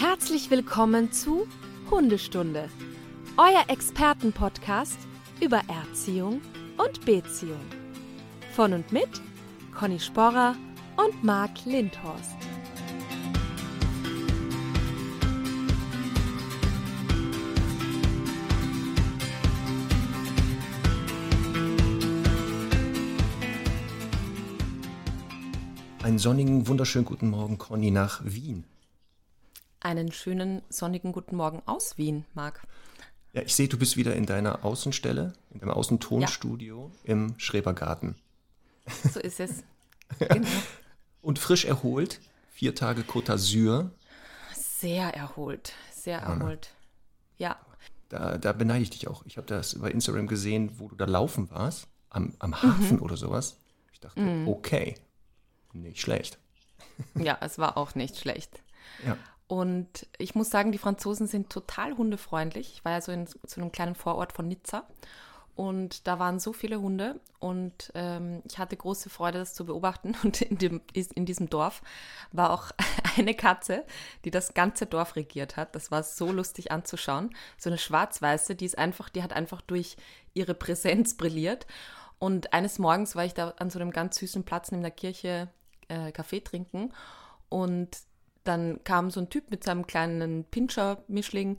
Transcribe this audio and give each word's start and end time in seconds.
Herzlich 0.00 0.48
willkommen 0.48 1.10
zu 1.10 1.48
Hundestunde, 1.90 2.68
euer 3.36 3.64
Expertenpodcast 3.66 4.96
über 5.40 5.60
Erziehung 5.66 6.40
und 6.76 7.04
Beziehung. 7.04 7.58
Von 8.54 8.74
und 8.74 8.92
mit 8.92 9.08
Conny 9.76 9.98
Sporrer 9.98 10.54
und 10.96 11.24
Marc 11.24 11.64
Lindhorst. 11.64 12.36
Einen 26.04 26.20
sonnigen, 26.20 26.68
wunderschönen 26.68 27.04
guten 27.04 27.30
Morgen, 27.30 27.58
Conny, 27.58 27.90
nach 27.90 28.20
Wien. 28.24 28.62
Einen 29.80 30.10
schönen 30.10 30.62
sonnigen 30.68 31.12
guten 31.12 31.36
Morgen 31.36 31.62
aus 31.66 31.98
Wien, 31.98 32.24
Marc. 32.34 32.66
Ja, 33.32 33.42
ich 33.42 33.54
sehe, 33.54 33.68
du 33.68 33.78
bist 33.78 33.96
wieder 33.96 34.16
in 34.16 34.26
deiner 34.26 34.64
Außenstelle, 34.64 35.34
in 35.50 35.60
deinem 35.60 35.70
Außentonstudio 35.70 36.90
ja. 37.04 37.12
im 37.12 37.38
Schrebergarten. 37.38 38.16
So 39.12 39.20
ist 39.20 39.38
es. 39.38 39.62
genau. 40.18 40.48
Und 41.22 41.38
frisch 41.38 41.64
erholt, 41.64 42.20
vier 42.50 42.74
Tage 42.74 43.02
Côte 43.02 43.26
d'Azur. 43.26 43.90
Sehr 44.52 45.14
erholt, 45.14 45.74
sehr 45.92 46.18
erholt. 46.18 46.70
Ja. 47.36 47.56
Da, 48.08 48.36
da 48.36 48.52
beneide 48.52 48.82
ich 48.82 48.90
dich 48.90 49.06
auch. 49.06 49.24
Ich 49.26 49.36
habe 49.36 49.46
das 49.46 49.78
bei 49.78 49.92
Instagram 49.92 50.26
gesehen, 50.26 50.72
wo 50.80 50.88
du 50.88 50.96
da 50.96 51.04
laufen 51.04 51.50
warst, 51.50 51.86
am, 52.10 52.34
am 52.40 52.60
Hafen 52.62 52.96
mhm. 52.96 53.02
oder 53.02 53.16
sowas. 53.16 53.58
Ich 53.92 54.00
dachte, 54.00 54.20
mhm. 54.20 54.48
okay, 54.48 54.96
nicht 55.72 56.00
schlecht. 56.00 56.38
Ja, 57.14 57.38
es 57.42 57.58
war 57.58 57.76
auch 57.76 57.94
nicht 57.94 58.16
schlecht. 58.18 58.60
Ja. 59.06 59.16
Und 59.48 60.06
ich 60.18 60.34
muss 60.34 60.50
sagen, 60.50 60.72
die 60.72 60.78
Franzosen 60.78 61.26
sind 61.26 61.50
total 61.50 61.96
hundefreundlich. 61.96 62.72
Ich 62.74 62.84
war 62.84 62.92
ja 62.92 63.00
so 63.00 63.12
in 63.12 63.26
so 63.26 63.60
einem 63.60 63.72
kleinen 63.72 63.94
Vorort 63.94 64.32
von 64.32 64.46
Nizza 64.46 64.86
und 65.58 66.06
da 66.06 66.20
waren 66.20 66.38
so 66.38 66.52
viele 66.52 66.80
Hunde 66.80 67.18
und 67.40 67.90
ähm, 67.96 68.44
ich 68.48 68.58
hatte 68.58 68.76
große 68.76 69.10
Freude, 69.10 69.40
das 69.40 69.54
zu 69.54 69.66
beobachten. 69.66 70.14
Und 70.22 70.40
in, 70.40 70.56
dem, 70.56 70.80
in 70.92 71.26
diesem 71.26 71.50
Dorf 71.50 71.82
war 72.30 72.52
auch 72.52 72.70
eine 73.18 73.34
Katze, 73.34 73.84
die 74.24 74.30
das 74.30 74.54
ganze 74.54 74.86
Dorf 74.86 75.16
regiert 75.16 75.56
hat. 75.56 75.74
Das 75.74 75.90
war 75.90 76.04
so 76.04 76.30
lustig 76.30 76.70
anzuschauen. 76.70 77.34
So 77.56 77.70
eine 77.70 77.78
schwarz-weiße, 77.78 78.54
die 78.54 78.66
ist 78.66 78.78
einfach, 78.78 79.08
die 79.08 79.24
hat 79.24 79.32
einfach 79.32 79.60
durch 79.60 79.96
ihre 80.32 80.54
Präsenz 80.54 81.16
brilliert. 81.16 81.66
Und 82.20 82.52
eines 82.52 82.78
Morgens 82.78 83.16
war 83.16 83.24
ich 83.24 83.34
da 83.34 83.48
an 83.58 83.70
so 83.70 83.80
einem 83.80 83.90
ganz 83.90 84.14
süßen 84.18 84.44
Platz 84.44 84.68
in 84.68 84.82
der 84.82 84.92
Kirche 84.92 85.48
äh, 85.88 86.12
Kaffee 86.12 86.40
trinken 86.40 86.92
und 87.48 87.88
dann 88.48 88.82
kam 88.84 89.10
so 89.10 89.20
ein 89.20 89.30
Typ 89.30 89.50
mit 89.50 89.62
seinem 89.62 89.86
kleinen 89.86 90.44
Pinscher-Mischling 90.44 91.58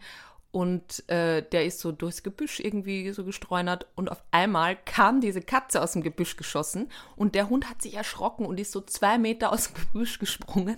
und 0.51 1.07
äh, 1.09 1.43
der 1.43 1.65
ist 1.65 1.79
so 1.79 1.91
durchs 1.91 2.23
Gebüsch 2.23 2.59
irgendwie 2.59 3.11
so 3.11 3.23
gestreunert 3.23 3.85
und 3.95 4.11
auf 4.11 4.23
einmal 4.31 4.75
kam 4.75 5.21
diese 5.21 5.41
Katze 5.41 5.81
aus 5.81 5.91
dem 5.91 6.01
Gebüsch 6.01 6.37
geschossen 6.37 6.89
und 7.15 7.35
der 7.35 7.49
Hund 7.49 7.69
hat 7.69 7.81
sich 7.81 7.93
erschrocken 7.93 8.45
und 8.45 8.59
ist 8.59 8.71
so 8.71 8.81
zwei 8.81 9.19
Meter 9.19 9.53
aus 9.53 9.67
dem 9.67 9.75
Gebüsch 9.75 10.17
gesprungen. 10.17 10.77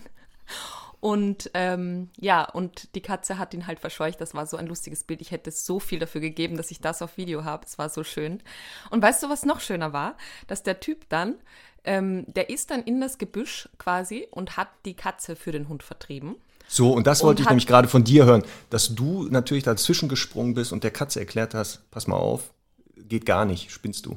Und 0.99 1.49
ähm, 1.55 2.11
ja, 2.19 2.43
und 2.43 2.93
die 2.93 3.01
Katze 3.01 3.39
hat 3.39 3.55
ihn 3.55 3.65
halt 3.65 3.79
verscheucht. 3.79 4.21
Das 4.21 4.35
war 4.35 4.45
so 4.45 4.55
ein 4.55 4.67
lustiges 4.67 5.03
Bild. 5.03 5.19
Ich 5.19 5.31
hätte 5.31 5.49
so 5.49 5.79
viel 5.79 5.97
dafür 5.97 6.21
gegeben, 6.21 6.57
dass 6.57 6.69
ich 6.69 6.79
das 6.79 7.01
auf 7.01 7.17
Video 7.17 7.43
habe. 7.43 7.65
Es 7.65 7.79
war 7.79 7.89
so 7.89 8.03
schön. 8.03 8.43
Und 8.91 9.01
weißt 9.01 9.23
du, 9.23 9.29
was 9.29 9.43
noch 9.43 9.61
schöner 9.61 9.93
war? 9.93 10.15
Dass 10.45 10.61
der 10.61 10.79
Typ 10.79 11.09
dann 11.09 11.39
ähm, 11.83 12.25
der 12.27 12.49
ist 12.49 12.71
dann 12.71 12.83
in 12.83 13.01
das 13.01 13.17
Gebüsch 13.17 13.69
quasi 13.77 14.27
und 14.31 14.57
hat 14.57 14.69
die 14.85 14.93
Katze 14.93 15.35
für 15.35 15.51
den 15.51 15.69
Hund 15.69 15.83
vertrieben. 15.83 16.35
So, 16.67 16.93
und 16.93 17.05
das 17.05 17.21
wollte 17.23 17.39
und 17.39 17.45
ich 17.45 17.49
nämlich 17.49 17.67
gerade 17.67 17.87
von 17.87 18.03
dir 18.03 18.25
hören, 18.25 18.43
dass 18.69 18.95
du 18.95 19.27
natürlich 19.29 19.63
dazwischen 19.63 20.07
gesprungen 20.07 20.53
bist 20.53 20.71
und 20.71 20.83
der 20.83 20.91
Katze 20.91 21.19
erklärt 21.19 21.53
hast, 21.53 21.89
pass 21.91 22.07
mal 22.07 22.15
auf, 22.15 22.53
geht 22.95 23.25
gar 23.25 23.45
nicht, 23.45 23.71
spinnst 23.71 24.05
du. 24.05 24.15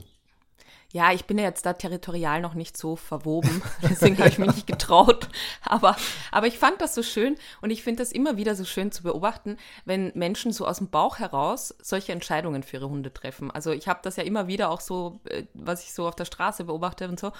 Ja, 0.95 1.13
ich 1.13 1.25
bin 1.25 1.39
ja 1.39 1.45
jetzt 1.45 1.67
da 1.67 1.73
territorial 1.73 2.41
noch 2.41 2.55
nicht 2.55 2.77
so 2.77 2.95
verwoben, 2.95 3.63
deswegen 3.83 4.17
habe 4.17 4.29
ich 4.29 4.39
mich 4.39 4.55
nicht 4.55 4.67
getraut. 4.69 5.29
Aber, 5.61 5.97
aber 6.31 6.47
ich 6.47 6.57
fand 6.57 6.81
das 6.81 6.95
so 6.95 7.03
schön 7.03 7.35
und 7.61 7.71
ich 7.71 7.83
finde 7.83 8.01
das 8.01 8.13
immer 8.13 8.37
wieder 8.37 8.55
so 8.55 8.65
schön 8.65 8.93
zu 8.93 9.03
beobachten, 9.03 9.57
wenn 9.85 10.13
Menschen 10.15 10.53
so 10.53 10.65
aus 10.69 10.79
dem 10.79 10.91
Bauch 10.91 11.19
heraus 11.19 11.75
solche 11.83 12.13
Entscheidungen 12.13 12.63
für 12.63 12.77
ihre 12.77 12.89
Hunde 12.89 13.13
treffen. 13.13 13.51
Also 13.51 13.73
ich 13.73 13.89
habe 13.89 13.99
das 14.05 14.15
ja 14.15 14.23
immer 14.23 14.47
wieder 14.47 14.71
auch 14.71 14.81
so, 14.81 15.19
äh, 15.25 15.47
was 15.53 15.83
ich 15.83 15.93
so 15.93 16.07
auf 16.07 16.15
der 16.15 16.27
Straße 16.27 16.63
beobachte 16.63 17.09
und 17.09 17.19
so. 17.19 17.33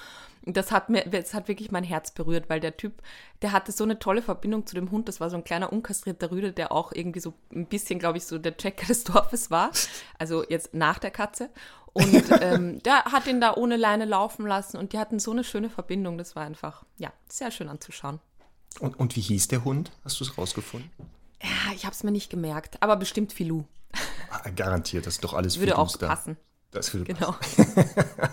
Das 0.45 0.73
hat 0.73 0.89
mir, 0.89 1.05
das 1.05 1.33
hat 1.33 1.47
wirklich 1.47 1.71
mein 1.71 1.85
Herz 1.85 2.11
berührt, 2.11 2.49
weil 2.49 2.59
der 2.59 2.75
Typ, 2.75 3.01
der 3.41 3.53
hatte 3.53 3.71
so 3.71 3.85
eine 3.85 3.99
tolle 3.99 4.21
Verbindung 4.21 4.67
zu 4.67 4.75
dem 4.75 4.91
Hund. 4.91 5.07
Das 5.07 5.21
war 5.21 5.29
so 5.29 5.37
ein 5.37 5.45
kleiner 5.45 5.71
unkastrierter 5.71 6.29
Rüde, 6.29 6.51
der 6.51 6.73
auch 6.73 6.91
irgendwie 6.91 7.21
so 7.21 7.33
ein 7.53 7.67
bisschen, 7.67 7.99
glaube 7.99 8.17
ich, 8.17 8.25
so 8.25 8.37
der 8.37 8.57
Checker 8.57 8.85
des 8.85 9.05
Dorfes 9.05 9.49
war. 9.49 9.71
Also 10.19 10.43
jetzt 10.43 10.73
nach 10.73 10.99
der 10.99 11.11
Katze. 11.11 11.49
Und 11.95 12.25
ähm, 12.41 12.83
der 12.83 13.05
hat 13.05 13.25
ihn 13.25 13.39
da 13.39 13.53
ohne 13.55 13.77
Leine 13.77 14.03
laufen 14.03 14.45
lassen 14.45 14.77
und 14.77 14.91
die 14.91 14.99
hatten 14.99 15.17
so 15.17 15.31
eine 15.31 15.45
schöne 15.45 15.69
Verbindung. 15.69 16.17
Das 16.17 16.35
war 16.35 16.45
einfach, 16.45 16.83
ja, 16.97 17.11
sehr 17.29 17.51
schön 17.51 17.69
anzuschauen. 17.69 18.19
Und, 18.79 18.99
und 18.99 19.15
wie 19.15 19.21
hieß 19.21 19.47
der 19.47 19.63
Hund? 19.63 19.91
Hast 20.03 20.19
du 20.19 20.25
es 20.25 20.37
rausgefunden? 20.37 20.91
Ja, 21.41 21.73
ich 21.73 21.85
habe 21.85 21.95
es 21.95 22.03
mir 22.03 22.11
nicht 22.11 22.29
gemerkt, 22.29 22.83
aber 22.83 22.97
bestimmt 22.97 23.31
Filou. 23.31 23.63
Ah, 24.29 24.49
garantiert, 24.49 25.05
das 25.05 25.15
ist 25.15 25.23
doch 25.23 25.33
alles 25.33 25.57
Würde 25.59 25.77
auch 25.77 25.95
da. 25.95 26.07
passen. 26.07 26.35
Das 26.71 26.93
würde 26.93 27.13
genau. 27.13 27.31
passen. 27.31 27.85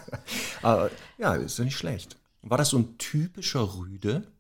aber 0.63 0.91
ja, 1.19 1.35
ist 1.35 1.59
ja 1.59 1.65
nicht 1.65 1.77
schlecht. 1.77 2.17
War 2.43 2.59
das 2.59 2.71
so 2.71 2.79
ein 2.79 2.99
typischer 2.99 3.77
Rüde? 3.77 4.32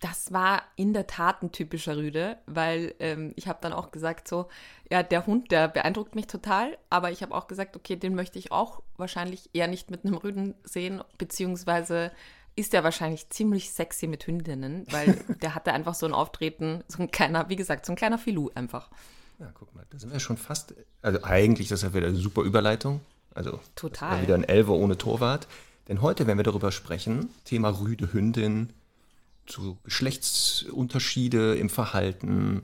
Das 0.00 0.32
war 0.32 0.62
in 0.76 0.94
der 0.94 1.06
Tat 1.06 1.42
ein 1.42 1.52
typischer 1.52 1.96
Rüde, 1.96 2.38
weil 2.46 2.94
ähm, 2.98 3.32
ich 3.36 3.48
habe 3.48 3.58
dann 3.60 3.74
auch 3.74 3.90
gesagt, 3.90 4.28
so, 4.28 4.48
ja, 4.90 5.02
der 5.02 5.26
Hund, 5.26 5.50
der 5.52 5.68
beeindruckt 5.68 6.14
mich 6.14 6.26
total, 6.26 6.76
aber 6.88 7.10
ich 7.10 7.22
habe 7.22 7.34
auch 7.34 7.46
gesagt, 7.46 7.76
okay, 7.76 7.96
den 7.96 8.14
möchte 8.14 8.38
ich 8.38 8.50
auch 8.50 8.82
wahrscheinlich 8.96 9.50
eher 9.52 9.68
nicht 9.68 9.90
mit 9.90 10.04
einem 10.04 10.14
Rüden 10.14 10.54
sehen, 10.64 11.02
beziehungsweise 11.18 12.12
ist 12.56 12.72
der 12.72 12.82
wahrscheinlich 12.82 13.28
ziemlich 13.28 13.72
sexy 13.72 14.06
mit 14.06 14.26
Hündinnen, 14.26 14.86
weil 14.90 15.22
der 15.42 15.54
hatte 15.54 15.72
einfach 15.72 15.94
so 15.94 16.06
ein 16.06 16.14
Auftreten, 16.14 16.82
so 16.88 17.02
ein 17.02 17.10
kleiner, 17.10 17.50
wie 17.50 17.56
gesagt, 17.56 17.84
so 17.84 17.92
ein 17.92 17.96
kleiner 17.96 18.18
Filou 18.18 18.50
einfach. 18.54 18.90
Ja, 19.38 19.50
guck 19.52 19.74
mal, 19.74 19.84
da 19.90 19.98
sind 19.98 20.12
wir 20.12 20.20
schon 20.20 20.38
fast, 20.38 20.74
also 21.02 21.22
eigentlich, 21.24 21.68
das 21.68 21.82
ist 21.82 21.90
ja 21.90 21.94
wieder 21.94 22.08
eine 22.08 22.16
super 22.16 22.42
Überleitung, 22.42 23.02
also 23.34 23.60
total. 23.76 24.22
wieder 24.22 24.34
ein 24.34 24.44
Elfer 24.44 24.72
ohne 24.72 24.96
Torwart, 24.96 25.46
denn 25.88 26.00
heute 26.00 26.26
werden 26.26 26.38
wir 26.38 26.44
darüber 26.44 26.72
sprechen, 26.72 27.28
Thema 27.44 27.68
Rüde 27.80 28.12
Hündin, 28.12 28.72
so 29.52 29.78
Geschlechtsunterschiede 29.84 31.56
im 31.56 31.68
Verhalten 31.68 32.62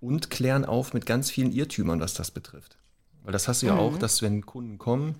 und 0.00 0.30
klären 0.30 0.64
auf 0.64 0.92
mit 0.92 1.06
ganz 1.06 1.30
vielen 1.30 1.52
Irrtümern, 1.52 2.00
was 2.00 2.14
das 2.14 2.30
betrifft. 2.30 2.76
Weil 3.22 3.32
das 3.32 3.48
hast 3.48 3.62
du 3.62 3.66
ja 3.66 3.74
mhm. 3.74 3.80
auch, 3.80 3.98
dass 3.98 4.22
wenn 4.22 4.44
Kunden 4.44 4.78
kommen, 4.78 5.14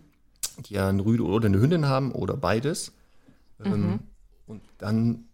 die 0.67 0.75
ja 0.75 0.89
eine 0.89 1.05
Rüde 1.05 1.25
oder 1.25 1.47
eine 1.47 1.59
Hündin 1.59 1.87
haben 1.87 2.13
oder 2.13 2.37
beides, 2.37 2.93
ähm, 3.65 3.71
mhm. 3.71 3.85
ähm, 3.85 4.01
und 4.47 4.63
dann 4.79 5.25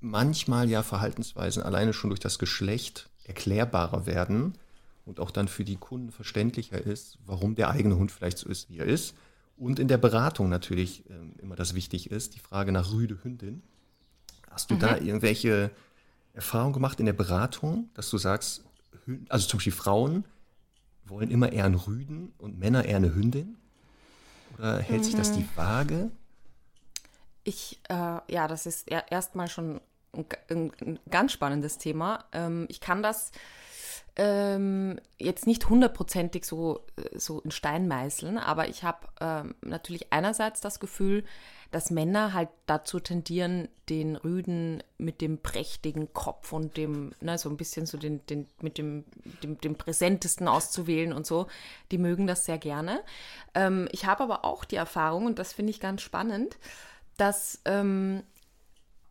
manchmal 0.00 0.68
ja 0.68 0.82
Verhaltensweisen 0.82 1.62
alleine 1.62 1.92
schon 1.92 2.10
durch 2.10 2.20
das 2.20 2.38
Geschlecht 2.38 3.10
erklärbarer 3.24 4.06
werden 4.06 4.54
und 5.04 5.20
auch 5.20 5.30
dann 5.30 5.48
für 5.48 5.64
die 5.64 5.76
Kunden 5.76 6.10
verständlicher 6.10 6.80
ist, 6.80 7.18
warum 7.26 7.54
der 7.54 7.70
eigene 7.70 7.96
Hund 7.96 8.10
vielleicht 8.12 8.38
so 8.38 8.48
ist, 8.48 8.70
wie 8.70 8.78
er 8.78 8.86
ist. 8.86 9.14
Und 9.56 9.78
in 9.78 9.88
der 9.88 9.98
Beratung 9.98 10.48
natürlich 10.48 11.08
äh, 11.08 11.14
immer 11.42 11.56
das 11.56 11.74
wichtig 11.74 12.10
ist, 12.10 12.34
die 12.34 12.40
Frage 12.40 12.72
nach 12.72 12.92
Rüde 12.92 13.18
Hündin. 13.22 13.62
Hast 14.56 14.70
du 14.70 14.76
mhm. 14.76 14.78
da 14.78 14.96
irgendwelche 14.96 15.70
Erfahrungen 16.32 16.72
gemacht 16.72 16.98
in 16.98 17.04
der 17.04 17.12
Beratung, 17.12 17.90
dass 17.92 18.08
du 18.08 18.16
sagst, 18.16 18.64
also 19.28 19.46
zum 19.46 19.58
Beispiel 19.58 19.74
Frauen 19.74 20.24
wollen 21.04 21.30
immer 21.30 21.52
eher 21.52 21.66
einen 21.66 21.74
Rüden 21.74 22.32
und 22.38 22.58
Männer 22.58 22.86
eher 22.86 22.96
eine 22.96 23.14
Hündin? 23.14 23.58
Oder 24.56 24.78
hält 24.78 25.00
mhm. 25.00 25.04
sich 25.04 25.14
das 25.14 25.32
die 25.32 25.40
mhm. 25.40 25.48
Waage? 25.56 26.10
Ich, 27.44 27.80
äh, 27.90 28.18
ja, 28.32 28.48
das 28.48 28.64
ist 28.64 28.88
erstmal 28.88 29.48
schon 29.48 29.78
ein, 30.14 30.24
ein, 30.48 30.72
ein, 30.80 30.98
ganz 31.10 31.32
spannendes 31.32 31.76
Thema. 31.76 32.24
Ähm, 32.32 32.64
ich 32.70 32.80
kann 32.80 33.02
das 33.02 33.32
ähm, 34.16 34.98
jetzt 35.18 35.46
nicht 35.46 35.68
hundertprozentig 35.68 36.44
so, 36.44 36.84
äh, 36.96 37.18
so 37.18 37.40
in 37.40 37.50
Stein 37.50 37.86
meißeln, 37.86 38.38
aber 38.38 38.68
ich 38.68 38.82
habe 38.82 39.06
ähm, 39.20 39.54
natürlich 39.60 40.12
einerseits 40.12 40.60
das 40.60 40.80
Gefühl, 40.80 41.24
dass 41.70 41.90
Männer 41.90 42.32
halt 42.32 42.48
dazu 42.66 43.00
tendieren, 43.00 43.68
den 43.88 44.16
Rüden 44.16 44.82
mit 44.98 45.20
dem 45.20 45.38
prächtigen 45.38 46.12
Kopf 46.14 46.52
und 46.52 46.76
dem, 46.76 47.12
ne, 47.20 47.36
so 47.38 47.50
ein 47.50 47.56
bisschen 47.56 47.86
so 47.86 47.98
den, 47.98 48.24
den, 48.26 48.46
mit 48.62 48.78
dem, 48.78 49.04
dem, 49.42 49.60
dem 49.60 49.74
präsentesten 49.74 50.48
auszuwählen 50.48 51.12
und 51.12 51.26
so, 51.26 51.46
die 51.90 51.98
mögen 51.98 52.26
das 52.26 52.44
sehr 52.44 52.58
gerne. 52.58 53.02
Ähm, 53.54 53.88
ich 53.92 54.06
habe 54.06 54.22
aber 54.22 54.44
auch 54.44 54.64
die 54.64 54.76
Erfahrung, 54.76 55.26
und 55.26 55.38
das 55.38 55.52
finde 55.52 55.70
ich 55.70 55.80
ganz 55.80 56.02
spannend, 56.02 56.56
dass 57.16 57.60
ähm, 57.64 58.22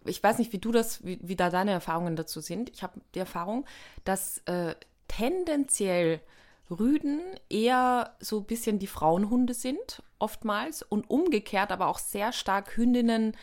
ich 0.05 0.21
weiß 0.21 0.37
nicht, 0.37 0.53
wie 0.53 0.59
du 0.59 0.71
das, 0.71 1.03
wie, 1.03 1.19
wie, 1.21 1.35
da 1.35 1.49
deine 1.49 1.71
Erfahrungen 1.71 2.15
dazu 2.15 2.39
sind. 2.39 2.69
Ich 2.69 2.83
habe 2.83 3.01
die 3.15 3.19
Erfahrung, 3.19 3.65
dass 4.03 4.37
äh, 4.45 4.75
tendenziell 5.07 6.21
Rüden 6.69 7.21
eher 7.49 8.15
so 8.19 8.39
ein 8.39 8.45
bisschen 8.45 8.79
die 8.79 8.87
Frauenhunde 8.87 9.53
sind, 9.53 10.01
oftmals, 10.17 10.81
und 10.81 11.09
umgekehrt 11.09 11.71
aber 11.71 11.87
auch 11.87 11.99
sehr 11.99 12.31
stark 12.31 12.75
Hündinnen 12.75 13.37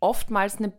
oftmals 0.00 0.58
eine 0.58 0.72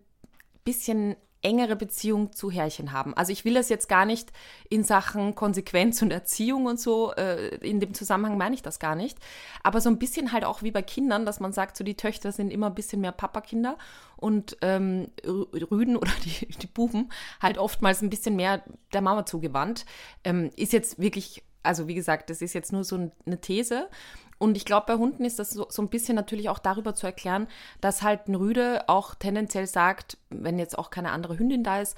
bisschen 0.65 1.15
engere 1.41 1.75
Beziehung 1.75 2.33
zu 2.33 2.51
Herrchen 2.51 2.91
haben. 2.91 3.13
Also 3.13 3.31
ich 3.31 3.45
will 3.45 3.53
das 3.53 3.69
jetzt 3.69 3.87
gar 3.87 4.05
nicht 4.05 4.31
in 4.69 4.83
Sachen 4.83 5.35
Konsequenz 5.35 6.01
und 6.01 6.11
Erziehung 6.11 6.65
und 6.65 6.79
so, 6.79 7.13
äh, 7.13 7.55
in 7.57 7.79
dem 7.79 7.93
Zusammenhang 7.93 8.37
meine 8.37 8.55
ich 8.55 8.61
das 8.61 8.79
gar 8.79 8.95
nicht. 8.95 9.17
Aber 9.63 9.79
so 9.79 9.89
ein 9.89 9.99
bisschen 9.99 10.31
halt 10.31 10.43
auch 10.43 10.63
wie 10.63 10.71
bei 10.71 10.81
Kindern, 10.81 11.25
dass 11.25 11.39
man 11.39 11.53
sagt, 11.53 11.77
so 11.77 11.83
die 11.83 11.95
Töchter 11.95 12.31
sind 12.31 12.51
immer 12.51 12.67
ein 12.67 12.75
bisschen 12.75 13.01
mehr 13.01 13.13
Papakinder 13.13 13.77
und 14.17 14.57
ähm, 14.61 15.07
Rüden 15.25 15.95
oder 15.95 16.11
die, 16.25 16.47
die 16.47 16.67
Buben 16.67 17.09
halt 17.41 17.57
oftmals 17.57 18.01
ein 18.01 18.09
bisschen 18.09 18.35
mehr 18.35 18.63
der 18.93 19.01
Mama 19.01 19.25
zugewandt. 19.25 19.85
Ähm, 20.23 20.51
ist 20.55 20.73
jetzt 20.73 20.99
wirklich 20.99 21.43
also 21.63 21.87
wie 21.87 21.95
gesagt, 21.95 22.29
das 22.29 22.41
ist 22.41 22.53
jetzt 22.53 22.71
nur 22.71 22.83
so 22.83 23.11
eine 23.25 23.41
These. 23.41 23.89
Und 24.39 24.57
ich 24.57 24.65
glaube, 24.65 24.87
bei 24.87 24.95
Hunden 24.95 25.25
ist 25.25 25.37
das 25.37 25.51
so, 25.51 25.67
so, 25.69 25.81
ein 25.81 25.89
bisschen 25.89 26.15
natürlich 26.15 26.49
auch 26.49 26.59
darüber 26.59 26.95
zu 26.95 27.05
erklären, 27.05 27.47
dass 27.81 28.01
halt 28.01 28.27
ein 28.27 28.35
Rüde 28.35 28.87
auch 28.87 29.13
tendenziell 29.13 29.67
sagt, 29.67 30.17
wenn 30.29 30.57
jetzt 30.57 30.77
auch 30.77 30.89
keine 30.89 31.11
andere 31.11 31.37
Hündin 31.37 31.63
da 31.63 31.81
ist, 31.81 31.95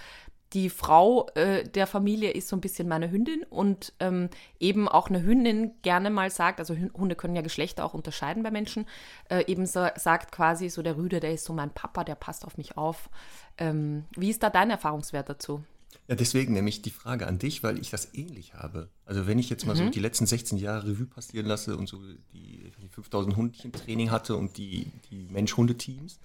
die 0.53 0.69
Frau 0.69 1.27
äh, 1.35 1.63
der 1.63 1.87
Familie 1.87 2.31
ist 2.31 2.49
so 2.49 2.57
ein 2.57 2.61
bisschen 2.61 2.87
meine 2.87 3.09
Hündin 3.09 3.43
und 3.49 3.93
ähm, 3.99 4.29
eben 4.59 4.89
auch 4.89 5.09
eine 5.09 5.23
Hündin 5.23 5.71
gerne 5.81 6.09
mal 6.09 6.29
sagt, 6.29 6.59
also 6.59 6.75
Hunde 6.93 7.15
können 7.15 7.35
ja 7.35 7.41
Geschlechter 7.41 7.85
auch 7.85 7.93
unterscheiden 7.93 8.43
bei 8.43 8.51
Menschen, 8.51 8.85
äh, 9.29 9.45
eben 9.45 9.65
so, 9.65 9.87
sagt 9.95 10.31
quasi 10.31 10.69
so 10.69 10.81
der 10.81 10.97
Rüde, 10.97 11.21
der 11.21 11.33
ist 11.33 11.45
so 11.45 11.53
mein 11.53 11.69
Papa, 11.69 12.03
der 12.03 12.15
passt 12.15 12.45
auf 12.45 12.57
mich 12.57 12.77
auf. 12.77 13.09
Ähm, 13.57 14.05
wie 14.17 14.29
ist 14.29 14.43
da 14.43 14.49
dein 14.49 14.71
Erfahrungswert 14.71 15.29
dazu? 15.29 15.63
Ja, 16.07 16.15
deswegen 16.15 16.53
nämlich 16.53 16.81
die 16.81 16.89
Frage 16.89 17.27
an 17.27 17.39
dich, 17.39 17.63
weil 17.63 17.79
ich 17.79 17.89
das 17.89 18.13
ähnlich 18.13 18.53
habe. 18.53 18.89
Also 19.05 19.27
wenn 19.27 19.39
ich 19.39 19.49
jetzt 19.49 19.65
mal 19.65 19.75
mhm. 19.75 19.85
so 19.85 19.89
die 19.89 19.99
letzten 19.99 20.25
16 20.25 20.57
Jahre 20.57 20.87
Revue 20.87 21.05
passieren 21.05 21.45
lasse 21.45 21.77
und 21.77 21.87
so 21.87 21.99
die, 22.33 22.71
die 22.81 22.89
5000 22.89 23.35
Hundchen 23.35 23.71
Training 23.71 24.11
hatte 24.11 24.35
und 24.35 24.57
die, 24.57 24.91
die 25.09 25.27
Mensch-Hunde-Teams, 25.31 26.19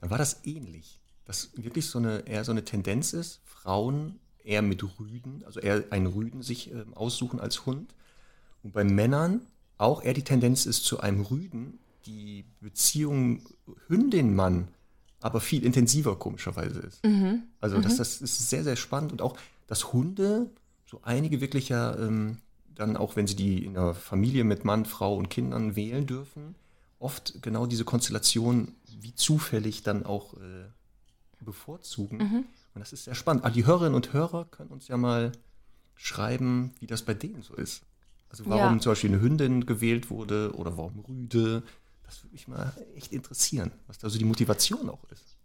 dann 0.00 0.10
war 0.10 0.18
das 0.18 0.44
ähnlich. 0.44 1.00
Dass 1.24 1.50
wirklich 1.56 1.86
so 1.86 1.98
eine, 1.98 2.26
eher 2.26 2.44
so 2.44 2.52
eine 2.52 2.64
Tendenz 2.64 3.12
ist, 3.12 3.40
Frauen 3.44 4.18
eher 4.42 4.62
mit 4.62 4.82
Rüden, 4.98 5.44
also 5.44 5.60
eher 5.60 5.84
einen 5.90 6.06
Rüden 6.06 6.42
sich 6.42 6.72
äh, 6.72 6.84
aussuchen 6.94 7.38
als 7.38 7.66
Hund. 7.66 7.94
Und 8.62 8.72
bei 8.72 8.82
Männern 8.82 9.42
auch 9.76 10.02
eher 10.02 10.14
die 10.14 10.24
Tendenz 10.24 10.66
ist 10.66 10.84
zu 10.84 11.00
einem 11.00 11.20
Rüden, 11.20 11.78
die 12.06 12.44
Beziehung 12.60 13.42
Hündin-Mann 13.86 14.68
aber 15.20 15.40
viel 15.40 15.64
intensiver 15.64 16.16
komischerweise 16.16 16.80
ist. 16.80 17.04
Mhm. 17.04 17.42
Also 17.60 17.78
mhm. 17.78 17.82
Das, 17.82 17.96
das 17.96 18.20
ist 18.20 18.50
sehr, 18.50 18.64
sehr 18.64 18.76
spannend 18.76 19.12
und 19.12 19.22
auch, 19.22 19.36
dass 19.66 19.92
Hunde, 19.92 20.50
so 20.86 21.00
einige 21.02 21.40
wirklich 21.40 21.68
ja 21.68 21.96
ähm, 21.96 22.38
dann 22.74 22.96
auch, 22.96 23.16
wenn 23.16 23.26
sie 23.26 23.36
die 23.36 23.64
in 23.64 23.74
der 23.74 23.94
Familie 23.94 24.44
mit 24.44 24.64
Mann, 24.64 24.84
Frau 24.84 25.16
und 25.16 25.28
Kindern 25.28 25.76
wählen 25.76 26.06
dürfen, 26.06 26.54
oft 26.98 27.42
genau 27.42 27.66
diese 27.66 27.84
Konstellation 27.84 28.74
wie 29.00 29.14
zufällig 29.14 29.82
dann 29.82 30.06
auch 30.06 30.34
äh, 30.34 30.66
bevorzugen. 31.40 32.18
Mhm. 32.18 32.44
Und 32.74 32.80
das 32.80 32.92
ist 32.92 33.04
sehr 33.04 33.14
spannend. 33.14 33.44
Aber 33.44 33.52
die 33.52 33.66
Hörerinnen 33.66 33.94
und 33.94 34.12
Hörer 34.12 34.44
können 34.44 34.70
uns 34.70 34.88
ja 34.88 34.96
mal 34.96 35.32
schreiben, 35.96 36.72
wie 36.78 36.86
das 36.86 37.02
bei 37.02 37.14
denen 37.14 37.42
so 37.42 37.54
ist. 37.54 37.82
Also 38.30 38.44
warum 38.46 38.74
ja. 38.74 38.80
zum 38.80 38.92
Beispiel 38.92 39.10
eine 39.10 39.20
Hündin 39.20 39.66
gewählt 39.66 40.10
wurde 40.10 40.52
oder 40.54 40.76
warum 40.76 41.00
Rüde 41.00 41.62
das 42.08 42.24
würde 42.24 42.32
mich 42.32 42.48
mal 42.48 42.72
echt 42.96 43.12
interessieren, 43.12 43.70
was 43.86 43.98
da 43.98 44.08
so 44.08 44.18
die 44.18 44.24
Motivation 44.24 44.88
auch 44.88 45.04
ist. 45.10 45.36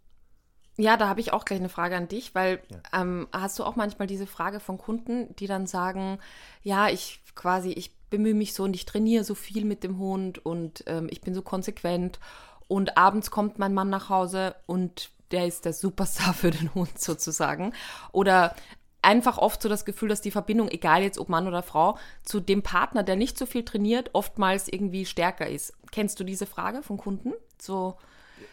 Ja, 0.76 0.96
da 0.96 1.08
habe 1.08 1.20
ich 1.20 1.32
auch 1.32 1.44
gleich 1.44 1.60
eine 1.60 1.68
Frage 1.68 1.94
an 1.94 2.08
dich, 2.08 2.34
weil 2.34 2.60
ja. 2.70 3.02
ähm, 3.02 3.28
hast 3.32 3.58
du 3.58 3.64
auch 3.64 3.76
manchmal 3.76 4.08
diese 4.08 4.26
Frage 4.26 4.60
von 4.60 4.78
Kunden, 4.78 5.36
die 5.36 5.46
dann 5.46 5.66
sagen, 5.66 6.18
ja, 6.62 6.88
ich 6.88 7.20
quasi, 7.34 7.70
ich 7.70 7.94
bemühe 8.08 8.34
mich 8.34 8.54
so 8.54 8.64
und 8.64 8.74
ich 8.74 8.86
trainiere 8.86 9.24
so 9.24 9.34
viel 9.34 9.66
mit 9.66 9.84
dem 9.84 9.98
Hund 9.98 10.44
und 10.44 10.82
ähm, 10.86 11.08
ich 11.10 11.20
bin 11.20 11.34
so 11.34 11.42
konsequent 11.42 12.18
und 12.66 12.96
abends 12.96 13.30
kommt 13.30 13.58
mein 13.58 13.74
Mann 13.74 13.90
nach 13.90 14.08
Hause 14.08 14.56
und 14.66 15.10
der 15.30 15.46
ist 15.46 15.66
der 15.66 15.74
Superstar 15.74 16.32
für 16.34 16.50
den 16.50 16.74
Hund 16.74 16.98
sozusagen. 16.98 17.74
Oder 18.10 18.56
einfach 19.04 19.38
oft 19.38 19.62
so 19.62 19.68
das 19.68 19.84
Gefühl, 19.84 20.08
dass 20.08 20.20
die 20.20 20.30
Verbindung, 20.30 20.68
egal 20.68 21.02
jetzt 21.02 21.18
ob 21.18 21.28
Mann 21.28 21.46
oder 21.46 21.62
Frau, 21.62 21.98
zu 22.24 22.40
dem 22.40 22.62
Partner, 22.62 23.02
der 23.02 23.16
nicht 23.16 23.38
so 23.38 23.46
viel 23.46 23.64
trainiert, 23.64 24.10
oftmals 24.12 24.68
irgendwie 24.68 25.06
stärker 25.06 25.48
ist. 25.48 25.72
Kennst 25.92 26.18
du 26.18 26.24
diese 26.24 26.46
Frage 26.46 26.82
von 26.82 26.96
Kunden? 26.96 27.32
So, 27.60 27.96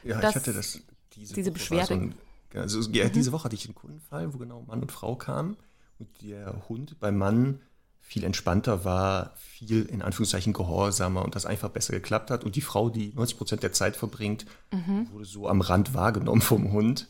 ja, 0.04 0.20
ich 0.20 0.36
hatte 0.36 0.54
das 0.54 0.80
diese, 1.16 1.34
diese 1.34 1.52
Beschwerde. 1.52 1.88
So 1.88 1.94
ein, 1.94 2.16
also, 2.54 2.82
ja, 2.92 3.06
mhm. 3.06 3.14
diese 3.14 3.32
Woche 3.32 3.46
hatte 3.46 3.56
ich 3.56 3.66
einen 3.66 3.76
Kundenfall, 3.76 4.34
wo 4.34 4.38
genau 4.38 4.64
Mann 4.68 4.82
und 4.82 4.92
Frau 4.92 5.16
kamen 5.16 5.58
und 6.00 6.10
der 6.22 6.68
Hund 6.70 7.00
beim 7.00 7.18
Mann 7.18 7.62
viel 8.00 8.24
entspannter 8.26 8.84
war, 8.84 9.32
viel 9.38 9.84
in 9.84 10.02
Anführungszeichen 10.02 10.52
gehorsamer 10.52 11.24
und 11.24 11.36
das 11.36 11.46
einfach 11.46 11.70
besser 11.70 11.94
geklappt 11.94 12.30
hat. 12.30 12.44
Und 12.44 12.58
die 12.58 12.62
Frau, 12.62 12.90
die 12.90 13.14
90 13.16 13.38
Prozent 13.38 13.64
der 13.64 13.72
Zeit 13.72 13.96
verbringt, 13.96 14.46
mhm. 14.72 15.08
wurde 15.12 15.24
so 15.24 15.48
am 15.48 15.62
Rand 15.62 15.94
wahrgenommen 15.94 16.42
vom 16.42 16.74
Hund. 16.74 17.08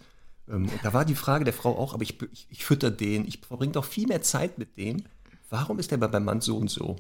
Ähm, 0.52 0.64
und 0.64 0.80
da 0.84 0.94
war 0.94 1.06
die 1.06 1.16
Frage 1.16 1.46
der 1.46 1.54
Frau 1.54 1.78
auch, 1.78 1.94
aber 1.94 2.04
ich, 2.04 2.22
ich, 2.32 2.48
ich 2.50 2.66
fütter 2.66 2.92
den, 2.92 3.28
ich 3.28 3.40
verbringe 3.40 3.74
doch 3.74 3.86
viel 3.86 4.08
mehr 4.08 4.22
Zeit 4.22 4.58
mit 4.58 4.78
dem. 4.78 5.04
Warum 5.50 5.80
ist 5.80 5.92
der 5.92 5.98
bei 5.98 6.08
meinem 6.08 6.26
Mann 6.26 6.42
so 6.42 6.58
und 6.58 6.70
so? 6.70 6.98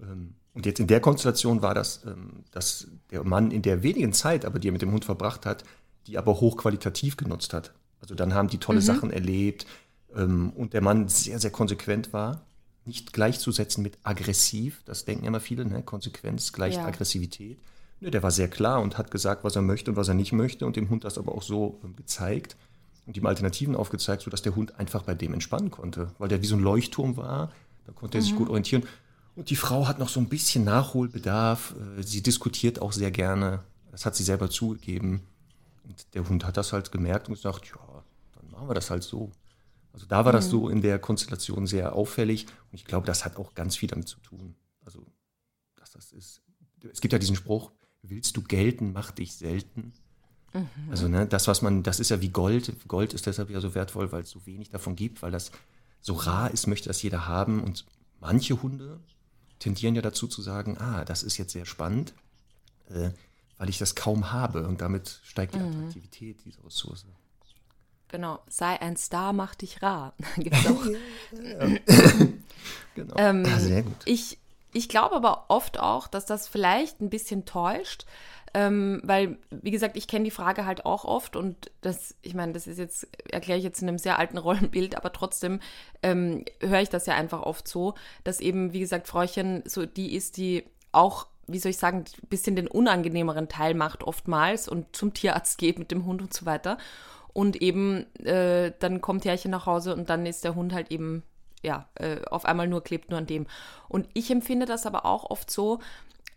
Ähm, 0.00 0.34
und 0.52 0.66
jetzt 0.66 0.80
in 0.80 0.86
der 0.86 1.00
Konstellation 1.00 1.62
war 1.62 1.74
das, 1.74 2.04
ähm, 2.06 2.44
dass 2.50 2.88
der 3.10 3.24
Mann 3.24 3.50
in 3.50 3.62
der 3.62 3.82
wenigen 3.82 4.12
Zeit, 4.12 4.44
aber 4.44 4.58
die 4.58 4.68
er 4.68 4.72
mit 4.72 4.82
dem 4.82 4.92
Hund 4.92 5.04
verbracht 5.04 5.46
hat, 5.46 5.64
die 6.06 6.18
aber 6.18 6.40
hochqualitativ 6.40 7.16
genutzt 7.16 7.52
hat. 7.54 7.72
Also 8.00 8.14
dann 8.14 8.34
haben 8.34 8.48
die 8.48 8.58
tolle 8.58 8.80
mhm. 8.80 8.84
Sachen 8.84 9.10
erlebt 9.10 9.66
und 10.12 10.70
der 10.72 10.80
Mann 10.80 11.06
sehr, 11.06 11.38
sehr 11.38 11.52
konsequent 11.52 12.12
war. 12.12 12.40
Nicht 12.84 13.12
gleichzusetzen 13.12 13.80
mit 13.84 13.98
aggressiv, 14.02 14.82
das 14.86 15.04
denken 15.04 15.24
immer 15.24 15.38
viele, 15.38 15.64
ne? 15.64 15.84
Konsequenz 15.84 16.52
gleich 16.52 16.74
ja. 16.74 16.84
Aggressivität. 16.84 17.60
Ne, 18.00 18.10
der 18.10 18.24
war 18.24 18.32
sehr 18.32 18.48
klar 18.48 18.80
und 18.80 18.98
hat 18.98 19.12
gesagt, 19.12 19.44
was 19.44 19.54
er 19.54 19.62
möchte 19.62 19.92
und 19.92 19.96
was 19.96 20.08
er 20.08 20.14
nicht 20.14 20.32
möchte 20.32 20.66
und 20.66 20.74
dem 20.74 20.88
Hund 20.90 21.04
das 21.04 21.16
aber 21.16 21.32
auch 21.32 21.42
so 21.42 21.78
gezeigt 21.94 22.56
und 23.10 23.16
ihm 23.16 23.26
Alternativen 23.26 23.74
aufgezeigt, 23.74 24.22
sodass 24.22 24.40
der 24.40 24.54
Hund 24.54 24.78
einfach 24.78 25.02
bei 25.02 25.16
dem 25.16 25.34
entspannen 25.34 25.72
konnte, 25.72 26.12
weil 26.18 26.28
der 26.28 26.42
wie 26.42 26.46
so 26.46 26.54
ein 26.54 26.62
Leuchtturm 26.62 27.16
war. 27.16 27.50
Da 27.84 27.92
konnte 27.92 28.18
er 28.18 28.22
sich 28.22 28.34
mhm. 28.34 28.38
gut 28.38 28.48
orientieren. 28.50 28.84
Und 29.34 29.50
die 29.50 29.56
Frau 29.56 29.88
hat 29.88 29.98
noch 29.98 30.08
so 30.08 30.20
ein 30.20 30.28
bisschen 30.28 30.62
Nachholbedarf. 30.62 31.74
Äh, 31.98 32.04
sie 32.04 32.22
diskutiert 32.22 32.80
auch 32.80 32.92
sehr 32.92 33.10
gerne. 33.10 33.64
Das 33.90 34.06
hat 34.06 34.14
sie 34.14 34.22
selber 34.22 34.48
zugegeben. 34.48 35.22
Und 35.82 36.06
der 36.14 36.28
Hund 36.28 36.44
hat 36.44 36.56
das 36.56 36.72
halt 36.72 36.92
gemerkt 36.92 37.26
und 37.26 37.34
gesagt, 37.34 37.66
ja, 37.66 38.04
dann 38.36 38.48
machen 38.52 38.68
wir 38.68 38.74
das 38.74 38.90
halt 38.90 39.02
so. 39.02 39.32
Also 39.92 40.06
da 40.06 40.24
war 40.24 40.30
mhm. 40.30 40.36
das 40.36 40.48
so 40.48 40.68
in 40.68 40.80
der 40.80 41.00
Konstellation 41.00 41.66
sehr 41.66 41.96
auffällig. 41.96 42.46
Und 42.70 42.78
ich 42.78 42.84
glaube, 42.84 43.08
das 43.08 43.24
hat 43.24 43.38
auch 43.38 43.54
ganz 43.54 43.74
viel 43.74 43.88
damit 43.88 44.06
zu 44.06 44.20
tun. 44.20 44.54
Also, 44.84 45.04
dass 45.74 45.90
das 45.90 46.12
ist. 46.12 46.42
Es 46.92 47.00
gibt 47.00 47.12
ja 47.12 47.18
diesen 47.18 47.34
Spruch, 47.34 47.72
willst 48.02 48.36
du 48.36 48.42
gelten, 48.42 48.92
mach 48.92 49.10
dich 49.10 49.34
selten. 49.34 49.94
Mhm. 50.52 50.68
Also 50.90 51.08
ne, 51.08 51.26
das, 51.26 51.48
was 51.48 51.62
man, 51.62 51.82
das 51.82 52.00
ist 52.00 52.10
ja 52.10 52.20
wie 52.20 52.30
Gold. 52.30 52.72
Gold 52.88 53.14
ist 53.14 53.26
deshalb 53.26 53.50
ja 53.50 53.60
so 53.60 53.74
wertvoll, 53.74 54.10
weil 54.12 54.22
es 54.22 54.30
so 54.30 54.44
wenig 54.46 54.70
davon 54.70 54.96
gibt, 54.96 55.22
weil 55.22 55.30
das 55.30 55.52
so 56.00 56.14
rar 56.14 56.50
ist, 56.50 56.66
möchte 56.66 56.88
das 56.88 57.02
jeder 57.02 57.26
haben. 57.26 57.62
Und 57.62 57.84
manche 58.20 58.60
Hunde 58.62 59.00
tendieren 59.58 59.94
ja 59.94 60.02
dazu 60.02 60.26
zu 60.26 60.42
sagen, 60.42 60.78
ah, 60.78 61.04
das 61.04 61.22
ist 61.22 61.36
jetzt 61.36 61.52
sehr 61.52 61.66
spannend, 61.66 62.14
äh, 62.88 63.10
weil 63.58 63.68
ich 63.68 63.78
das 63.78 63.94
kaum 63.94 64.32
habe. 64.32 64.66
Und 64.66 64.80
damit 64.80 65.20
steigt 65.22 65.54
die 65.54 65.58
mhm. 65.58 65.68
Attraktivität 65.68 66.44
dieser 66.44 66.64
Ressource. 66.64 67.04
Genau, 68.08 68.40
sei 68.48 68.80
ein 68.80 68.96
Star, 68.96 69.32
mach 69.32 69.54
dich 69.54 69.82
rar. 69.82 70.14
Gibt's 70.36 70.66
auch. 70.66 70.84
genau. 72.96 73.14
Ähm, 73.16 73.44
ah, 73.46 73.60
sehr 73.60 73.82
gut. 73.82 73.94
Ich, 74.04 74.38
ich 74.72 74.88
glaube 74.88 75.14
aber 75.14 75.44
oft 75.48 75.78
auch, 75.78 76.08
dass 76.08 76.26
das 76.26 76.48
vielleicht 76.48 77.00
ein 77.00 77.10
bisschen 77.10 77.44
täuscht, 77.44 78.06
ähm, 78.54 79.00
weil, 79.04 79.38
wie 79.50 79.70
gesagt, 79.70 79.96
ich 79.96 80.08
kenne 80.08 80.24
die 80.24 80.30
Frage 80.30 80.66
halt 80.66 80.84
auch 80.84 81.04
oft 81.04 81.36
und 81.36 81.70
das, 81.80 82.16
ich 82.22 82.34
meine, 82.34 82.52
das 82.52 82.66
ist 82.66 82.78
jetzt, 82.78 83.06
erkläre 83.30 83.58
ich 83.58 83.64
jetzt 83.64 83.82
in 83.82 83.88
einem 83.88 83.98
sehr 83.98 84.18
alten 84.18 84.38
Rollenbild, 84.38 84.96
aber 84.96 85.12
trotzdem 85.12 85.60
ähm, 86.02 86.44
höre 86.60 86.80
ich 86.80 86.88
das 86.88 87.06
ja 87.06 87.14
einfach 87.14 87.42
oft 87.42 87.68
so, 87.68 87.94
dass 88.24 88.40
eben, 88.40 88.72
wie 88.72 88.80
gesagt, 88.80 89.06
Fräuchen 89.06 89.62
so 89.66 89.86
die 89.86 90.14
ist, 90.14 90.36
die 90.36 90.64
auch 90.92 91.26
wie 91.52 91.58
soll 91.58 91.70
ich 91.70 91.78
sagen, 91.78 92.04
ein 92.22 92.28
bisschen 92.28 92.56
den 92.56 92.68
unangenehmeren 92.68 93.48
Teil 93.48 93.74
macht 93.74 94.04
oftmals 94.04 94.68
und 94.68 94.94
zum 94.94 95.14
Tierarzt 95.14 95.58
geht 95.58 95.78
mit 95.78 95.90
dem 95.90 96.04
Hund 96.04 96.22
und 96.22 96.32
so 96.32 96.46
weiter. 96.46 96.78
Und 97.32 97.60
eben, 97.60 98.06
äh, 98.24 98.72
dann 98.78 99.00
kommt 99.00 99.24
Herrchen 99.24 99.50
nach 99.50 99.66
Hause 99.66 99.94
und 99.94 100.10
dann 100.10 100.26
ist 100.26 100.44
der 100.44 100.54
Hund 100.54 100.72
halt 100.72 100.90
eben, 100.90 101.22
ja, 101.62 101.88
äh, 101.94 102.24
auf 102.26 102.44
einmal 102.44 102.68
nur 102.68 102.82
klebt 102.82 103.10
nur 103.10 103.18
an 103.18 103.26
dem. 103.26 103.46
Und 103.88 104.08
ich 104.14 104.30
empfinde 104.30 104.66
das 104.66 104.86
aber 104.86 105.06
auch 105.06 105.30
oft 105.30 105.50
so, 105.50 105.80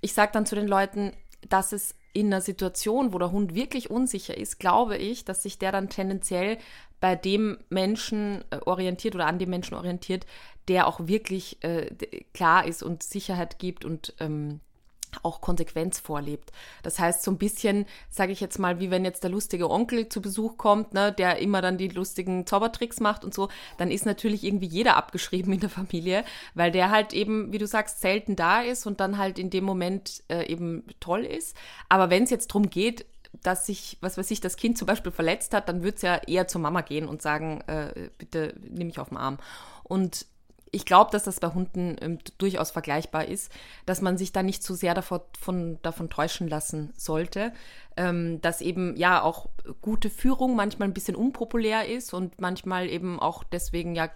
ich 0.01 0.13
sage 0.13 0.32
dann 0.34 0.46
zu 0.46 0.55
den 0.55 0.67
Leuten, 0.67 1.13
dass 1.50 1.72
es 1.72 1.96
in 2.13 2.27
einer 2.27 2.41
Situation, 2.41 3.12
wo 3.12 3.17
der 3.17 3.32
Hund 3.32 3.55
wirklich 3.55 3.89
unsicher 3.89 4.38
ist, 4.38 4.60
glaube 4.60 4.98
ich, 4.98 5.25
dass 5.25 5.43
sich 5.43 5.58
der 5.58 5.72
dann 5.72 5.89
tendenziell 5.89 6.58
bei 7.00 7.15
dem 7.15 7.58
Menschen 7.70 8.46
äh, 8.51 8.60
orientiert 8.65 9.15
oder 9.15 9.25
an 9.25 9.39
dem 9.39 9.50
Menschen 9.50 9.74
orientiert, 9.74 10.25
der 10.67 10.88
auch 10.88 11.08
wirklich 11.08 11.62
äh, 11.63 11.88
klar 12.34 12.65
ist 12.65 12.84
und 12.84 13.03
Sicherheit 13.03 13.60
gibt 13.60 13.84
und 13.84 14.13
ähm, 14.20 14.62
auch 15.24 15.41
Konsequenz 15.41 16.00
vorlebt. 16.00 16.51
Das 16.82 17.00
heißt, 17.00 17.24
so 17.24 17.32
ein 17.32 17.38
bisschen, 17.38 17.86
sage 18.10 18.32
ich 18.32 18.41
jetzt 18.41 18.60
mal, 18.60 18.79
wie 18.79 18.91
wenn 18.91 19.05
jetzt 19.05 19.24
der 19.24 19.29
lustige 19.32 19.70
Onkel 19.70 20.10
zu 20.10 20.22
Besuch 20.22 20.58
kommt, 20.58 20.93
ne, 20.93 21.12
der 21.12 21.38
immer 21.39 21.62
dann 21.62 21.77
die 21.77 21.89
lustigen 21.89 22.46
Zaubertricks 22.48 23.00
macht 23.00 23.24
und 23.24 23.34
so, 23.34 23.50
dann 23.77 23.91
ist 23.91 24.05
natürlich 24.05 24.43
irgendwie 24.43 24.67
jeder 24.67 24.98
abgeschrieben 24.98 25.53
in 25.53 25.60
der 25.60 25.70
Familie, 25.70 26.24
weil 26.55 26.72
der 26.72 26.89
halt 26.89 27.13
eben, 27.13 27.51
wie 27.53 27.58
du 27.58 27.67
sagst, 27.67 28.01
selten 28.01 28.36
da 28.36 28.62
ist 28.62 28.86
und 28.86 29.00
dann 29.00 29.17
halt 29.17 29.39
in 29.39 29.50
dem 29.50 29.63
Moment 29.63 30.24
äh, 30.29 30.46
eben 30.48 30.84
toll 31.00 31.25
ist. 31.25 31.55
Aber 31.89 32.10
wenn 32.10 32.24
es 32.24 32.29
jetzt 32.29 32.48
darum 32.48 32.70
geht, 32.70 33.05
dass 33.41 33.65
sich, 33.65 33.98
was 34.01 34.17
weiß 34.17 34.29
ich, 34.32 34.41
das 34.41 34.58
Kind 34.58 34.77
zum 34.77 34.86
Beispiel 34.86 35.12
verletzt 35.12 35.53
hat, 35.53 35.67
dann 35.67 35.84
wird 35.84 35.98
es 35.98 36.01
ja 36.03 36.15
eher 36.15 36.48
zur 36.48 36.62
Mama 36.62 36.82
gehen 36.82 37.08
und 37.08 37.22
sagen, 37.22 37.62
äh, 37.67 38.10
bitte 38.17 38.55
nimm 38.62 38.88
mich 38.88 39.00
auf 39.00 39.10
den 39.10 39.17
Arm. 39.17 39.38
Und 39.84 40.25
ich 40.73 40.85
glaube, 40.85 41.11
dass 41.11 41.23
das 41.23 41.39
bei 41.39 41.49
Hunden 41.49 41.95
ähm, 42.01 42.17
durchaus 42.39 42.71
vergleichbar 42.71 43.25
ist, 43.25 43.51
dass 43.85 44.01
man 44.01 44.17
sich 44.17 44.31
da 44.31 44.41
nicht 44.41 44.63
zu 44.63 44.73
sehr 44.73 44.95
davon, 44.95 45.21
von, 45.39 45.79
davon 45.83 46.09
täuschen 46.09 46.47
lassen 46.47 46.91
sollte, 46.97 47.53
ähm, 47.95 48.41
dass 48.41 48.59
eben 48.59 48.97
ja 48.97 49.21
auch 49.21 49.49
gute 49.81 50.09
Führung 50.09 50.55
manchmal 50.55 50.87
ein 50.87 50.93
bisschen 50.95 51.15
unpopulär 51.15 51.87
ist 51.87 52.11
und 52.11 52.41
manchmal 52.41 52.89
eben 52.89 53.19
auch 53.19 53.43
deswegen 53.43 53.93
ja 53.93 54.09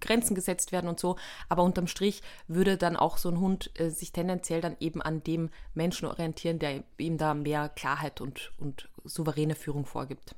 Grenzen 0.00 0.34
gesetzt 0.34 0.70
werden 0.70 0.88
und 0.88 1.00
so. 1.00 1.16
Aber 1.48 1.62
unterm 1.62 1.86
Strich 1.86 2.22
würde 2.46 2.76
dann 2.76 2.96
auch 2.96 3.16
so 3.16 3.30
ein 3.30 3.40
Hund 3.40 3.70
äh, 3.80 3.88
sich 3.88 4.12
tendenziell 4.12 4.60
dann 4.60 4.76
eben 4.80 5.00
an 5.00 5.24
dem 5.24 5.48
Menschen 5.72 6.06
orientieren, 6.06 6.58
der 6.58 6.84
ihm 6.98 7.16
da 7.16 7.32
mehr 7.32 7.70
Klarheit 7.70 8.20
und, 8.20 8.52
und 8.58 8.90
souveräne 9.02 9.54
Führung 9.54 9.86
vorgibt. 9.86 10.34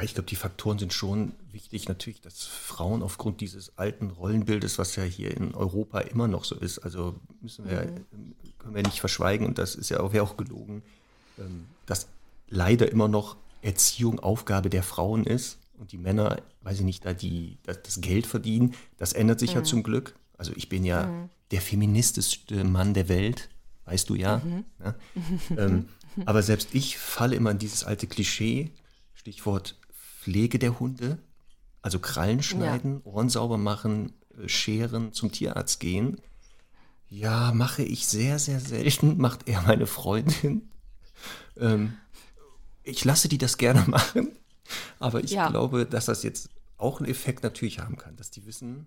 Ja, 0.00 0.04
ich 0.04 0.14
glaube, 0.14 0.30
die 0.30 0.36
Faktoren 0.36 0.78
sind 0.78 0.94
schon 0.94 1.34
wichtig. 1.52 1.86
Natürlich, 1.86 2.22
dass 2.22 2.46
Frauen 2.46 3.02
aufgrund 3.02 3.42
dieses 3.42 3.76
alten 3.76 4.08
Rollenbildes, 4.08 4.78
was 4.78 4.96
ja 4.96 5.02
hier 5.02 5.36
in 5.36 5.54
Europa 5.54 6.00
immer 6.00 6.26
noch 6.26 6.44
so 6.44 6.54
ist, 6.54 6.78
also 6.78 7.16
müssen 7.42 7.68
wir, 7.68 7.82
mhm. 7.82 8.34
können 8.58 8.74
wir 8.74 8.82
nicht 8.82 9.00
verschweigen, 9.00 9.46
und 9.46 9.58
das 9.58 9.74
ist 9.74 9.90
ja 9.90 10.00
auch, 10.00 10.14
auch 10.14 10.38
gelogen, 10.38 10.82
ähm, 11.38 11.66
dass 11.84 12.08
leider 12.48 12.90
immer 12.90 13.08
noch 13.08 13.36
Erziehung 13.60 14.20
Aufgabe 14.20 14.70
der 14.70 14.82
Frauen 14.82 15.24
ist 15.24 15.58
und 15.76 15.92
die 15.92 15.98
Männer, 15.98 16.40
weiß 16.62 16.78
ich 16.78 16.84
nicht, 16.84 17.04
da 17.04 17.12
die 17.12 17.58
das, 17.64 17.82
das 17.82 18.00
Geld 18.00 18.26
verdienen. 18.26 18.74
Das 18.96 19.12
ändert 19.12 19.38
sich 19.38 19.50
mhm. 19.50 19.56
ja 19.56 19.64
zum 19.64 19.82
Glück. 19.82 20.14
Also 20.38 20.52
ich 20.56 20.70
bin 20.70 20.82
ja 20.82 21.08
mhm. 21.08 21.28
der 21.50 21.60
feministischste 21.60 22.64
Mann 22.64 22.94
der 22.94 23.10
Welt, 23.10 23.50
weißt 23.84 24.08
du 24.08 24.14
ja. 24.14 24.38
Mhm. 24.38 24.64
ja? 24.82 24.94
ähm, 25.58 25.90
aber 26.24 26.42
selbst 26.42 26.74
ich 26.74 26.96
falle 26.96 27.36
immer 27.36 27.50
in 27.50 27.58
dieses 27.58 27.84
alte 27.84 28.06
Klischee, 28.06 28.70
Stichwort 29.12 29.76
Pflege 30.20 30.58
der 30.58 30.78
Hunde, 30.78 31.18
also 31.80 31.98
Krallen 31.98 32.42
schneiden, 32.42 33.00
ja. 33.04 33.10
Ohren 33.10 33.30
sauber 33.30 33.56
machen, 33.56 34.12
äh, 34.38 34.48
scheren, 34.48 35.14
zum 35.14 35.32
Tierarzt 35.32 35.80
gehen. 35.80 36.20
Ja, 37.08 37.52
mache 37.52 37.82
ich 37.82 38.06
sehr, 38.06 38.38
sehr 38.38 38.60
selten, 38.60 39.16
macht 39.16 39.48
er 39.48 39.62
meine 39.62 39.86
Freundin. 39.86 40.68
Ähm, 41.56 41.94
ich 42.82 43.02
lasse 43.04 43.28
die 43.28 43.38
das 43.38 43.56
gerne 43.56 43.82
machen, 43.86 44.28
aber 44.98 45.24
ich 45.24 45.30
ja. 45.30 45.48
glaube, 45.48 45.86
dass 45.86 46.04
das 46.04 46.22
jetzt 46.22 46.50
auch 46.76 47.00
einen 47.00 47.08
Effekt 47.08 47.42
natürlich 47.42 47.78
haben 47.78 47.96
kann, 47.96 48.16
dass 48.16 48.30
die 48.30 48.44
wissen, 48.44 48.86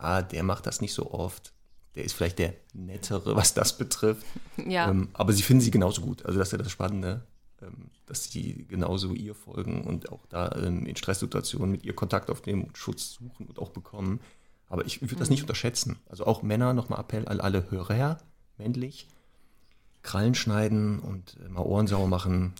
ja, 0.00 0.22
der 0.22 0.42
macht 0.44 0.66
das 0.66 0.80
nicht 0.80 0.94
so 0.94 1.12
oft. 1.12 1.52
Der 1.94 2.04
ist 2.04 2.14
vielleicht 2.14 2.38
der 2.38 2.54
nettere, 2.72 3.36
was 3.36 3.52
das 3.52 3.76
betrifft. 3.76 4.24
Ja. 4.66 4.88
Ähm, 4.88 5.10
aber 5.12 5.34
sie 5.34 5.42
finden 5.42 5.60
sie 5.60 5.70
genauso 5.70 6.00
gut. 6.00 6.24
Also 6.24 6.38
das 6.38 6.48
ist 6.48 6.52
ja 6.52 6.58
das 6.58 6.72
Spannende. 6.72 7.26
Ähm, 7.64 7.90
dass 8.06 8.24
sie 8.24 8.66
genauso 8.68 9.12
ihr 9.12 9.34
folgen 9.34 9.84
und 9.84 10.12
auch 10.12 10.26
da 10.28 10.52
ähm, 10.56 10.84
in 10.84 10.96
Stresssituationen 10.96 11.70
mit 11.70 11.84
ihr 11.84 11.94
Kontakt 11.94 12.30
aufnehmen 12.30 12.64
und 12.64 12.76
Schutz 12.76 13.14
suchen 13.14 13.46
und 13.46 13.58
auch 13.58 13.70
bekommen. 13.70 14.20
Aber 14.68 14.84
ich 14.84 15.00
würde 15.00 15.16
das 15.16 15.30
nicht 15.30 15.40
mhm. 15.40 15.44
unterschätzen. 15.44 15.96
Also 16.08 16.26
auch 16.26 16.42
Männer, 16.42 16.74
nochmal 16.74 17.00
Appell 17.00 17.26
an 17.26 17.40
alle 17.40 17.70
Hörer, 17.70 18.18
männlich, 18.58 19.08
Krallen 20.02 20.34
schneiden 20.34 20.98
und 20.98 21.38
äh, 21.44 21.48
mal 21.48 21.62
Ohren 21.62 21.86
sauer 21.86 22.08
machen, 22.08 22.52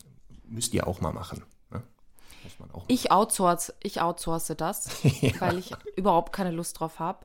müsst 0.48 0.72
ihr 0.74 0.86
auch 0.86 1.00
mal 1.00 1.12
machen. 1.12 1.42
Muss 2.44 2.58
man 2.58 2.70
auch 2.72 2.84
ich, 2.88 3.10
outsource, 3.10 3.72
ich 3.82 4.00
outsource 4.00 4.52
das, 4.56 5.02
ja. 5.20 5.32
weil 5.40 5.58
ich 5.58 5.72
überhaupt 5.96 6.32
keine 6.32 6.50
Lust 6.50 6.78
drauf 6.78 6.98
habe. 6.98 7.24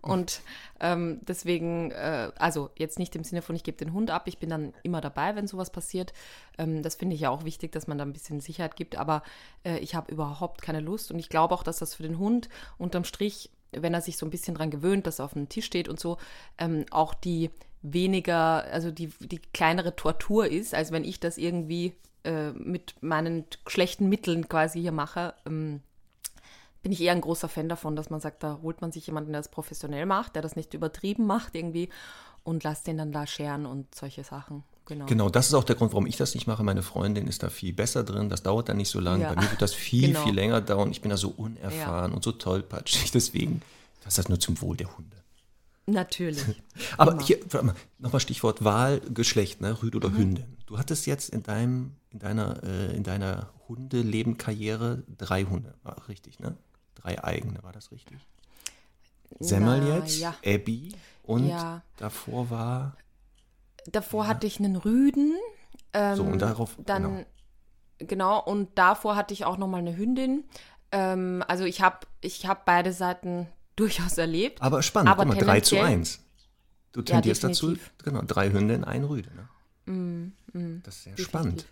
Und 0.00 0.40
ähm, 0.80 1.20
deswegen, 1.22 1.90
äh, 1.90 2.32
also 2.36 2.70
jetzt 2.76 2.98
nicht 2.98 3.14
im 3.14 3.24
Sinne 3.24 3.42
von, 3.42 3.54
ich 3.54 3.62
gebe 3.62 3.76
den 3.76 3.92
Hund 3.92 4.10
ab, 4.10 4.22
ich 4.26 4.38
bin 4.38 4.48
dann 4.48 4.72
immer 4.82 5.00
dabei, 5.00 5.36
wenn 5.36 5.46
sowas 5.46 5.70
passiert. 5.70 6.12
Ähm, 6.56 6.82
das 6.82 6.94
finde 6.94 7.14
ich 7.14 7.20
ja 7.20 7.30
auch 7.30 7.44
wichtig, 7.44 7.72
dass 7.72 7.86
man 7.86 7.98
da 7.98 8.04
ein 8.04 8.12
bisschen 8.12 8.40
Sicherheit 8.40 8.76
gibt, 8.76 8.96
aber 8.96 9.22
äh, 9.64 9.78
ich 9.78 9.94
habe 9.94 10.10
überhaupt 10.10 10.62
keine 10.62 10.80
Lust. 10.80 11.12
Und 11.12 11.18
ich 11.18 11.28
glaube 11.28 11.54
auch, 11.54 11.62
dass 11.62 11.78
das 11.78 11.94
für 11.94 12.02
den 12.02 12.18
Hund 12.18 12.48
unterm 12.78 13.04
Strich, 13.04 13.50
wenn 13.72 13.92
er 13.92 14.00
sich 14.00 14.16
so 14.16 14.24
ein 14.24 14.30
bisschen 14.30 14.54
dran 14.54 14.70
gewöhnt, 14.70 15.06
dass 15.06 15.18
er 15.18 15.26
auf 15.26 15.34
dem 15.34 15.48
Tisch 15.48 15.66
steht 15.66 15.88
und 15.88 16.00
so, 16.00 16.16
ähm, 16.56 16.86
auch 16.90 17.12
die 17.12 17.50
weniger, 17.82 18.64
also 18.64 18.90
die, 18.90 19.08
die 19.20 19.40
kleinere 19.52 19.94
Tortur 19.94 20.46
ist, 20.46 20.74
als 20.74 20.90
wenn 20.90 21.04
ich 21.04 21.20
das 21.20 21.38
irgendwie 21.38 21.94
äh, 22.28 22.52
mit 22.52 22.94
meinen 23.00 23.44
schlechten 23.66 24.10
Mitteln 24.10 24.48
quasi 24.48 24.82
hier 24.82 24.92
mache, 24.92 25.32
ähm, 25.46 25.80
bin 26.82 26.92
ich 26.92 27.00
eher 27.00 27.12
ein 27.12 27.22
großer 27.22 27.48
Fan 27.48 27.70
davon, 27.70 27.96
dass 27.96 28.10
man 28.10 28.20
sagt, 28.20 28.42
da 28.42 28.58
holt 28.62 28.82
man 28.82 28.92
sich 28.92 29.06
jemanden, 29.06 29.32
der 29.32 29.40
das 29.40 29.50
professionell 29.50 30.04
macht, 30.04 30.34
der 30.34 30.42
das 30.42 30.54
nicht 30.54 30.74
übertrieben 30.74 31.26
macht 31.26 31.54
irgendwie 31.54 31.88
und 32.44 32.64
lasst 32.64 32.86
den 32.86 32.98
dann 32.98 33.12
da 33.12 33.26
scheren 33.26 33.64
und 33.64 33.94
solche 33.94 34.24
Sachen. 34.24 34.62
Genau. 34.84 35.06
genau, 35.06 35.28
das 35.30 35.48
ist 35.48 35.54
auch 35.54 35.64
der 35.64 35.76
Grund, 35.76 35.92
warum 35.92 36.06
ich 36.06 36.16
das 36.16 36.34
nicht 36.34 36.46
mache. 36.46 36.62
Meine 36.62 36.82
Freundin 36.82 37.26
ist 37.26 37.42
da 37.42 37.50
viel 37.50 37.72
besser 37.72 38.04
drin. 38.04 38.28
Das 38.28 38.42
dauert 38.42 38.68
dann 38.68 38.78
nicht 38.78 38.90
so 38.90 39.00
lange. 39.00 39.24
Ja. 39.24 39.32
Bei 39.32 39.40
mir 39.40 39.50
wird 39.50 39.60
das 39.60 39.74
viel, 39.74 40.08
genau. 40.08 40.24
viel 40.24 40.34
länger 40.34 40.60
dauern. 40.60 40.90
Ich 40.90 41.02
bin 41.02 41.10
da 41.10 41.16
so 41.16 41.28
unerfahren 41.28 42.10
ja. 42.10 42.14
und 42.14 42.22
so 42.22 42.32
tollpatschig. 42.32 43.10
Deswegen, 43.12 43.60
das 44.02 44.14
ist 44.14 44.18
das 44.18 44.28
nur 44.28 44.40
zum 44.40 44.60
Wohl 44.62 44.76
der 44.76 44.96
Hunde. 44.96 45.16
Natürlich. 45.88 46.42
Aber 46.98 47.12
Immer. 47.12 47.22
hier, 47.22 47.38
nochmal 47.98 48.20
Stichwort 48.20 48.62
Wahl, 48.64 49.00
Geschlecht, 49.00 49.60
ne? 49.60 49.82
Rüd 49.82 49.94
oder 49.96 50.10
mhm. 50.10 50.18
Hündin. 50.18 50.56
Du 50.66 50.78
hattest 50.78 51.06
jetzt 51.06 51.30
in 51.30 51.42
deinem, 51.42 51.92
in 52.18 52.20
deiner, 52.20 52.62
äh, 52.64 52.96
in 52.96 53.04
deiner 53.04 53.48
Hundeleben-Karriere 53.68 55.04
drei 55.16 55.44
Hunde, 55.44 55.74
war 55.84 56.08
richtig, 56.08 56.40
ne? 56.40 56.56
Drei 56.96 57.22
eigene, 57.22 57.62
war 57.62 57.72
das 57.72 57.92
richtig? 57.92 58.18
Semmel 59.38 59.86
jetzt, 59.86 60.18
ja. 60.18 60.34
Abby 60.44 60.96
und 61.22 61.46
ja. 61.46 61.82
davor 61.96 62.50
war. 62.50 62.96
Davor 63.86 64.24
ja. 64.24 64.30
hatte 64.30 64.48
ich 64.48 64.58
einen 64.58 64.74
Rüden. 64.74 65.32
Ähm, 65.92 66.16
so, 66.16 66.24
und 66.24 66.42
darauf. 66.42 66.76
Dann, 66.84 67.02
genau. 67.02 67.24
genau, 67.98 68.42
und 68.42 68.76
davor 68.76 69.14
hatte 69.14 69.32
ich 69.32 69.44
auch 69.44 69.56
nochmal 69.56 69.80
eine 69.80 69.96
Hündin. 69.96 70.42
Ähm, 70.90 71.44
also 71.46 71.64
ich 71.64 71.82
habe 71.82 72.00
ich 72.20 72.46
hab 72.46 72.64
beide 72.64 72.92
Seiten 72.92 73.46
durchaus 73.76 74.18
erlebt. 74.18 74.60
Aber 74.60 74.82
spannend, 74.82 75.10
aber 75.10 75.24
guck 75.24 75.36
mal, 75.36 75.44
3 75.44 75.60
zu 75.60 75.80
1. 75.80 76.18
Du 76.90 77.02
tendierst 77.02 77.44
ja, 77.44 77.50
dazu, 77.50 77.76
genau, 78.02 78.22
drei 78.22 78.50
Hunde 78.50 78.74
in 78.74 78.82
einen 78.82 79.04
Rüde. 79.04 79.30
Ne? 79.36 79.92
Mm, 79.92 80.32
mm, 80.52 80.82
das 80.82 80.96
ist 80.96 81.04
sehr 81.04 81.12
definitiv. 81.12 81.28
spannend. 81.28 81.66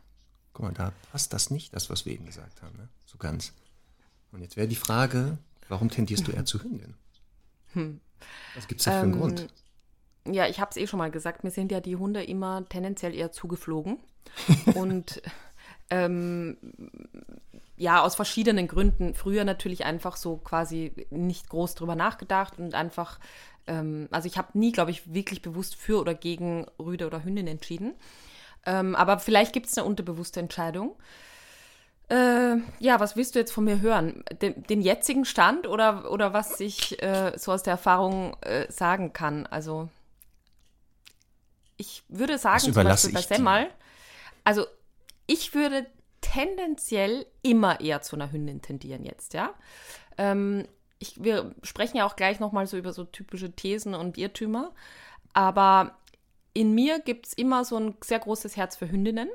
Guck 0.56 0.64
mal, 0.64 0.72
da 0.72 0.94
passt 1.12 1.34
das 1.34 1.50
nicht, 1.50 1.74
das, 1.74 1.90
was 1.90 2.06
wir 2.06 2.14
eben 2.14 2.24
gesagt 2.24 2.62
haben, 2.62 2.74
ne? 2.78 2.88
so 3.04 3.18
ganz. 3.18 3.52
Und 4.32 4.40
jetzt 4.40 4.56
wäre 4.56 4.66
die 4.66 4.74
Frage, 4.74 5.36
warum 5.68 5.90
tendierst 5.90 6.26
du 6.26 6.32
eher 6.32 6.46
zu 6.46 6.62
Hündin? 6.62 6.94
Hm. 7.74 8.00
Was 8.54 8.66
gibt 8.66 8.80
es 8.80 8.86
da 8.86 8.92
für 8.92 8.96
einen 9.00 9.12
ähm, 9.12 9.20
Grund? 9.20 9.48
Ja, 10.24 10.46
ich 10.46 10.58
habe 10.58 10.70
es 10.70 10.78
eh 10.78 10.86
schon 10.86 10.96
mal 10.96 11.10
gesagt, 11.10 11.44
mir 11.44 11.50
sind 11.50 11.70
ja 11.70 11.80
die 11.80 11.96
Hunde 11.96 12.24
immer 12.24 12.66
tendenziell 12.70 13.14
eher 13.14 13.32
zugeflogen. 13.32 13.98
und 14.74 15.20
ähm, 15.90 16.56
ja, 17.76 18.02
aus 18.02 18.14
verschiedenen 18.14 18.66
Gründen. 18.66 19.12
Früher 19.12 19.44
natürlich 19.44 19.84
einfach 19.84 20.16
so 20.16 20.38
quasi 20.38 21.06
nicht 21.10 21.50
groß 21.50 21.74
drüber 21.74 21.96
nachgedacht 21.96 22.58
und 22.58 22.72
einfach, 22.72 23.20
ähm, 23.66 24.08
also 24.10 24.26
ich 24.26 24.38
habe 24.38 24.58
nie, 24.58 24.72
glaube 24.72 24.90
ich, 24.90 25.12
wirklich 25.12 25.42
bewusst 25.42 25.76
für 25.76 26.00
oder 26.00 26.14
gegen 26.14 26.64
Rüde 26.78 27.06
oder 27.06 27.24
Hündin 27.24 27.46
entschieden. 27.46 27.92
Ähm, 28.66 28.94
aber 28.94 29.18
vielleicht 29.18 29.52
gibt 29.52 29.66
es 29.66 29.78
eine 29.78 29.86
unterbewusste 29.86 30.40
Entscheidung. 30.40 30.96
Äh, 32.08 32.56
ja, 32.78 33.00
was 33.00 33.16
willst 33.16 33.34
du 33.34 33.38
jetzt 33.38 33.52
von 33.52 33.64
mir 33.64 33.80
hören? 33.80 34.22
Den, 34.40 34.62
den 34.64 34.80
jetzigen 34.80 35.24
Stand 35.24 35.66
oder, 35.66 36.10
oder 36.10 36.32
was 36.32 36.60
ich 36.60 37.02
äh, 37.02 37.32
so 37.36 37.52
aus 37.52 37.62
der 37.62 37.72
Erfahrung 37.72 38.36
äh, 38.42 38.70
sagen 38.70 39.12
kann? 39.12 39.46
Also, 39.46 39.88
ich 41.76 42.04
würde 42.08 42.38
sagen, 42.38 42.60
zum 42.60 42.74
Beispiel 42.74 43.12
bei 43.12 43.22
Semmal, 43.22 43.70
also 44.44 44.66
ich 45.26 45.54
würde 45.54 45.86
tendenziell 46.20 47.26
immer 47.42 47.80
eher 47.80 48.02
zu 48.02 48.16
einer 48.16 48.30
Hündin 48.30 48.62
tendieren 48.62 49.04
jetzt, 49.04 49.34
ja. 49.34 49.52
Ähm, 50.16 50.66
ich, 50.98 51.22
wir 51.22 51.54
sprechen 51.62 51.96
ja 51.96 52.06
auch 52.06 52.16
gleich 52.16 52.40
nochmal 52.40 52.66
so 52.66 52.76
über 52.76 52.92
so 52.92 53.04
typische 53.04 53.52
Thesen 53.52 53.94
und 53.94 54.16
Irrtümer, 54.16 54.72
aber 55.32 55.96
in 56.56 56.74
mir 56.74 57.00
gibt 57.00 57.26
es 57.26 57.32
immer 57.34 57.64
so 57.66 57.76
ein 57.76 57.94
sehr 58.02 58.18
großes 58.18 58.56
Herz 58.56 58.76
für 58.76 58.90
Hündinnen. 58.90 59.28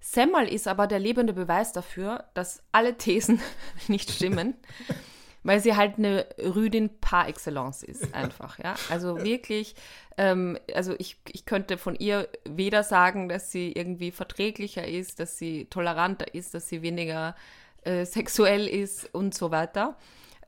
Semmel 0.00 0.46
ist 0.46 0.68
aber 0.68 0.86
der 0.86 0.98
lebende 0.98 1.32
Beweis 1.32 1.72
dafür, 1.72 2.24
dass 2.34 2.62
alle 2.72 2.98
Thesen 2.98 3.40
nicht 3.88 4.10
stimmen, 4.10 4.54
weil 5.42 5.60
sie 5.60 5.76
halt 5.76 5.96
eine 5.96 6.26
Rüdin 6.38 6.90
par 7.00 7.26
excellence 7.26 7.82
ist, 7.82 8.14
einfach, 8.14 8.58
ja. 8.58 8.74
Also 8.90 9.24
wirklich, 9.24 9.76
ähm, 10.18 10.58
also 10.74 10.94
ich, 10.98 11.16
ich 11.32 11.46
könnte 11.46 11.78
von 11.78 11.96
ihr 11.96 12.28
weder 12.44 12.82
sagen, 12.82 13.30
dass 13.30 13.50
sie 13.50 13.72
irgendwie 13.72 14.10
verträglicher 14.10 14.86
ist, 14.86 15.20
dass 15.20 15.38
sie 15.38 15.64
toleranter 15.70 16.34
ist, 16.34 16.52
dass 16.52 16.68
sie 16.68 16.82
weniger 16.82 17.34
äh, 17.82 18.04
sexuell 18.04 18.68
ist 18.68 19.12
und 19.14 19.34
so 19.34 19.50
weiter. 19.50 19.96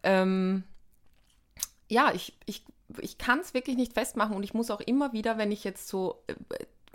Ähm, 0.03 0.65
ja, 1.89 2.13
ich, 2.15 2.37
ich, 2.45 2.63
ich 2.99 3.19
kann 3.19 3.41
es 3.41 3.55
wirklich 3.55 3.77
nicht 3.77 3.93
festmachen 3.93 4.37
und 4.37 4.43
ich 4.43 4.55
muss 4.55 4.71
auch 4.71 4.81
immer 4.81 5.13
wieder, 5.13 5.39
wenn 5.39 5.53
ich 5.53 5.65
jetzt 5.65 5.89
so 5.89 6.23
äh, 6.27 6.35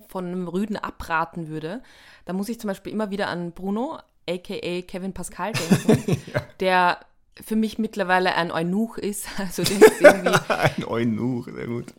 von 0.08 0.26
einem 0.26 0.48
Rüden 0.48 0.78
abraten 0.78 1.48
würde, 1.48 1.82
da 2.26 2.34
muss 2.34 2.50
ich 2.50 2.60
zum 2.60 2.68
Beispiel 2.68 2.92
immer 2.92 3.12
wieder 3.12 3.28
an 3.28 3.52
Bruno, 3.52 4.00
aka 4.30 4.82
Kevin 4.82 5.14
Pascal 5.14 5.54
denken, 5.54 6.22
ja. 6.34 6.42
der 6.60 7.00
für 7.44 7.56
mich 7.56 7.78
mittlerweile 7.78 8.36
ein 8.36 8.52
Eunuch 8.52 8.98
ist. 8.98 9.28
Also 9.38 9.64
der 9.64 9.78
ist 9.78 10.02
irgendwie. 10.02 10.40
ein 10.50 10.86
Eunuch, 10.86 11.46
sehr 11.46 11.68
gut. 11.68 11.94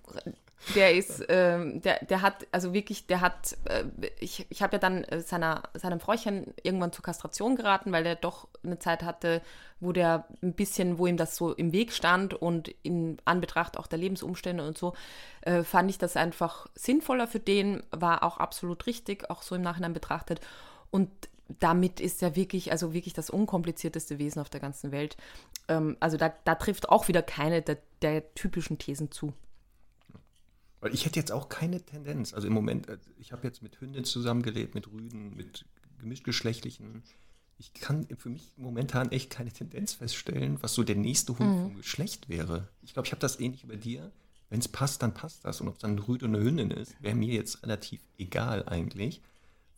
Der 0.74 0.94
ist, 0.94 1.24
ähm, 1.28 1.80
der, 1.82 2.04
der 2.04 2.22
hat, 2.22 2.46
also 2.50 2.72
wirklich, 2.72 3.06
der 3.06 3.20
hat, 3.20 3.56
äh, 3.64 3.84
ich, 4.18 4.46
ich 4.48 4.62
habe 4.62 4.74
ja 4.74 4.78
dann 4.78 5.04
äh, 5.04 5.20
seiner, 5.20 5.62
seinem 5.74 6.00
Fräuchen 6.00 6.54
irgendwann 6.62 6.92
zur 6.92 7.04
Kastration 7.04 7.56
geraten, 7.56 7.92
weil 7.92 8.04
der 8.04 8.16
doch 8.16 8.48
eine 8.64 8.78
Zeit 8.78 9.02
hatte, 9.02 9.42
wo 9.80 9.92
der 9.92 10.26
ein 10.42 10.54
bisschen, 10.54 10.98
wo 10.98 11.06
ihm 11.06 11.16
das 11.16 11.36
so 11.36 11.52
im 11.52 11.72
Weg 11.72 11.92
stand 11.92 12.34
und 12.34 12.68
in 12.82 13.18
Anbetracht 13.24 13.78
auch 13.78 13.86
der 13.86 13.98
Lebensumstände 13.98 14.66
und 14.66 14.76
so, 14.76 14.94
äh, 15.42 15.62
fand 15.62 15.90
ich 15.90 15.98
das 15.98 16.16
einfach 16.16 16.66
sinnvoller 16.74 17.28
für 17.28 17.40
den, 17.40 17.82
war 17.90 18.22
auch 18.22 18.38
absolut 18.38 18.86
richtig, 18.86 19.30
auch 19.30 19.42
so 19.42 19.54
im 19.54 19.62
Nachhinein 19.62 19.92
betrachtet. 19.92 20.40
Und 20.90 21.10
damit 21.60 22.00
ist 22.00 22.22
er 22.22 22.34
wirklich, 22.34 22.72
also 22.72 22.92
wirklich 22.92 23.14
das 23.14 23.30
unkomplizierteste 23.30 24.18
Wesen 24.18 24.40
auf 24.40 24.50
der 24.50 24.60
ganzen 24.60 24.90
Welt. 24.90 25.16
Ähm, 25.68 25.96
also 26.00 26.16
da, 26.16 26.32
da 26.44 26.56
trifft 26.56 26.88
auch 26.88 27.06
wieder 27.08 27.22
keine 27.22 27.62
der, 27.62 27.78
der 28.02 28.34
typischen 28.34 28.78
Thesen 28.78 29.12
zu. 29.12 29.32
Weil 30.86 30.94
ich 30.94 31.04
hätte 31.04 31.18
jetzt 31.18 31.32
auch 31.32 31.48
keine 31.48 31.84
Tendenz. 31.84 32.32
Also 32.32 32.46
im 32.46 32.52
Moment, 32.52 32.88
äh, 32.88 32.98
ich 33.18 33.32
habe 33.32 33.42
jetzt 33.42 33.60
mit 33.60 33.80
Hündin 33.80 34.04
zusammengelebt, 34.04 34.76
mit 34.76 34.86
Rüden, 34.86 35.34
mit 35.34 35.64
gemischtgeschlechtlichen. 35.98 37.02
Ich 37.58 37.74
kann 37.74 38.06
für 38.16 38.28
mich 38.28 38.52
momentan 38.56 39.10
echt 39.10 39.30
keine 39.30 39.50
Tendenz 39.50 39.94
feststellen, 39.94 40.58
was 40.60 40.74
so 40.74 40.84
der 40.84 40.94
nächste 40.94 41.36
Hund 41.36 41.50
mhm. 41.50 41.62
vom 41.62 41.76
Geschlecht 41.78 42.28
wäre. 42.28 42.68
Ich 42.82 42.92
glaube, 42.92 43.06
ich 43.06 43.10
habe 43.10 43.18
das 43.18 43.40
ähnlich 43.40 43.64
über 43.64 43.74
dir. 43.74 44.12
Wenn 44.48 44.60
es 44.60 44.68
passt, 44.68 45.02
dann 45.02 45.12
passt 45.12 45.44
das. 45.44 45.60
Und 45.60 45.66
ob 45.66 45.74
es 45.74 45.80
dann 45.80 45.96
ein 45.96 45.98
Rüde 45.98 46.26
oder 46.26 46.36
eine 46.36 46.44
Hündin 46.44 46.70
ist, 46.70 46.94
wäre 47.02 47.16
mir 47.16 47.34
jetzt 47.34 47.64
relativ 47.64 48.00
egal 48.16 48.68
eigentlich. 48.68 49.20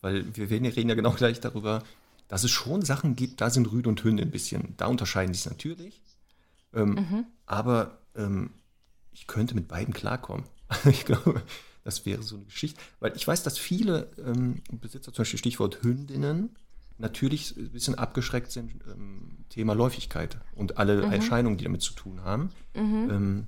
Weil 0.03 0.37
wir 0.37 0.51
reden 0.51 0.91
ja 0.91 0.95
genau 0.95 1.13
gleich 1.17 1.41
darüber, 1.41 1.85
dass 2.29 2.45
es 2.45 2.51
schon 2.51 2.83
Sachen 2.83 3.17
gibt, 3.17 3.41
da 3.41 3.49
sind 3.49 3.73
Rüde 3.73 3.89
und 3.89 4.05
Hündin 4.05 4.29
ein 4.29 4.31
bisschen. 4.31 4.75
Da 4.77 4.89
unterscheiden 4.89 5.33
sich 5.33 5.47
natürlich. 5.47 6.03
Ähm, 6.75 6.91
mhm. 6.91 7.27
Aber 7.47 7.97
ähm, 8.15 8.51
ich 9.11 9.27
könnte 9.27 9.55
mit 9.55 9.69
beiden 9.69 9.95
klarkommen. 9.95 10.45
ich 10.85 11.05
glaube, 11.05 11.43
das 11.85 12.05
wäre 12.07 12.23
so 12.23 12.37
eine 12.37 12.45
Geschichte. 12.45 12.81
Weil 13.01 13.17
ich 13.17 13.27
weiß, 13.27 13.43
dass 13.43 13.59
viele 13.59 14.11
ähm, 14.19 14.63
Besitzer, 14.71 15.13
zum 15.13 15.23
Beispiel 15.23 15.39
Stichwort 15.39 15.83
Hündinnen, 15.83 16.57
natürlich 16.99 17.57
ein 17.57 17.71
bisschen 17.71 17.95
abgeschreckt 17.95 18.51
sind, 18.51 18.73
ähm, 18.87 19.45
Thema 19.49 19.75
Läufigkeit 19.75 20.39
und 20.55 20.79
alle 20.79 21.07
mhm. 21.07 21.13
Erscheinungen, 21.13 21.57
die 21.57 21.65
damit 21.65 21.83
zu 21.83 21.95
tun 21.95 22.23
haben. 22.25 22.51
Mhm. 22.75 23.11
Ähm, 23.11 23.47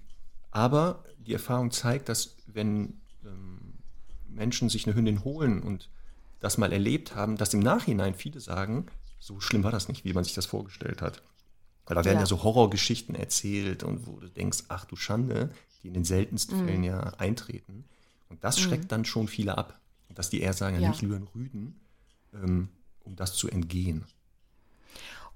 aber 0.50 1.04
die 1.18 1.32
Erfahrung 1.32 1.70
zeigt, 1.70 2.08
dass 2.08 2.36
wenn 2.46 3.00
ähm, 3.24 3.74
Menschen 4.28 4.68
sich 4.68 4.86
eine 4.86 4.96
Hündin 4.96 5.24
holen 5.24 5.62
und 5.62 5.90
das 6.38 6.58
mal 6.58 6.72
erlebt 6.72 7.14
haben, 7.14 7.36
dass 7.36 7.52
im 7.52 7.60
Nachhinein 7.60 8.14
viele 8.14 8.40
sagen, 8.40 8.86
so 9.18 9.40
schlimm 9.40 9.64
war 9.64 9.72
das 9.72 9.88
nicht, 9.88 10.04
wie 10.04 10.14
man 10.14 10.24
sich 10.24 10.34
das 10.34 10.46
vorgestellt 10.46 11.02
hat. 11.02 11.22
Weil 11.86 11.96
da 11.96 12.04
werden 12.04 12.16
ja, 12.16 12.22
ja 12.22 12.26
so 12.26 12.42
Horrorgeschichten 12.42 13.14
erzählt 13.14 13.82
und 13.82 14.06
wo 14.06 14.20
du 14.20 14.28
denkst, 14.28 14.64
ach 14.68 14.84
du 14.86 14.96
Schande, 14.96 15.50
die 15.82 15.88
in 15.88 15.94
den 15.94 16.04
seltensten 16.04 16.60
mhm. 16.60 16.66
Fällen 16.66 16.84
ja 16.84 17.00
eintreten. 17.18 17.84
Und 18.28 18.44
das 18.44 18.58
mhm. 18.58 18.62
schreckt 18.62 18.84
mhm. 18.84 18.88
dann 18.88 19.04
schon 19.04 19.28
viele 19.28 19.56
ab. 19.56 19.78
Dass 20.14 20.30
die 20.30 20.40
eher 20.40 20.52
sagen, 20.52 20.80
ja. 20.80 20.88
nicht 20.88 21.02
lieber 21.02 21.16
einen 21.16 21.28
Rüden, 21.34 21.80
ähm, 22.34 22.68
um 23.04 23.16
das 23.16 23.34
zu 23.34 23.48
entgehen. 23.48 24.04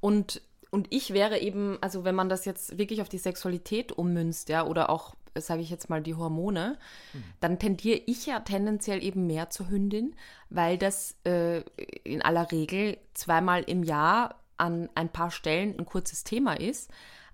Und, 0.01 0.43
und 0.71 0.89
ich 0.91 1.13
wäre 1.13 1.39
eben, 1.39 1.79
also 1.81 2.05
wenn 2.05 2.15
man 2.15 2.29
das 2.29 2.45
jetzt 2.45 2.77
wirklich 2.77 3.01
auf 3.01 3.09
die 3.09 3.19
Sexualität 3.19 3.93
ummünzt, 3.93 4.49
ja, 4.49 4.67
oder 4.67 4.91
auch, 4.91 5.15
sage 5.37 5.63
ich 5.63 5.71
jetzt 5.71 5.91
mal, 5.91 6.03
die 6.03 6.15
Hormone, 6.15 6.77
mhm. 7.13 7.25
dann 7.41 7.59
tendiere 7.59 8.01
ich 8.07 8.27
ja 8.27 8.41
tendenziell 8.41 9.03
eben 9.03 9.27
mehr 9.27 9.49
zur 9.51 9.71
Hündin, 9.71 10.15
weil 10.51 10.77
das 10.77 11.17
äh, 11.25 11.61
in 12.03 12.21
aller 12.21 12.51
Regel 12.51 12.99
zweimal 13.15 13.63
im 13.63 13.85
Jahr 13.85 14.41
an 14.57 14.89
ein 14.95 15.09
paar 15.09 15.31
Stellen 15.31 15.79
ein 15.79 15.87
kurzes 15.87 16.25
Thema 16.25 16.55
ist 16.55 16.91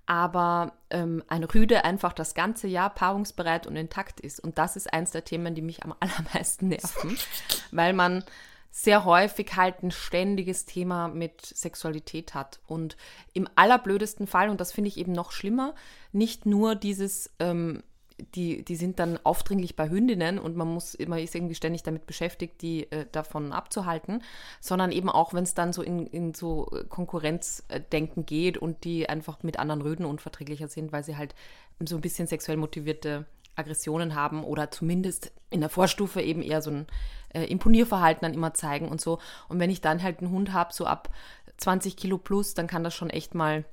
aber 0.06 0.72
ähm, 0.90 1.22
ein 1.28 1.44
Rüde 1.44 1.84
einfach 1.84 2.12
das 2.12 2.34
ganze 2.34 2.66
Jahr 2.66 2.90
paarungsbereit 2.90 3.66
und 3.66 3.76
intakt 3.76 4.20
ist. 4.20 4.40
Und 4.40 4.58
das 4.58 4.76
ist 4.76 4.92
eins 4.92 5.10
der 5.10 5.24
Themen, 5.24 5.54
die 5.54 5.62
mich 5.62 5.84
am 5.84 5.94
allermeisten 6.00 6.68
nerven, 6.68 7.16
weil 7.70 7.92
man 7.92 8.24
sehr 8.72 9.04
häufig 9.04 9.56
halt 9.56 9.82
ein 9.82 9.90
ständiges 9.90 10.64
Thema 10.64 11.08
mit 11.08 11.44
Sexualität 11.44 12.34
hat. 12.34 12.60
Und 12.66 12.96
im 13.32 13.48
allerblödesten 13.56 14.26
Fall, 14.26 14.48
und 14.48 14.60
das 14.60 14.72
finde 14.72 14.88
ich 14.88 14.96
eben 14.96 15.12
noch 15.12 15.32
schlimmer, 15.32 15.74
nicht 16.12 16.46
nur 16.46 16.76
dieses 16.76 17.30
ähm, 17.40 17.82
die, 18.34 18.64
die 18.64 18.76
sind 18.76 18.98
dann 18.98 19.18
aufdringlich 19.24 19.76
bei 19.76 19.88
Hündinnen 19.88 20.38
und 20.38 20.56
man 20.56 20.68
muss 20.68 20.94
immer 20.94 21.20
ist 21.20 21.34
irgendwie 21.34 21.54
ständig 21.54 21.82
damit 21.82 22.06
beschäftigt, 22.06 22.62
die 22.62 22.90
äh, 22.90 23.06
davon 23.12 23.52
abzuhalten, 23.52 24.22
sondern 24.60 24.92
eben 24.92 25.08
auch, 25.08 25.34
wenn 25.34 25.44
es 25.44 25.54
dann 25.54 25.72
so 25.72 25.82
in, 25.82 26.06
in 26.06 26.34
so 26.34 26.70
Konkurrenzdenken 26.88 28.26
geht 28.26 28.58
und 28.58 28.84
die 28.84 29.08
einfach 29.08 29.42
mit 29.42 29.58
anderen 29.58 29.82
Röden 29.82 30.06
unverträglicher 30.06 30.68
sind, 30.68 30.92
weil 30.92 31.04
sie 31.04 31.16
halt 31.16 31.34
so 31.84 31.96
ein 31.96 32.02
bisschen 32.02 32.26
sexuell 32.26 32.56
motivierte 32.56 33.26
Aggressionen 33.56 34.14
haben 34.14 34.44
oder 34.44 34.70
zumindest 34.70 35.32
in 35.50 35.60
der 35.60 35.68
Vorstufe 35.68 36.20
eben 36.20 36.42
eher 36.42 36.62
so 36.62 36.70
ein 36.70 36.86
äh, 37.34 37.44
Imponierverhalten 37.44 38.22
dann 38.22 38.34
immer 38.34 38.54
zeigen 38.54 38.88
und 38.88 39.00
so. 39.00 39.18
Und 39.48 39.58
wenn 39.58 39.70
ich 39.70 39.80
dann 39.80 40.02
halt 40.02 40.20
einen 40.20 40.30
Hund 40.30 40.52
habe, 40.52 40.72
so 40.72 40.86
ab 40.86 41.10
20 41.58 41.96
Kilo 41.96 42.18
plus, 42.18 42.54
dann 42.54 42.66
kann 42.66 42.84
das 42.84 42.94
schon 42.94 43.10
echt 43.10 43.34
mal 43.34 43.64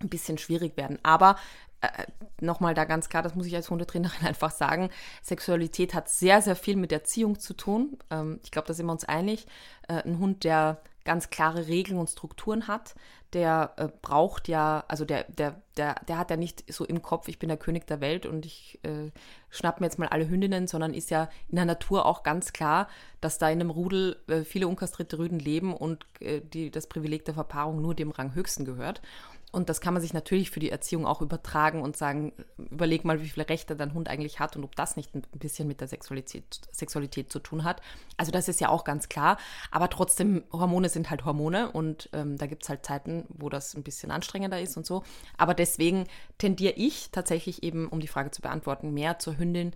ein 0.00 0.08
bisschen 0.08 0.38
schwierig 0.38 0.76
werden. 0.76 0.98
Aber 1.02 1.36
äh, 1.80 2.06
nochmal 2.40 2.74
da 2.74 2.84
ganz 2.84 3.08
klar, 3.08 3.22
das 3.22 3.34
muss 3.34 3.46
ich 3.46 3.54
als 3.54 3.70
Hundetrainerin 3.70 4.22
einfach 4.26 4.50
sagen, 4.50 4.90
Sexualität 5.22 5.94
hat 5.94 6.08
sehr, 6.08 6.42
sehr 6.42 6.56
viel 6.56 6.76
mit 6.76 6.92
Erziehung 6.92 7.38
zu 7.38 7.54
tun. 7.54 7.98
Ähm, 8.10 8.40
ich 8.42 8.50
glaube, 8.50 8.68
da 8.68 8.74
sind 8.74 8.86
wir 8.86 8.92
uns 8.92 9.04
einig. 9.04 9.46
Äh, 9.88 10.02
ein 10.04 10.18
Hund, 10.18 10.44
der 10.44 10.80
ganz 11.04 11.30
klare 11.30 11.68
Regeln 11.68 11.98
und 11.98 12.10
Strukturen 12.10 12.68
hat, 12.68 12.94
der 13.32 13.72
äh, 13.76 13.88
braucht 14.02 14.46
ja, 14.46 14.84
also 14.88 15.06
der, 15.06 15.24
der, 15.24 15.62
der, 15.78 15.94
der 16.06 16.18
hat 16.18 16.30
ja 16.30 16.36
nicht 16.36 16.70
so 16.70 16.84
im 16.84 17.00
Kopf, 17.00 17.28
ich 17.28 17.38
bin 17.38 17.48
der 17.48 17.56
König 17.56 17.86
der 17.86 18.02
Welt 18.02 18.26
und 18.26 18.44
ich 18.44 18.78
äh, 18.82 19.10
schnapp 19.48 19.80
mir 19.80 19.86
jetzt 19.86 19.98
mal 19.98 20.08
alle 20.08 20.28
Hündinnen, 20.28 20.66
sondern 20.66 20.92
ist 20.92 21.10
ja 21.10 21.30
in 21.48 21.56
der 21.56 21.64
Natur 21.64 22.04
auch 22.04 22.22
ganz 22.22 22.52
klar, 22.52 22.88
dass 23.22 23.38
da 23.38 23.48
in 23.48 23.60
einem 23.60 23.70
Rudel 23.70 24.16
äh, 24.28 24.42
viele 24.42 24.68
unkastrierte 24.68 25.18
Rüden 25.18 25.38
leben 25.38 25.74
und 25.74 26.04
äh, 26.20 26.42
die, 26.42 26.70
das 26.70 26.86
Privileg 26.86 27.24
der 27.24 27.34
Verpaarung 27.34 27.80
nur 27.80 27.94
dem 27.94 28.10
Ranghöchsten 28.10 28.66
gehört. 28.66 29.00
Und 29.50 29.70
das 29.70 29.80
kann 29.80 29.94
man 29.94 30.02
sich 30.02 30.12
natürlich 30.12 30.50
für 30.50 30.60
die 30.60 30.70
Erziehung 30.70 31.06
auch 31.06 31.22
übertragen 31.22 31.80
und 31.80 31.96
sagen, 31.96 32.32
überleg 32.58 33.06
mal, 33.06 33.22
wie 33.22 33.28
viele 33.28 33.48
Rechte 33.48 33.76
dein 33.76 33.94
Hund 33.94 34.08
eigentlich 34.08 34.40
hat 34.40 34.56
und 34.56 34.64
ob 34.64 34.76
das 34.76 34.96
nicht 34.96 35.14
ein 35.14 35.22
bisschen 35.32 35.66
mit 35.66 35.80
der 35.80 35.88
Sexualität, 35.88 36.60
Sexualität 36.70 37.32
zu 37.32 37.38
tun 37.38 37.64
hat. 37.64 37.80
Also 38.18 38.30
das 38.30 38.48
ist 38.48 38.60
ja 38.60 38.68
auch 38.68 38.84
ganz 38.84 39.08
klar. 39.08 39.38
Aber 39.70 39.88
trotzdem, 39.88 40.44
Hormone 40.52 40.90
sind 40.90 41.08
halt 41.08 41.24
Hormone 41.24 41.72
und 41.72 42.10
ähm, 42.12 42.36
da 42.36 42.46
gibt 42.46 42.64
es 42.64 42.68
halt 42.68 42.84
Zeiten, 42.84 43.24
wo 43.30 43.48
das 43.48 43.74
ein 43.74 43.82
bisschen 43.82 44.10
anstrengender 44.10 44.60
ist 44.60 44.76
und 44.76 44.84
so. 44.84 45.02
Aber 45.38 45.54
deswegen 45.54 46.06
tendiere 46.36 46.74
ich 46.74 47.10
tatsächlich 47.10 47.62
eben, 47.62 47.88
um 47.88 48.00
die 48.00 48.08
Frage 48.08 48.30
zu 48.30 48.42
beantworten, 48.42 48.92
mehr 48.92 49.18
zur 49.18 49.38
Hündin, 49.38 49.72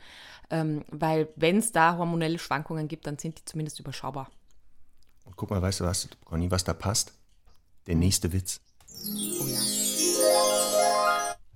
ähm, 0.51 0.85
weil 0.91 1.29
wenn 1.37 1.57
es 1.57 1.73
da 1.73 1.97
hormonelle 1.97 2.39
Schwankungen 2.39 2.89
gibt, 2.89 3.07
dann 3.07 3.17
sind 3.17 3.39
die 3.39 3.45
zumindest 3.47 3.81
überschaubar. 3.81 4.31
Und 5.25 5.37
guck 5.37 5.49
mal, 5.49 5.63
weißt 5.63 5.81
du 5.81 5.85
was, 5.85 6.09
Conny, 6.27 6.51
was 6.51 6.65
da 6.65 6.75
passt? 6.75 7.15
Der 7.87 7.95
nächste 7.95 8.33
Witz. 8.35 8.61
Oh 9.41 9.47
ja. 9.47 9.59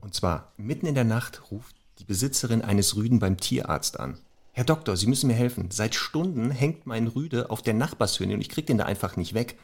Und 0.01 0.15
zwar, 0.15 0.53
mitten 0.57 0.87
in 0.87 0.95
der 0.95 1.05
Nacht 1.05 1.51
ruft 1.51 1.77
die 1.99 2.05
Besitzerin 2.05 2.63
eines 2.63 2.97
Rüden 2.97 3.19
beim 3.19 3.37
Tierarzt 3.37 3.99
an. 4.01 4.19
Herr 4.53 4.65
Doktor, 4.65 4.97
Sie 4.97 5.07
müssen 5.07 5.27
mir 5.27 5.35
helfen. 5.35 5.71
Seit 5.71 5.95
Stunden 5.95 6.51
hängt 6.51 6.87
mein 6.87 7.07
Rüde 7.07 7.51
auf 7.51 7.63
der 7.63 7.75
Nachbarshündin 7.75 8.37
und 8.37 8.41
ich 8.41 8.49
krieg 8.49 8.67
den 8.67 8.79
da 8.79 8.85
einfach 8.85 9.17
nicht 9.17 9.35
weg. 9.35 9.59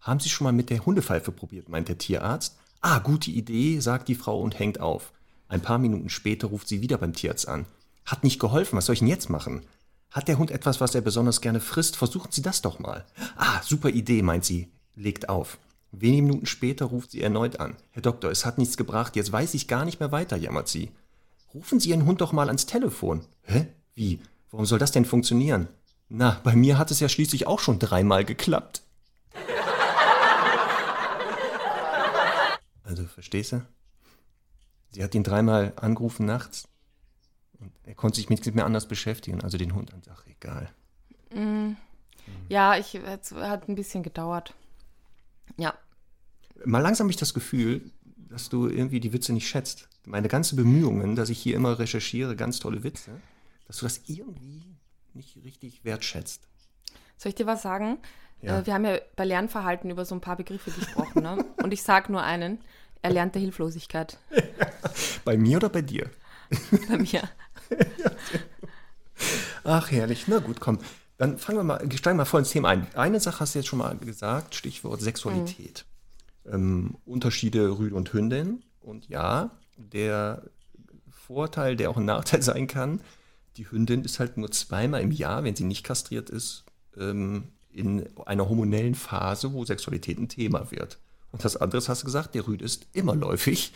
Haben 0.00 0.20
Sie 0.20 0.28
schon 0.28 0.44
mal 0.44 0.52
mit 0.52 0.68
der 0.70 0.84
Hundepfeife 0.84 1.30
probiert, 1.30 1.68
meint 1.68 1.88
der 1.88 1.98
Tierarzt. 1.98 2.56
Ah, 2.80 2.98
gute 2.98 3.30
Idee, 3.30 3.78
sagt 3.78 4.08
die 4.08 4.16
Frau 4.16 4.40
und 4.40 4.58
hängt 4.58 4.80
auf. 4.80 5.12
Ein 5.48 5.60
paar 5.60 5.78
Minuten 5.78 6.08
später 6.08 6.48
ruft 6.48 6.66
sie 6.66 6.82
wieder 6.82 6.98
beim 6.98 7.12
Tierarzt 7.12 7.46
an. 7.46 7.66
Hat 8.04 8.24
nicht 8.24 8.40
geholfen, 8.40 8.76
was 8.76 8.86
soll 8.86 8.94
ich 8.94 8.98
denn 8.98 9.08
jetzt 9.08 9.30
machen? 9.30 9.62
Hat 10.10 10.26
der 10.26 10.38
Hund 10.38 10.50
etwas, 10.50 10.80
was 10.80 10.94
er 10.94 11.00
besonders 11.00 11.40
gerne 11.40 11.60
frisst? 11.60 11.96
Versuchen 11.96 12.32
Sie 12.32 12.42
das 12.42 12.62
doch 12.62 12.78
mal. 12.78 13.04
Ah, 13.36 13.62
super 13.62 13.90
Idee, 13.90 14.22
meint 14.22 14.44
sie, 14.44 14.68
legt 14.96 15.28
auf. 15.28 15.58
Wenige 15.92 16.22
Minuten 16.22 16.46
später 16.46 16.86
ruft 16.86 17.10
sie 17.10 17.20
erneut 17.20 17.60
an. 17.60 17.76
Herr 17.90 18.02
Doktor, 18.02 18.30
es 18.30 18.46
hat 18.46 18.56
nichts 18.56 18.78
gebracht, 18.78 19.14
jetzt 19.14 19.30
weiß 19.30 19.52
ich 19.54 19.68
gar 19.68 19.84
nicht 19.84 20.00
mehr 20.00 20.10
weiter, 20.10 20.36
jammert 20.36 20.68
sie. 20.68 20.90
Rufen 21.52 21.80
Sie 21.80 21.90
Ihren 21.90 22.06
Hund 22.06 22.22
doch 22.22 22.32
mal 22.32 22.46
ans 22.46 22.64
Telefon. 22.64 23.26
Hä? 23.42 23.66
Wie? 23.94 24.20
Warum 24.50 24.64
soll 24.64 24.78
das 24.78 24.90
denn 24.90 25.04
funktionieren? 25.04 25.68
Na, 26.08 26.40
bei 26.44 26.56
mir 26.56 26.78
hat 26.78 26.90
es 26.90 27.00
ja 27.00 27.10
schließlich 27.10 27.46
auch 27.46 27.60
schon 27.60 27.78
dreimal 27.78 28.24
geklappt. 28.24 28.82
Also, 32.84 33.06
verstehst 33.06 33.52
du? 33.52 33.64
Sie 34.90 35.02
hat 35.02 35.14
ihn 35.14 35.22
dreimal 35.22 35.72
angerufen 35.76 36.26
nachts 36.26 36.68
und 37.58 37.72
er 37.84 37.94
konnte 37.94 38.16
sich 38.16 38.28
mit 38.28 38.40
nichts 38.40 38.54
mehr 38.54 38.66
anders 38.66 38.86
beschäftigen, 38.86 39.40
also 39.40 39.56
den 39.56 39.74
Hund. 39.74 39.94
Und 39.94 40.06
ach, 40.10 40.26
egal. 40.26 40.68
Mm. 41.34 41.76
Ja, 42.50 42.76
ich, 42.76 42.94
es 42.94 43.32
hat 43.32 43.68
ein 43.68 43.76
bisschen 43.76 44.02
gedauert. 44.02 44.54
Ja. 45.56 45.74
Mal 46.64 46.80
langsam 46.80 47.06
habe 47.06 47.12
ich 47.12 47.16
das 47.16 47.34
Gefühl, 47.34 47.90
dass 48.28 48.48
du 48.48 48.68
irgendwie 48.68 49.00
die 49.00 49.12
Witze 49.12 49.32
nicht 49.32 49.48
schätzt. 49.48 49.88
Meine 50.04 50.28
ganzen 50.28 50.56
Bemühungen, 50.56 51.16
dass 51.16 51.28
ich 51.28 51.38
hier 51.38 51.54
immer 51.56 51.78
recherchiere, 51.78 52.34
ganz 52.36 52.58
tolle 52.58 52.82
Witze, 52.82 53.10
dass 53.66 53.78
du 53.78 53.86
das 53.86 54.00
irgendwie 54.06 54.62
nicht 55.14 55.36
richtig 55.44 55.84
wertschätzt. 55.84 56.48
Soll 57.16 57.30
ich 57.30 57.36
dir 57.36 57.46
was 57.46 57.62
sagen? 57.62 57.98
Ja. 58.40 58.58
Äh, 58.58 58.66
wir 58.66 58.74
haben 58.74 58.84
ja 58.84 58.98
bei 59.16 59.24
Lernverhalten 59.24 59.90
über 59.90 60.04
so 60.04 60.14
ein 60.14 60.20
paar 60.20 60.36
Begriffe 60.36 60.70
gesprochen. 60.70 61.22
Ne? 61.22 61.44
Und 61.62 61.72
ich 61.72 61.82
sage 61.82 62.10
nur 62.10 62.22
einen: 62.22 62.58
erlernte 63.02 63.38
Hilflosigkeit. 63.38 64.18
bei 65.24 65.36
mir 65.36 65.58
oder 65.58 65.68
bei 65.68 65.82
dir? 65.82 66.10
Bei 66.88 66.98
mir. 66.98 67.22
Ach, 69.64 69.90
herrlich. 69.90 70.24
Na 70.26 70.38
gut, 70.40 70.60
komm. 70.60 70.78
Dann 71.22 71.38
fangen 71.38 71.60
wir 71.60 71.62
mal, 71.62 71.78
steigen 71.92 72.16
wir 72.16 72.22
mal 72.22 72.24
voll 72.24 72.40
ins 72.40 72.50
Thema 72.50 72.70
ein. 72.70 72.84
Eine 72.96 73.20
Sache 73.20 73.38
hast 73.38 73.54
du 73.54 73.60
jetzt 73.60 73.68
schon 73.68 73.78
mal 73.78 73.96
gesagt, 73.96 74.56
Stichwort 74.56 75.00
Sexualität. 75.00 75.84
Mhm. 76.42 76.52
Ähm, 76.52 76.96
Unterschiede 77.06 77.78
Rüde 77.78 77.94
und 77.94 78.12
Hündin. 78.12 78.64
Und 78.80 79.08
ja, 79.08 79.52
der 79.76 80.42
Vorteil, 81.08 81.76
der 81.76 81.90
auch 81.90 81.96
ein 81.96 82.06
Nachteil 82.06 82.42
sein 82.42 82.66
kann, 82.66 83.00
die 83.56 83.70
Hündin 83.70 84.04
ist 84.04 84.18
halt 84.18 84.36
nur 84.36 84.50
zweimal 84.50 85.00
im 85.00 85.12
Jahr, 85.12 85.44
wenn 85.44 85.54
sie 85.54 85.62
nicht 85.62 85.84
kastriert 85.84 86.28
ist, 86.28 86.64
ähm, 86.98 87.52
in 87.70 88.04
einer 88.26 88.48
hormonellen 88.48 88.96
Phase, 88.96 89.52
wo 89.52 89.64
Sexualität 89.64 90.18
ein 90.18 90.28
Thema 90.28 90.72
wird. 90.72 90.98
Und 91.30 91.44
das 91.44 91.56
andere 91.56 91.86
hast 91.86 92.02
du 92.02 92.06
gesagt, 92.06 92.34
der 92.34 92.48
Rüde 92.48 92.64
ist 92.64 92.88
immerläufig, 92.94 93.72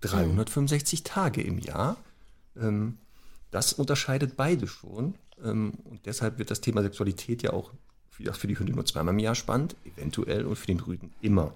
365 0.00 1.00
mhm. 1.00 1.04
Tage 1.04 1.42
im 1.42 1.58
Jahr. 1.58 1.98
Ähm, 2.56 2.96
das 3.50 3.74
unterscheidet 3.74 4.38
beide 4.38 4.66
schon. 4.66 5.16
Ähm, 5.44 5.74
und 5.84 6.06
deshalb 6.06 6.38
wird 6.38 6.50
das 6.50 6.60
Thema 6.60 6.82
Sexualität 6.82 7.42
ja 7.42 7.52
auch 7.52 7.72
für 8.10 8.48
die 8.48 8.58
Hündin 8.58 8.74
nur 8.74 8.84
zweimal 8.84 9.14
im 9.14 9.20
Jahr 9.20 9.36
spannend, 9.36 9.76
eventuell 9.84 10.44
und 10.44 10.56
für 10.56 10.66
den 10.66 10.80
Rüden 10.80 11.12
immer. 11.20 11.54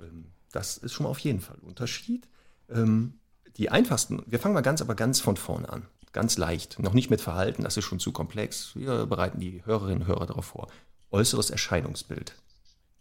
Ähm, 0.00 0.26
das 0.50 0.78
ist 0.78 0.92
schon 0.92 1.04
mal 1.04 1.10
auf 1.10 1.18
jeden 1.18 1.40
Fall 1.40 1.56
ein 1.56 1.66
Unterschied. 1.66 2.28
Ähm, 2.70 3.14
die 3.56 3.70
einfachsten, 3.70 4.22
wir 4.26 4.38
fangen 4.38 4.54
mal 4.54 4.62
ganz, 4.62 4.80
aber 4.80 4.94
ganz 4.94 5.20
von 5.20 5.36
vorne 5.36 5.68
an. 5.68 5.86
Ganz 6.12 6.36
leicht. 6.36 6.78
Noch 6.78 6.92
nicht 6.92 7.10
mit 7.10 7.20
Verhalten, 7.20 7.62
das 7.64 7.76
ist 7.76 7.84
schon 7.84 7.98
zu 7.98 8.12
komplex. 8.12 8.76
Wir 8.76 9.06
bereiten 9.06 9.40
die 9.40 9.64
Hörerinnen 9.64 10.02
und 10.02 10.06
Hörer 10.06 10.26
darauf 10.26 10.46
vor. 10.46 10.68
Äußeres 11.10 11.50
Erscheinungsbild. 11.50 12.34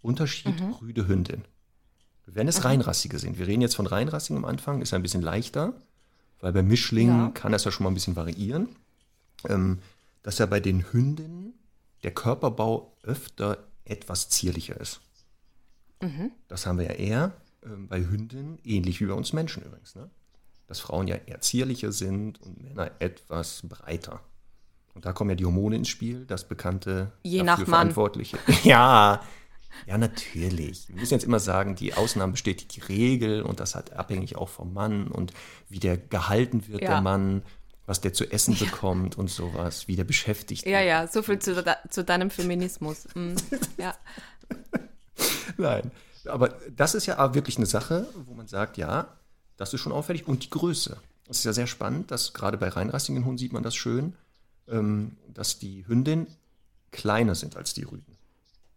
Unterschied 0.01 0.59
mhm. 0.59 0.71
Rüde 0.81 1.07
Hündin. 1.07 1.43
Wenn 2.25 2.47
es 2.47 2.59
mhm. 2.59 2.65
Reinrassige 2.65 3.19
sind, 3.19 3.37
wir 3.37 3.47
reden 3.47 3.61
jetzt 3.61 3.75
von 3.75 3.85
Reinrassigen 3.85 4.37
am 4.37 4.45
Anfang, 4.45 4.81
ist 4.81 4.93
ein 4.93 5.01
bisschen 5.01 5.21
leichter, 5.21 5.73
weil 6.39 6.53
bei 6.53 6.63
Mischlingen 6.63 7.19
ja. 7.19 7.29
kann 7.31 7.51
das 7.51 7.65
ja 7.65 7.71
schon 7.71 7.83
mal 7.83 7.91
ein 7.91 7.95
bisschen 7.95 8.15
variieren. 8.15 8.69
Ähm, 9.47 9.79
dass 10.23 10.37
ja 10.37 10.45
bei 10.45 10.59
den 10.59 10.91
Hündinnen 10.91 11.53
der 12.03 12.11
Körperbau 12.11 12.97
öfter 13.03 13.67
etwas 13.85 14.29
zierlicher 14.29 14.79
ist. 14.79 15.01
Mhm. 16.01 16.31
Das 16.47 16.65
haben 16.65 16.77
wir 16.77 16.85
ja 16.85 16.93
eher 16.93 17.33
ähm, 17.63 17.87
bei 17.87 17.99
Hündinnen, 17.99 18.59
ähnlich 18.63 19.01
wie 19.01 19.05
bei 19.05 19.13
uns 19.13 19.33
Menschen 19.33 19.63
übrigens. 19.63 19.95
Ne? 19.95 20.09
Dass 20.67 20.79
Frauen 20.79 21.07
ja 21.07 21.15
eher 21.15 21.41
zierlicher 21.41 21.91
sind 21.91 22.41
und 22.41 22.61
Männer 22.61 22.91
etwas 22.99 23.61
breiter. 23.67 24.21
Und 24.93 25.05
da 25.05 25.13
kommen 25.13 25.29
ja 25.29 25.35
die 25.35 25.45
Hormone 25.45 25.77
ins 25.77 25.89
Spiel, 25.89 26.25
das 26.25 26.47
bekannte 26.47 27.11
Je 27.23 27.43
nach 27.43 27.59
Mann. 27.59 27.67
Verantwortliche. 27.67 28.37
ja, 28.63 29.21
ja, 29.87 29.97
natürlich. 29.97 30.87
Wir 30.89 30.95
müssen 30.95 31.13
jetzt 31.13 31.23
immer 31.23 31.39
sagen, 31.39 31.75
die 31.75 31.93
Ausnahme 31.93 32.33
bestätigt 32.33 32.75
die 32.75 32.81
Regel 32.81 33.41
und 33.41 33.59
das 33.59 33.75
hat 33.75 33.93
abhängig 33.93 34.35
auch 34.35 34.49
vom 34.49 34.73
Mann 34.73 35.07
und 35.07 35.33
wie 35.69 35.79
der 35.79 35.97
gehalten 35.97 36.67
wird, 36.67 36.81
ja. 36.81 36.89
der 36.89 37.01
Mann, 37.01 37.43
was 37.91 37.99
der 37.99 38.13
zu 38.13 38.31
essen 38.31 38.57
bekommt 38.57 39.17
und 39.17 39.29
sowas, 39.29 39.89
wie 39.89 39.97
der 39.97 40.05
beschäftigt 40.05 40.65
ja, 40.65 40.79
wird. 40.79 40.79
Ja, 40.79 41.01
ja, 41.01 41.07
so 41.07 41.21
viel 41.21 41.39
zu, 41.39 41.61
zu 41.89 42.05
deinem 42.05 42.29
Feminismus. 42.29 43.05
Mhm. 43.15 43.35
Ja. 43.77 43.93
Nein, 45.57 45.91
aber 46.23 46.55
das 46.73 46.95
ist 46.95 47.05
ja 47.05 47.33
wirklich 47.33 47.57
eine 47.57 47.65
Sache, 47.65 48.07
wo 48.25 48.33
man 48.33 48.47
sagt, 48.47 48.77
ja, 48.77 49.09
das 49.57 49.73
ist 49.73 49.81
schon 49.81 49.91
auffällig 49.91 50.25
und 50.25 50.45
die 50.45 50.49
Größe. 50.49 50.95
Das 51.27 51.39
ist 51.39 51.43
ja 51.43 51.51
sehr 51.51 51.67
spannend, 51.67 52.11
dass 52.11 52.31
gerade 52.31 52.57
bei 52.57 52.69
reinrassigen 52.69 53.25
Hunden 53.25 53.37
sieht 53.37 53.51
man 53.51 53.61
das 53.61 53.75
schön, 53.75 54.15
ähm, 54.69 55.17
dass 55.27 55.59
die 55.59 55.85
Hündin 55.85 56.27
kleiner 56.91 57.35
sind 57.35 57.57
als 57.57 57.73
die 57.73 57.83
Rüden. 57.83 58.15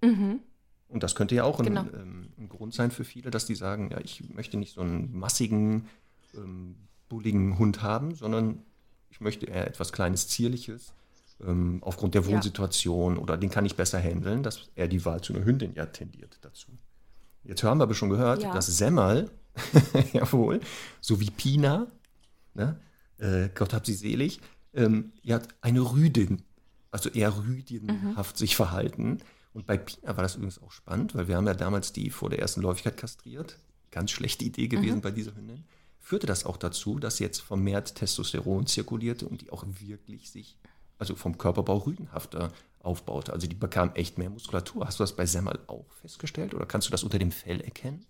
Mhm. 0.03 0.41
Und 0.89 1.05
das 1.05 1.15
könnte 1.15 1.37
ja 1.37 1.45
auch 1.45 1.61
ein, 1.61 1.67
genau. 1.67 1.83
ähm, 1.83 2.33
ein, 2.37 2.49
Grund 2.49 2.75
sein 2.75 2.91
für 2.91 3.05
viele, 3.05 3.31
dass 3.31 3.47
die 3.47 3.55
sagen, 3.55 3.91
ja, 3.93 4.01
ich 4.01 4.29
möchte 4.35 4.57
nicht 4.57 4.75
so 4.75 4.81
einen 4.81 5.17
massigen, 5.17 5.89
ähm, 6.35 6.75
bulligen 7.09 7.61
Hund 7.61 7.81
haben, 7.81 8.17
sondern 8.17 8.65
ich 9.15 9.21
möchte 9.21 9.47
eher 9.47 9.67
etwas 9.69 9.93
Kleines, 9.93 10.27
Zierliches, 10.27 10.93
ähm, 11.41 11.79
aufgrund 11.83 12.17
der 12.17 12.27
Wohnsituation 12.27 13.17
ja. 13.17 13.23
oder 13.23 13.37
den 13.37 13.49
kann 13.49 13.65
ich 13.65 13.77
besser 13.77 14.01
handeln, 14.01 14.43
dass 14.43 14.69
er 14.75 14.89
die 14.89 15.05
Wahl 15.05 15.21
zu 15.21 15.33
einer 15.33 15.45
Hündin 15.45 15.73
ja 15.77 15.87
tendiert 15.87 16.37
dazu. 16.43 16.67
Jetzt 17.45 17.63
haben 17.63 17.79
wir 17.79 17.85
aber 17.85 17.95
schon 17.95 18.11
gehört, 18.11 18.43
ja. 18.43 18.53
dass 18.53 18.67
Semmel, 18.67 19.31
jawohl, 20.13 20.61
so 21.01 21.21
wie 21.21 21.31
Pina, 21.31 21.87
ne, 22.55 22.81
äh, 23.19 23.51
Gott 23.55 23.73
hab 23.73 23.87
sie 23.87 23.95
selig, 23.95 24.41
ähm, 24.73 25.13
ja, 25.23 25.41
eine 25.61 25.81
Rüdin, 25.81 26.43
also 26.91 27.09
eher 27.09 27.37
rüdinhaft 27.37 28.35
mhm. 28.35 28.39
sich 28.39 28.57
verhalten. 28.57 29.21
Und 29.53 29.67
bei 29.67 29.77
Pina 29.79 30.17
war 30.17 30.25
das 30.25 30.35
übrigens 30.35 30.61
auch 30.61 30.73
spannend, 30.73 31.15
weil 31.15 31.29
wir 31.29 31.37
haben 31.37 31.47
ja 31.47 31.55
damals 31.55 31.93
die 31.93 32.11
vor 32.11 32.31
der 32.31 32.41
ersten 32.41 32.63
Läufigkeit 32.63 32.97
kastriert. 32.97 33.61
Ganz 33.93 34.11
schlechte 34.11 34.45
Idee 34.45 34.67
gewesen 34.67 34.97
mhm. 34.97 35.03
bei 35.03 35.13
dieser 35.13 35.37
Hündin. 35.37 35.63
Führte 36.05 36.27
das 36.27 36.45
auch 36.45 36.59
dazu, 36.59 36.99
dass 36.99 37.19
jetzt 37.19 37.41
vermehrt 37.41 37.95
Testosteron 37.95 38.67
zirkulierte 38.67 39.27
und 39.27 39.41
die 39.41 39.51
auch 39.51 39.65
wirklich 39.67 40.31
sich, 40.31 40.59
also 40.99 41.17
vom 41.17 41.39
Körperbau 41.39 41.79
rüdenhafter 41.79 42.53
aufbaute. 42.83 43.33
Also 43.33 43.47
die 43.47 43.55
bekam 43.55 43.91
echt 43.95 44.19
mehr 44.19 44.29
Muskulatur. 44.29 44.87
Hast 44.87 45.01
du 45.01 45.03
das 45.03 45.17
bei 45.17 45.25
Semmel 45.25 45.59
auch 45.67 45.87
festgestellt 46.03 46.53
oder 46.53 46.67
kannst 46.67 46.89
du 46.89 46.91
das 46.91 47.05
unter 47.05 47.19
dem 47.19 47.33
Fell 47.33 47.63
erkennen? 47.63 48.05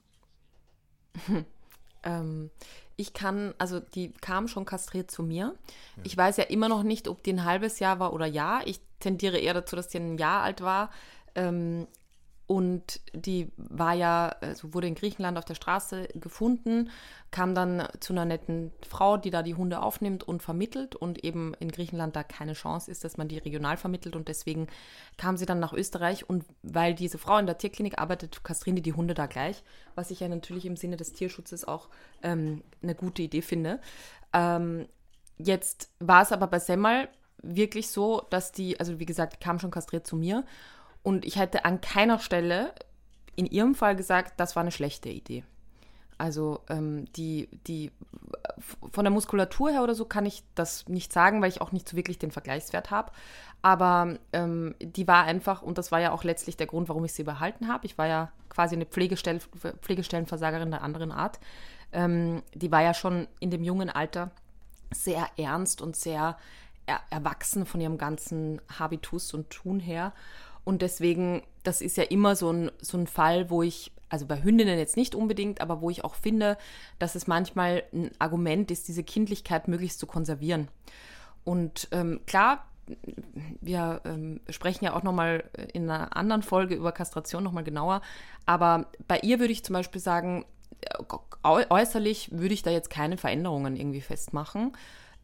ähm, 2.02 2.50
ich 2.96 3.12
kann, 3.12 3.54
also 3.58 3.78
die 3.78 4.10
kam 4.10 4.48
schon 4.48 4.64
kastriert 4.64 5.12
zu 5.12 5.22
mir. 5.22 5.54
Ja. 5.96 6.02
Ich 6.02 6.16
weiß 6.16 6.38
ja 6.38 6.44
immer 6.44 6.68
noch 6.68 6.82
nicht, 6.82 7.06
ob 7.06 7.22
die 7.22 7.32
ein 7.32 7.44
halbes 7.44 7.78
Jahr 7.78 8.00
war 8.00 8.12
oder 8.12 8.26
ja. 8.26 8.60
Ich 8.64 8.80
tendiere 8.98 9.38
eher 9.38 9.54
dazu, 9.54 9.76
dass 9.76 9.86
die 9.86 9.98
ein 9.98 10.18
Jahr 10.18 10.42
alt 10.42 10.62
war. 10.62 10.90
Ähm, 11.36 11.86
und 12.46 13.00
die 13.14 13.50
war 13.56 13.94
ja, 13.94 14.36
also 14.40 14.74
wurde 14.74 14.86
in 14.86 14.94
Griechenland 14.94 15.38
auf 15.38 15.46
der 15.46 15.54
Straße 15.54 16.08
gefunden, 16.14 16.90
kam 17.30 17.54
dann 17.54 17.88
zu 18.00 18.12
einer 18.12 18.26
netten 18.26 18.70
Frau, 18.86 19.16
die 19.16 19.30
da 19.30 19.42
die 19.42 19.54
Hunde 19.54 19.80
aufnimmt 19.80 20.24
und 20.24 20.42
vermittelt. 20.42 20.94
Und 20.94 21.24
eben 21.24 21.54
in 21.54 21.70
Griechenland 21.70 22.16
da 22.16 22.22
keine 22.22 22.52
Chance 22.52 22.90
ist, 22.90 23.02
dass 23.02 23.16
man 23.16 23.28
die 23.28 23.38
regional 23.38 23.78
vermittelt. 23.78 24.14
Und 24.14 24.28
deswegen 24.28 24.66
kam 25.16 25.38
sie 25.38 25.46
dann 25.46 25.58
nach 25.58 25.72
Österreich. 25.72 26.28
Und 26.28 26.44
weil 26.62 26.94
diese 26.94 27.16
Frau 27.16 27.38
in 27.38 27.46
der 27.46 27.56
Tierklinik 27.56 27.98
arbeitet, 27.98 28.44
kastrieren 28.44 28.76
die 28.76 28.82
die 28.82 28.92
Hunde 28.92 29.14
da 29.14 29.24
gleich, 29.24 29.64
was 29.94 30.10
ich 30.10 30.20
ja 30.20 30.28
natürlich 30.28 30.66
im 30.66 30.76
Sinne 30.76 30.98
des 30.98 31.14
Tierschutzes 31.14 31.66
auch 31.66 31.88
ähm, 32.22 32.62
eine 32.82 32.94
gute 32.94 33.22
Idee 33.22 33.42
finde. 33.42 33.80
Ähm, 34.34 34.86
jetzt 35.38 35.90
war 35.98 36.22
es 36.22 36.30
aber 36.30 36.46
bei 36.46 36.58
Semmel 36.58 37.08
wirklich 37.42 37.90
so, 37.90 38.22
dass 38.30 38.52
die, 38.52 38.78
also 38.78 38.98
wie 38.98 39.06
gesagt, 39.06 39.40
kam 39.40 39.58
schon 39.58 39.70
kastriert 39.70 40.06
zu 40.06 40.16
mir 40.16 40.44
und 41.04 41.24
ich 41.24 41.36
hätte 41.36 41.64
an 41.64 41.80
keiner 41.80 42.18
Stelle 42.18 42.74
in 43.36 43.46
ihrem 43.46 43.76
Fall 43.76 43.94
gesagt, 43.94 44.40
das 44.40 44.56
war 44.56 44.62
eine 44.62 44.72
schlechte 44.72 45.10
Idee. 45.10 45.44
Also 46.16 46.60
ähm, 46.68 47.04
die, 47.12 47.48
die 47.66 47.92
von 48.90 49.04
der 49.04 49.12
Muskulatur 49.12 49.70
her 49.70 49.82
oder 49.82 49.94
so 49.94 50.06
kann 50.06 50.24
ich 50.24 50.42
das 50.54 50.88
nicht 50.88 51.12
sagen, 51.12 51.42
weil 51.42 51.50
ich 51.50 51.60
auch 51.60 51.72
nicht 51.72 51.88
so 51.88 51.96
wirklich 51.96 52.18
den 52.18 52.30
Vergleichswert 52.30 52.90
habe. 52.90 53.12
Aber 53.60 54.16
ähm, 54.32 54.74
die 54.80 55.06
war 55.06 55.24
einfach, 55.24 55.62
und 55.62 55.76
das 55.76 55.92
war 55.92 56.00
ja 56.00 56.12
auch 56.12 56.24
letztlich 56.24 56.56
der 56.56 56.66
Grund, 56.66 56.88
warum 56.88 57.04
ich 57.04 57.12
sie 57.12 57.24
behalten 57.24 57.68
habe. 57.68 57.84
Ich 57.84 57.98
war 57.98 58.06
ja 58.06 58.32
quasi 58.48 58.74
eine 58.74 58.86
Pflegestell, 58.86 59.40
Pflegestellenversagerin 59.82 60.70
der 60.70 60.82
anderen 60.82 61.12
Art. 61.12 61.38
Ähm, 61.92 62.42
die 62.54 62.72
war 62.72 62.82
ja 62.82 62.94
schon 62.94 63.28
in 63.40 63.50
dem 63.50 63.62
jungen 63.62 63.90
Alter 63.90 64.30
sehr 64.92 65.26
ernst 65.36 65.82
und 65.82 65.96
sehr 65.96 66.38
er 66.86 67.00
erwachsen 67.10 67.66
von 67.66 67.80
ihrem 67.80 67.98
ganzen 67.98 68.60
Habitus 68.78 69.34
und 69.34 69.50
Tun 69.50 69.80
her. 69.80 70.12
Und 70.64 70.82
deswegen, 70.82 71.42
das 71.62 71.80
ist 71.80 71.96
ja 71.96 72.04
immer 72.04 72.36
so 72.36 72.50
ein, 72.50 72.70
so 72.80 72.96
ein 72.96 73.06
Fall, 73.06 73.50
wo 73.50 73.62
ich, 73.62 73.92
also 74.08 74.26
bei 74.26 74.42
Hündinnen 74.42 74.78
jetzt 74.78 74.96
nicht 74.96 75.14
unbedingt, 75.14 75.60
aber 75.60 75.80
wo 75.80 75.90
ich 75.90 76.04
auch 76.04 76.14
finde, 76.14 76.56
dass 76.98 77.14
es 77.14 77.26
manchmal 77.26 77.84
ein 77.92 78.10
Argument 78.18 78.70
ist, 78.70 78.88
diese 78.88 79.04
Kindlichkeit 79.04 79.68
möglichst 79.68 79.98
zu 79.98 80.06
konservieren. 80.06 80.68
Und 81.44 81.88
ähm, 81.92 82.20
klar, 82.26 82.64
wir 83.60 84.00
ähm, 84.04 84.40
sprechen 84.50 84.84
ja 84.84 84.94
auch 84.94 85.02
nochmal 85.02 85.44
in 85.72 85.88
einer 85.88 86.16
anderen 86.16 86.42
Folge 86.42 86.74
über 86.74 86.92
Kastration 86.92 87.42
nochmal 87.42 87.64
genauer, 87.64 88.02
aber 88.46 88.86
bei 89.08 89.18
ihr 89.20 89.40
würde 89.40 89.52
ich 89.52 89.64
zum 89.64 89.72
Beispiel 89.72 90.00
sagen, 90.00 90.44
äußerlich 91.42 92.30
würde 92.32 92.52
ich 92.54 92.62
da 92.62 92.70
jetzt 92.70 92.90
keine 92.90 93.16
Veränderungen 93.16 93.76
irgendwie 93.76 94.02
festmachen 94.02 94.72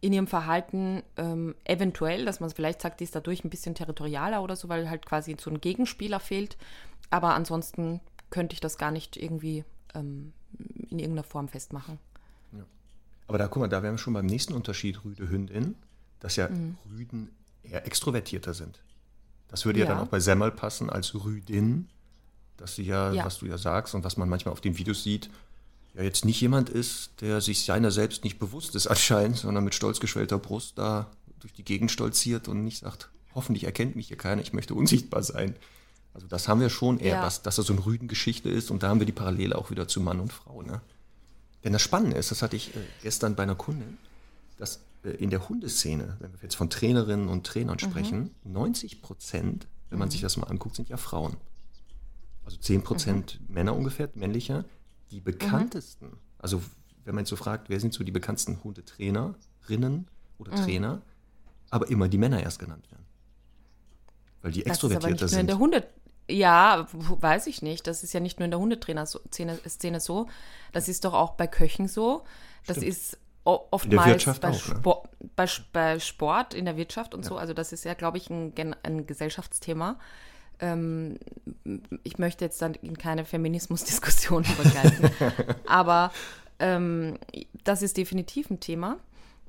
in 0.00 0.12
ihrem 0.12 0.26
Verhalten 0.26 1.02
ähm, 1.16 1.54
eventuell, 1.64 2.24
dass 2.24 2.40
man 2.40 2.50
vielleicht 2.50 2.80
sagt, 2.80 3.00
die 3.00 3.04
ist 3.04 3.14
dadurch 3.14 3.44
ein 3.44 3.50
bisschen 3.50 3.74
territorialer 3.74 4.42
oder 4.42 4.56
so, 4.56 4.68
weil 4.68 4.88
halt 4.88 5.04
quasi 5.04 5.36
so 5.38 5.50
ein 5.50 5.60
Gegenspieler 5.60 6.20
fehlt. 6.20 6.56
Aber 7.10 7.34
ansonsten 7.34 8.00
könnte 8.30 8.54
ich 8.54 8.60
das 8.60 8.78
gar 8.78 8.90
nicht 8.90 9.16
irgendwie 9.16 9.64
ähm, 9.94 10.32
in 10.90 10.98
irgendeiner 10.98 11.24
Form 11.24 11.48
festmachen. 11.48 11.98
Ja. 12.52 12.64
Aber 13.26 13.38
da 13.38 13.48
guck 13.48 13.60
mal, 13.60 13.68
da 13.68 13.82
wären 13.82 13.94
wir 13.94 13.98
schon 13.98 14.14
beim 14.14 14.26
nächsten 14.26 14.54
Unterschied 14.54 15.04
Rüde-Hündin, 15.04 15.74
dass 16.20 16.36
ja 16.36 16.48
mhm. 16.48 16.76
Rüden 16.96 17.30
eher 17.62 17.86
extrovertierter 17.86 18.54
sind. 18.54 18.80
Das 19.48 19.64
würde 19.64 19.80
ja, 19.80 19.86
ja 19.86 19.92
dann 19.92 20.02
auch 20.02 20.08
bei 20.08 20.20
Semmel 20.20 20.50
passen 20.50 20.88
als 20.88 21.14
Rüdin, 21.14 21.88
dass 22.56 22.76
sie 22.76 22.84
ja, 22.84 23.12
ja, 23.12 23.24
was 23.24 23.38
du 23.38 23.46
ja 23.46 23.58
sagst 23.58 23.94
und 23.94 24.04
was 24.04 24.16
man 24.16 24.28
manchmal 24.28 24.52
auf 24.52 24.60
den 24.60 24.78
Videos 24.78 25.02
sieht, 25.02 25.28
ja 25.94 26.02
jetzt 26.02 26.24
nicht 26.24 26.40
jemand 26.40 26.68
ist, 26.68 27.10
der 27.20 27.40
sich 27.40 27.64
seiner 27.64 27.90
selbst 27.90 28.24
nicht 28.24 28.38
bewusst 28.38 28.74
ist 28.74 28.86
anscheinend, 28.86 29.36
sondern 29.38 29.64
mit 29.64 29.74
stolz 29.74 30.00
geschwellter 30.00 30.38
Brust 30.38 30.78
da 30.78 31.10
durch 31.40 31.52
die 31.52 31.64
Gegend 31.64 31.90
stolziert 31.90 32.48
und 32.48 32.64
nicht 32.64 32.78
sagt, 32.80 33.10
hoffentlich 33.34 33.64
erkennt 33.64 33.96
mich 33.96 34.08
hier 34.08 34.16
keiner, 34.16 34.42
ich 34.42 34.52
möchte 34.52 34.74
unsichtbar 34.74 35.22
sein. 35.22 35.56
Also 36.12 36.26
das 36.26 36.48
haben 36.48 36.60
wir 36.60 36.70
schon 36.70 36.98
eher, 36.98 37.16
ja. 37.16 37.22
was, 37.22 37.42
dass 37.42 37.56
das 37.56 37.66
so 37.66 37.72
eine 37.72 37.84
Rüdengeschichte 37.86 38.48
ist 38.48 38.70
und 38.70 38.82
da 38.82 38.88
haben 38.88 38.98
wir 39.00 39.06
die 39.06 39.12
Parallele 39.12 39.56
auch 39.56 39.70
wieder 39.70 39.86
zu 39.88 40.00
Mann 40.00 40.20
und 40.20 40.32
Frau. 40.32 40.62
Ne? 40.62 40.80
Denn 41.64 41.72
das 41.72 41.82
Spannende 41.82 42.16
ist, 42.16 42.30
das 42.30 42.42
hatte 42.42 42.56
ich 42.56 42.74
äh, 42.74 42.80
gestern 43.02 43.36
bei 43.36 43.44
einer 43.44 43.54
Kundin, 43.54 43.98
dass 44.58 44.80
äh, 45.04 45.10
in 45.10 45.30
der 45.30 45.48
Hundeszene, 45.48 46.16
wenn 46.20 46.32
wir 46.32 46.40
jetzt 46.42 46.56
von 46.56 46.68
Trainerinnen 46.70 47.28
und 47.28 47.46
Trainern 47.46 47.76
Mhm. 47.80 47.90
sprechen, 47.90 48.30
90 48.44 49.02
Prozent, 49.02 49.66
wenn 49.88 49.98
man 49.98 50.10
sich 50.10 50.20
das 50.20 50.36
mal 50.36 50.46
anguckt, 50.48 50.76
sind 50.76 50.88
ja 50.88 50.96
Frauen. 50.96 51.36
Also 52.44 52.56
10 52.58 52.82
Prozent 52.82 53.38
Mhm. 53.48 53.54
Männer 53.54 53.76
ungefähr, 53.76 54.08
männlicher. 54.14 54.64
Die 55.10 55.20
bekanntesten, 55.20 56.16
also 56.38 56.62
wenn 57.04 57.14
man 57.14 57.22
jetzt 57.22 57.30
so 57.30 57.36
fragt, 57.36 57.68
wer 57.70 57.80
sind 57.80 57.92
so 57.94 58.04
die 58.04 58.12
bekanntesten 58.12 58.62
Hundetrainerinnen 58.62 60.08
oder 60.38 60.52
Mhm. 60.52 60.56
Trainer, 60.64 61.02
aber 61.70 61.88
immer 61.88 62.08
die 62.08 62.18
Männer 62.18 62.42
erst 62.42 62.58
genannt 62.58 62.90
werden. 62.90 63.04
Weil 64.42 64.52
die 64.52 64.60
Das 64.62 64.70
extrovertierter 64.72 65.28
sind. 65.28 65.48
der 65.48 65.58
Hunde. 65.58 65.86
Ja, 66.28 66.86
weiß 66.92 67.46
ich 67.48 67.60
nicht. 67.62 67.86
Das 67.86 68.02
ist 68.04 68.12
ja 68.12 68.20
nicht 68.20 68.38
nur 68.38 68.44
in 68.44 68.50
der 68.52 68.60
Hundetrainer-Szene 68.60 69.58
Szene 69.68 70.00
so. 70.00 70.28
Das 70.72 70.88
ist 70.88 71.04
doch 71.04 71.12
auch 71.14 71.32
bei 71.34 71.46
Köchen 71.46 71.88
so. 71.88 72.24
Das 72.66 72.76
Stimmt. 72.76 72.90
ist 72.92 73.18
oftmals 73.44 74.24
bei, 74.40 74.48
auch, 74.50 74.52
ne? 74.52 74.58
Sport, 74.76 75.08
bei, 75.34 75.48
bei 75.72 75.98
Sport, 75.98 76.54
in 76.54 76.66
der 76.66 76.76
Wirtschaft 76.76 77.14
und 77.14 77.24
so. 77.24 77.36
Also 77.36 77.52
das 77.52 77.72
ist 77.72 77.84
ja, 77.84 77.94
glaube 77.94 78.18
ich, 78.18 78.30
ein, 78.30 78.54
ein 78.82 79.06
Gesellschaftsthema. 79.06 79.98
Ähm, 80.60 81.18
ich 82.02 82.18
möchte 82.18 82.44
jetzt 82.44 82.60
dann 82.60 82.74
in 82.74 82.96
keine 82.98 83.24
Feminismusdiskussion 83.24 84.44
übergreifen. 84.58 85.10
aber 85.66 86.12
ähm, 86.58 87.18
das 87.64 87.82
ist 87.82 87.96
definitiv 87.96 88.50
ein 88.50 88.60
Thema. 88.60 88.98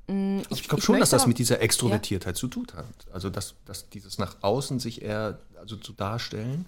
Mm, 0.07 0.39
Ich, 0.49 0.67
glaube 0.67 0.81
schon, 0.81 0.99
dass 0.99 1.09
das 1.09 1.27
mit 1.27 1.37
dieser 1.37 1.61
Extrovertiertheit 1.61 2.37
zu 2.37 2.47
tun 2.47 2.67
hat. 2.75 2.85
Also, 3.11 3.29
dass, 3.29 3.55
dass 3.65 3.89
dieses 3.89 4.17
nach 4.17 4.37
außen 4.41 4.79
sich 4.79 5.01
eher 5.01 5.39
also 5.59 5.75
zu 5.75 5.93
darstellen, 5.93 6.65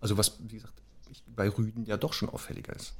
also 0.00 0.16
was, 0.16 0.38
wie 0.40 0.54
gesagt, 0.56 0.74
ich, 1.10 1.22
bei 1.34 1.48
Rüden 1.48 1.84
ja 1.84 1.96
doch 1.96 2.12
schon 2.12 2.28
auffälliger 2.28 2.74
ist. 2.74 2.94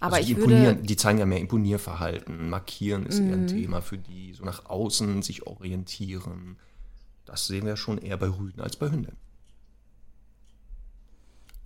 Aber 0.00 0.16
also 0.16 0.26
die, 0.26 0.32
ich 0.32 0.38
würde. 0.38 0.76
die 0.76 0.96
zeigen 0.96 1.18
ja 1.18 1.26
mehr 1.26 1.40
Imponierverhalten, 1.40 2.48
markieren 2.48 3.06
ist 3.06 3.18
eher 3.18 3.32
ein 3.32 3.42
Mhm. 3.42 3.48
Thema 3.48 3.80
für 3.82 3.98
die, 3.98 4.32
so 4.32 4.44
nach 4.44 4.66
außen 4.66 5.22
sich 5.22 5.46
orientieren. 5.46 6.56
Das 7.28 7.46
sehen 7.46 7.66
wir 7.66 7.76
schon 7.76 7.98
eher 7.98 8.16
bei 8.16 8.28
Rüden 8.28 8.60
als 8.60 8.76
bei 8.76 8.90
Hünden. 8.90 9.16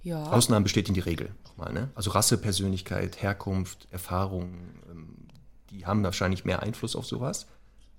Ja. 0.02 0.24
Ausnahmen 0.32 0.64
bestätigen 0.64 0.94
die 0.94 1.00
Regel 1.00 1.32
nochmal. 1.44 1.72
Ne? 1.72 1.90
Also 1.94 2.10
Rasse, 2.10 2.36
Persönlichkeit, 2.36 3.22
Herkunft, 3.22 3.86
Erfahrung, 3.92 4.54
ähm, 4.90 5.28
die 5.70 5.86
haben 5.86 6.02
wahrscheinlich 6.02 6.44
mehr 6.44 6.62
Einfluss 6.62 6.96
auf 6.96 7.06
sowas. 7.06 7.46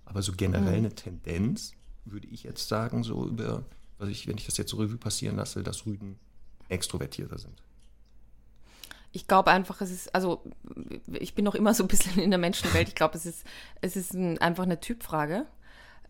Aber 0.03 0.21
so 0.21 0.33
generell 0.33 0.75
eine 0.75 0.93
Tendenz, 0.93 1.71
würde 2.03 2.27
ich 2.27 2.43
jetzt 2.43 2.67
sagen, 2.67 3.03
so 3.03 3.25
über, 3.25 3.63
was 3.97 4.09
ich, 4.09 4.27
wenn 4.27 4.37
ich 4.37 4.45
das 4.45 4.57
jetzt 4.57 4.71
so 4.71 4.77
Revue 4.77 4.97
passieren 4.97 5.37
lasse, 5.37 5.63
dass 5.63 5.85
Rüden 5.85 6.19
extrovertierter 6.67 7.37
sind. 7.37 7.63
Ich 9.13 9.25
glaube 9.25 9.51
einfach, 9.51 9.79
es 9.79 9.91
ist, 9.91 10.13
also 10.13 10.43
ich 11.07 11.33
bin 11.35 11.45
noch 11.45 11.55
immer 11.55 11.73
so 11.73 11.83
ein 11.83 11.87
bisschen 11.87 12.21
in 12.21 12.31
der 12.31 12.39
Menschenwelt. 12.39 12.89
Ich 12.89 12.95
glaube, 12.95 13.15
es 13.15 13.25
ist, 13.25 13.45
es 13.79 13.95
ist 13.95 14.13
ein, 14.13 14.39
einfach 14.39 14.63
eine 14.63 14.81
Typfrage. 14.81 15.45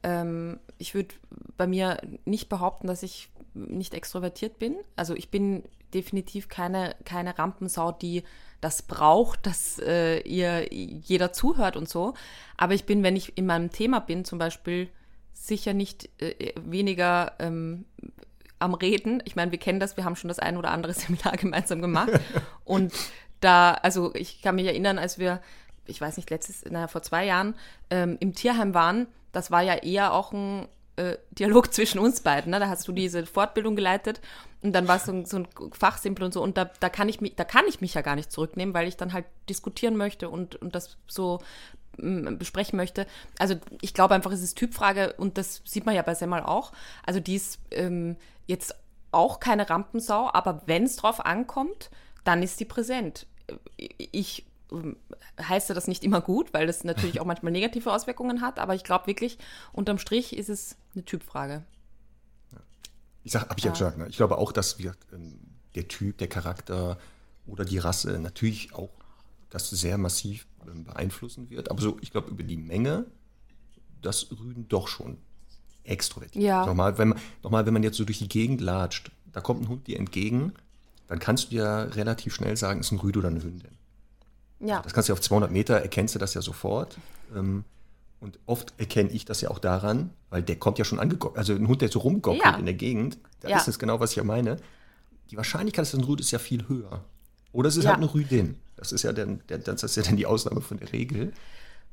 Ähm, 0.01 0.59
ich 0.77 0.95
würde 0.95 1.15
bei 1.57 1.67
mir 1.67 1.97
nicht 2.25 2.49
behaupten, 2.49 2.87
dass 2.87 3.03
ich 3.03 3.29
nicht 3.53 3.93
extrovertiert 3.93 4.59
bin. 4.59 4.75
Also 4.95 5.13
ich 5.13 5.29
bin 5.29 5.63
definitiv 5.93 6.49
keine, 6.49 6.95
keine 7.05 7.37
Rampensau, 7.37 7.91
die 7.91 8.23
das 8.61 8.81
braucht, 8.81 9.45
dass 9.45 9.77
äh, 9.79 10.19
ihr 10.21 10.71
jeder 10.71 11.33
zuhört 11.33 11.75
und 11.75 11.89
so. 11.89 12.13
Aber 12.57 12.73
ich 12.73 12.85
bin, 12.85 13.03
wenn 13.03 13.15
ich 13.15 13.37
in 13.37 13.45
meinem 13.45 13.71
Thema 13.71 13.99
bin, 13.99 14.25
zum 14.25 14.39
Beispiel 14.39 14.89
sicher 15.33 15.73
nicht 15.73 16.09
äh, 16.21 16.53
weniger 16.63 17.33
ähm, 17.39 17.85
am 18.59 18.73
Reden. 18.73 19.21
Ich 19.25 19.35
meine, 19.35 19.51
wir 19.51 19.59
kennen 19.59 19.79
das, 19.79 19.97
wir 19.97 20.05
haben 20.05 20.15
schon 20.15 20.29
das 20.29 20.39
ein 20.39 20.57
oder 20.57 20.71
andere 20.71 20.93
Seminar 20.93 21.37
gemeinsam 21.37 21.81
gemacht. 21.81 22.11
Und 22.63 22.93
da, 23.41 23.73
also 23.73 24.15
ich 24.15 24.41
kann 24.41 24.55
mich 24.55 24.65
erinnern, 24.65 24.97
als 24.97 25.19
wir, 25.19 25.41
ich 25.85 25.99
weiß 26.01 26.17
nicht, 26.17 26.29
letztes, 26.29 26.63
naja, 26.65 26.87
vor 26.87 27.01
zwei 27.03 27.25
Jahren 27.25 27.55
ähm, 27.89 28.17
im 28.19 28.33
Tierheim 28.33 28.73
waren, 28.73 29.07
das 29.31 29.51
war 29.51 29.61
ja 29.61 29.75
eher 29.75 30.13
auch 30.13 30.31
ein 30.31 30.67
äh, 30.95 31.17
Dialog 31.31 31.73
zwischen 31.73 31.99
uns 31.99 32.21
beiden. 32.21 32.51
Ne? 32.51 32.59
Da 32.59 32.69
hast 32.69 32.87
du 32.87 32.91
diese 32.91 33.25
Fortbildung 33.25 33.75
geleitet 33.75 34.21
und 34.61 34.73
dann 34.73 34.87
war 34.87 34.97
es 34.97 35.05
so, 35.05 35.11
ein- 35.11 35.25
so 35.25 35.37
ein 35.37 35.47
Fachsimpel 35.73 36.23
und 36.25 36.33
so. 36.33 36.41
Und 36.41 36.57
da, 36.57 36.65
da, 36.79 36.89
kann 36.89 37.09
ich 37.09 37.19
mich, 37.21 37.35
da 37.35 37.43
kann 37.43 37.65
ich 37.67 37.81
mich 37.81 37.95
ja 37.95 38.01
gar 38.01 38.15
nicht 38.15 38.31
zurücknehmen, 38.31 38.73
weil 38.73 38.87
ich 38.87 38.95
dann 38.97 39.11
halt 39.13 39.25
diskutieren 39.49 39.97
möchte 39.97 40.29
und, 40.29 40.55
und 40.55 40.75
das 40.75 40.97
so 41.07 41.39
besprechen 41.95 42.75
möchte. 42.77 43.05
Also 43.37 43.55
ich 43.81 43.93
glaube 43.93 44.15
einfach, 44.15 44.31
es 44.31 44.41
ist 44.41 44.57
Typfrage 44.57 45.13
und 45.17 45.37
das 45.37 45.61
sieht 45.63 45.85
man 45.85 45.93
ja 45.93 46.01
bei 46.01 46.15
Semmel 46.15 46.41
auch. 46.41 46.71
Also 47.05 47.19
die 47.19 47.35
ist 47.35 47.59
ähm, 47.69 48.15
jetzt 48.47 48.73
auch 49.11 49.39
keine 49.39 49.69
Rampensau, 49.69 50.27
aber 50.33 50.63
wenn 50.65 50.85
es 50.85 50.95
drauf 50.95 51.23
ankommt, 51.23 51.91
dann 52.23 52.41
ist 52.41 52.59
die 52.59 52.65
präsent. 52.65 53.27
Ich 53.77 54.45
ähm, 54.73 54.97
heiße 55.41 55.73
das 55.73 55.87
nicht 55.87 56.03
immer 56.03 56.21
gut, 56.21 56.53
weil 56.53 56.67
das 56.67 56.83
natürlich 56.83 57.19
auch 57.19 57.25
manchmal 57.25 57.51
negative 57.51 57.91
Auswirkungen 57.91 58.41
hat, 58.41 58.59
aber 58.59 58.75
ich 58.75 58.83
glaube 58.83 59.07
wirklich, 59.07 59.37
unterm 59.71 59.97
Strich 59.97 60.35
ist 60.35 60.49
es 60.49 60.77
eine 60.93 61.05
Typfrage. 61.05 61.63
Ich 63.23 63.31
sag, 63.31 63.43
habe 63.49 63.55
ich 63.57 63.63
ja 63.63 63.71
gesagt, 63.71 63.97
ne? 63.97 64.07
ich 64.09 64.17
glaube 64.17 64.37
auch, 64.37 64.51
dass 64.51 64.79
wir, 64.79 64.95
ähm, 65.13 65.39
der 65.75 65.87
Typ, 65.87 66.17
der 66.17 66.27
Charakter 66.27 66.97
oder 67.47 67.65
die 67.65 67.77
Rasse 67.77 68.19
natürlich 68.19 68.73
auch 68.73 68.89
das 69.49 69.69
sehr 69.69 69.97
massiv 69.97 70.47
ähm, 70.67 70.83
beeinflussen 70.83 71.49
wird. 71.49 71.71
Aber 71.71 71.81
so, 71.81 71.97
ich 72.01 72.11
glaube, 72.11 72.29
über 72.29 72.43
die 72.43 72.57
Menge, 72.57 73.05
das 74.01 74.29
Rüden 74.31 74.67
doch 74.67 74.87
schon 74.87 75.17
extrovertiert. 75.83 76.43
Ja. 76.43 76.65
Nochmal 76.65 76.97
wenn, 76.97 77.09
man, 77.09 77.19
nochmal, 77.41 77.65
wenn 77.65 77.73
man 77.73 77.83
jetzt 77.83 77.97
so 77.97 78.05
durch 78.05 78.19
die 78.19 78.27
Gegend 78.27 78.61
latscht, 78.61 79.11
da 79.31 79.41
kommt 79.41 79.61
ein 79.63 79.67
Hund 79.67 79.87
dir 79.87 79.97
entgegen, 79.97 80.53
dann 81.07 81.19
kannst 81.19 81.51
du 81.51 81.55
ja 81.55 81.83
relativ 81.83 82.33
schnell 82.33 82.55
sagen, 82.57 82.79
ist 82.79 82.91
ein 82.91 82.99
Rüde 82.99 83.19
oder 83.19 83.27
eine 83.29 83.43
Hündin. 83.43 83.77
Ja, 84.59 84.81
Das 84.81 84.93
kannst 84.93 85.09
du 85.09 85.13
ja 85.13 85.15
auf 85.15 85.21
200 85.21 85.51
Meter, 85.51 85.75
erkennst 85.81 86.15
du 86.15 86.19
das 86.19 86.33
ja 86.33 86.41
sofort. 86.41 86.97
Ähm, 87.35 87.63
und 88.19 88.39
oft 88.45 88.73
erkenne 88.77 89.09
ich 89.11 89.25
das 89.25 89.41
ja 89.41 89.49
auch 89.51 89.59
daran, 89.59 90.09
weil 90.29 90.41
der 90.43 90.55
kommt 90.55 90.79
ja 90.79 90.85
schon 90.85 90.99
angegockelt. 90.99 91.37
Also 91.37 91.53
ein 91.53 91.67
Hund, 91.67 91.81
der 91.81 91.89
so 91.89 91.99
rumgockelt 91.99 92.43
Ja. 92.43 92.55
in 92.55 92.65
der 92.65 92.73
Gegend, 92.73 93.17
da 93.41 93.49
Ja. 93.49 93.57
ist 93.57 93.67
es 93.67 93.77
genau, 93.79 93.99
was 93.99 94.11
ich 94.11 94.17
ja 94.17 94.23
meine. 94.23 94.57
Die 95.31 95.37
Wahrscheinlichkeit, 95.37 95.81
dass 95.83 95.93
es 95.93 95.99
ein 95.99 96.05
Rüde 96.05 96.21
ist, 96.21 96.31
ja 96.31 96.39
viel 96.39 96.67
höher. 96.69 97.03
Oder 97.51 97.67
es 97.69 97.75
ist 97.75 97.83
Ja. 97.83 97.91
halt 97.91 97.97
eine 98.01 98.13
Rüdin. 98.13 98.55
Das 98.77 98.91
ist 98.93 99.03
ja 99.03 99.11
dann, 99.11 99.41
das 99.47 99.83
ist 99.83 99.95
ja 99.97 100.03
dann 100.03 100.15
die 100.15 100.25
Ausnahme 100.25 100.61
von 100.61 100.77
der 100.77 100.93
Regel. 100.93 101.33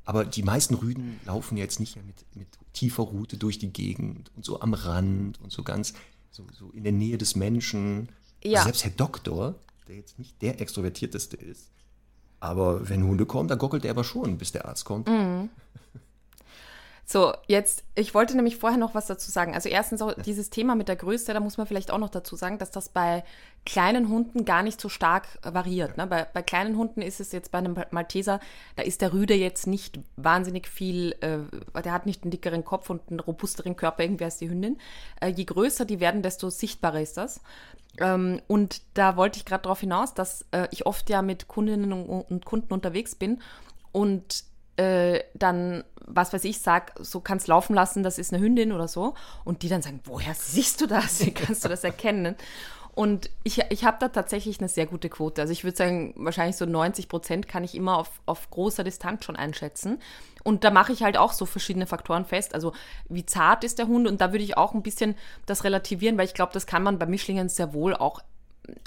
Aber 0.05 0.25
die 0.25 0.43
meisten 0.43 0.75
Rüden 0.75 1.21
laufen 1.27 1.57
jetzt 1.57 1.81
nicht 1.81 1.97
mehr 1.97 2.05
mit, 2.05 2.25
mit 2.35 2.49
tiefer 2.73 3.03
Route 3.03 3.37
durch 3.37 3.59
die 3.59 3.73
Gegend 3.73 4.31
und 4.37 4.45
so 4.45 4.61
am 4.61 4.75
Rand 4.75 5.41
und 5.41 5.51
so 5.53 5.63
ganz 5.63 5.93
so, 6.31 6.47
so 6.57 6.71
in 6.71 6.85
der 6.85 6.93
Nähe 6.93 7.19
des 7.19 7.35
Menschen. 7.37 8.09
Ja. 8.43 8.61
Also 8.61 8.65
selbst 8.67 8.85
Herr 8.85 8.93
Doktor, 8.93 9.57
der 9.89 9.97
jetzt 9.97 10.19
nicht 10.19 10.41
der 10.43 10.61
extrovertierteste 10.61 11.37
ist, 11.37 11.71
aber 12.41 12.89
wenn 12.89 13.05
Hunde 13.05 13.27
kommen, 13.27 13.49
da 13.49 13.55
gockelt 13.55 13.85
er 13.85 13.93
aber 13.93 14.05
schon, 14.05 14.39
bis 14.39 14.53
der 14.53 14.67
Arzt 14.67 14.85
kommt. 14.85 15.09
Mhm. 15.09 15.51
So, 17.13 17.33
jetzt, 17.49 17.83
ich 17.97 18.15
wollte 18.15 18.37
nämlich 18.37 18.57
vorher 18.57 18.79
noch 18.79 18.95
was 18.95 19.09
dazu 19.09 19.33
sagen. 19.33 19.53
Also 19.53 19.69
erstens 19.69 20.01
auch 20.01 20.15
dieses 20.15 20.49
Thema 20.49 20.77
mit 20.77 20.87
der 20.87 20.95
Größe, 20.95 21.35
da 21.35 21.41
muss 21.41 21.59
man 21.59 21.67
vielleicht 21.67 21.91
auch 21.91 21.99
noch 21.99 22.09
dazu 22.09 22.37
sagen, 22.37 22.59
dass 22.59 22.71
das 22.71 22.89
bei 22.89 23.25
kleinen 23.67 24.09
Hunden 24.09 24.45
gar 24.45 24.63
nicht 24.63 24.81
so 24.81 24.89
stark 24.89 25.27
äh, 25.43 25.53
variiert. 25.53 25.97
Ne? 25.97 26.07
Bei, 26.07 26.23
bei 26.23 26.43
kleinen 26.43 26.77
Hunden 26.77 27.03
ist 27.03 27.19
es 27.19 27.33
jetzt 27.33 27.51
bei 27.51 27.59
einem 27.59 27.77
Malteser, 27.91 28.39
da 28.77 28.85
ist 28.85 29.01
der 29.01 29.13
Rüde 29.13 29.35
jetzt 29.35 29.67
nicht 29.67 29.99
wahnsinnig 30.15 30.69
viel, 30.69 31.17
äh, 31.21 31.81
der 31.83 31.93
hat 31.93 32.07
nicht 32.07 32.23
einen 32.23 32.31
dickeren 32.31 32.65
Kopf 32.65 32.89
und 32.91 33.03
einen 33.11 33.19
robusteren 33.19 33.75
Körper, 33.75 34.05
irgendwie 34.05 34.27
als 34.27 34.39
die 34.39 34.49
Hündin. 34.49 34.79
Äh, 35.21 35.31
je 35.31 35.47
größer 35.47 35.87
die 35.87 35.99
werden, 35.99 36.23
desto 36.23 36.49
sichtbarer 36.49 37.01
ist 37.01 37.17
das. 37.17 37.41
Ähm, 37.99 38.41
und 38.47 38.83
da 38.95 39.17
wollte 39.17 39.37
ich 39.37 39.45
gerade 39.45 39.65
darauf 39.65 39.81
hinaus, 39.81 40.15
dass 40.15 40.47
äh, 40.53 40.69
ich 40.71 40.87
oft 40.87 41.11
ja 41.11 41.23
mit 41.23 41.49
Kundinnen 41.49 41.93
und, 41.93 42.23
und 42.31 42.45
Kunden 42.45 42.73
unterwegs 42.73 43.17
bin 43.17 43.43
und 43.91 44.45
äh, 44.81 45.25
dann, 45.35 45.85
was 46.07 46.33
weiß 46.33 46.45
ich, 46.45 46.61
sag, 46.61 46.93
so 46.99 47.21
kannst 47.21 47.49
laufen 47.49 47.75
lassen, 47.75 48.03
das 48.03 48.19
ist 48.19 48.33
eine 48.33 48.43
Hündin 48.43 48.73
oder 48.73 48.89
so. 48.89 49.15
Und 49.45 49.63
die 49.63 49.69
dann 49.69 49.83
sagen, 49.83 50.01
woher 50.05 50.35
siehst 50.35 50.81
du 50.81 50.87
das? 50.87 51.21
Wie 51.27 51.33
kannst 51.33 51.65
du 51.65 51.69
das 51.69 51.85
erkennen? 51.85 52.37
Und 52.93 53.31
ich, 53.45 53.61
ich 53.71 53.85
habe 53.85 53.99
da 54.01 54.09
tatsächlich 54.09 54.59
eine 54.59 54.69
sehr 54.69 54.87
gute 54.87 55.09
Quote. 55.09 55.41
Also 55.41 55.53
ich 55.53 55.65
würde 55.65 55.77
sagen, 55.77 56.13
wahrscheinlich 56.17 56.57
so 56.57 56.67
90 56.67 57.09
Prozent 57.09 57.47
kann 57.47 57.63
ich 57.63 57.75
immer 57.75 57.99
auf, 57.99 58.11
auf 58.27 58.51
großer 58.51 58.83
Distanz 58.83 59.25
schon 59.25 59.37
einschätzen. 59.37 60.01
Und 60.43 60.65
da 60.65 60.71
mache 60.71 60.93
ich 60.93 61.03
halt 61.03 61.17
auch 61.17 61.33
so 61.33 61.47
verschiedene 61.47 61.87
Faktoren 61.87 62.25
fest. 62.25 62.55
Also 62.55 62.73
wie 63.09 63.25
zart 63.25 63.65
ist 63.65 63.79
der 63.79 63.87
Hund? 63.87 64.09
Und 64.09 64.21
da 64.21 64.33
würde 64.33 64.45
ich 64.45 64.57
auch 64.57 64.75
ein 64.75 64.83
bisschen 64.83 65.15
das 65.47 65.65
relativieren, 65.65 66.19
weil 66.19 66.25
ich 66.25 66.35
glaube, 66.35 66.53
das 66.53 66.67
kann 66.67 66.83
man 66.83 66.99
bei 66.99 67.07
Mischlingen 67.07 67.49
sehr 67.49 67.75
wohl 67.75 67.95
auch 67.95 68.21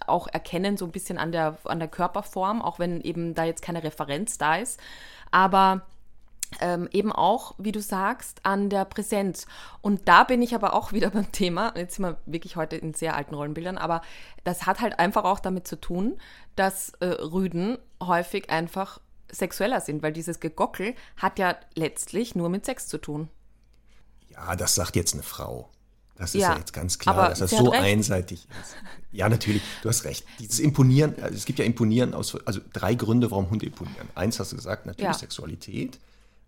auch 0.06 0.28
erkennen, 0.28 0.78
so 0.78 0.86
ein 0.86 0.92
bisschen 0.92 1.18
an 1.18 1.32
der, 1.32 1.58
an 1.66 1.80
der 1.80 1.88
Körperform, 1.88 2.62
auch 2.62 2.80
wenn 2.80 3.02
eben 3.02 3.34
da 3.34 3.44
jetzt 3.44 3.62
keine 3.62 3.84
Referenz 3.84 4.38
da 4.38 4.56
ist. 4.56 4.80
Aber 5.34 5.82
ähm, 6.62 6.88
eben 6.92 7.12
auch, 7.12 7.56
wie 7.58 7.72
du 7.72 7.82
sagst, 7.82 8.40
an 8.44 8.70
der 8.70 8.86
Präsenz. 8.86 9.48
Und 9.82 10.08
da 10.08 10.24
bin 10.24 10.42
ich 10.42 10.54
aber 10.54 10.74
auch 10.74 10.92
wieder 10.94 11.10
beim 11.10 11.32
Thema, 11.32 11.74
jetzt 11.76 11.96
sind 11.96 12.06
wir 12.06 12.18
wirklich 12.26 12.56
heute 12.56 12.76
in 12.76 12.94
sehr 12.94 13.16
alten 13.16 13.34
Rollenbildern, 13.34 13.78
aber 13.78 14.02
das 14.44 14.66
hat 14.68 14.80
halt 14.80 15.00
einfach 15.00 15.24
auch 15.24 15.40
damit 15.40 15.68
zu 15.68 15.80
tun, 15.80 16.20
dass 16.56 16.92
äh, 17.00 17.06
Rüden 17.06 17.80
häufig 18.02 18.50
einfach 18.52 19.00
sexueller 19.32 19.82
sind, 19.82 20.04
weil 20.04 20.14
dieses 20.14 20.40
Gegockel 20.40 20.94
hat 21.18 21.40
ja 21.40 21.56
letztlich 21.74 22.36
nur 22.36 22.50
mit 22.50 22.66
Sex 22.66 22.88
zu 22.88 23.00
tun. 23.00 23.30
Ja, 24.30 24.56
das 24.56 24.76
sagt 24.76 24.96
jetzt 24.96 25.14
eine 25.14 25.24
Frau. 25.24 25.70
Das 26.16 26.36
ist 26.36 26.42
Ja, 26.42 26.52
ja, 26.54 26.60
jetzt 26.60 26.74
ganz 26.74 27.00
klar, 27.00 27.16
aber 27.18 27.30
dass 27.30 27.40
das 27.40 27.52
so 27.52 27.70
recht. 27.70 27.84
einseitig 27.84 28.48
ist. 28.62 28.76
Ja, 29.12 29.30
natürlich, 29.30 29.62
du 29.82 29.90
hast 29.90 30.06
recht. 30.06 30.26
Dieses 30.40 30.60
Imponieren, 30.60 31.16
also 31.22 31.36
es 31.36 31.46
gibt 31.46 31.60
ja 31.60 31.66
Imponieren 31.66 32.14
aus, 32.14 32.36
also 32.46 32.60
drei 32.72 32.94
Gründe, 32.96 33.32
warum 33.32 33.50
Hunde 33.50 33.66
imponieren. 33.66 34.08
Eins 34.16 34.40
hast 34.40 34.52
du 34.52 34.56
gesagt, 34.56 34.86
natürlich 34.86 35.12
Ja. 35.12 35.14
Sexualität. 35.14 36.00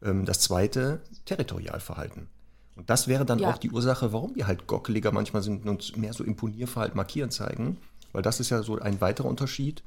Ähm, 0.04 0.26
das 0.26 0.40
zweite, 0.40 1.02
Territorialverhalten. 1.26 2.28
Und 2.76 2.90
das 2.90 3.08
wäre 3.08 3.26
dann 3.26 3.40
Ja. 3.40 3.52
auch 3.52 3.58
die 3.58 3.72
Ursache, 3.72 4.12
warum 4.14 4.34
die 4.34 4.46
halt 4.46 4.68
gockeliger 4.68 5.12
manchmal 5.12 5.42
sind 5.42 5.66
und 5.68 5.96
mehr 5.98 6.14
so 6.14 6.24
Imponierverhalten 6.24 6.98
markieren 6.98 7.32
zeigen. 7.32 7.78
Weil 8.12 8.22
das 8.22 8.40
ist 8.40 8.50
ja 8.50 8.62
so 8.64 8.78
ein 8.80 9.00
weiterer 9.02 9.28
Unterschied. 9.28 9.84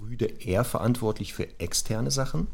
Rüde 0.00 0.26
eher 0.26 0.64
verantwortlich 0.64 1.32
für 1.32 1.48
externe 1.60 2.10
Sachen, 2.10 2.48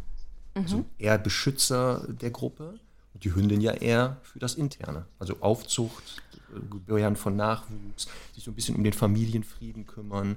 also 0.55 0.85
eher 0.99 1.17
Beschützer 1.19 2.07
der 2.09 2.31
Gruppe. 2.31 2.79
Und 3.15 3.25
die 3.25 3.35
Hündin 3.35 3.61
ja 3.61 3.73
eher 3.73 4.19
für 4.23 4.39
das 4.39 4.55
Interne. 4.55 5.07
Also 5.19 5.37
Aufzucht, 5.41 6.23
Gebären 6.71 7.17
von 7.17 7.37
Nachwuchs, 7.37 8.09
sich 8.35 8.45
so 8.45 8.51
ein 8.51 8.55
bisschen 8.55 8.77
um 8.77 8.85
den 8.85 8.93
Familienfrieden 8.93 9.87
kümmern. 9.87 10.37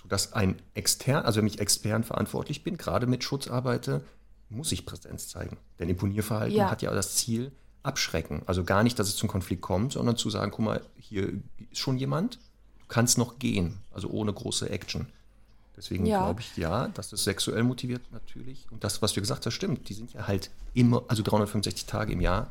Sodass 0.00 0.32
ein 0.34 0.56
extern, 0.74 1.24
also 1.24 1.40
wenn 1.40 1.46
ich 1.46 1.58
extern 1.58 2.04
verantwortlich 2.04 2.62
bin, 2.62 2.76
gerade 2.76 3.06
mit 3.06 3.24
Schutz 3.24 3.48
arbeite, 3.48 4.04
muss 4.50 4.70
ich 4.70 4.86
Präsenz 4.86 5.28
zeigen. 5.28 5.56
Denn 5.78 5.88
Imponierverhalten 5.88 6.56
Ja. 6.56 6.70
hat 6.70 6.82
ja 6.82 6.92
das 6.94 7.16
Ziel, 7.16 7.50
abschrecken. 7.82 8.42
Also 8.46 8.64
gar 8.64 8.82
nicht, 8.82 8.98
dass 8.98 9.08
es 9.08 9.16
zum 9.16 9.28
Konflikt 9.28 9.62
kommt, 9.62 9.92
sondern 9.92 10.16
zu 10.16 10.28
sagen, 10.28 10.50
guck 10.50 10.64
mal, 10.64 10.80
hier 10.98 11.28
ist 11.70 11.78
schon 11.78 11.96
jemand, 11.98 12.34
du 12.80 12.86
kannst 12.88 13.16
noch 13.16 13.38
gehen, 13.38 13.78
also 13.92 14.08
ohne 14.10 14.32
große 14.32 14.68
Action. 14.70 15.06
Deswegen 15.76 16.04
Ja. 16.06 16.24
glaube 16.24 16.40
ich, 16.40 16.56
ja, 16.56 16.88
das 16.88 17.12
ist 17.12 17.24
sexuell 17.24 17.62
motiviert 17.62 18.02
natürlich. 18.10 18.66
Und 18.70 18.82
das, 18.82 19.02
was 19.02 19.12
du 19.12 19.20
gesagt 19.20 19.46
hast, 19.46 19.54
stimmt. 19.54 19.88
Die 19.88 19.94
sind 19.94 20.12
ja 20.14 20.26
halt 20.26 20.50
immer, 20.74 21.04
also 21.08 21.22
365 21.22 21.86
Tage 21.86 22.12
im 22.12 22.20
Jahr 22.20 22.50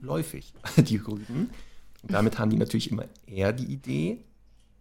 läufig, 0.00 0.52
die 0.76 0.96
Rüden. 0.96 1.50
Und 2.02 2.12
damit 2.12 2.38
haben 2.38 2.50
die 2.50 2.56
natürlich 2.56 2.90
immer 2.90 3.04
eher 3.26 3.52
die 3.52 3.66
Idee, 3.66 4.18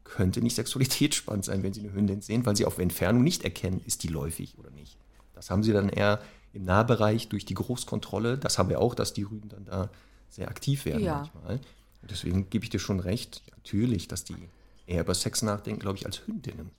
könnte 0.04 0.42
nicht 0.42 0.56
Sexualität 0.56 1.16
spannend 1.16 1.46
sein, 1.46 1.64
wenn 1.64 1.74
sie 1.74 1.82
eine 1.82 1.94
Hündin 1.94 2.22
sehen, 2.22 2.46
weil 2.46 2.56
sie 2.56 2.66
auf 2.66 2.80
Entfernung 2.80 3.24
nicht 3.24 3.44
erkennen, 3.44 3.82
ist 3.86 4.04
die 4.04 4.08
läufig 4.08 4.58
oder 4.58 4.72
nicht. 4.72 4.98
Das 5.34 5.50
haben 5.50 5.64
sie 5.64 5.74
dann 5.74 5.90
eher 5.90 6.22
im 6.54 6.64
Nahbereich 6.66 7.30
durch 7.30 7.46
die 7.46 7.54
Großkontrolle. 7.54 8.38
Das 8.38 8.58
haben 8.58 8.70
wir 8.70 8.82
auch, 8.82 8.94
dass 8.96 9.14
die 9.14 9.24
Rüden 9.24 9.50
dann 9.50 9.66
da 9.66 9.90
sehr 10.30 10.50
aktiv 10.50 10.86
werden 10.86 11.04
Ja. 11.04 11.18
manchmal. 11.18 11.56
Und 12.02 12.12
deswegen 12.12 12.50
gebe 12.50 12.64
ich 12.66 12.70
dir 12.70 12.80
schon 12.80 13.00
recht, 13.00 13.42
natürlich, 13.56 14.08
dass 14.08 14.24
die 14.24 14.36
eher 14.88 15.02
über 15.02 15.14
Sex 15.14 15.42
nachdenken, 15.44 15.80
glaube 15.80 15.98
ich, 15.98 16.06
als 16.06 16.26
Hündinnen. 16.26 16.72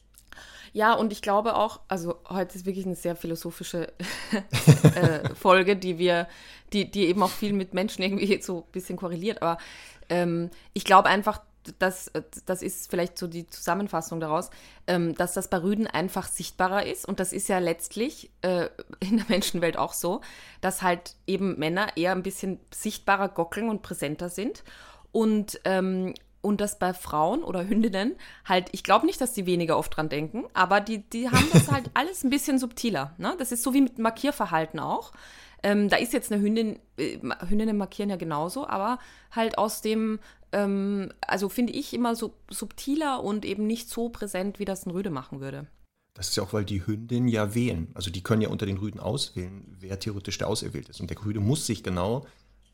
Ja, 0.74 0.94
und 0.94 1.12
ich 1.12 1.20
glaube 1.20 1.54
auch, 1.56 1.80
also 1.88 2.16
heute 2.28 2.56
ist 2.56 2.64
wirklich 2.64 2.86
eine 2.86 2.96
sehr 2.96 3.14
philosophische 3.14 3.92
äh, 4.94 5.34
Folge, 5.34 5.76
die 5.76 5.98
wir, 5.98 6.28
die, 6.72 6.90
die 6.90 7.06
eben 7.06 7.22
auch 7.22 7.30
viel 7.30 7.52
mit 7.52 7.74
Menschen 7.74 8.02
irgendwie 8.02 8.40
so 8.42 8.60
ein 8.60 8.72
bisschen 8.72 8.96
korreliert. 8.96 9.42
Aber 9.42 9.58
ähm, 10.08 10.50
ich 10.72 10.84
glaube 10.84 11.08
einfach, 11.08 11.40
dass, 11.78 12.10
das 12.46 12.62
ist 12.62 12.90
vielleicht 12.90 13.16
so 13.18 13.26
die 13.26 13.46
Zusammenfassung 13.46 14.20
daraus, 14.20 14.50
ähm, 14.86 15.14
dass 15.14 15.34
das 15.34 15.48
bei 15.48 15.58
Rüden 15.62 15.86
einfach 15.86 16.26
sichtbarer 16.26 16.86
ist. 16.86 17.06
Und 17.06 17.20
das 17.20 17.32
ist 17.32 17.48
ja 17.48 17.58
letztlich 17.58 18.30
äh, 18.42 18.68
in 19.00 19.18
der 19.18 19.26
Menschenwelt 19.28 19.76
auch 19.76 19.92
so, 19.92 20.20
dass 20.60 20.82
halt 20.82 21.14
eben 21.26 21.58
Männer 21.58 21.96
eher 21.96 22.12
ein 22.12 22.22
bisschen 22.22 22.58
sichtbarer 22.74 23.28
gockeln 23.28 23.68
und 23.68 23.82
präsenter 23.82 24.28
sind. 24.28 24.64
Und 25.12 25.60
ähm, 25.64 26.14
und 26.42 26.60
das 26.60 26.78
bei 26.78 26.92
Frauen 26.92 27.44
oder 27.44 27.68
Hündinnen 27.68 28.16
halt, 28.44 28.68
ich 28.72 28.82
glaube 28.82 29.06
nicht, 29.06 29.20
dass 29.20 29.32
die 29.32 29.46
weniger 29.46 29.78
oft 29.78 29.96
dran 29.96 30.08
denken, 30.08 30.44
aber 30.54 30.80
die, 30.80 30.98
die 30.98 31.30
haben 31.30 31.48
das 31.52 31.70
halt 31.70 31.90
alles 31.94 32.24
ein 32.24 32.30
bisschen 32.30 32.58
subtiler. 32.58 33.14
Ne? 33.16 33.34
Das 33.38 33.52
ist 33.52 33.62
so 33.62 33.72
wie 33.72 33.80
mit 33.80 33.98
Markierverhalten 33.98 34.80
auch. 34.80 35.12
Ähm, 35.62 35.88
da 35.88 35.96
ist 35.96 36.12
jetzt 36.12 36.32
eine 36.32 36.42
Hündin, 36.42 36.78
äh, 36.96 37.18
Hündinnen 37.48 37.76
markieren 37.76 38.10
ja 38.10 38.16
genauso, 38.16 38.66
aber 38.66 38.98
halt 39.30 39.58
aus 39.58 39.80
dem, 39.80 40.18
ähm, 40.52 41.12
also 41.26 41.48
finde 41.48 41.72
ich 41.72 41.94
immer 41.94 42.16
so 42.16 42.34
subtiler 42.50 43.22
und 43.22 43.44
eben 43.44 43.66
nicht 43.66 43.88
so 43.88 44.08
präsent, 44.08 44.58
wie 44.58 44.64
das 44.64 44.86
ein 44.86 44.90
Rüde 44.90 45.10
machen 45.10 45.40
würde. 45.40 45.66
Das 46.14 46.28
ist 46.28 46.36
ja 46.36 46.42
auch, 46.42 46.52
weil 46.52 46.64
die 46.64 46.86
Hündin 46.86 47.26
ja 47.28 47.54
wählen. 47.54 47.88
Also 47.94 48.10
die 48.10 48.22
können 48.22 48.42
ja 48.42 48.48
unter 48.50 48.66
den 48.66 48.76
Rüden 48.76 49.00
auswählen, 49.00 49.64
wer 49.80 49.98
theoretisch 49.98 50.36
der 50.38 50.48
Auserwählt 50.48 50.88
ist. 50.88 51.00
Und 51.00 51.08
der 51.08 51.24
Rüde 51.24 51.40
muss 51.40 51.64
sich 51.66 51.82
genau 51.82 52.26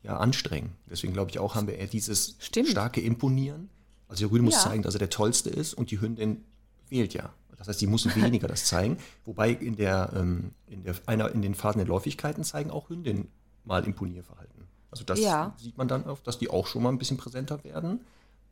ja, 0.03 0.17
anstrengen. 0.17 0.71
Deswegen 0.89 1.13
glaube 1.13 1.31
ich 1.31 1.39
auch, 1.39 1.55
haben 1.55 1.67
wir 1.67 1.77
eher 1.77 1.87
dieses 1.87 2.35
Stimmt. 2.39 2.67
starke 2.69 3.01
Imponieren. 3.01 3.69
Also 4.09 4.25
der 4.25 4.31
Rüde 4.31 4.43
muss 4.43 4.55
Ja. 4.55 4.61
zeigen, 4.69 4.81
dass 4.83 4.95
er 4.95 4.99
der 4.99 5.09
Tollste 5.09 5.49
ist 5.49 5.73
und 5.73 5.91
die 5.91 6.01
Hündin 6.01 6.43
wählt 6.89 7.13
ja. 7.13 7.31
Das 7.59 7.67
heißt, 7.67 7.79
die 7.81 7.87
muss 7.87 8.05
weniger 8.15 8.47
das 8.47 8.65
zeigen. 8.65 8.97
Wobei 9.25 9.51
in, 9.51 9.75
der, 9.75 10.11
ähm, 10.15 10.51
in, 10.67 10.83
der, 10.83 10.95
einer, 11.05 11.31
in 11.31 11.41
den 11.43 11.53
Phasen 11.53 11.77
der 11.79 11.87
Läufigkeiten 11.87 12.43
zeigen 12.43 12.71
auch 12.71 12.89
Hündinnen 12.89 13.27
mal 13.65 13.83
Imponierverhalten. 13.85 14.63
Also 14.89 15.03
das 15.03 15.19
Ja. 15.19 15.53
sieht 15.57 15.77
man 15.77 15.87
dann 15.87 16.07
auch, 16.07 16.19
dass 16.21 16.39
die 16.39 16.49
auch 16.49 16.65
schon 16.65 16.81
mal 16.81 16.89
ein 16.89 16.97
bisschen 16.97 17.17
präsenter 17.17 17.63
werden. 17.63 17.99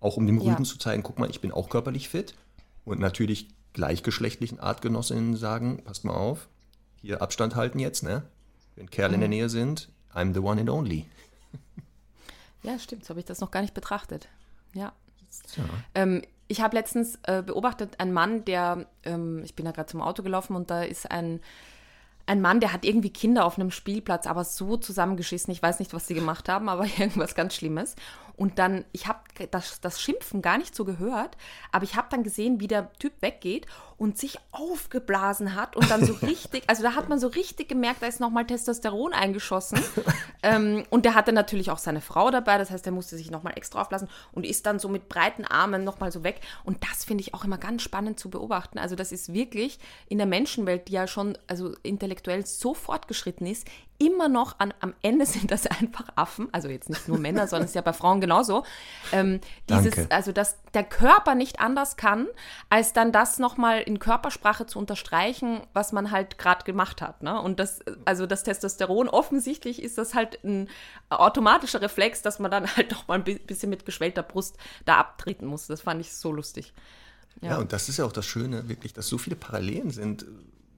Auch 0.02 0.17
um 0.17 0.28
dem 0.28 0.38
Rüden 0.38 0.63
Ja. 0.63 0.70
zu 0.70 0.78
zeigen, 0.78 1.02
guck 1.02 1.17
mal, 1.17 1.30
ich 1.30 1.41
bin 1.41 1.52
auch 1.52 1.70
körperlich 1.70 2.10
fit. 2.10 2.36
Und 2.86 3.00
natürlich 3.00 3.48
gleichgeschlechtlichen 3.74 4.60
Artgenossinnen 4.60 5.36
sagen, 5.36 5.84
passt 5.84 6.04
mal 6.04 6.13
auf, 6.13 6.48
hier 7.02 7.22
Abstand 7.22 7.56
halten 7.56 7.80
jetzt, 7.80 8.04
ne? 8.04 8.24
Wenn 8.76 8.89
Kerle 8.89 9.10
Mhm. 9.10 9.13
in 9.15 9.20
der 9.22 9.30
Nähe 9.30 9.50
sind, 9.50 9.89
I'm 10.13 10.34
the 10.34 10.39
one 10.39 10.60
and 10.62 10.70
only. 10.70 11.06
Ja, 12.63 12.78
stimmt, 12.80 13.06
so 13.06 13.10
habe 13.12 13.20
ich 13.20 13.26
das 13.26 13.39
noch 13.39 13.52
gar 13.52 13.62
nicht 13.62 13.74
betrachtet. 13.74 14.28
Ja. 14.74 14.91
Ja. 15.56 15.63
Ähm, 15.96 16.22
ich 16.48 16.62
habe 16.62 16.76
letztens 16.76 17.20
äh, 17.24 17.42
beobachtet 17.42 18.00
einen 18.00 18.14
Mann, 18.14 18.46
der, 18.46 18.86
ähm, 19.04 19.42
ich 19.44 19.56
bin 19.56 19.66
da 19.66 19.72
gerade 19.72 19.88
zum 19.88 20.02
Auto 20.02 20.24
gelaufen 20.24 20.56
und 20.56 20.70
da 20.70 20.84
ist 20.84 21.10
ein, 21.12 21.42
ein 22.26 22.42
Mann, 22.42 22.60
der 22.60 22.74
hat 22.74 22.86
irgendwie 22.86 23.10
Kinder 23.10 23.46
auf 23.46 23.58
einem 23.58 23.72
Spielplatz, 23.72 24.28
aber 24.28 24.44
so 24.44 24.78
zusammengeschissen. 24.78 25.52
Ich 25.52 25.62
weiß 25.62 25.80
nicht, 25.80 25.94
was 25.94 26.08
sie 26.08 26.14
gemacht 26.14 26.50
haben, 26.50 26.70
aber 26.70 26.86
irgendwas 26.98 27.36
ganz 27.36 27.56
Schlimmes. 27.56 27.96
Und 28.38 28.60
dann, 28.60 28.86
ich 28.91 29.08
habe 29.08 29.19
das, 29.52 29.82
das 29.82 30.00
Schimpfen 30.00 30.43
gar 30.43 30.60
nicht 30.60 30.76
so 30.76 30.86
gehört, 30.86 31.36
aber 31.71 31.84
ich 31.84 31.95
habe 31.95 32.08
dann 32.12 32.23
gesehen, 32.23 32.60
wie 32.60 32.67
der 32.67 32.93
Typ 32.93 33.13
weggeht 33.19 33.65
und 33.97 34.17
sich 34.17 34.38
aufgeblasen 34.52 35.56
hat 35.56 35.76
und 35.76 35.89
dann 35.89 36.06
so 36.06 36.13
richtig, 36.21 36.63
also 36.67 36.84
da 36.84 36.93
hat 36.93 37.10
man 37.10 37.19
so 37.19 37.28
richtig 37.28 37.67
gemerkt, 37.67 38.04
da 38.04 38.06
ist 38.06 38.19
nochmal 38.19 38.45
Testosteron 38.45 39.13
eingeschossen. 39.13 39.80
ähm, 40.43 40.84
und 40.91 41.04
der 41.04 41.15
hatte 41.15 41.34
natürlich 41.34 41.71
auch 41.71 41.80
seine 41.80 42.00
Frau 42.00 42.30
dabei, 42.30 42.60
das 42.60 42.69
heißt, 42.69 42.86
er 42.86 42.91
musste 42.91 43.17
sich 43.17 43.32
nochmal 43.32 43.54
extra 43.58 43.82
aufblasen 43.82 44.08
und 44.32 44.45
ist 44.45 44.67
dann 44.67 44.78
so 44.78 44.88
mit 44.88 45.10
breiten 45.10 45.43
Armen 45.43 45.84
nochmal 45.84 46.12
so 46.12 46.23
weg. 46.23 46.41
Und 46.63 46.84
das 46.84 47.04
finde 47.04 47.23
ich 47.23 47.34
auch 47.34 47.43
immer 47.43 47.58
ganz 47.58 47.82
spannend 47.82 48.19
zu 48.19 48.30
beobachten. 48.30 48.78
Also 48.78 48.95
das 48.95 49.12
ist 49.12 49.34
wirklich 49.34 49.80
in 50.10 50.19
der 50.19 50.28
Menschenwelt, 50.28 50.88
die 50.89 50.93
ja 50.93 51.08
schon 51.08 51.38
also 51.47 51.73
intellektuell 51.82 52.45
so 52.45 52.76
fortgeschritten 52.76 53.47
ist, 53.47 53.67
immer 54.00 54.28
noch 54.30 54.60
an, 54.60 54.74
am 54.80 54.94
Ende 55.02 55.26
sind 55.28 55.50
das 55.52 55.66
einfach 55.68 56.08
Affen, 56.16 56.48
also 56.52 56.68
jetzt 56.70 56.90
nicht 56.90 57.08
nur 57.08 57.18
Männer, 57.18 57.48
sondern 57.48 57.66
es 57.66 57.72
ist 57.72 57.76
ja 57.76 57.82
bei 57.82 57.94
Frauen 57.94 58.22
genauso. 58.22 58.64
Ähm, 59.12 59.40
dieses, 59.70 59.96
Danke. 59.96 60.12
also 60.16 60.32
dass 60.32 60.58
der 60.74 60.84
Körper 60.84 61.34
nicht 61.36 61.60
anders 61.60 61.98
kann, 61.98 62.28
als 62.70 62.94
dann 62.94 63.12
das 63.12 63.40
nochmal 63.40 63.82
in 63.82 64.00
Körpersprache 64.00 64.66
zu 64.68 64.78
unterstreichen, 64.80 65.62
was 65.74 65.92
man 65.94 66.12
halt 66.12 66.38
gerade 66.38 66.64
gemacht 66.64 67.02
hat. 67.02 67.24
Ne? 67.24 67.42
Und 67.42 67.60
das, 67.60 67.80
also 68.06 68.26
das 68.28 68.44
Testosteron, 68.44 69.10
offensichtlich 69.10 69.82
ist 69.82 69.98
das 69.98 70.14
halt 70.14 70.44
ein 70.44 70.70
automatischer 71.10 71.82
Reflex, 71.82 72.22
dass 72.22 72.40
man 72.40 72.52
dann 72.52 72.68
halt 72.78 72.92
nochmal 72.92 73.20
ein 73.20 73.24
bi- 73.24 73.40
bisschen 73.40 73.70
mit 73.70 73.86
geschwellter 73.86 74.24
Brust 74.24 74.58
da 74.86 74.98
abtreten 74.98 75.48
muss. 75.48 75.68
Das 75.68 75.82
fand 75.82 76.02
ich 76.02 76.14
so 76.14 76.32
lustig. 76.32 76.74
Ja. 77.42 77.58
und 77.58 77.72
das 77.72 77.88
ist 77.88 77.98
ja 77.98 78.06
auch 78.06 78.12
das 78.12 78.26
Schöne, 78.26 78.68
wirklich, 78.68 78.94
dass 78.94 79.08
so 79.08 79.20
viele 79.20 79.36
Parallelen 79.36 79.92
sind 79.92 80.24
äh, 80.24 80.26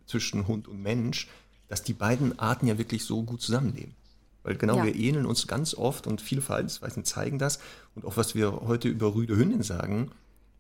zwischen 0.08 0.45
Hund 0.45 0.67
und 0.67 0.82
Mensch, 0.82 1.29
dass 1.69 1.82
die 1.84 1.93
beiden 1.93 2.38
Arten 2.39 2.67
ja 2.67 2.77
wirklich 2.77 3.05
so 3.05 3.23
gut 3.23 3.41
zusammenleben. 3.41 3.95
Weil 4.43 4.55
genau, 4.58 4.77
Ja. 4.77 4.86
wir 4.86 4.95
ähneln 4.95 5.25
uns 5.25 5.47
ganz 5.47 5.73
oft 5.73 6.08
und 6.08 6.21
viele 6.21 6.41
Verhaltensweisen 6.41 7.05
zeigen 7.05 7.39
das. 7.39 7.60
Und 7.95 8.05
auch 8.05 8.17
was 8.17 8.36
wir 8.36 8.51
heute 8.62 8.88
über 8.89 9.13
Rüde 9.15 9.38
Hündin 9.38 9.63
sagen, 9.63 10.12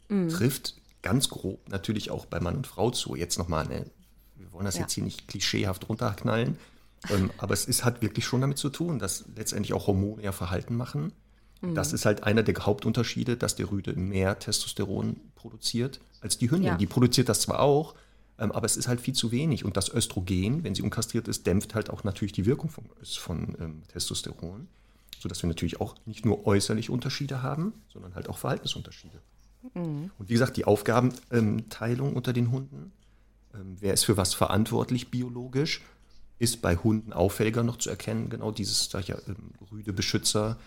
Mhm. 0.09 0.29
trifft 0.29 0.75
ganz 1.01 1.29
grob 1.29 1.67
natürlich 1.69 2.09
auch 2.11 2.25
bei 2.25 2.39
Mann 2.39 2.55
und 2.55 2.67
Frau 2.67 2.91
zu. 2.91 3.15
Jetzt 3.15 3.37
nochmal, 3.37 3.67
ne, 3.67 3.85
wir 4.35 4.51
wollen 4.53 4.65
das 4.65 4.75
Ja. 4.75 4.81
jetzt 4.81 4.93
hier 4.93 5.03
nicht 5.03 5.27
klischeehaft 5.27 5.87
runterknallen, 5.87 6.57
ähm, 7.09 7.29
aber 7.37 7.53
es 7.53 7.65
ist, 7.65 7.85
hat 7.85 8.01
wirklich 8.01 8.25
schon 8.25 8.41
damit 8.41 8.57
zu 8.57 8.69
tun, 8.69 8.99
dass 8.99 9.25
letztendlich 9.35 9.73
auch 9.73 9.87
Hormone 9.87 10.21
ja 10.23 10.31
Verhalten 10.31 10.75
machen. 10.75 11.13
Mhm. 11.61 11.73
Das 11.75 11.93
ist 11.93 12.05
halt 12.05 12.23
einer 12.23 12.43
der 12.43 12.55
Hauptunterschiede, 12.55 13.37
dass 13.37 13.55
der 13.55 13.71
Rüde 13.71 13.93
mehr 13.93 14.37
Testosteron 14.39 15.17
produziert 15.35 15.99
als 16.21 16.37
die 16.37 16.51
Hündin. 16.51 16.67
Ja. 16.67 16.77
Die 16.77 16.85
produziert 16.87 17.29
das 17.29 17.41
zwar 17.41 17.59
auch, 17.61 17.95
aber 18.39 18.65
es 18.65 18.77
ist 18.77 18.87
halt 18.87 19.01
viel 19.01 19.13
zu 19.13 19.31
wenig. 19.31 19.65
Und 19.65 19.77
das 19.77 19.93
Östrogen, 19.93 20.63
wenn 20.63 20.75
sie 20.75 20.81
unkastriert 20.81 21.27
ist, 21.27 21.45
dämpft 21.45 21.75
halt 21.75 21.89
auch 21.89 22.03
natürlich 22.03 22.31
die 22.31 22.45
Wirkung 22.45 22.69
von, 22.69 22.85
von 23.03 23.55
ähm, 23.59 23.83
Testosteron, 23.87 24.67
sodass 25.19 25.43
wir 25.43 25.47
natürlich 25.47 25.81
auch 25.81 25.95
nicht 26.05 26.25
nur 26.25 26.45
äußerliche 26.47 26.91
Unterschiede 26.91 27.43
haben, 27.43 27.73
sondern 27.91 28.15
halt 28.15 28.29
auch 28.29 28.37
Verhaltensunterschiede. 28.37 29.19
Und 30.17 30.29
wie 30.29 30.33
gesagt, 30.33 30.57
die 30.57 30.65
Aufgabenteilung 30.65 32.15
unter 32.15 32.33
den 32.33 32.51
Hunden, 32.51 32.91
ähm, 33.53 33.75
wer 33.79 33.93
ist 33.93 34.05
für 34.05 34.17
was 34.17 34.33
verantwortlich 34.33 35.11
biologisch, 35.11 35.81
ist 36.39 36.61
bei 36.61 36.77
Hunden 36.77 37.11
auffälliger 37.11 37.63
noch 37.63 37.77
zu 37.77 37.89
erkennen. 37.89 38.29
Genau 38.29 38.51
dieses, 38.51 38.89
sag 38.89 39.01
ich 39.01 39.07
ja, 39.09 39.17
ähm, 39.27 39.51
rüde 39.71 39.91
Beschützer, 39.91 40.57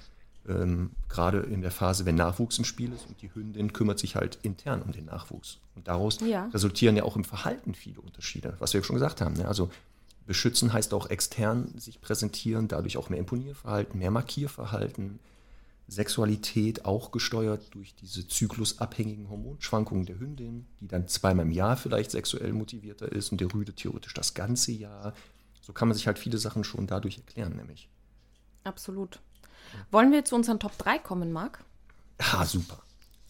ähm, 0.49 0.91
gerade 1.09 1.39
in 1.41 1.63
der 1.63 1.71
Phase, 1.71 2.05
wenn 2.07 2.15
Nachwuchs 2.17 2.59
im 2.59 2.65
Spiel 2.65 2.93
ist 2.93 3.07
und 3.07 3.21
die 3.23 3.33
Hündin 3.35 3.73
kümmert 3.73 3.99
sich 3.99 4.17
halt 4.17 4.39
intern 4.43 4.83
um 4.83 4.93
den 4.93 5.05
Nachwuchs. 5.05 5.59
Und 5.77 5.89
daraus 5.89 6.19
Ja. 6.21 6.47
resultieren 6.47 6.97
ja 6.97 7.05
auch 7.05 7.17
im 7.17 7.25
Verhalten 7.25 7.75
viele 7.75 8.01
Unterschiede, 8.01 8.57
was 8.59 8.75
wir 8.75 8.83
schon 8.83 8.95
gesagt 8.97 9.21
haben. 9.21 9.35
Ne? 9.35 9.47
Also 9.47 9.71
beschützen 10.27 10.73
heißt 10.73 10.95
auch 10.95 11.11
extern 11.11 11.73
sich 11.79 12.01
präsentieren, 12.01 12.69
dadurch 12.69 12.97
auch 12.97 13.09
mehr 13.09 13.19
Imponierverhalten, 13.19 13.99
mehr 13.99 14.11
Markierverhalten, 14.11 15.19
Sexualität 15.89 16.85
auch 16.85 17.11
gesteuert 17.11 17.75
durch 17.75 17.95
diese 17.95 18.27
zyklusabhängigen 18.27 19.29
Hormonschwankungen 19.29 20.07
der 20.07 20.19
Hündin, 20.19 20.67
die 20.81 20.89
dann 20.89 21.07
zweimal 21.09 21.45
im 21.47 21.53
Jahr 21.53 21.77
vielleicht 21.77 22.13
sexuell 22.13 22.53
motivierter 22.53 23.11
ist 23.11 23.31
und 23.33 23.41
der 23.41 23.53
Rüde 23.53 23.75
theoretisch 23.75 24.15
das 24.15 24.35
ganze 24.35 24.73
Jahr. 24.73 25.13
so 25.61 25.73
kann 25.73 25.87
man 25.89 25.97
sich 25.97 26.07
halt 26.09 26.19
viele 26.19 26.39
Sachen 26.39 26.65
schon 26.65 26.87
dadurch 26.89 27.19
erklären, 27.19 27.55
nämlich. 27.57 27.89
Absolut. 28.65 29.21
Wollen 29.91 30.13
wir 30.13 30.25
zu 30.25 30.35
unseren 30.35 30.59
Top 30.61 30.77
3 30.79 30.99
kommen, 30.99 31.33
Marc? 31.33 31.65
Ah, 32.19 32.45
super. 32.45 32.79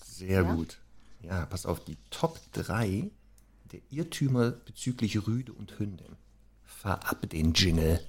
Sehr 0.04 0.42
Ja? 0.42 0.54
gut. 0.54 0.78
Ja, 1.22 1.46
pass 1.46 1.66
auf, 1.66 1.84
die 1.84 1.96
Top 2.10 2.38
3 2.52 3.10
der 3.72 3.80
Irrtümer 3.90 4.50
bezüglich 4.50 5.26
Rüde 5.26 5.52
und 5.52 5.78
Hündin. 5.78 6.16
Fahr 6.64 7.00
ab 7.08 7.18
den 7.30 7.52
Jingle. 7.54 8.00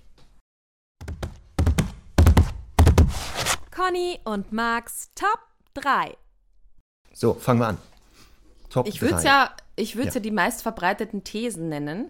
Conny 3.71 4.19
und 4.23 4.51
Max 4.51 5.09
Top 5.15 5.39
3. 5.75 6.15
So, 7.13 7.33
fangen 7.33 7.59
wir 7.59 7.67
an. 7.67 7.77
Top 8.69 8.87
Ich 8.87 9.01
würde 9.01 9.15
es 9.15 9.21
3. 9.23 9.29
ja, 9.29 9.55
ich 9.75 9.95
Ja. 9.95 10.13
ja. 10.15 10.19
die 10.21 10.31
meistverbreiteten 10.31 11.23
Thesen 11.23 11.69
nennen. 11.69 12.09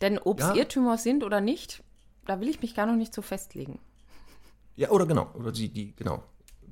Denn 0.00 0.18
ob 0.18 0.40
es 0.40 0.46
Ja. 0.46 0.54
Irrtümer 0.54 0.98
sind 0.98 1.22
oder 1.24 1.40
nicht, 1.40 1.82
da 2.26 2.40
will 2.40 2.48
ich 2.48 2.60
mich 2.62 2.74
gar 2.74 2.86
noch 2.86 2.96
nicht 2.96 3.14
so 3.14 3.22
festlegen. 3.22 3.78
Ja, 4.76 4.90
oder 4.90 5.06
genau. 5.06 5.30
Oder 5.34 5.52
die, 5.52 5.68
die 5.68 5.94
genau. 5.96 6.22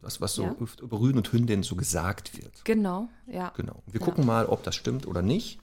Das, 0.00 0.20
was 0.20 0.34
so 0.34 0.42
Ja. 0.44 0.56
über 0.82 0.98
Rüden 0.98 1.18
und 1.18 1.32
Hündin 1.32 1.62
so 1.62 1.76
gesagt 1.76 2.36
wird. 2.36 2.64
Genau, 2.64 3.08
ja. 3.28 3.52
Genau. 3.56 3.82
Wir 3.86 4.00
Ja. 4.00 4.04
gucken 4.06 4.26
mal, 4.26 4.46
ob 4.46 4.64
das 4.64 4.74
stimmt 4.74 5.06
oder 5.06 5.22
nicht. 5.22 5.60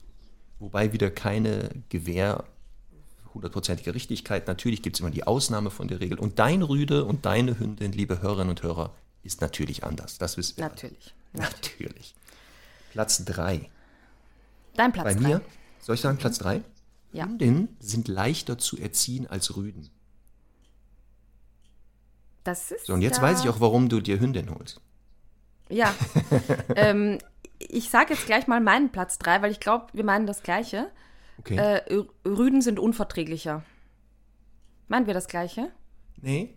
Wobei 0.58 0.92
wieder 0.92 1.10
keine 1.10 1.70
Gewähr 1.90 2.44
hundertprozentige 3.34 3.94
Richtigkeit. 3.94 4.46
Natürlich 4.48 4.82
gibt 4.82 4.96
es 4.96 5.00
immer 5.00 5.10
die 5.10 5.24
Ausnahme 5.24 5.70
von 5.70 5.88
der 5.88 6.00
Regel. 6.00 6.18
Und 6.18 6.38
dein 6.38 6.62
Rüde 6.62 7.04
und 7.04 7.26
deine 7.26 7.58
Hündin, 7.58 7.92
liebe 7.92 8.20
Hörerinnen 8.22 8.50
und 8.50 8.62
Hörer, 8.62 8.94
ist 9.22 9.40
natürlich 9.40 9.84
anders. 9.84 10.18
Das 10.18 10.36
wissen 10.36 10.56
wir. 10.56 10.64
alle. 10.64 10.72
Natürlich. 10.74 11.14
Natürlich. 11.32 12.14
Platz 12.92 13.24
3. 13.24 13.70
Dein 14.74 14.92
Platz 14.92 15.04
Bei 15.04 15.14
drei. 15.14 15.28
mir, 15.28 15.40
soll 15.80 15.94
ich 15.94 16.00
sagen 16.00 16.18
Platz 16.18 16.38
3? 16.38 16.62
Ja. 17.12 17.26
Hündinnen 17.26 17.68
sind 17.78 18.08
leichter 18.08 18.58
zu 18.58 18.76
erziehen 18.78 19.26
als 19.26 19.56
Rüden. 19.56 19.90
Das 22.44 22.70
ist 22.70 22.86
So, 22.86 22.94
und 22.94 23.02
jetzt 23.02 23.18
ja, 23.18 23.22
weiß 23.22 23.42
ich 23.42 23.48
auch, 23.50 23.60
warum 23.60 23.88
du 23.88 24.00
dir 24.00 24.18
Hündin 24.20 24.50
holst. 24.54 24.80
Ja. 25.68 25.94
ähm, 26.76 27.18
ich 27.58 27.90
sage 27.90 28.14
jetzt 28.14 28.26
gleich 28.26 28.46
mal 28.46 28.60
meinen 28.60 28.90
Platz 28.90 29.18
3, 29.18 29.42
weil 29.42 29.50
ich 29.52 29.60
glaube, 29.60 29.86
wir 29.92 30.04
meinen 30.04 30.26
das 30.26 30.42
Gleiche. 30.42 30.90
Okay. 31.38 31.56
Äh, 31.56 31.82
Rü- 31.94 32.08
Rüden 32.26 32.62
sind 32.62 32.78
unverträglicher. 32.78 33.62
Meinen 34.88 35.06
wir 35.06 35.14
das 35.14 35.28
Gleiche? 35.28 35.70
nee, 36.22 36.54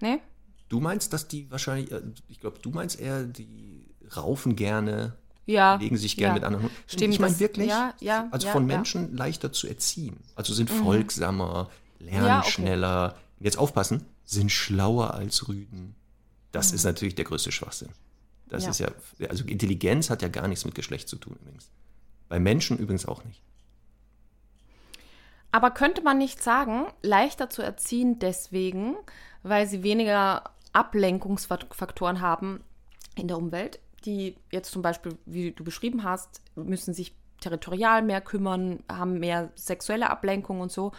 Nee? 0.00 0.20
du 0.68 0.80
meinst, 0.80 1.12
dass 1.12 1.28
die 1.28 1.50
wahrscheinlich, 1.50 1.92
äh, 1.92 2.00
ich 2.28 2.40
glaube, 2.40 2.58
du 2.60 2.70
meinst 2.70 2.98
eher, 2.98 3.22
die 3.24 3.86
raufen 4.16 4.56
gerne, 4.56 5.14
Ja. 5.46 5.76
legen 5.76 5.96
sich 5.96 6.16
gerne 6.16 6.30
ja. 6.30 6.34
mit 6.34 6.44
anderen 6.44 6.64
Hunden. 6.64 6.76
Stimmt, 6.88 7.14
Ich 7.14 7.20
meine 7.20 7.38
wirklich, 7.38 7.68
ja, 7.68 7.94
ja, 8.00 8.28
also 8.32 8.48
von. 8.48 8.66
Menschen 8.66 9.16
leichter 9.16 9.52
zu 9.52 9.68
erziehen. 9.68 10.16
Also 10.34 10.52
sind 10.54 10.68
folgsamer, 10.70 11.70
lernen 12.00 12.40
okay. 12.40 12.50
schneller. 12.50 13.16
Jetzt 13.38 13.58
aufpassen, 13.58 14.04
sind 14.24 14.50
schlauer 14.50 15.14
als 15.14 15.48
Rüden. 15.48 15.94
Das 16.52 16.70
Mhm. 16.70 16.76
ist 16.76 16.84
natürlich 16.84 17.14
der 17.14 17.24
größte 17.24 17.52
Schwachsinn. 17.52 17.90
Das 18.48 18.64
Ja. 18.64 18.70
ist 18.70 18.78
ja, 18.80 18.88
also 19.28 19.44
Intelligenz 19.44 20.10
hat 20.10 20.22
ja 20.22 20.28
gar 20.28 20.48
nichts 20.48 20.64
mit 20.64 20.74
Geschlecht 20.74 21.08
zu 21.08 21.16
tun 21.16 21.36
übrigens. 21.40 21.70
Bei 22.28 22.38
Menschen 22.38 22.78
übrigens 22.78 23.06
auch 23.06 23.24
nicht. 23.24 23.42
Aber 25.50 25.70
könnte 25.70 26.02
man 26.02 26.18
nicht 26.18 26.42
sagen, 26.42 26.86
leichter 27.02 27.48
zu 27.48 27.62
erziehen 27.62 28.18
deswegen, 28.18 28.96
weil 29.42 29.68
sie 29.68 29.82
weniger 29.82 30.42
Ablenkungsfaktoren 30.72 32.20
haben 32.20 32.60
in 33.14 33.28
der 33.28 33.38
Umwelt, 33.38 33.78
die 34.04 34.36
jetzt 34.50 34.72
zum 34.72 34.82
Beispiel, 34.82 35.16
wie 35.26 35.52
du 35.52 35.62
beschrieben 35.62 36.02
hast, 36.02 36.40
müssen 36.56 36.92
sich 36.92 37.14
territorial 37.40 38.02
mehr 38.02 38.20
kümmern, 38.20 38.82
haben 38.90 39.18
mehr 39.20 39.50
sexuelle 39.54 40.10
Ablenkung 40.10 40.60
und 40.60 40.72
so. 40.72 40.92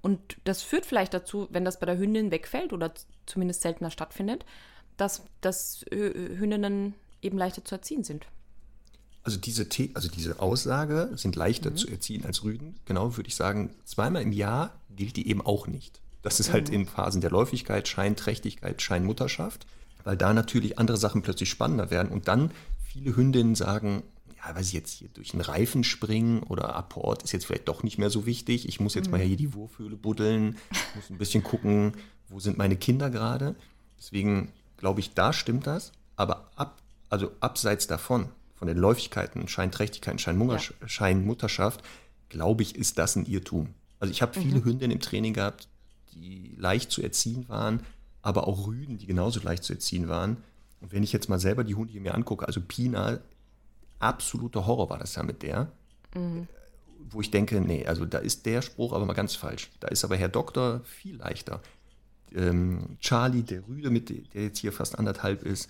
Und 0.00 0.36
das 0.44 0.62
führt 0.62 0.86
vielleicht 0.86 1.14
dazu, 1.14 1.48
wenn 1.50 1.64
das 1.64 1.80
bei 1.80 1.86
der 1.86 1.98
Hündin 1.98 2.30
wegfällt 2.30 2.72
oder 2.72 2.92
zumindest 3.26 3.62
seltener 3.62 3.90
stattfindet, 3.90 4.44
dass, 4.96 5.22
dass 5.40 5.82
äh, 5.90 6.36
Hündinnen 6.36 6.94
eben 7.22 7.38
leichter 7.38 7.64
zu 7.64 7.74
erziehen 7.74 8.04
sind. 8.04 8.26
Also 9.24 9.38
diese, 9.38 9.66
The 9.70 9.90
also 9.94 10.08
diese 10.08 10.40
Aussage 10.40 11.10
sind 11.16 11.36
leichter 11.36 11.74
zu 11.74 11.88
erziehen 11.88 12.24
als 12.24 12.44
Rüden. 12.44 12.76
Genau, 12.86 13.16
würde 13.16 13.28
ich 13.28 13.36
sagen, 13.36 13.74
zweimal 13.84 14.22
im 14.22 14.32
Jahr 14.32 14.74
gilt 14.96 15.16
die 15.16 15.28
eben 15.28 15.44
auch 15.44 15.66
nicht. 15.66 16.00
Das 16.22 16.40
ist 16.40 16.52
halt 16.52 16.68
in 16.68 16.86
Phasen 16.86 17.20
der 17.20 17.30
Läufigkeit, 17.30 17.88
Scheinträchtigkeit, 17.88 18.80
Scheinmutterschaft, 18.80 19.66
weil 20.04 20.16
da 20.16 20.32
natürlich 20.32 20.78
andere 20.78 20.96
Sachen 20.96 21.22
plötzlich 21.22 21.50
spannender 21.50 21.90
werden 21.90 22.10
und 22.10 22.28
dann 22.28 22.52
viele 22.86 23.14
Hündinnen 23.16 23.54
sagen, 23.54 24.02
ja, 24.38 24.54
weiß 24.54 24.68
ich 24.68 24.72
jetzt 24.72 24.92
hier 24.92 25.08
durch 25.08 25.32
einen 25.32 25.40
Reifen 25.40 25.84
springen 25.84 26.42
oder 26.42 26.74
Apport 26.74 27.22
ist 27.22 27.32
jetzt 27.32 27.46
vielleicht 27.46 27.68
doch 27.68 27.82
nicht 27.82 27.98
mehr 27.98 28.10
so 28.10 28.26
wichtig. 28.26 28.68
Ich 28.68 28.80
muss 28.80 28.94
jetzt 28.94 29.10
mal 29.10 29.20
hier 29.20 29.36
die 29.36 29.54
Wurfhöhle 29.54 29.96
buddeln, 29.96 30.56
muss 30.94 31.10
ein 31.10 31.18
bisschen 31.18 31.42
gucken, 31.42 31.92
wo 32.28 32.38
sind 32.38 32.58
meine 32.58 32.76
Kinder 32.76 33.10
gerade. 33.10 33.56
Deswegen 33.98 34.52
glaube 34.76 35.00
ich, 35.00 35.14
da 35.14 35.32
stimmt 35.32 35.66
das. 35.66 35.92
Aber 36.16 36.50
ab, 36.56 36.80
also 37.10 37.32
abseits 37.40 37.86
davon, 37.86 38.28
von 38.54 38.68
den 38.68 38.76
Läufigkeiten, 38.76 39.48
Scheinträchtigkeiten, 39.48 40.18
Scheinmutterschaft, 40.18 41.82
glaube 42.28 42.62
ich, 42.62 42.76
ist 42.76 42.98
das 42.98 43.16
ein 43.16 43.26
Irrtum. 43.26 43.74
Also 44.00 44.12
ich 44.12 44.22
habe 44.22 44.38
viele 44.38 44.64
Hündinnen 44.64 44.96
im 44.96 45.00
Training 45.00 45.32
gehabt, 45.32 45.68
die 46.14 46.54
leicht 46.56 46.90
zu 46.90 47.02
erziehen 47.02 47.48
waren, 47.48 47.82
aber 48.22 48.46
auch 48.46 48.66
Rüden, 48.66 48.98
die 48.98 49.06
genauso 49.06 49.40
leicht 49.40 49.64
zu 49.64 49.72
erziehen 49.72 50.08
waren. 50.08 50.38
Und 50.80 50.92
wenn 50.92 51.02
ich 51.02 51.12
jetzt 51.12 51.28
mal 51.28 51.40
selber 51.40 51.64
die 51.64 51.74
Hunde 51.74 51.92
hier 51.92 52.00
mir 52.00 52.14
angucke, 52.14 52.46
also 52.46 52.60
Pina, 52.60 53.18
absoluter 54.00 54.66
Horror 54.66 54.90
war 54.90 54.98
das 54.98 55.14
ja 55.14 55.22
mit 55.22 55.42
der, 55.42 55.70
wo 57.10 57.20
ich 57.20 57.30
denke, 57.30 57.60
nee, 57.60 57.86
also 57.86 58.04
da 58.04 58.18
ist 58.18 58.44
der 58.46 58.62
Spruch 58.62 58.92
aber 58.92 59.06
mal 59.06 59.12
ganz 59.14 59.34
falsch. 59.34 59.70
Da 59.80 59.88
ist 59.88 60.04
aber 60.04 60.16
Herr 60.16 60.28
Doktor 60.28 60.80
viel 60.84 61.16
leichter. 61.16 61.60
Ähm, 62.34 62.96
Charlie, 63.00 63.42
der 63.42 63.66
Rüde, 63.66 63.90
mit 63.90 64.08
de- 64.10 64.22
der 64.34 64.42
jetzt 64.44 64.58
hier 64.58 64.72
fast 64.72 64.98
anderthalb 64.98 65.42
ist, 65.42 65.68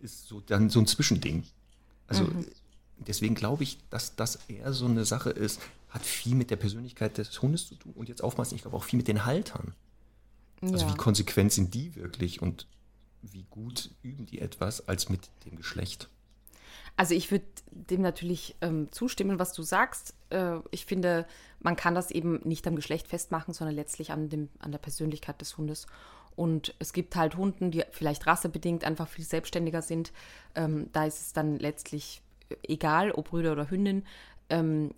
ist 0.00 0.26
so 0.26 0.40
dann 0.40 0.70
so 0.70 0.80
ein 0.80 0.86
Zwischending. 0.86 1.44
Also 2.08 2.28
deswegen 2.98 3.34
glaube 3.34 3.62
ich, 3.62 3.78
dass 3.90 4.16
das 4.16 4.40
eher 4.48 4.72
so 4.72 4.86
eine 4.86 5.04
Sache 5.04 5.30
ist, 5.30 5.60
hat 5.90 6.02
viel 6.04 6.34
mit 6.34 6.50
der 6.50 6.56
Persönlichkeit 6.56 7.18
des 7.18 7.40
Hundes 7.42 7.68
zu 7.68 7.74
tun 7.76 7.92
und 7.94 8.08
jetzt 8.08 8.22
aufpassen, 8.24 8.54
ich 8.56 8.62
glaube 8.62 8.76
auch 8.76 8.84
viel 8.84 8.96
mit 8.96 9.08
den 9.08 9.24
Haltern. 9.24 9.74
Also 10.62 10.86
Ja. 10.86 10.92
wie 10.92 10.96
konsequent 10.96 11.52
sind 11.52 11.74
die 11.74 11.94
wirklich 11.96 12.42
und 12.42 12.66
wie 13.22 13.44
gut 13.50 13.90
üben 14.02 14.26
die 14.26 14.40
etwas 14.40 14.88
als 14.88 15.08
mit 15.08 15.28
dem 15.44 15.56
Geschlecht. 15.56 16.08
Also 17.00 17.14
ich 17.14 17.30
würde 17.30 17.46
dem 17.70 18.02
natürlich 18.02 18.56
ähm, 18.60 18.92
zustimmen, 18.92 19.38
was 19.38 19.54
du 19.54 19.62
sagst. 19.62 20.12
Äh, 20.28 20.56
ich 20.70 20.84
finde, 20.84 21.26
man 21.58 21.74
kann 21.74 21.94
das 21.94 22.10
eben 22.10 22.40
nicht 22.44 22.66
am 22.66 22.76
Geschlecht 22.76 23.08
festmachen, 23.08 23.54
sondern 23.54 23.74
letztlich 23.74 24.12
an, 24.12 24.28
dem, 24.28 24.50
an 24.58 24.70
der 24.70 24.80
Persönlichkeit 24.80 25.40
des 25.40 25.56
Hundes. 25.56 25.86
Und 26.36 26.74
es 26.78 26.92
gibt 26.92 27.16
halt 27.16 27.38
Hunden, 27.38 27.70
die 27.70 27.84
vielleicht 27.90 28.26
rassebedingt 28.26 28.84
einfach 28.84 29.08
viel 29.08 29.24
selbstständiger 29.24 29.80
sind. 29.80 30.12
Ähm, 30.54 30.90
da 30.92 31.06
ist 31.06 31.22
es 31.22 31.32
dann 31.32 31.58
letztlich 31.58 32.20
egal, 32.68 33.12
ob 33.12 33.30
Brüder 33.30 33.52
oder 33.52 33.70
Hündin. 33.70 34.04
Ähm, 34.50 34.90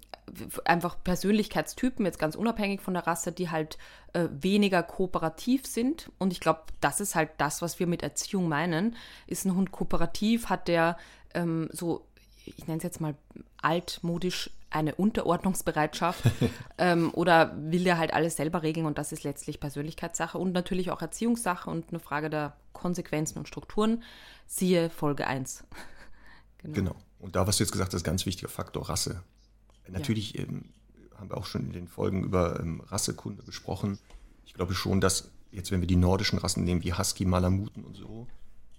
einfach 0.65 0.97
Persönlichkeitstypen, 1.03 2.07
jetzt 2.07 2.19
ganz 2.19 2.37
unabhängig 2.37 2.81
von 2.81 2.95
der 2.95 3.07
Rasse, 3.07 3.33
die 3.33 3.51
halt 3.51 3.79
äh, 4.13 4.29
weniger 4.31 4.83
kooperativ 4.83 5.67
sind. 5.67 6.11
Und 6.19 6.33
ich 6.33 6.41
glaube, 6.41 6.63
das 6.81 7.01
ist 7.01 7.15
halt 7.15 7.31
das, 7.39 7.63
was 7.63 7.79
wir 7.79 7.87
mit 7.87 8.03
Erziehung 8.03 8.49
meinen. 8.49 8.97
Ist 9.27 9.45
ein 9.45 9.55
Hund 9.55 9.73
kooperativ, 9.73 10.49
hat 10.49 10.69
der 10.69 10.97
ähm, 11.35 11.68
so, 11.72 12.07
ich 12.45 12.66
nenne 12.66 12.78
es 12.78 12.83
jetzt 12.83 13.01
mal 13.01 13.14
altmodisch, 13.61 14.51
eine 14.70 14.95
Unterordnungsbereitschaft 14.95 16.24
ähm, 16.78 17.11
oder 17.12 17.55
will 17.57 17.85
der 17.85 17.99
halt 17.99 18.14
alles 18.14 18.37
selber 18.37 18.62
regeln 18.62 18.87
und 18.87 18.99
das 18.99 19.12
ist 19.12 19.22
letztlich 19.22 19.61
Persönlichkeitssache 19.61 20.39
und 20.39 20.53
natürlich 20.53 20.91
auch 20.91 21.03
Erziehungssache 21.03 21.68
und 21.68 21.91
eine 21.91 22.01
Frage 22.01 22.30
der 22.30 22.57
Konsequenzen 22.72 23.39
und 23.39 23.49
Strukturen. 23.49 24.03
Siehe 24.47 24.91
Folge 24.91 25.26
1. 25.26 25.64
Genau. 26.64 26.95
Und 27.18 27.35
da, 27.35 27.49
was 27.49 27.57
du 27.57 27.64
jetzt 27.64 27.72
gesagt 27.72 27.93
hast, 27.93 28.05
ganz 28.05 28.24
wichtiger 28.24 28.49
Faktor 28.49 28.89
Rasse. 28.89 29.24
Natürlich 29.89 30.39
ähm, 30.39 30.66
haben 31.16 31.28
wir 31.28 31.37
auch 31.37 31.47
schon 31.47 31.62
in 31.62 31.72
den 31.72 31.89
Folgen 31.89 32.22
über 32.22 32.61
ähm, 32.61 32.80
Rassekunde 32.83 33.43
gesprochen. 33.43 33.99
Ich 34.47 34.55
glaube 34.55 34.72
schon, 34.72 35.01
dass 35.01 35.33
jetzt, 35.51 35.72
wenn 35.72 35.80
wir 35.80 35.89
die 35.89 35.97
nordischen 35.97 36.39
Rassen 36.39 36.62
nehmen, 36.62 36.85
wie 36.85 36.93
Husky, 36.93 37.24
Malamuten 37.24 37.85
und 37.85 37.97
so, 37.97 38.28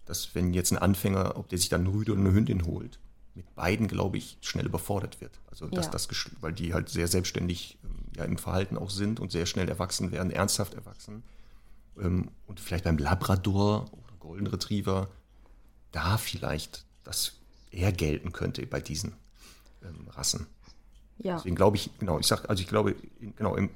dass 0.05 0.35
wenn 0.35 0.53
jetzt 0.53 0.71
ein 0.71 0.77
Anfänger, 0.77 1.37
ob 1.37 1.49
der 1.49 1.57
sich 1.57 1.69
dann 1.69 1.81
eine 1.81 1.93
Rüde 1.93 2.11
oder 2.13 2.21
eine 2.21 2.33
Hündin 2.33 2.65
holt, 2.65 2.99
mit 3.35 3.55
beiden, 3.55 3.87
glaube 3.87 4.17
ich, 4.17 4.37
schnell 4.41 4.65
überfordert 4.65 5.19
wird. 5.21 5.39
Also, 5.49 5.67
dass 5.67 5.85
Ja. 5.85 5.91
das, 5.91 6.07
weil 6.41 6.53
die 6.53 6.73
halt 6.73 6.89
sehr 6.89 7.07
selbstständig 7.07 7.77
ähm, 7.83 7.95
ja, 8.15 8.25
im 8.25 8.37
Verhalten 8.37 8.77
auch 8.77 8.91
sind 8.91 9.19
und 9.19 9.31
sehr 9.31 9.45
schnell 9.45 9.69
erwachsen 9.69 10.11
werden, 10.11 10.31
ernsthaft 10.31 10.75
erwachsen. 10.75 11.23
Ähm, 11.99 12.29
und 12.45 12.59
vielleicht 12.59 12.83
beim 12.83 12.97
Labrador 12.97 13.85
oder 13.91 14.13
Golden 14.19 14.47
Retriever 14.47 15.09
da 15.91 16.17
vielleicht 16.17 16.85
das 17.03 17.33
eher 17.71 17.91
gelten 17.91 18.31
könnte 18.33 18.65
bei 18.67 18.81
diesen 18.81 19.13
ähm, 19.83 20.07
Rassen. 20.09 20.47
Ja. 21.17 21.37
Deswegen 21.37 21.55
glaube 21.55 21.77
ich, 21.77 21.89
genau, 21.99 22.19
ich 22.19 22.27
sage, 22.27 22.49
also 22.49 22.61
ich 22.61 22.67
glaube, 22.67 22.95
in, 23.19 23.35
genau, 23.35 23.55
im, 23.55 23.69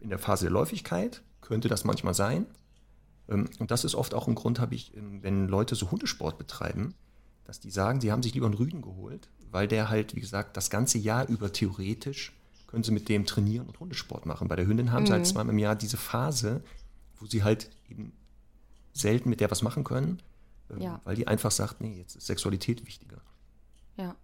in 0.00 0.08
der 0.08 0.18
Phase 0.18 0.44
der 0.46 0.52
Läufigkeit 0.52 1.22
könnte 1.40 1.68
das 1.68 1.84
manchmal 1.84 2.14
sein. 2.14 2.46
Ähm, 3.28 3.48
und 3.58 3.70
das 3.70 3.84
ist 3.84 3.94
oft 3.94 4.14
auch 4.14 4.28
ein 4.28 4.34
Grund, 4.34 4.58
habe 4.60 4.74
ich, 4.74 4.96
ähm, 4.96 5.22
wenn 5.22 5.48
Leute 5.48 5.74
so 5.74 5.90
Hundesport 5.90 6.38
betreiben, 6.38 6.94
dass 7.44 7.60
die 7.60 7.70
sagen, 7.70 8.00
sie 8.00 8.10
haben 8.12 8.22
sich 8.22 8.34
lieber 8.34 8.46
einen 8.46 8.54
Rüden 8.54 8.82
geholt, 8.82 9.28
weil 9.50 9.68
der 9.68 9.88
halt, 9.88 10.14
wie 10.16 10.20
gesagt, 10.20 10.56
das 10.56 10.70
ganze 10.70 10.98
Jahr 10.98 11.28
über 11.28 11.52
theoretisch 11.52 12.32
können 12.66 12.82
sie 12.82 12.92
mit 12.92 13.08
dem 13.08 13.24
trainieren 13.26 13.66
und 13.66 13.78
Hundesport 13.80 14.26
machen. 14.26 14.48
Bei 14.48 14.56
der 14.56 14.66
Hündin 14.66 14.90
haben 14.92 15.06
sie 15.06 15.12
halt 15.12 15.26
zweimal 15.26 15.52
im 15.52 15.58
Jahr 15.58 15.76
diese 15.76 15.96
Phase, 15.96 16.62
wo 17.20 17.26
sie 17.26 17.44
halt 17.44 17.70
eben 17.88 18.12
selten 18.92 19.28
mit 19.30 19.40
der 19.40 19.50
was 19.50 19.62
machen 19.62 19.84
können, 19.84 20.20
ähm, 20.70 20.80
Ja. 20.80 21.00
weil 21.04 21.16
die 21.16 21.26
einfach 21.28 21.50
sagt, 21.50 21.80
nee, 21.80 21.98
jetzt 21.98 22.16
ist 22.16 22.26
Sexualität 22.26 22.84
wichtiger. 22.86 23.18
Ja, 23.96 24.16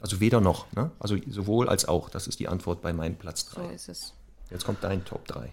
Also 0.00 0.20
weder 0.20 0.40
noch, 0.40 0.72
ne? 0.72 0.90
Also 1.00 1.16
sowohl 1.28 1.68
als 1.68 1.86
auch. 1.86 2.08
Das 2.08 2.28
ist 2.28 2.38
die 2.38 2.46
Antwort 2.48 2.80
bei 2.80 2.92
meinem 2.92 3.16
Platz 3.16 3.44
so 3.50 3.60
3. 3.60 3.74
ist 3.74 3.88
es. 3.88 4.14
Jetzt 4.50 4.64
kommt 4.64 4.82
dein 4.82 5.04
Top 5.04 5.26
3. 5.26 5.52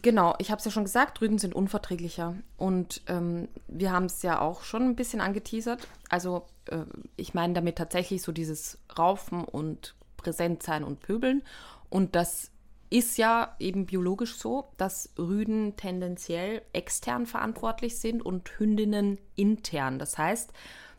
Genau, 0.00 0.34
ich 0.38 0.50
habe 0.50 0.58
es 0.58 0.64
ja 0.64 0.70
schon 0.70 0.84
gesagt, 0.84 1.20
Rüden 1.20 1.38
sind 1.38 1.54
unverträglicher. 1.54 2.34
Und 2.56 3.02
ähm, 3.08 3.48
wir 3.66 3.92
haben 3.92 4.04
es 4.04 4.22
ja 4.22 4.40
auch 4.40 4.62
schon 4.62 4.82
ein 4.82 4.96
bisschen 4.96 5.20
angeteasert. 5.20 5.88
Also 6.08 6.46
äh, 6.66 6.78
ich 7.16 7.34
meine 7.34 7.54
damit 7.54 7.76
tatsächlich 7.76 8.22
so 8.22 8.30
dieses 8.32 8.78
Raufen 8.96 9.44
und 9.44 9.94
präsent 10.16 10.62
sein 10.62 10.84
und 10.84 11.00
pöbeln. 11.00 11.42
Und 11.90 12.14
das 12.14 12.50
ist 12.90 13.18
ja 13.18 13.54
eben 13.58 13.86
biologisch 13.86 14.36
so, 14.36 14.68
dass 14.76 15.10
Rüden 15.18 15.76
tendenziell 15.76 16.62
extern 16.72 17.26
verantwortlich 17.26 17.98
sind 17.98 18.24
und 18.24 18.58
Hündinnen 18.58 19.18
intern. 19.34 19.98
Das 19.98 20.16
heißt, 20.16 20.52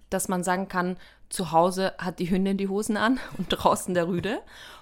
dass 0.09 0.27
man 0.27 0.43
sagen 0.43 0.67
kann, 0.67 0.97
zu 1.29 1.51
Hause 1.51 1.93
hat 1.97 2.19
die 2.19 2.29
Hündin 2.29 2.57
die 2.57 2.67
Hosen 2.67 2.97
an 2.97 3.19
und 3.37 3.47
draußen 3.49 3.93
der 3.93 4.07
Rüde. 4.07 4.41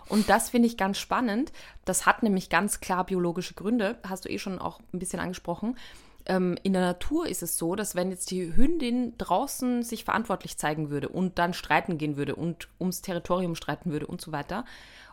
Und 0.09 0.29
das 0.29 0.49
finde 0.49 0.67
ich 0.67 0.77
ganz 0.77 0.97
spannend. 0.97 1.51
Das 1.85 2.05
hat 2.05 2.23
nämlich 2.23 2.49
ganz 2.49 2.79
klar 2.79 3.05
biologische 3.05 3.53
Gründe. 3.53 3.97
Hast 4.07 4.25
du 4.25 4.29
eh 4.29 4.39
schon 4.39 4.59
auch 4.59 4.79
ein 4.93 4.99
bisschen 4.99 5.19
angesprochen. 5.19 5.77
Ähm, 6.25 6.57
in 6.63 6.73
der 6.73 6.81
Natur 6.81 7.27
ist 7.27 7.43
es 7.43 7.57
so, 7.57 7.75
dass 7.75 7.95
wenn 7.95 8.09
jetzt 8.09 8.31
die 8.31 8.55
Hündin 8.55 9.17
draußen 9.17 9.83
sich 9.83 10.05
verantwortlich 10.05 10.57
zeigen 10.57 10.89
würde 10.89 11.09
und 11.09 11.37
dann 11.39 11.53
streiten 11.53 11.97
gehen 11.97 12.17
würde 12.17 12.35
und 12.35 12.69
ums 12.79 13.01
Territorium 13.01 13.55
streiten 13.55 13.91
würde 13.91 14.07
und 14.07 14.21
so 14.21 14.31
weiter, 14.31 14.65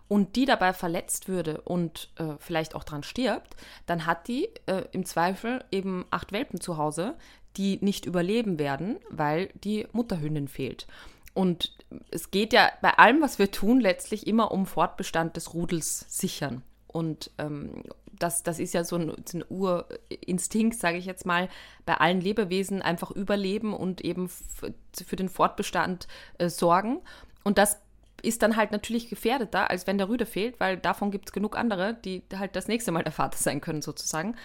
und 0.07 0.37
die 0.37 0.45
dabei 0.45 0.73
verletzt 0.73 1.29
würde 1.29 1.63
und 1.63 2.11
äh, 2.17 2.35
vielleicht 2.39 2.75
auch 2.75 2.85
dran 2.85 3.03
stirbt, 3.03 3.57
dann 3.87 4.07
hat 4.07 4.29
die 4.29 4.49
äh, 4.67 4.85
im 4.93 5.07
Zweifel 5.07 5.65
eben 5.73 6.05
acht 6.11 6.33
Welpen 6.33 6.61
zu 6.61 6.77
Hause, 6.77 7.15
die 7.57 7.79
nicht 7.81 8.05
überleben 8.05 8.59
werden, 8.59 8.99
weil 9.09 9.49
die 9.55 9.87
Mutterhündin 9.93 10.49
fehlt. 10.49 10.87
Und 11.35 11.77
es 12.11 12.31
geht 12.31 12.53
ja 12.53 12.71
bei 12.81 12.91
allem, 12.91 13.21
was 13.21 13.39
wir 13.39 13.51
tun, 13.51 13.81
letztlich 13.81 14.27
immer 14.27 14.53
um 14.53 14.67
Fortbestand 14.67 15.37
des 15.37 15.53
Rudels 15.53 16.07
sichern. 16.09 16.63
Und 16.87 17.33
ähm, 17.39 17.83
das, 18.19 18.45
das 18.45 18.61
ist 18.61 18.73
ja 18.75 18.85
so 18.85 18.97
ein, 18.97 19.11
ein 19.11 19.45
Urinstinkt, 19.49 20.79
sage 20.79 20.97
ich 20.97 21.07
jetzt 21.07 21.27
mal, 21.27 21.49
bei 21.85 21.95
allen 21.97 22.21
Lebewesen 22.21 22.83
einfach 22.83 23.11
überleben 23.11 23.75
und 23.75 24.01
eben 24.03 24.29
für 24.29 25.17
den 25.17 25.29
Fortbestand 25.29 26.07
äh, 26.39 26.49
sorgen. 26.49 27.01
Und 27.43 27.59
das 27.59 27.81
ist 28.23 28.43
dann 28.43 28.57
halt 28.57 28.71
natürlich 28.73 29.09
gefährdeter, 29.09 29.71
als 29.71 29.87
wenn 29.87 29.99
der 29.99 30.09
Rüde 30.09 30.27
fehlt, 30.27 30.61
weil 30.61 30.77
davon 30.77 31.11
gibt 31.11 31.29
es 31.29 31.33
genug 31.33 31.59
andere, 31.59 31.95
die 31.95 32.23
halt 32.35 32.57
das 32.57 32.69
nächste 32.69 32.93
Mal 32.93 33.03
der 33.03 33.13
Vater 33.13 33.39
sein 33.39 33.61
können, 33.61 33.83
sozusagen. 33.83 34.37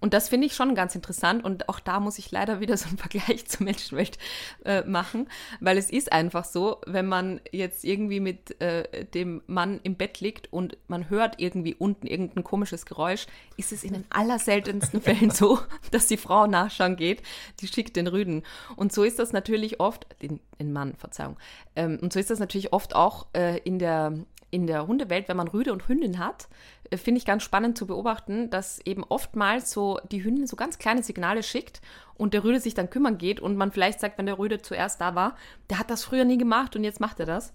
Und 0.00 0.14
das 0.14 0.28
finde 0.28 0.46
ich 0.46 0.54
schon 0.54 0.74
ganz 0.74 0.94
interessant 0.94 1.44
und 1.44 1.68
auch 1.68 1.80
da 1.80 2.00
muss 2.00 2.18
ich 2.18 2.30
leider 2.30 2.60
wieder 2.60 2.76
so 2.76 2.88
einen 2.88 2.98
Vergleich 2.98 3.46
zur 3.46 3.64
Menschenwelt 3.64 4.18
äh, 4.64 4.82
machen, 4.82 5.28
weil 5.60 5.78
es 5.78 5.90
ist 5.90 6.12
einfach 6.12 6.44
so, 6.44 6.80
wenn 6.86 7.06
man 7.06 7.40
jetzt 7.52 7.84
irgendwie 7.84 8.20
mit 8.20 8.60
äh, 8.60 9.04
dem 9.04 9.42
Mann 9.46 9.80
im 9.82 9.96
Bett 9.96 10.20
liegt 10.20 10.52
und 10.52 10.76
man 10.88 11.10
hört 11.10 11.40
irgendwie 11.40 11.74
unten 11.74 12.06
irgendein 12.06 12.44
komisches 12.44 12.86
Geräusch, 12.86 13.26
ist 13.56 13.72
es 13.72 13.84
in 13.84 13.94
den 13.94 14.04
allerseltensten 14.10 15.00
Fällen 15.06 15.30
so, 15.30 15.58
dass 15.90 16.06
die 16.06 16.16
Frau 16.16 16.46
nachschauen 16.46 16.96
geht, 16.96 17.22
die 17.60 17.68
schickt 17.68 17.96
den 17.96 18.06
Rüden. 18.06 18.42
Und 18.76 18.92
so 18.92 19.04
ist 19.04 19.18
das 19.18 19.32
natürlich 19.32 19.80
oft, 19.80 20.06
den, 20.22 20.40
den 20.58 20.72
Mann, 20.72 20.94
Verzeihung, 20.96 21.36
ähm, 21.74 21.98
und 22.00 22.12
so 22.12 22.18
ist 22.18 22.30
das 22.30 22.38
natürlich 22.38 22.72
oft 22.72 22.94
auch 22.94 23.26
äh, 23.34 23.58
in 23.58 23.78
der 23.78 24.12
in 24.56 24.66
der 24.66 24.86
Hundewelt, 24.86 25.28
wenn 25.28 25.36
man 25.36 25.48
Rüde 25.48 25.70
und 25.74 25.86
Hündin 25.86 26.18
hat, 26.18 26.48
äh, 26.90 26.96
finde 26.96 27.18
ich 27.18 27.26
ganz 27.26 27.42
spannend 27.42 27.76
zu 27.76 27.86
beobachten, 27.86 28.48
dass 28.48 28.80
eben 28.86 29.04
oftmals 29.04 29.70
so 29.70 30.00
die 30.10 30.24
Hündin 30.24 30.46
so 30.46 30.56
ganz 30.56 30.78
kleine 30.78 31.02
Signale 31.02 31.42
schickt 31.42 31.82
und 32.14 32.32
der 32.32 32.42
Rüde 32.42 32.58
sich 32.58 32.72
dann 32.72 32.88
kümmern 32.88 33.18
geht 33.18 33.38
und 33.38 33.56
man 33.56 33.70
vielleicht 33.70 34.00
sagt, 34.00 34.16
wenn 34.16 34.24
der 34.24 34.38
Rüde 34.38 34.62
zuerst 34.62 35.00
da 35.00 35.14
war, 35.14 35.36
der 35.68 35.78
hat 35.78 35.90
das 35.90 36.04
früher 36.04 36.24
nie 36.24 36.38
gemacht 36.38 36.74
und 36.74 36.84
jetzt 36.84 37.00
macht 37.00 37.20
er 37.20 37.26
das. 37.26 37.52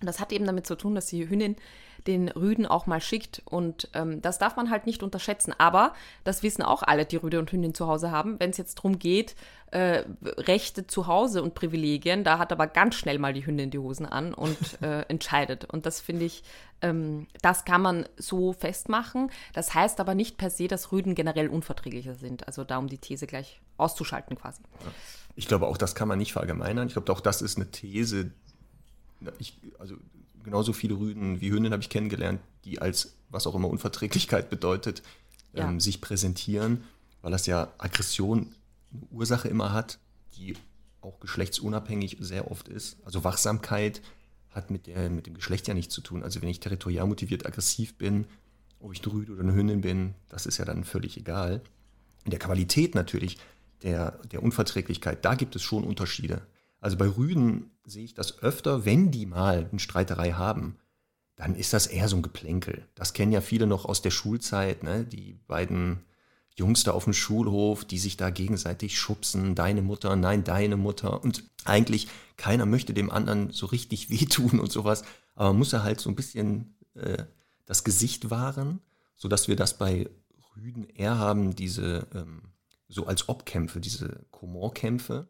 Und 0.00 0.06
das 0.06 0.18
hat 0.18 0.32
eben 0.32 0.46
damit 0.46 0.66
zu 0.66 0.76
tun, 0.76 0.94
dass 0.94 1.08
die 1.08 1.28
Hündin 1.28 1.56
den 2.06 2.28
Rüden 2.28 2.66
auch 2.66 2.86
mal 2.86 3.00
schickt. 3.00 3.42
Und 3.44 3.88
ähm, 3.94 4.22
das 4.22 4.38
darf 4.38 4.56
man 4.56 4.70
halt 4.70 4.86
nicht 4.86 5.02
unterschätzen. 5.02 5.54
Aber 5.58 5.94
das 6.24 6.42
wissen 6.42 6.62
auch 6.62 6.82
alle, 6.82 7.04
die 7.04 7.16
Rüde 7.16 7.38
und 7.38 7.50
Hündin 7.52 7.74
zu 7.74 7.86
Hause 7.86 8.10
haben. 8.10 8.38
Wenn 8.38 8.50
es 8.50 8.56
jetzt 8.56 8.78
darum 8.78 8.98
geht, 8.98 9.34
äh, 9.70 10.04
Rechte 10.22 10.86
zu 10.86 11.06
Hause 11.06 11.42
und 11.42 11.54
Privilegien, 11.54 12.24
da 12.24 12.38
hat 12.38 12.52
aber 12.52 12.66
ganz 12.66 12.96
schnell 12.96 13.18
mal 13.18 13.32
die 13.32 13.46
Hündin 13.46 13.70
die 13.70 13.78
Hosen 13.78 14.06
an 14.06 14.34
und 14.34 14.56
äh, 14.82 15.02
entscheidet. 15.02 15.64
Und 15.64 15.86
das 15.86 16.00
finde 16.00 16.24
ich, 16.24 16.42
ähm, 16.82 17.26
das 17.42 17.64
kann 17.64 17.82
man 17.82 18.08
so 18.16 18.52
festmachen. 18.52 19.30
Das 19.52 19.74
heißt 19.74 20.00
aber 20.00 20.14
nicht 20.14 20.38
per 20.38 20.50
se, 20.50 20.68
dass 20.68 20.92
Rüden 20.92 21.14
generell 21.14 21.48
unverträglicher 21.48 22.14
sind. 22.14 22.46
Also 22.46 22.64
da, 22.64 22.78
um 22.78 22.88
die 22.88 22.98
These 22.98 23.26
gleich 23.26 23.60
auszuschalten 23.76 24.36
quasi. 24.36 24.62
Ich 25.36 25.46
glaube, 25.46 25.66
auch 25.66 25.76
das 25.76 25.94
kann 25.94 26.08
man 26.08 26.18
nicht 26.18 26.32
verallgemeinern. 26.32 26.88
Ich 26.88 26.94
glaube, 26.94 27.12
auch 27.12 27.20
das 27.20 27.42
ist 27.42 27.56
eine 27.56 27.70
These. 27.70 28.32
Ich, 29.38 29.58
also 29.78 29.96
genauso 30.44 30.72
viele 30.72 30.94
Rüden 30.98 31.40
wie 31.40 31.48
Hündinnen 31.50 31.72
habe 31.72 31.82
ich 31.82 31.88
kennengelernt, 31.88 32.40
die 32.64 32.80
als 32.80 33.14
was 33.28 33.46
auch 33.46 33.54
immer 33.54 33.68
Unverträglichkeit 33.68 34.50
bedeutet, 34.50 35.02
Ja. 35.52 35.68
ähm, 35.68 35.80
sich 35.80 36.00
präsentieren, 36.00 36.84
weil 37.22 37.32
das 37.32 37.46
ja 37.46 37.72
Aggression 37.78 38.54
eine 38.92 39.02
Ursache 39.10 39.48
immer 39.48 39.72
hat, 39.72 39.98
die 40.36 40.54
auch 41.00 41.18
geschlechtsunabhängig 41.20 42.18
sehr 42.20 42.50
oft 42.50 42.68
ist. 42.68 42.98
Also 43.04 43.24
Wachsamkeit 43.24 44.02
hat 44.50 44.70
mit, 44.70 44.86
der, 44.86 45.10
mit 45.10 45.26
dem 45.26 45.34
Geschlecht 45.34 45.68
ja 45.68 45.74
nichts 45.74 45.94
zu 45.94 46.00
tun. 46.00 46.22
Also 46.22 46.42
wenn 46.42 46.48
ich 46.48 46.60
territorial 46.60 47.06
motiviert 47.06 47.46
aggressiv 47.46 47.96
bin, 47.96 48.26
ob 48.80 48.92
ich 48.92 49.02
eine 49.02 49.12
Rüde 49.12 49.32
oder 49.32 49.42
eine 49.42 49.54
Hündin 49.54 49.80
bin, 49.80 50.14
das 50.28 50.46
ist 50.46 50.58
ja 50.58 50.64
dann 50.64 50.84
völlig 50.84 51.16
egal. 51.16 51.62
In 52.24 52.30
der 52.30 52.40
Qualität 52.40 52.94
natürlich 52.94 53.38
der, 53.82 54.12
der 54.30 54.42
Unverträglichkeit, 54.42 55.24
da 55.24 55.34
gibt 55.34 55.56
es 55.56 55.62
schon 55.62 55.84
Unterschiede. 55.84 56.42
Also 56.80 56.96
bei 56.96 57.06
Rüden 57.06 57.70
sehe 57.84 58.04
ich 58.04 58.14
das 58.14 58.42
öfter, 58.42 58.84
wenn 58.84 59.10
die 59.10 59.26
mal 59.26 59.68
eine 59.70 59.80
Streiterei 59.80 60.32
haben, 60.32 60.78
dann 61.36 61.54
ist 61.54 61.72
das 61.72 61.86
eher 61.86 62.08
so 62.08 62.16
ein 62.16 62.22
Geplänkel. 62.22 62.86
Das 62.94 63.12
kennen 63.12 63.32
ja 63.32 63.40
viele 63.40 63.66
noch 63.66 63.84
aus 63.86 64.02
der 64.02 64.10
Schulzeit, 64.10 64.82
ne? 64.82 65.04
die 65.04 65.40
beiden 65.46 66.00
Jungs 66.54 66.84
da 66.84 66.92
auf 66.92 67.04
dem 67.04 67.14
Schulhof, 67.14 67.84
die 67.84 67.98
sich 67.98 68.16
da 68.16 68.30
gegenseitig 68.30 68.98
schubsen, 68.98 69.54
deine 69.54 69.80
Mutter, 69.80 70.14
nein, 70.16 70.44
deine 70.44 70.76
Mutter. 70.76 71.22
Und 71.22 71.44
eigentlich 71.64 72.08
keiner 72.36 72.66
möchte 72.66 72.92
dem 72.92 73.10
anderen 73.10 73.50
so 73.50 73.66
richtig 73.66 74.10
wehtun 74.10 74.60
und 74.60 74.70
sowas, 74.70 75.02
aber 75.34 75.52
muss 75.54 75.72
ja 75.72 75.82
halt 75.82 76.00
so 76.00 76.10
ein 76.10 76.16
bisschen 76.16 76.76
äh, 76.94 77.24
das 77.64 77.84
Gesicht 77.84 78.30
wahren, 78.30 78.80
sodass 79.16 79.48
wir 79.48 79.56
das 79.56 79.78
bei 79.78 80.08
Rüden 80.56 80.88
eher 80.90 81.18
haben, 81.18 81.54
diese 81.54 82.06
ähm, 82.14 82.42
so 82.88 83.06
als 83.06 83.28
Obkämpfe, 83.28 83.80
diese 83.80 84.26
Komorkämpfe, 84.30 85.28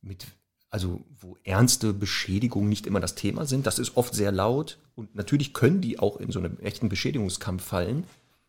mit, 0.00 0.26
also 0.74 1.00
wo 1.20 1.38
ernste 1.44 1.92
Beschädigungen 1.92 2.68
nicht 2.68 2.88
immer 2.88 2.98
das 2.98 3.14
Thema 3.14 3.46
sind. 3.46 3.64
Das 3.64 3.78
ist 3.78 3.96
oft 3.96 4.12
sehr 4.12 4.32
laut 4.32 4.78
und 4.96 5.14
natürlich 5.14 5.54
können 5.54 5.80
die 5.80 6.00
auch 6.00 6.16
in 6.16 6.32
so 6.32 6.40
einen 6.40 6.58
echten 6.58 6.88
Beschädigungskampf 6.88 7.62
fallen. 7.62 8.08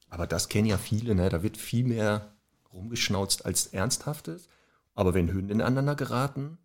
Aber 0.09 0.25
das 0.25 0.49
kennen 0.49 0.65
ja 0.65 0.79
viele, 0.79 1.13
ne? 1.13 1.29
da 1.29 1.43
wird 1.43 1.55
viel 1.55 1.83
mehr 1.83 2.33
rumgeschnauzt 2.73 3.45
als 3.45 3.67
Ernsthaftes. 3.67 4.49
Aber 4.95 5.13
wenn 5.13 5.31
Hunde 5.31 5.53
ineinander 5.53 5.93
geraten, 5.93 6.57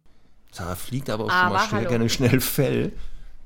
da 0.56 0.76
fliegt 0.76 1.10
aber 1.10 1.24
auch 1.24 1.30
schon 1.30 1.38
Aber 1.38 1.56
mal 1.56 1.68
schnell, 1.68 1.80
hallo. 1.80 1.90
gerne 1.90 2.08
schnell 2.08 2.40
Fell, 2.40 2.92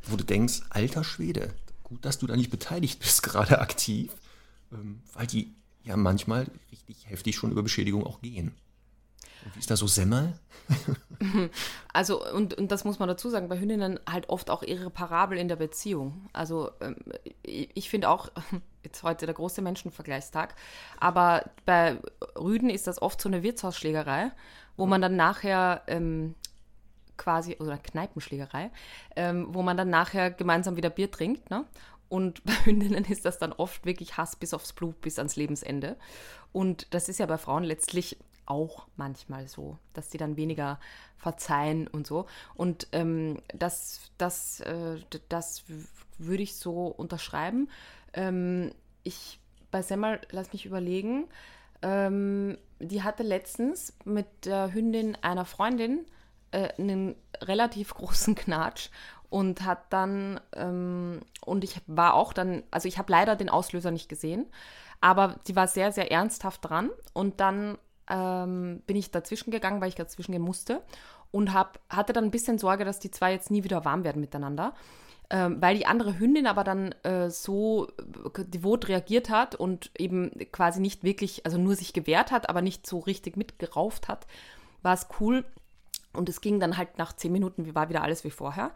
wo 0.05 0.15
du 0.15 0.23
denkst, 0.23 0.61
alter 0.71 1.03
Schwede, 1.03 1.53
gut, 1.83 2.05
dass 2.05 2.21
du 2.21 2.29
da 2.29 2.37
nicht 2.37 2.51
beteiligt 2.53 3.01
bist, 3.01 3.23
gerade 3.25 3.61
aktiv, 3.61 4.13
ähm, 4.73 5.03
weil 5.15 5.27
die 5.27 5.53
ja 5.83 5.97
manchmal 5.97 6.47
richtig 6.71 7.11
heftig 7.11 7.35
schon 7.35 7.51
über 7.51 7.65
Beschädigung 7.65 8.07
auch 8.07 8.21
gehen. 8.21 8.53
Ist 9.59 9.71
da 9.71 9.77
so 9.77 9.87
Semmel? 9.87 10.33
Also, 11.93 12.27
und, 12.33 12.55
und 12.55 12.73
das 12.73 12.85
muss 12.85 12.99
man 12.99 13.09
dazu 13.09 13.31
sagen, 13.31 13.49
bei 13.49 13.59
Hündinnen 13.59 14.01
halt 14.11 14.29
oft 14.29 14.51
auch 14.51 14.63
irreparabel 14.63 15.39
in 15.39 15.49
der 15.49 15.57
Beziehung. 15.57 16.29
Also, 16.33 16.71
ähm, 16.81 16.97
ich, 17.43 17.71
ich 17.75 17.89
finde 17.89 18.09
auch, 18.09 18.31
jetzt 18.83 19.03
heute 19.03 19.25
der 19.27 19.35
große 19.35 19.63
Menschenvergleichstag, 19.63 20.55
aber 20.99 21.51
bei 21.65 21.99
Rüden 22.37 22.69
ist 22.69 22.87
das 22.87 23.01
oft 23.01 23.21
so 23.21 23.29
eine 23.29 23.43
Wirtshausschlägerei, 23.43 24.33
wo 24.77 24.87
man 24.87 25.01
dann 25.01 25.17
nachher 25.17 25.83
ähm, 25.87 26.35
quasi, 27.17 27.57
oder 27.61 27.79
Kneipenschlägerei, 27.79 28.71
ähm, 29.15 29.47
wo 29.51 29.63
man 29.63 29.77
dann 29.77 29.91
nachher 29.91 30.31
gemeinsam 30.31 30.77
wieder 30.77 30.91
Bier 30.91 31.11
trinkt, 31.11 31.49
ne? 31.51 31.65
Und 32.09 32.45
bei 32.45 32.53
Hündinnen 32.65 33.05
ist 33.05 33.25
das 33.25 33.39
dann 33.39 33.53
oft 33.53 33.87
wirklich 33.87 34.17
Hass 34.17 34.37
bis 34.37 34.53
aufs 34.53 34.73
Blut, 34.73 35.01
bis 35.01 35.19
ans 35.19 35.37
Lebensende. 35.37 35.97
Und 36.53 36.93
das 36.93 37.09
ist 37.09 37.19
ja 37.19 37.27
bei 37.27 37.39
Frauen 37.39 37.65
letztlich 37.65 38.19
auch 38.47 38.87
manchmal 38.97 39.49
so, 39.49 39.79
dass 39.93 40.09
die 40.09 40.19
dann 40.19 40.37
weniger 40.37 40.79
verzeihen 41.17 41.87
und 41.87 42.07
so. 42.07 42.27
Und 42.55 42.89
ähm, 42.93 43.41
das, 43.55 44.01
das, 44.19 44.61
äh, 44.61 44.99
das 45.29 45.65
würde 46.19 46.43
ich 46.43 46.57
so 46.57 46.87
unterschreiben. 46.87 47.69
Ähm, 48.13 48.73
ich, 49.03 49.41
bei 49.71 49.83
Semmel, 49.83 50.21
lass 50.31 50.53
mich 50.53 50.67
überlegen, 50.67 51.27
ähm, 51.83 52.59
die 52.79 53.03
hatte 53.03 53.23
letztens 53.23 53.93
mit 54.05 54.27
der 54.45 54.73
Hündin 54.73 55.17
einer 55.23 55.45
Freundin 55.45 56.07
äh, 56.51 56.69
einen 56.79 57.17
relativ 57.41 57.95
großen 57.95 58.35
Knatsch 58.35 58.91
und 59.31 59.65
hat 59.65 59.93
dann, 59.93 60.41
ähm, 60.55 61.21
und 61.45 61.65
ich 61.65 61.81
war 61.87 62.15
auch 62.15 62.33
dann, 62.33 62.63
also 62.71 62.87
ich 62.89 62.99
habe 62.99 63.11
leider 63.11 63.37
den 63.37 63.49
Auslöser 63.49 63.91
nicht 63.91 64.09
gesehen, 64.09 64.47
aber 65.01 65.37
sie 65.45 65.57
war 65.57 65.67
sehr, 65.67 65.93
sehr 65.93 66.11
ernsthaft 66.13 66.65
dran 66.65 66.91
und 67.13 67.41
dann 67.41 67.77
ähm, 68.09 68.83
bin 68.87 68.97
ich 68.97 69.11
dazwischen 69.11 69.51
gegangen, 69.51 69.81
weil 69.81 69.89
ich 69.89 69.95
dazwischen 69.95 70.33
gehen 70.33 70.43
musste 70.43 70.83
und 71.31 71.53
hab, 71.53 71.81
hatte 71.89 72.13
dann 72.13 72.25
ein 72.25 72.31
bisschen 72.31 72.59
Sorge, 72.59 72.85
dass 72.85 73.01
die 73.01 73.11
zwei 73.11 73.33
jetzt 73.33 73.51
nie 73.51 73.65
wieder 73.65 73.85
warm 73.85 74.05
werden 74.05 74.21
miteinander. 74.21 74.75
Ähm, 75.31 75.61
weil 75.61 75.77
die 75.77 75.87
andere 75.87 76.19
Hündin 76.19 76.47
aber 76.47 76.65
dann 76.65 76.93
äh, 77.03 77.31
so 77.31 77.89
äh, 77.89 78.45
devot 78.45 78.89
reagiert 78.89 79.31
hat 79.31 79.55
und 79.55 79.91
eben 79.99 80.31
quasi 80.53 80.81
nicht 80.81 81.03
wirklich, 81.03 81.47
also 81.47 81.57
nur 81.57 81.77
sich 81.77 81.95
gewehrt 81.95 82.31
hat, 82.31 82.51
aber 82.51 82.61
nicht 82.61 82.87
so 82.87 82.99
richtig 82.99 83.37
mitgerauft 83.37 84.09
hat, 84.09 84.27
war 84.83 84.93
es 84.93 85.09
cool. 85.19 85.45
Und 86.13 86.29
es 86.29 86.41
ging 86.41 86.61
dann 86.61 86.77
halt 86.77 86.99
nach 86.99 87.15
zehn 87.15 87.33
Minuten, 87.33 87.75
war 87.75 87.89
wieder 87.89 88.03
alles 88.03 88.23
wie 88.23 88.31
vorher. 88.31 88.71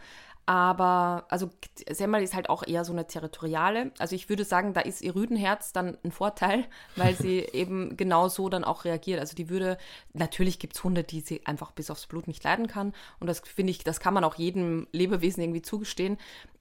Aber, 0.49 1.27
also 1.29 1.51
Semmel 1.91 2.23
ist 2.23 2.35
halt 2.35 2.49
auch 2.49 2.67
eher 2.67 2.83
so 2.87 2.95
eine 2.95 3.07
territoriale. 3.07 3.93
Also 3.99 4.17
ich 4.17 4.31
würde 4.31 4.45
sagen, 4.45 4.73
da 4.73 4.81
ist 4.81 5.03
ihr 5.03 5.15
Rüdenherz 5.15 5.75
dann 5.75 5.99
ein 6.03 6.11
Vorteil, 6.11 6.65
weil 6.97 7.15
sie 7.15 7.41
eben 7.53 7.99
genau 7.99 8.31
so 8.31 8.49
dann 8.49 8.65
auch 8.65 8.87
reagiert. 8.87 9.21
Also 9.21 9.37
die 9.37 9.51
würde, 9.51 9.77
natürlich 10.15 10.59
gibt 10.59 10.75
es 10.75 10.83
Hunde, 10.83 11.05
die 11.05 11.21
sie 11.21 11.45
einfach 11.45 11.73
bis 11.73 11.91
aufs 11.91 12.07
Blut 12.07 12.29
nicht 12.29 12.43
leiden 12.45 12.67
kann. 12.67 12.95
Und 13.21 13.27
das 13.27 13.41
finde 13.41 13.73
ich, 13.73 13.85
das 13.85 14.01
kann 14.01 14.15
man 14.15 14.25
auch 14.25 14.37
jedem 14.37 14.89
Lebewesen 14.91 15.43
irgendwie 15.43 15.61
zugestehen. 15.61 16.17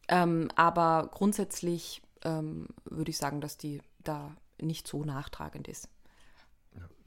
Ähm, 0.10 0.50
aber 0.58 1.10
grundsätzlich 1.14 2.02
ähm, 2.26 2.68
würde 2.84 3.12
ich 3.12 3.18
sagen, 3.18 3.40
dass 3.40 3.56
die 3.56 3.80
da 4.04 4.36
nicht 4.60 4.86
so 4.86 5.06
nachtragend 5.06 5.70
ist. 5.70 5.88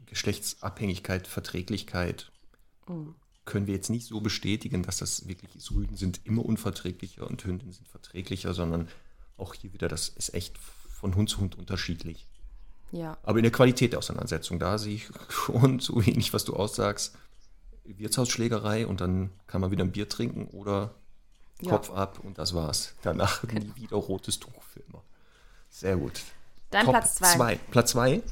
Geschlechtsabhängigkeit, 0.06 1.26
Verträglichkeit. 1.26 2.32
Mhm 2.88 3.16
können 3.44 3.66
wir 3.66 3.74
jetzt 3.74 3.90
nicht 3.90 4.06
so 4.06 4.20
bestätigen, 4.20 4.82
dass 4.82 4.98
das 4.98 5.26
wirklich 5.26 5.56
ist. 5.56 5.70
Rüden 5.72 5.96
sind 5.96 6.20
immer 6.24 6.44
unverträglicher 6.44 7.26
und 7.26 7.44
Hündinnen 7.44 7.72
sind 7.72 7.88
verträglicher, 7.88 8.54
sondern 8.54 8.88
auch 9.36 9.54
hier 9.54 9.72
wieder, 9.72 9.88
das 9.88 10.08
ist 10.08 10.34
echt 10.34 10.58
von 10.58 11.14
Hund 11.14 11.30
zu 11.30 11.40
Hund 11.40 11.56
unterschiedlich. 11.56 12.26
Ja. 12.92 13.16
Aber 13.22 13.38
in 13.38 13.44
der 13.44 13.52
Qualität 13.52 13.92
der 13.92 14.00
Auseinandersetzung, 14.00 14.58
da 14.58 14.76
sehe 14.78 14.96
ich 14.96 15.08
schon 15.28 15.78
so 15.80 16.04
wenig, 16.04 16.32
was 16.32 16.44
du 16.44 16.54
aussagst. 16.54 17.16
Wirtshausschlägerei 17.84 18.86
und 18.86 19.00
dann 19.00 19.30
kann 19.46 19.60
man 19.60 19.70
wieder 19.70 19.84
ein 19.84 19.92
Bier 19.92 20.08
trinken 20.08 20.46
oder 20.48 20.94
Kopf 21.66 21.88
ja. 21.88 21.94
ab 21.96 22.20
und 22.22 22.38
das 22.38 22.54
war's. 22.54 22.94
Danach 23.02 23.42
okay. 23.42 23.58
nie 23.58 23.72
wieder 23.74 23.96
rotes 23.96 24.38
Tuch 24.38 24.62
für 24.62 24.80
immer. 24.80 25.02
Sehr 25.68 25.96
gut. 25.96 26.22
Dann 26.70 26.84
Top 26.84 26.94
Platz 26.94 27.14
zwei. 27.16 27.34
zwei. 27.34 27.56
Platz 27.70 27.90
zwei. 27.90 28.22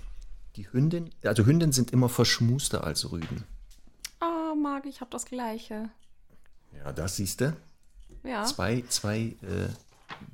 Die 0.56 0.70
Hündin, 0.72 1.10
also 1.24 1.44
Hündinnen 1.44 1.72
sind 1.72 1.92
immer 1.92 2.08
verschmuster 2.08 2.84
als 2.84 3.10
Rüden 3.10 3.44
mag, 4.54 4.86
ich 4.86 5.00
habe 5.00 5.10
das 5.10 5.26
Gleiche. 5.26 5.90
Ja, 6.76 6.92
das 6.92 7.16
siehst 7.16 7.40
du. 7.40 7.56
Ja. 8.24 8.44
Zwei, 8.44 8.84
zwei 8.88 9.36
äh, 9.42 9.68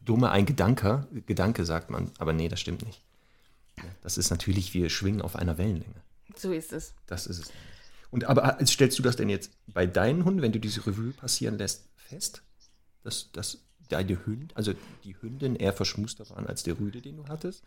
dumme, 0.04 0.30
ein 0.30 0.46
Gedanke, 0.46 1.06
Gedanke 1.26 1.64
sagt 1.64 1.90
man, 1.90 2.10
aber 2.18 2.32
nee, 2.32 2.48
das 2.48 2.60
stimmt 2.60 2.84
nicht. 2.84 3.02
Das 4.02 4.18
ist 4.18 4.30
natürlich, 4.30 4.74
wir 4.74 4.88
schwingen 4.90 5.22
auf 5.22 5.36
einer 5.36 5.58
Wellenlänge. 5.58 6.02
So 6.36 6.52
ist 6.52 6.72
es. 6.72 6.94
Das 7.06 7.26
ist 7.26 7.38
es. 7.38 7.52
Und 8.10 8.24
aber 8.24 8.60
äh, 8.60 8.66
stellst 8.66 8.98
du 8.98 9.02
das 9.02 9.16
denn 9.16 9.28
jetzt 9.28 9.50
bei 9.66 9.86
deinen 9.86 10.24
Hunden, 10.24 10.42
wenn 10.42 10.52
du 10.52 10.60
diese 10.60 10.86
Revue 10.86 11.12
passieren 11.12 11.58
lässt, 11.58 11.88
fest, 11.96 12.42
dass, 13.02 13.30
dass 13.32 13.58
deine 13.88 14.24
Hündin, 14.24 14.48
also 14.54 14.72
die 15.02 15.20
Hündin 15.20 15.56
eher 15.56 15.72
verschmuster 15.72 16.28
waren 16.30 16.46
als 16.46 16.62
der 16.62 16.78
Rüde, 16.78 17.00
den 17.00 17.16
du 17.16 17.26
hattest? 17.28 17.64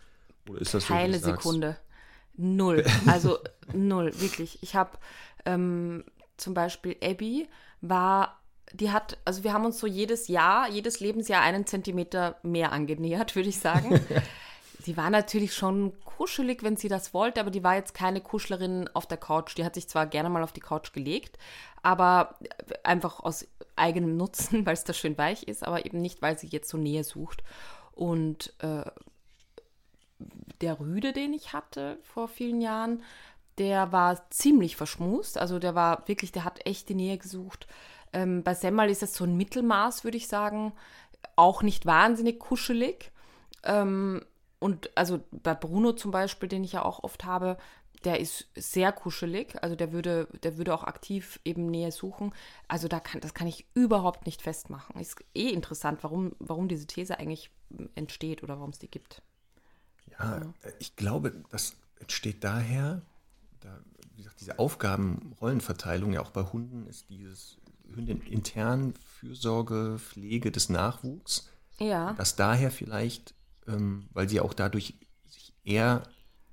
Oder 0.48 0.62
ist 0.62 0.74
das 0.74 0.86
Keine 0.86 1.20
so, 1.20 1.26
Sekunde. 1.26 1.78
Null. 2.36 2.86
Also 3.06 3.40
null, 3.74 4.12
wirklich. 4.20 4.60
Ich 4.62 4.76
habe 4.76 4.98
ähm, 5.46 6.06
zum 6.38 6.54
Beispiel 6.54 6.96
Abby 7.04 7.48
war, 7.82 8.40
die 8.74 8.92
hat, 8.92 9.18
also 9.26 9.44
wir 9.44 9.54
haben 9.54 9.66
uns 9.66 9.80
so 9.80 9.88
jedes 9.88 10.28
Jahr, 10.28 10.70
jedes 10.70 11.00
Lebensjahr 11.00 11.42
einen 11.42 11.66
Zentimeter 11.66 12.38
mehr 12.44 12.72
angenähert, 12.72 13.36
würde 13.36 13.50
ich 13.50 13.60
sagen. 13.60 14.00
sie 14.82 14.98
war 14.98 15.10
natürlich 15.10 15.54
schon 15.54 15.94
kuschelig, 16.06 16.64
wenn 16.64 16.78
sie 16.78 16.88
das 16.88 17.14
wollte, 17.14 17.40
aber 17.40 17.52
die 17.52 17.64
war 17.64 17.76
jetzt 17.76 17.94
keine 17.94 18.22
Kuschlerin 18.22 18.90
auf 18.94 19.06
der 19.06 19.18
Couch. 19.18 19.58
Die 19.58 19.66
hat 19.66 19.76
sich 19.76 19.88
zwar 19.88 20.08
gerne 20.08 20.30
mal 20.30 20.44
auf 20.44 20.54
die 20.54 20.62
Couch 20.62 20.94
gelegt, 20.94 21.38
aber 21.84 22.36
einfach 22.84 23.20
aus 23.20 23.48
eigenem 23.76 24.18
Nutzen, 24.18 24.66
weil 24.66 24.74
es 24.74 24.84
da 24.84 24.94
schön 24.94 25.18
weich 25.18 25.44
ist, 25.44 25.66
aber 25.66 25.86
eben 25.86 26.02
nicht, 26.02 26.22
weil 26.22 26.38
sie 26.38 26.48
jetzt 26.48 26.70
so 26.70 26.78
Nähe 26.78 27.04
sucht. 27.04 27.44
Und 27.94 28.54
äh, 28.60 28.84
der 30.62 30.80
Rüde, 30.80 31.14
den 31.14 31.34
ich 31.34 31.54
hatte 31.54 32.00
vor 32.02 32.28
vielen 32.28 32.62
Jahren, 32.62 33.04
der 33.58 33.92
war 33.92 34.30
ziemlich 34.30 34.76
verschmust. 34.76 35.38
Also 35.38 35.60
der 35.60 35.76
war 35.76 36.08
wirklich, 36.08 36.32
der 36.32 36.44
hat 36.44 36.66
echt 36.66 36.90
die 36.90 36.96
Nähe 36.96 37.18
gesucht. 37.18 37.68
Ähm, 38.14 38.44
bei 38.44 38.54
Semmel 38.54 38.90
ist 38.90 39.04
es 39.04 39.16
so 39.16 39.24
ein 39.24 39.38
Mittelmaß, 39.38 40.04
würde 40.04 40.18
ich 40.18 40.28
sagen. 40.28 40.74
Auch 41.36 41.64
nicht 41.64 41.86
wahnsinnig 41.86 42.40
kuschelig. 42.40 43.12
Ähm, 43.64 44.24
und 44.60 44.96
also 44.96 45.20
bei 45.32 45.54
Bruno 45.54 45.94
zum 45.94 46.12
Beispiel, 46.12 46.50
den 46.50 46.64
ich 46.64 46.74
ja 46.74 46.84
auch 46.84 47.04
oft 47.04 47.26
habe, 47.26 47.58
der 48.04 48.20
ist 48.20 48.48
sehr 48.56 48.92
kuschelig. 48.92 49.62
Also 49.62 49.76
der 49.76 49.92
würde, 49.92 50.28
der 50.44 50.58
würde 50.58 50.74
auch 50.74 50.84
aktiv 50.84 51.40
eben 51.44 51.66
Nähe 51.68 51.92
suchen. 51.92 52.34
Also 52.68 52.88
da 52.88 53.00
kann, 53.00 53.22
das 53.22 53.34
kann 53.34 53.48
ich 53.48 53.66
überhaupt 53.74 54.26
nicht 54.26 54.42
festmachen. 54.42 55.00
Ist 55.00 55.24
eh 55.36 55.50
interessant, 55.50 56.04
warum, 56.04 56.34
warum 56.40 56.68
diese 56.68 56.88
These 56.88 57.20
eigentlich 57.20 57.52
entsteht 57.96 58.44
oder 58.44 58.58
warum 58.58 58.70
es 58.70 58.80
die 58.80 58.90
gibt. 58.90 59.22
Ja, 60.20 60.42
ich 60.80 60.96
glaube, 60.96 61.44
das 61.50 61.76
entsteht 62.00 62.44
daher, 62.44 63.02
da, 63.68 63.80
wie 64.16 64.24
gesagt, 64.24 64.40
diese 64.40 64.60
Aufgaben-Rollenverteilung 64.60 66.14
ja 66.14 66.22
auch 66.22 66.32
bei 66.32 66.44
Hunden 66.44 66.88
ist 66.88 67.10
dieses 67.10 67.58
Hündin 67.94 68.22
intern 68.22 68.94
Fürsorge, 69.20 69.98
Pflege 70.00 70.52
des 70.52 70.70
Nachwuchs. 70.70 71.50
Ja. 71.80 72.14
Dass 72.14 72.36
daher 72.36 72.72
vielleicht, 72.72 73.34
ähm, 73.68 74.08
weil 74.12 74.30
sie 74.30 74.40
auch 74.40 74.54
dadurch 74.54 74.96
sich 75.28 75.54
eher 75.64 76.04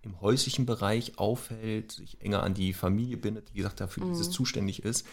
im 0.03 0.21
häuslichen 0.21 0.67
Bereich 0.67 1.19
aufhält, 1.19 1.93
sich 1.93 2.21
enger 2.21 2.43
an 2.43 2.55
die 2.55 2.75
Familie 2.75 3.17
bindet, 3.17 3.55
wie 3.55 3.59
gesagt, 3.59 3.81
dafür 3.81 4.05
mhm. 4.05 4.11
dieses 4.11 4.31
zuständig 4.31 4.83
ist, 4.83 5.07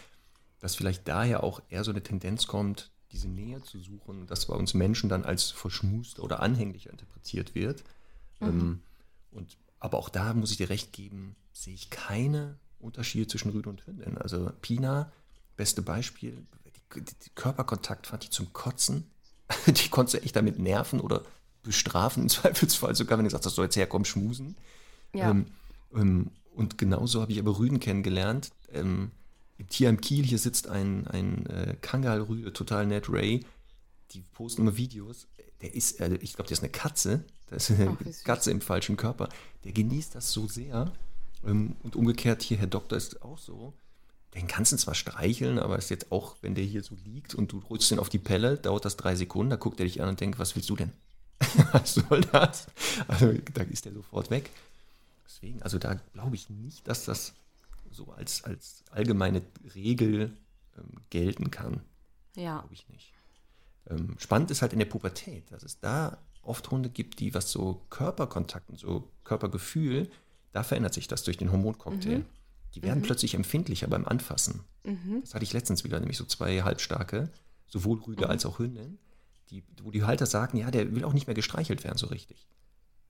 dass 0.59 0.75
vielleicht 0.75 1.07
daher 1.07 1.43
auch 1.43 1.61
eher 1.69 1.83
so 1.83 1.91
eine 1.91 2.03
Tendenz 2.03 2.45
kommt, 2.45 2.91
diese 3.11 3.27
Nähe 3.27 3.61
zu 3.61 3.79
suchen, 3.79 4.27
dass 4.27 4.47
bei 4.47 4.55
uns 4.55 4.73
Menschen 4.73 5.09
dann 5.09 5.23
als 5.23 5.51
verschmuster 5.51 6.23
oder 6.23 6.41
anhänglicher 6.41 6.91
interpretiert 6.91 7.55
wird. 7.55 7.83
Mhm. 8.39 8.47
Ähm, 8.47 8.81
und 9.31 9.57
aber 9.81 9.97
auch 9.97 10.09
da 10.09 10.33
muss 10.33 10.51
ich 10.51 10.57
dir 10.57 10.69
recht 10.69 10.93
geben, 10.93 11.35
sehe 11.51 11.73
ich 11.73 11.89
keine 11.89 12.57
Unterschiede 12.79 13.27
zwischen 13.27 13.51
Rüde 13.51 13.69
und 13.69 13.85
Hündin. 13.85 14.17
Also 14.17 14.51
Pina, 14.61 15.11
beste 15.57 15.81
Beispiel, 15.81 16.45
die, 16.95 17.01
die, 17.01 17.29
Körperkontakt 17.35 18.07
fand 18.07 18.23
ich 18.23 18.31
zum 18.31 18.53
Kotzen. 18.53 19.09
die 19.65 19.89
konntest 19.89 20.13
du 20.15 20.23
echt 20.23 20.35
damit 20.35 20.59
nerven 20.59 21.01
oder 21.01 21.23
bestrafen, 21.63 22.23
im 22.23 22.29
Zweifelsfall 22.29 22.95
sogar, 22.95 23.17
wenn 23.17 23.25
du 23.25 23.31
sagst, 23.31 23.45
das 23.45 23.55
soll 23.55 23.65
jetzt 23.65 23.75
herkommen, 23.75 24.05
schmusen. 24.05 24.55
Ja. 25.13 25.31
Ähm, 25.31 25.47
ähm, 25.93 26.31
und 26.53 26.77
genauso 26.77 27.21
habe 27.21 27.31
ich 27.31 27.39
aber 27.39 27.57
Rüden 27.57 27.79
kennengelernt. 27.79 28.51
Ähm, 28.71 29.11
Im 29.57 29.67
Tier 29.67 29.89
am 29.89 29.99
Kiel, 29.99 30.25
hier 30.25 30.37
sitzt 30.37 30.67
ein, 30.67 31.07
ein 31.07 31.45
äh, 31.47 31.75
Kangal-Rüde, 31.81 32.53
total 32.53 32.85
nett, 32.85 33.09
Ray. 33.09 33.45
Die 34.11 34.21
posten 34.33 34.61
immer 34.61 34.77
Videos. 34.77 35.27
Der 35.61 35.73
ist, 35.73 35.99
äh, 35.99 36.15
ich 36.21 36.33
glaube, 36.33 36.47
der 36.47 36.57
ist 36.57 36.63
eine 36.63 36.71
Katze. 36.71 37.23
Das 37.49 37.69
ist 37.69 37.79
eine 37.79 37.97
Ach, 37.99 38.23
Katze 38.23 38.51
im 38.51 38.61
falschen 38.61 38.97
Körper. 38.97 39.29
Der 39.63 39.71
genießt 39.71 40.15
das 40.15 40.31
so 40.31 40.47
sehr. 40.47 40.91
Ähm, 41.45 41.75
und 41.83 41.95
umgekehrt 41.95 42.41
hier, 42.41 42.57
Herr 42.57 42.67
Doktor 42.67 42.97
ist 42.97 43.21
auch 43.21 43.37
so. 43.37 43.73
Den 44.33 44.47
kannst 44.47 44.71
du 44.71 44.77
zwar 44.77 44.95
streicheln, 44.95 45.59
aber 45.59 45.77
ist 45.77 45.89
jetzt 45.89 46.11
auch, 46.11 46.37
wenn 46.41 46.55
der 46.55 46.63
hier 46.63 46.83
so 46.83 46.95
liegt 47.03 47.35
und 47.35 47.51
du 47.51 47.61
holst 47.67 47.91
den 47.91 47.99
auf 47.99 48.07
die 48.07 48.19
Pelle, 48.19 48.57
dauert 48.57 48.85
das 48.85 48.95
drei 48.95 49.15
Sekunden, 49.15 49.49
da 49.49 49.57
guckt 49.57 49.79
er 49.79 49.85
dich 49.85 50.01
an 50.01 50.07
und 50.07 50.21
denkt, 50.21 50.39
was 50.39 50.55
willst 50.55 50.69
du 50.69 50.77
denn? 50.77 50.93
was 51.73 51.95
soll 51.95 52.21
das? 52.21 52.67
Also 53.07 53.33
da 53.53 53.63
ist 53.63 53.83
der 53.85 53.93
sofort 53.93 54.29
weg. 54.29 54.49
Deswegen, 55.25 55.61
also 55.61 55.79
da 55.79 55.95
glaube 56.13 56.35
ich 56.35 56.49
nicht, 56.49 56.87
dass 56.87 57.03
das 57.03 57.33
so 57.91 58.09
als, 58.13 58.43
als 58.45 58.83
allgemeine 58.91 59.41
Regel 59.75 60.31
ähm, 60.77 61.01
gelten 61.09 61.51
kann. 61.51 61.81
Ja. 62.35 62.59
Glaube 62.59 62.73
ich 62.73 62.87
nicht. 62.87 63.11
Ähm, 63.89 64.15
spannend 64.17 64.51
ist 64.51 64.61
halt 64.61 64.73
in 64.73 64.79
der 64.79 64.85
Pubertät, 64.85 65.51
dass 65.51 65.63
es 65.63 65.79
da 65.79 66.17
oft 66.43 66.69
Hunde 66.71 66.89
gibt, 66.89 67.19
die 67.19 67.33
was 67.33 67.51
so 67.51 67.81
Körperkontakt 67.89 68.69
und 68.69 68.79
so 68.79 69.09
Körpergefühl, 69.23 70.09
da 70.51 70.63
verändert 70.63 70.93
sich 70.93 71.07
das 71.07 71.23
durch 71.23 71.37
den 71.37 71.51
Hormoncocktail. 71.51 72.19
Mhm. 72.19 72.25
Die 72.75 72.83
werden 72.83 72.99
mhm. 72.99 73.03
plötzlich 73.05 73.35
empfindlicher 73.35 73.87
beim 73.87 74.05
Anfassen. 74.05 74.61
Mhm. 74.83 75.21
Das 75.21 75.33
hatte 75.33 75.43
ich 75.43 75.53
letztens 75.53 75.83
wieder, 75.83 75.99
nämlich 75.99 76.17
so 76.17 76.25
zwei 76.25 76.61
halbstarke, 76.61 77.29
sowohl 77.67 77.99
Rüde 77.99 78.25
mhm. 78.25 78.31
als 78.31 78.45
auch 78.45 78.59
Hündin, 78.59 78.97
die, 79.49 79.63
wo 79.83 79.91
die 79.91 80.03
Halter 80.03 80.25
sagen, 80.25 80.57
ja, 80.57 80.71
der 80.71 80.93
will 80.95 81.03
auch 81.03 81.13
nicht 81.13 81.27
mehr 81.27 81.33
gestreichelt 81.33 81.83
werden 81.83 81.97
so 81.97 82.07
richtig. 82.07 82.47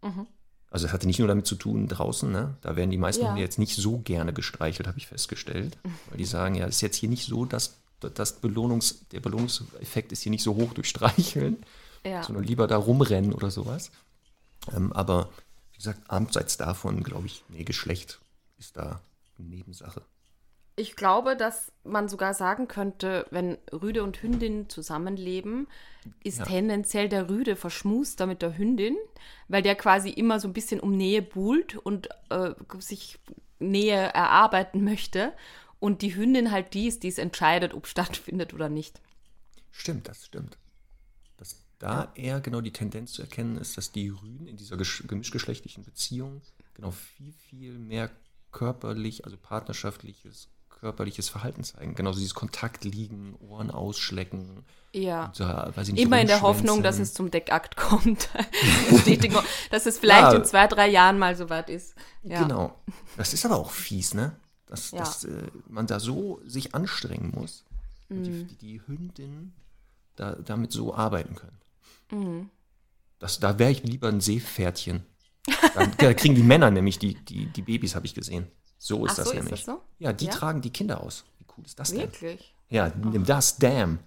Mhm. 0.02 0.28
Also 0.70 0.86
das 0.86 0.94
hatte 0.94 1.06
nicht 1.06 1.20
nur 1.20 1.28
damit 1.28 1.46
zu 1.46 1.56
tun 1.56 1.88
draußen, 1.88 2.32
ne? 2.32 2.58
da 2.62 2.78
werden 2.78 2.92
die 2.92 2.98
meisten 2.98 3.24
ja. 3.24 3.30
Hunde 3.30 3.42
jetzt 3.42 3.60
nicht 3.60 3.76
so 3.76 4.00
gerne 4.00 4.34
gestreichelt, 4.34 4.88
habe 4.88 4.98
ich 4.98 5.08
festgestellt. 5.08 5.78
Mhm. 5.84 5.94
Weil 6.10 6.18
die 6.18 6.26
sagen, 6.26 6.56
ja, 6.56 6.66
das 6.66 6.76
ist 6.76 6.82
jetzt 6.82 6.96
hier 6.96 7.10
nicht 7.10 7.26
so, 7.26 7.46
dass 7.46 7.81
das 8.10 8.40
Belohnungs, 8.40 9.08
der 9.10 9.20
Belohnungseffekt 9.20 10.12
ist 10.12 10.22
hier 10.22 10.32
nicht 10.32 10.44
so 10.44 10.56
hoch 10.56 10.74
durch 10.74 10.90
Streicheln, 10.90 11.64
ja. 12.06 12.24
sondern 12.24 12.44
lieber 12.44 12.68
da 12.68 12.78
rumrennen 12.78 13.34
oder 13.34 13.52
sowas. 13.52 13.92
Ähm, 14.76 14.92
aber 14.94 15.30
wie 15.72 15.78
gesagt, 15.78 16.10
abseits 16.10 16.58
davon 16.58 17.04
glaube 17.04 17.28
ich, 17.28 17.44
nee, 17.50 17.64
Geschlecht 17.64 18.20
ist 18.58 18.78
da 18.78 19.02
eine 19.38 19.48
Nebensache. 19.48 20.02
Ich 20.78 20.96
glaube, 20.96 21.36
dass 21.36 21.72
man 21.84 22.08
sogar 22.08 22.34
sagen 22.34 22.68
könnte, 22.68 23.28
wenn 23.30 23.58
Rüde 23.74 24.04
und 24.04 24.22
Hündin 24.24 24.70
zusammenleben, 24.70 25.68
ist 26.24 26.40
Ja. 26.40 26.46
tendenziell 26.46 27.10
der 27.10 27.30
Rüde 27.30 27.56
verschmuster 27.56 28.26
mit 28.26 28.42
der 28.42 28.58
Hündin, 28.58 28.96
weil 29.48 29.62
der 29.62 29.76
quasi 29.76 30.10
immer 30.10 30.40
so 30.40 30.48
ein 30.48 30.54
bisschen 30.54 30.80
um 30.80 30.96
Nähe 30.96 31.22
buhlt 31.22 31.76
und 31.76 32.10
äh, 32.30 32.54
sich 32.80 33.20
Nähe 33.60 33.96
erarbeiten 33.96 34.84
möchte. 34.84 35.34
Und 35.82 36.02
die 36.04 36.16
Hündin 36.16 36.52
halt 36.52 36.74
die 36.76 36.88
ist, 36.88 37.04
die 37.04 37.08
es 37.10 37.18
entscheidet, 37.18 37.74
ob 37.74 37.88
stattfindet 37.94 38.54
oder 38.54 38.70
nicht. 38.70 39.02
Stimmt, 39.72 40.08
das 40.08 40.26
stimmt. 40.26 40.58
Dass 41.38 41.58
da 41.80 42.12
eher 42.16 42.40
genau 42.40 42.62
die 42.62 42.72
Tendenz 42.72 43.14
zu 43.14 43.24
erkennen 43.24 43.58
ist, 43.58 43.78
dass 43.78 43.92
die 43.92 44.10
Rüden 44.10 44.48
in 44.48 44.56
dieser 44.58 44.76
gesch- 44.78 45.06
gemischtgeschlechtlichen 45.08 45.84
Beziehung 45.84 46.42
genau 46.76 46.92
viel, 46.92 47.34
viel 47.50 47.74
mehr 47.80 48.10
körperlich, 48.52 49.26
also 49.26 49.38
partnerschaftliches, 49.38 50.50
körperliches 50.70 51.30
Verhalten 51.30 51.64
zeigen. 51.64 51.96
Genauso 51.96 52.20
dieses 52.20 52.36
Kontakt 52.36 52.84
liegen, 52.84 53.36
Ohren 53.40 53.72
ausschlecken. 53.72 54.64
Ja. 54.94 55.32
So, 55.34 55.46
ich 55.82 55.94
nicht, 55.94 56.04
Immer 56.04 56.22
in 56.22 56.28
der 56.28 56.42
Hoffnung, 56.42 56.84
dass 56.84 57.00
es 57.00 57.14
zum 57.14 57.32
Deckakt 57.32 57.76
kommt. 57.78 58.30
Dass 59.72 59.86
es 59.86 59.98
vielleicht 59.98 60.34
Ja. 60.34 60.34
in 60.34 60.44
zwei, 60.46 60.68
drei 60.68 60.90
Jahren 60.90 61.18
mal 61.18 61.36
soweit 61.36 61.70
ist. 61.70 61.96
Ja. 62.24 62.44
Genau. 62.44 62.76
Das 63.18 63.34
ist 63.34 63.46
aber 63.46 63.56
auch 63.58 63.72
fies, 63.72 64.14
ne? 64.14 64.36
Dass, 64.72 64.90
Ja. 64.92 65.00
dass 65.00 65.26
äh, 65.26 65.52
man 65.68 65.86
da 65.86 66.00
so 66.00 66.42
sich 66.46 66.74
anstrengen 66.74 67.32
muss 67.36 67.64
Mhm. 68.10 68.24
die, 68.24 68.44
die, 68.46 68.56
die 68.56 68.82
Hündin 68.88 69.54
da, 70.16 70.34
damit 70.36 70.72
so 70.72 70.94
arbeiten 70.96 71.36
können. 71.36 71.58
Mhm. 72.12 72.50
Das, 73.20 73.40
da 73.40 73.60
wäre 73.60 73.70
ich 73.72 73.84
lieber 73.84 74.08
ein 74.10 74.20
Seepferdchen. 74.22 75.06
Da, 75.76 75.86
da 75.98 76.14
kriegen 76.14 76.36
die 76.36 76.42
Männer 76.44 76.72
nämlich 76.72 76.98
die, 77.00 77.14
die, 77.14 77.46
die 77.48 77.62
Babys, 77.62 77.94
habe 77.96 78.06
ich 78.06 78.14
gesehen. 78.16 78.48
So 78.78 79.06
ist 79.06 79.12
Ach 79.12 79.16
das 79.18 79.26
so, 79.28 79.32
ist 79.34 79.38
nämlich. 79.44 79.66
das 79.66 79.76
so? 79.76 79.82
Ja, 80.00 80.12
die 80.14 80.26
Ja? 80.26 80.32
tragen 80.32 80.62
die 80.62 80.72
Kinder 80.72 81.02
aus. 81.04 81.24
Wie 81.38 81.46
cool 81.58 81.66
ist 81.66 81.78
das 81.80 81.90
denn? 81.90 82.00
Wirklich? 82.00 82.54
Ja, 82.70 82.90
nimm 82.90 83.26
das, 83.26 83.58
damn. 83.58 84.00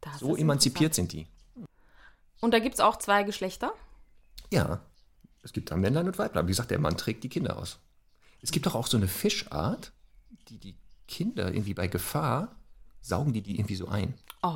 Das 0.00 0.18
So 0.18 0.34
ist 0.34 0.40
emanzipiert 0.42 0.94
sind 0.94 1.12
die. 1.12 1.26
Und 2.40 2.52
da 2.52 2.58
gibt 2.58 2.74
es 2.74 2.80
auch 2.80 2.96
zwei 2.98 3.22
Geschlechter? 3.22 3.72
Ja, 4.52 4.80
es 5.42 5.52
gibt 5.52 5.70
da 5.70 5.76
Männlein 5.76 6.06
und 6.06 6.18
Weiblein. 6.18 6.46
Wie 6.46 6.50
gesagt, 6.50 6.70
der 6.72 6.78
Mann 6.80 6.96
trägt 6.96 7.22
die 7.24 7.28
Kinder 7.28 7.56
aus. 7.56 7.78
Es 8.46 8.52
gibt 8.52 8.64
doch 8.66 8.76
auch 8.76 8.86
so 8.86 8.96
eine 8.96 9.08
Fischart, 9.08 9.90
die 10.48 10.58
die 10.58 10.76
Kinder 11.08 11.48
irgendwie 11.52 11.74
bei 11.74 11.88
Gefahr 11.88 12.54
saugen 13.00 13.32
die 13.32 13.42
die 13.42 13.56
irgendwie 13.58 13.74
so 13.74 13.88
ein. 13.88 14.14
Oh. 14.44 14.54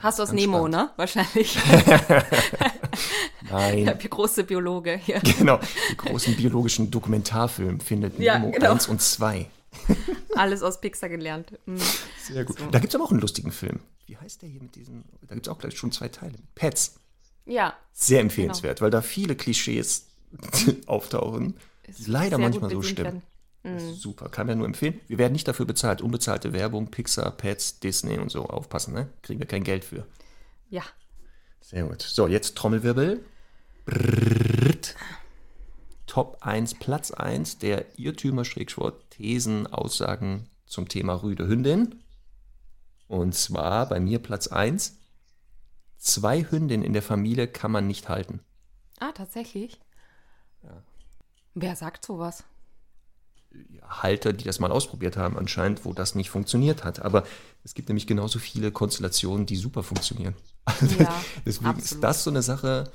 Hast 0.00 0.18
du 0.18 0.24
aus 0.24 0.32
Nemo, 0.32 0.58
spannend. 0.58 0.74
ne? 0.76 0.90
Wahrscheinlich. 0.96 1.56
Nein, 3.48 3.84
Der 3.86 3.94
große 3.94 4.42
Biologe 4.44 4.96
hier. 4.98 5.20
genau. 5.20 5.60
Die 5.90 5.96
großen 5.96 6.34
biologischen 6.36 6.90
Dokumentarfilme 6.90 7.78
findet 7.80 8.18
Ja, 8.18 8.38
Nemo 8.40 8.50
genau. 8.50 8.72
1 8.72 8.88
und 8.88 9.00
2. 9.00 9.48
Alles 10.34 10.62
aus 10.62 10.80
Pixar 10.80 11.08
gelernt. 11.08 11.52
Mhm. 11.66 11.78
Sehr 12.22 12.44
gut. 12.44 12.56
Da 12.72 12.78
gibt 12.80 12.92
es 12.92 12.94
aber 12.96 13.04
auch 13.04 13.10
einen 13.12 13.20
lustigen 13.20 13.52
Film. 13.52 13.78
Wie 14.06 14.16
heißt 14.16 14.42
der 14.42 14.48
hier 14.48 14.62
mit 14.62 14.74
diesen? 14.74 15.04
Da 15.22 15.34
gibt 15.34 15.46
es 15.46 15.52
auch 15.52 15.58
gleich 15.58 15.76
schon 15.78 15.92
zwei 15.92 16.08
Teile. 16.08 16.38
Pets. 16.56 16.96
Ja, 17.44 17.74
Sehr 17.92 18.20
empfehlenswert, 18.20 18.80
weil 18.80 18.90
da 18.90 19.00
viele 19.02 19.36
Klischees 19.36 20.06
auftauchen, 20.86 21.56
die 21.86 22.10
leider 22.10 22.38
manchmal 22.38 22.70
so. 22.70 22.82
Das 23.62 23.82
ist 23.82 24.00
super, 24.00 24.28
kann 24.28 24.46
man 24.46 24.58
nur 24.58 24.66
empfehlen. 24.66 25.00
Wir 25.08 25.18
werden 25.18 25.32
nicht 25.32 25.48
dafür 25.48 25.66
bezahlt. 25.66 26.00
Unbezahlte 26.00 26.52
Werbung, 26.52 26.90
Pixar, 26.90 27.32
Pets, 27.32 27.80
Disney 27.80 28.18
und 28.18 28.30
so. 28.30 28.46
Aufpassen, 28.48 28.94
ne? 28.94 29.08
Kriegen 29.22 29.40
wir 29.40 29.46
kein 29.46 29.64
Geld 29.64 29.84
für. 29.84 30.06
ja. 30.70 30.82
Sehr 31.60 31.82
gut. 31.82 32.00
So, 32.02 32.28
jetzt 32.28 32.56
Trommelwirbel. 32.56 33.24
Brrrt. 33.86 34.94
Top 36.06 36.38
1, 36.42 36.74
Platz 36.74 37.10
1 37.10 37.58
der 37.58 37.98
Irrtümer, 37.98 38.44
Schrägwort, 38.44 39.10
Thesen, 39.10 39.66
Aussagen 39.66 40.48
zum 40.64 40.86
Thema 40.88 41.14
Rüde 41.24 41.48
Hündin. 41.48 42.04
Und 43.08 43.34
zwar 43.34 43.88
bei 43.88 43.98
mir 43.98 44.20
Platz 44.20 44.46
1. 44.46 44.96
Zwei 45.98 46.44
Hündinnen 46.48 46.86
in 46.86 46.92
der 46.92 47.02
Familie 47.02 47.48
kann 47.48 47.72
man 47.72 47.88
nicht 47.88 48.08
halten. 48.08 48.40
Ah, 49.00 49.10
tatsächlich? 49.10 49.80
Wer 51.58 51.74
sagt 51.74 52.04
sowas? 52.04 52.44
Halter, 53.88 54.34
die 54.34 54.44
das 54.44 54.60
mal 54.60 54.70
ausprobiert 54.70 55.16
haben, 55.16 55.38
anscheinend, 55.38 55.86
wo 55.86 55.94
das 55.94 56.14
nicht 56.14 56.28
funktioniert 56.28 56.84
hat. 56.84 57.00
Aber 57.00 57.24
es 57.64 57.72
gibt 57.72 57.88
nämlich 57.88 58.06
genauso 58.06 58.38
viele 58.38 58.70
Konstellationen, 58.70 59.46
die 59.46 59.56
super 59.56 59.82
funktionieren. 59.82 60.34
Also 60.66 60.96
Ja, 61.02 61.22
Deswegen 61.46 61.70
ist 61.70 61.82
absolut. 61.84 62.04
das 62.04 62.24
so 62.24 62.30
eine 62.30 62.42
Sache, 62.42 62.90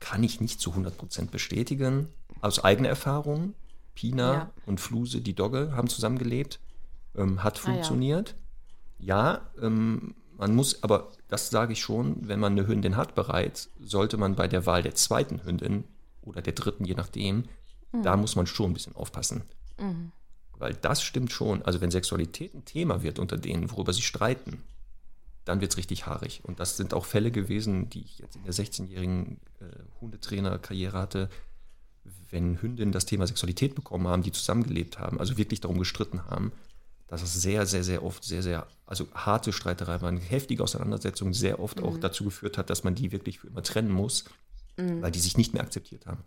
kann 0.00 0.22
ich 0.24 0.40
nicht 0.40 0.60
zu 0.60 0.72
100% 0.72 1.30
bestätigen. 1.30 2.08
Aus 2.42 2.62
eigener 2.62 2.88
Erfahrung, 2.88 3.54
Pina 3.94 4.32
Ja. 4.34 4.50
und 4.66 4.80
Fluse, 4.80 5.20
die 5.20 5.34
Dogge, 5.34 5.72
haben 5.74 5.88
zusammengelebt, 5.88 6.58
ähm, 7.16 7.42
hat 7.44 7.54
Ah, 7.64 7.68
ja. 7.68 7.72
funktioniert. 7.74 8.34
Ja, 8.98 9.48
ähm, 9.62 10.14
man 10.36 10.54
muss, 10.56 10.82
aber 10.82 11.12
das 11.28 11.50
sage 11.50 11.72
ich 11.72 11.80
schon, 11.80 12.28
wenn 12.28 12.40
man 12.40 12.52
eine 12.52 12.66
Hündin 12.66 12.96
hat 12.96 13.14
bereits, 13.14 13.70
sollte 13.80 14.16
man 14.18 14.34
bei 14.34 14.48
der 14.48 14.66
Wahl 14.66 14.82
der 14.82 14.94
zweiten 14.96 15.44
Hündin 15.44 15.84
oder 16.22 16.42
der 16.42 16.52
dritten, 16.52 16.84
je 16.84 16.94
nachdem, 16.94 17.44
da 17.92 18.14
Mhm. 18.16 18.20
muss 18.22 18.36
man 18.36 18.46
schon 18.46 18.70
ein 18.70 18.74
bisschen 18.74 18.94
aufpassen. 18.96 19.42
Weil 20.58 20.74
das 20.74 21.02
stimmt 21.02 21.32
schon. 21.32 21.62
Also 21.62 21.80
wenn 21.80 21.90
Sexualität 21.90 22.54
ein 22.54 22.64
Thema 22.64 23.02
wird 23.02 23.18
unter 23.18 23.36
denen, 23.36 23.70
worüber 23.70 23.92
sie 23.92 24.02
streiten, 24.02 24.62
dann 25.44 25.60
wird 25.60 25.72
es 25.72 25.78
richtig 25.78 26.06
haarig. 26.06 26.40
Und 26.44 26.60
das 26.60 26.76
sind 26.76 26.92
auch 26.94 27.04
Fälle 27.04 27.30
gewesen, 27.30 27.88
die 27.90 28.00
ich 28.02 28.18
jetzt 28.18 28.36
in 28.36 28.44
der 28.44 28.52
16-jährigen 28.52 29.40
äh, 29.60 29.64
Hundetrainer-Karriere 30.00 30.98
hatte, 30.98 31.28
wenn 32.30 32.60
Hündinnen 32.60 32.92
das 32.92 33.06
Thema 33.06 33.26
Sexualität 33.26 33.74
bekommen 33.74 34.08
haben, 34.08 34.22
die 34.22 34.32
zusammengelebt 34.32 34.98
haben, 34.98 35.18
also 35.20 35.38
wirklich 35.38 35.60
darum 35.60 35.78
gestritten 35.78 36.26
haben, 36.26 36.52
dass 37.06 37.22
es 37.22 37.32
sehr, 37.40 37.64
sehr, 37.64 37.84
sehr 37.84 38.02
oft 38.02 38.22
sehr, 38.24 38.42
sehr, 38.42 38.66
also 38.84 39.08
harte 39.14 39.52
Streiterei 39.52 40.02
waren, 40.02 40.18
heftige 40.18 40.62
Auseinandersetzungen 40.62 41.32
sehr 41.32 41.58
oft 41.60 41.82
auch 41.82 41.96
dazu 41.96 42.24
geführt 42.24 42.58
hat, 42.58 42.68
dass 42.68 42.84
man 42.84 42.94
die 42.94 43.12
wirklich 43.12 43.38
für 43.38 43.46
immer 43.46 43.62
trennen 43.62 43.90
muss, 43.90 44.24
weil 44.76 45.10
die 45.10 45.20
sich 45.20 45.36
nicht 45.38 45.54
mehr 45.54 45.62
akzeptiert 45.62 46.04
haben. 46.06 46.22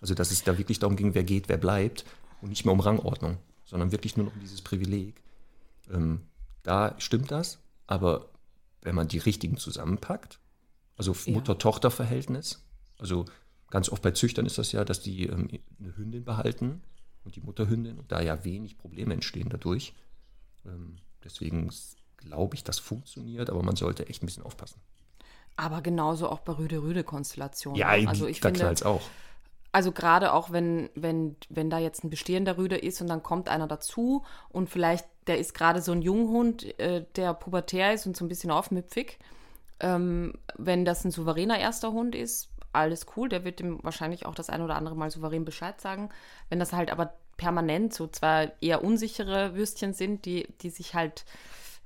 Also 0.00 0.14
dass 0.14 0.30
es 0.30 0.44
da 0.44 0.58
wirklich 0.58 0.78
darum 0.78 0.96
ging, 0.96 1.14
wer 1.14 1.24
geht, 1.24 1.48
wer 1.48 1.56
bleibt 1.56 2.04
und 2.40 2.50
nicht 2.50 2.64
mehr 2.64 2.72
um 2.72 2.80
Rangordnung, 2.80 3.38
sondern 3.64 3.92
wirklich 3.92 4.16
nur 4.16 4.26
noch 4.26 4.34
um 4.34 4.40
dieses 4.40 4.62
Privileg. 4.62 5.22
Ähm, 5.90 6.22
da 6.62 6.94
stimmt 6.98 7.30
das, 7.30 7.58
aber 7.86 8.28
wenn 8.82 8.94
man 8.94 9.08
die 9.08 9.18
richtigen 9.18 9.56
zusammenpackt, 9.56 10.38
also 10.96 11.14
Ja. 11.24 11.32
Mutter-Tochter-Verhältnis, 11.34 12.62
also 12.98 13.24
ganz 13.70 13.88
oft 13.88 14.02
bei 14.02 14.12
Züchtern 14.12 14.46
ist 14.46 14.58
das 14.58 14.72
ja, 14.72 14.84
dass 14.84 15.00
die 15.00 15.26
ähm, 15.26 15.48
eine 15.80 15.96
Hündin 15.96 16.24
behalten 16.24 16.82
und 17.24 17.36
die 17.36 17.40
Mutterhündin 17.40 17.98
und 17.98 18.10
da 18.12 18.20
ja 18.20 18.44
wenig 18.44 18.78
Probleme 18.78 19.14
entstehen 19.14 19.48
dadurch. 19.48 19.92
Ähm, 20.64 20.96
deswegen 21.24 21.70
glaube 22.16 22.54
ich, 22.54 22.64
das 22.64 22.78
funktioniert, 22.78 23.50
aber 23.50 23.62
man 23.62 23.76
sollte 23.76 24.08
echt 24.08 24.22
ein 24.22 24.26
bisschen 24.26 24.42
aufpassen. 24.42 24.80
Aber 25.56 25.80
genauso 25.80 26.28
auch 26.28 26.40
bei 26.40 26.52
Rüde-Rüde-Konstellationen. 26.52 27.78
Ja, 27.78 27.88
also 27.88 28.26
ich 28.26 28.40
da 28.40 28.48
finde, 28.48 28.60
knallt's 28.60 28.82
auch. 28.82 29.02
Also 29.76 29.92
gerade 29.92 30.32
auch 30.32 30.52
wenn, 30.52 30.88
wenn, 30.94 31.36
wenn 31.50 31.68
da 31.68 31.78
jetzt 31.78 32.02
ein 32.02 32.08
bestehender 32.08 32.56
Rüde 32.56 32.78
ist 32.78 33.02
und 33.02 33.08
dann 33.08 33.22
kommt 33.22 33.50
einer 33.50 33.66
dazu 33.66 34.24
und 34.48 34.70
vielleicht 34.70 35.04
der 35.26 35.36
ist 35.36 35.52
gerade 35.52 35.82
so 35.82 35.92
ein 35.92 36.00
Junghund, 36.00 36.80
äh, 36.80 37.04
der 37.14 37.34
pubertär 37.34 37.92
ist 37.92 38.06
und 38.06 38.16
so 38.16 38.24
ein 38.24 38.28
bisschen 38.28 38.50
aufmüpfig. 38.50 39.18
Ähm, 39.80 40.32
wenn 40.56 40.86
das 40.86 41.04
ein 41.04 41.10
souveräner 41.10 41.58
erster 41.58 41.92
Hund 41.92 42.14
ist, 42.14 42.48
alles 42.72 43.04
cool, 43.18 43.28
der 43.28 43.44
wird 43.44 43.60
dem 43.60 43.78
wahrscheinlich 43.82 44.24
auch 44.24 44.34
das 44.34 44.48
ein 44.48 44.62
oder 44.62 44.76
andere 44.76 44.96
Mal 44.96 45.10
souverän 45.10 45.44
Bescheid 45.44 45.78
sagen. 45.78 46.08
Wenn 46.48 46.58
das 46.58 46.72
halt 46.72 46.90
aber 46.90 47.12
permanent 47.36 47.92
so 47.92 48.06
zwei 48.06 48.52
eher 48.62 48.82
unsichere 48.82 49.56
Würstchen 49.56 49.92
sind, 49.92 50.24
die, 50.24 50.48
die 50.62 50.70
sich 50.70 50.94
halt 50.94 51.26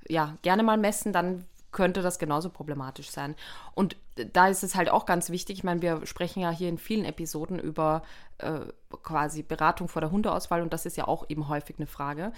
ja 0.07 0.37
gerne 0.43 0.63
mal 0.63 0.77
messen, 0.77 1.11
dann 1.11 1.43
könnte 1.71 2.01
das 2.01 2.19
genauso 2.19 2.49
problematisch 2.49 3.09
sein. 3.09 3.35
Und 3.73 3.95
da 4.33 4.47
ist 4.47 4.63
es 4.63 4.75
halt 4.75 4.89
auch 4.89 5.05
ganz 5.05 5.29
wichtig, 5.29 5.59
ich 5.59 5.63
meine, 5.63 5.81
wir 5.81 6.05
sprechen 6.05 6.41
ja 6.41 6.51
hier 6.51 6.69
in 6.69 6.77
vielen 6.77 7.05
Episoden 7.05 7.59
über 7.59 8.03
äh, 8.39 8.59
quasi 9.03 9.43
Beratung 9.43 9.87
vor 9.87 10.01
der 10.01 10.11
Hundeauswahl 10.11 10.61
und 10.61 10.73
das 10.73 10.85
ist 10.85 10.97
ja 10.97 11.07
auch 11.07 11.29
eben 11.29 11.47
häufig 11.47 11.77
eine 11.77 11.87
Frage. 11.87 12.33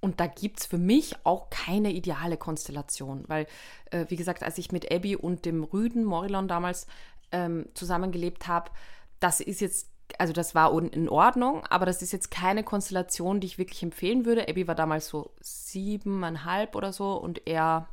Und 0.00 0.18
da 0.18 0.26
gibt 0.26 0.58
es 0.60 0.66
für 0.66 0.78
mich 0.78 1.14
auch 1.22 1.48
keine 1.48 1.92
ideale 1.92 2.36
Konstellation, 2.36 3.22
weil, 3.28 3.46
äh, 3.92 4.06
wie 4.08 4.16
gesagt, 4.16 4.42
als 4.42 4.58
ich 4.58 4.72
mit 4.72 4.92
Abby 4.92 5.14
und 5.14 5.44
dem 5.44 5.62
Rüden 5.62 6.04
Morillon 6.04 6.48
damals 6.48 6.88
ähm, 7.30 7.66
zusammengelebt 7.74 8.48
habe, 8.48 8.72
das 9.20 9.40
ist 9.40 9.60
jetzt, 9.60 9.88
also 10.18 10.32
das 10.32 10.56
war 10.56 10.76
in 10.76 11.08
Ordnung, 11.08 11.64
aber 11.66 11.86
das 11.86 12.02
ist 12.02 12.12
jetzt 12.12 12.32
keine 12.32 12.64
Konstellation, 12.64 13.38
die 13.38 13.46
ich 13.46 13.58
wirklich 13.58 13.84
empfehlen 13.84 14.24
würde. 14.24 14.48
Abby 14.48 14.66
war 14.66 14.74
damals 14.74 15.06
so 15.06 15.30
siebeneinhalb 15.40 16.74
oder 16.74 16.92
so 16.92 17.14
und 17.14 17.46
er 17.46 17.86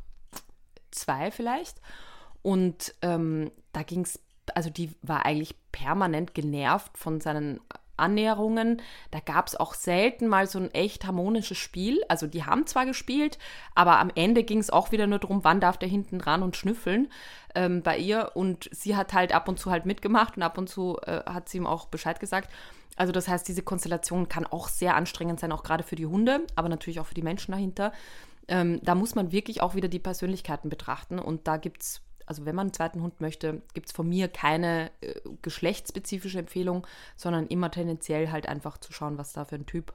zwei 0.92 1.32
vielleicht. 1.32 1.82
Und 2.42 2.96
ähm, 3.02 3.52
da 3.74 3.84
ging 3.84 4.02
es, 4.02 4.20
also 4.56 4.70
die 4.70 4.92
war 5.02 5.26
eigentlich 5.26 5.56
permanent 5.72 6.34
genervt 6.34 6.98
von 6.98 7.20
seinen 7.22 7.60
Annäherungen. 8.00 8.82
Da 9.12 9.20
gab 9.20 9.48
es 9.48 9.56
auch 9.56 9.74
selten 9.74 10.28
mal 10.28 10.48
so 10.48 10.60
ein 10.60 10.74
echt 10.74 11.06
harmonisches 11.06 11.58
Spiel. 11.58 12.02
Also 12.08 12.28
die 12.28 12.46
haben 12.46 12.66
zwar 12.66 12.86
gespielt, 12.86 13.38
aber 13.76 14.00
am 14.00 14.12
Ende 14.16 14.44
ging 14.44 14.60
es 14.60 14.70
auch 14.70 14.92
wieder 14.92 15.06
nur 15.06 15.20
darum, 15.20 15.44
wann 15.44 15.60
darf 15.60 15.78
der 15.78 15.90
hinten 15.90 16.20
dran 16.20 16.42
und 16.42 16.56
schnüffeln 16.56 17.12
ähm, 17.56 17.84
bei 17.84 17.98
ihr. 17.98 18.32
Und 18.36 18.70
sie 18.72 18.96
hat 18.96 19.14
halt 19.14 19.34
ab 19.34 19.48
und 19.48 19.60
zu 19.60 19.70
halt 19.70 19.86
mitgemacht 19.86 20.38
und 20.38 20.44
ab 20.44 20.58
und 20.58 20.70
zu 20.70 20.98
äh, 21.06 21.24
hat 21.26 21.50
sie 21.50 21.58
ihm 21.58 21.68
auch 21.68 21.86
Bescheid 21.88 22.20
gesagt. 22.20 22.50
Also 22.96 23.14
das 23.14 23.28
heißt, 23.28 23.48
diese 23.48 23.64
Konstellation 23.64 24.28
kann 24.28 24.46
auch 24.46 24.68
sehr 24.68 24.96
anstrengend 24.96 25.40
sein, 25.40 25.54
auch 25.54 25.64
gerade 25.64 25.84
für 25.84 25.96
die 25.96 26.06
Hunde, 26.06 26.42
aber 26.56 26.68
natürlich 26.68 27.00
auch 27.00 27.06
für 27.06 27.14
die 27.14 27.22
Menschen 27.22 27.54
dahinter. 27.54 27.94
Ähm, 28.50 28.80
da 28.84 28.96
muss 28.96 29.16
man 29.16 29.32
wirklich 29.32 29.62
auch 29.62 29.76
wieder 29.76 29.88
die 29.88 30.00
Persönlichkeiten 30.00 30.70
betrachten. 30.70 31.20
Und 31.20 31.48
da 31.48 31.58
gibt 31.58 31.84
es, 31.84 32.02
also 32.26 32.46
wenn 32.46 32.56
man 32.56 32.68
einen 32.68 32.74
zweiten 32.74 33.02
Hund 33.02 33.22
möchte, 33.22 33.62
gibt 33.74 33.88
es 33.88 33.92
von 33.94 34.10
mir 34.10 34.28
keine 34.28 34.92
äh, 35.02 35.14
geschlechtsspezifische 35.44 36.40
Empfehlung, 36.40 36.86
sondern 37.16 37.48
immer 37.48 37.70
tendenziell 37.70 38.32
halt 38.32 38.48
einfach 38.48 38.80
zu 38.80 38.92
schauen, 38.92 39.20
was 39.20 39.34
da 39.34 39.46
für 39.46 39.56
ein 39.56 39.68
Typ 39.68 39.94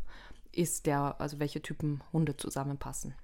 ist, 0.52 0.86
der, 0.86 1.20
also 1.20 1.40
welche 1.40 1.62
Typen 1.62 2.00
Hunde 2.12 2.36
zusammenpassen. 2.36 3.14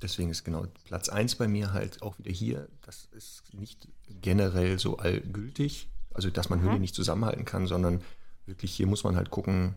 Deswegen 0.00 0.30
ist 0.30 0.44
genau 0.44 0.66
Platz 0.84 1.08
1 1.08 1.34
bei 1.34 1.48
mir 1.48 1.72
halt 1.72 2.00
auch 2.00 2.16
wieder 2.18 2.30
hier. 2.30 2.68
Das 2.82 3.08
ist 3.12 3.52
nicht 3.52 3.88
generell 4.08 4.78
so 4.78 4.98
allgültig, 4.98 5.88
also 6.14 6.30
dass 6.30 6.48
man 6.48 6.60
mhm. 6.60 6.66
Hunde 6.66 6.78
nicht 6.78 6.94
zusammenhalten 6.94 7.44
kann, 7.44 7.66
sondern 7.66 8.02
wirklich 8.46 8.72
hier 8.72 8.86
muss 8.86 9.04
man 9.04 9.16
halt 9.16 9.30
gucken, 9.30 9.74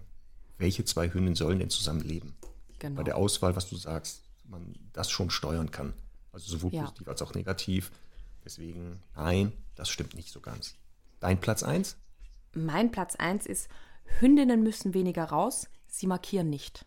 welche 0.60 0.86
zwei 0.86 1.08
Hündinnen 1.12 1.36
sollen 1.36 1.60
denn 1.60 1.70
zusammenleben. 1.70 2.36
Genau. 2.80 2.96
Bei 2.96 3.04
der 3.04 3.18
Auswahl, 3.18 3.56
was 3.56 3.70
du 3.70 3.76
sagst, 3.76 4.23
man 4.46 4.76
das 4.94 5.10
schon 5.10 5.30
steuern 5.30 5.72
kann. 5.72 5.94
Also 6.32 6.50
sowohl 6.52 6.74
ja. 6.74 6.84
positiv 6.84 7.08
als 7.08 7.22
auch 7.22 7.34
negativ. 7.34 7.92
Deswegen, 8.44 9.02
nein, 9.16 9.54
das 9.76 9.90
stimmt 9.90 10.16
nicht 10.16 10.30
so 10.30 10.42
ganz. 10.42 10.76
Dein 11.20 11.40
Platz 11.40 11.64
1? 11.64 11.96
Mein 12.54 12.92
Platz 12.92 13.16
1 13.16 13.46
ist, 13.46 13.70
Hündinnen 14.20 14.64
müssen 14.64 14.94
weniger 14.94 15.26
raus, 15.26 15.68
sie 15.88 16.08
markieren 16.08 16.50
nicht. 16.50 16.86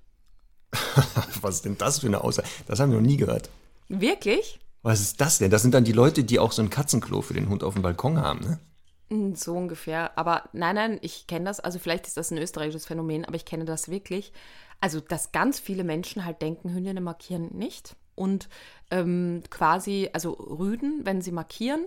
Was 1.41 1.57
ist 1.57 1.65
denn 1.65 1.79
das 1.79 2.01
für 2.01 2.07
eine 2.07 2.23
Aussage? 2.23 2.49
Das 2.67 2.81
haben 2.81 2.91
wir 2.91 3.01
noch 3.01 3.07
nie 3.07 3.17
gehört. 3.17 3.51
Wirklich? 3.89 4.61
Was 4.83 5.01
ist 5.01 5.21
das 5.21 5.39
denn? 5.39 5.51
Das 5.51 5.63
sind 5.63 5.75
dann 5.75 5.85
die 5.85 5.93
Leute, 5.93 6.25
die 6.25 6.39
auch 6.39 6.53
so 6.53 6.63
ein 6.63 6.71
Katzenklo 6.71 7.23
für 7.23 7.35
den 7.35 7.49
Hund 7.49 7.65
auf 7.65 7.75
dem 7.75 7.83
Balkon 7.83 8.19
haben, 8.19 8.41
ne? 8.41 8.61
Hm, 9.11 9.35
so 9.37 9.57
ungefähr. 9.57 10.17
Aber 10.19 10.49
nein, 10.53 10.75
nein, 10.75 10.99
ich 11.03 11.27
kenne 11.27 11.47
das. 11.47 11.61
Also 11.61 11.79
vielleicht 11.79 12.07
ist 12.07 12.17
das 12.17 12.31
ein 12.31 12.39
österreichisches 12.39 12.87
Phänomen, 12.87 13.25
aber 13.25 13.37
ich 13.37 13.45
kenne 13.45 13.65
das 13.65 13.89
wirklich. 13.89 14.33
Also, 14.81 15.01
dass 15.01 15.33
ganz 15.33 15.59
viele 15.59 15.85
Menschen 15.85 16.25
halt 16.25 16.43
denken, 16.43 16.73
Hündinnen 16.73 17.03
markieren 17.03 17.49
nicht. 17.57 17.97
Und 18.15 18.49
ähm, 18.91 19.43
quasi, 19.51 20.09
also 20.13 20.33
Rüden, 20.33 21.05
wenn 21.05 21.21
sie 21.21 21.33
markieren, 21.33 21.87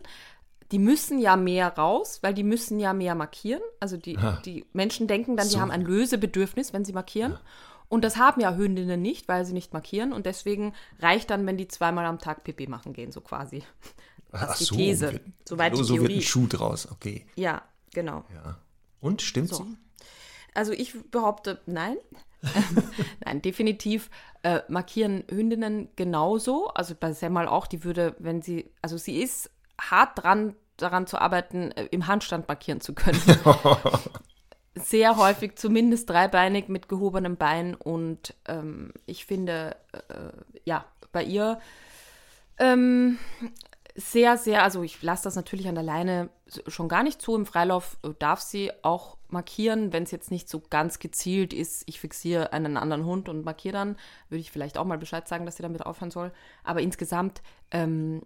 die 0.71 0.79
müssen 0.79 1.19
ja 1.19 1.35
mehr 1.35 1.75
raus, 1.75 2.19
weil 2.21 2.33
die 2.33 2.43
müssen 2.43 2.79
ja 2.79 2.93
mehr 2.93 3.15
markieren. 3.15 3.61
Also 3.79 3.97
die, 3.97 4.17
die 4.45 4.65
Menschen 4.73 5.07
denken 5.07 5.35
dann, 5.35 5.47
so. 5.47 5.55
die 5.55 5.61
haben 5.61 5.71
ein 5.71 5.81
Lösebedürfnis, 5.81 6.73
wenn 6.73 6.85
sie 6.85 6.93
markieren. 6.93 7.33
Ja. 7.33 7.41
Und 7.89 8.03
das 8.03 8.17
haben 8.17 8.39
ja 8.39 8.55
Hündinnen 8.55 9.01
nicht, 9.01 9.27
weil 9.27 9.45
sie 9.45 9.53
nicht 9.53 9.73
markieren. 9.73 10.13
Und 10.13 10.27
deswegen 10.27 10.73
reicht 10.99 11.31
dann, 11.31 11.45
wenn 11.47 11.57
die 11.57 11.67
zweimal 11.67 12.05
am 12.05 12.19
Tag 12.19 12.43
Pipi 12.43 12.67
machen 12.67 12.93
gehen, 12.93 13.11
so 13.11 13.21
quasi. 13.21 13.63
Das 14.31 14.41
Ach 14.43 14.61
ist 14.61 14.71
die 14.71 14.75
These. 14.75 15.11
So, 15.43 15.55
Soweit 15.55 15.75
so, 15.75 15.83
so 15.83 15.99
wird 15.99 16.11
ein 16.11 16.21
Schuh 16.21 16.45
draus, 16.45 16.87
okay. 16.91 17.25
Ja, 17.35 17.63
genau. 17.91 18.25
Ja. 18.31 18.59
Und 19.01 19.23
stimmt 19.23 19.49
so. 19.49 19.63
sie? 19.63 19.77
Also 20.53 20.71
ich 20.71 20.93
behaupte, 21.09 21.61
nein. 21.65 21.97
nein, 23.25 23.41
definitiv 23.41 24.09
äh, 24.43 24.61
markieren 24.67 25.23
Hündinnen 25.29 25.89
genauso. 25.95 26.67
Also 26.69 26.95
bei 26.99 27.13
Semmel 27.13 27.47
auch, 27.47 27.67
die 27.67 27.83
würde, 27.83 28.15
wenn 28.19 28.41
sie, 28.41 28.71
also 28.81 28.97
sie 28.97 29.21
ist 29.21 29.51
hart 29.79 30.23
dran, 30.23 30.55
daran 30.77 31.07
zu 31.07 31.19
arbeiten, 31.19 31.71
äh, 31.71 31.85
im 31.91 32.07
Handstand 32.07 32.47
markieren 32.47 32.81
zu 32.81 32.93
können. 32.93 33.21
Sehr 34.75 35.17
häufig, 35.17 35.57
zumindest 35.57 36.09
dreibeinig 36.09 36.69
mit 36.69 36.87
gehobenem 36.87 37.35
Bein. 37.35 37.75
Und 37.75 38.33
ähm, 38.47 38.93
ich 39.05 39.25
finde, 39.25 39.75
äh, 39.91 40.31
ja, 40.63 40.85
bei 41.11 41.23
ihr 41.23 41.59
ähm, 42.59 43.17
sehr, 43.95 44.37
sehr, 44.37 44.63
also 44.63 44.83
ich 44.83 45.01
lasse 45.01 45.23
das 45.23 45.35
natürlich 45.35 45.67
an 45.67 45.75
der 45.75 45.83
Leine 45.83 46.29
schon 46.67 46.87
gar 46.87 47.03
nicht 47.03 47.21
zu. 47.21 47.35
Im 47.35 47.45
Freilauf 47.45 47.97
äh, 48.03 48.09
darf 48.19 48.39
sie 48.39 48.71
auch 48.83 49.17
markieren, 49.31 49.93
wenn 49.93 50.03
es 50.03 50.11
jetzt 50.11 50.31
nicht 50.31 50.49
so 50.49 50.61
ganz 50.69 50.99
gezielt 50.99 51.53
ist, 51.53 51.83
ich 51.85 51.99
fixiere 51.99 52.53
einen 52.53 52.77
anderen 52.77 53.05
Hund 53.05 53.29
und 53.29 53.45
markiere 53.45 53.73
dann, 53.73 53.95
würde 54.29 54.41
ich 54.41 54.51
vielleicht 54.51 54.77
auch 54.77 54.85
mal 54.85 54.97
Bescheid 54.97 55.27
sagen, 55.27 55.45
dass 55.45 55.57
sie 55.57 55.63
damit 55.63 55.85
aufhören 55.85 56.11
soll. 56.11 56.31
Aber 56.63 56.81
insgesamt 56.81 57.41
ähm, 57.71 58.21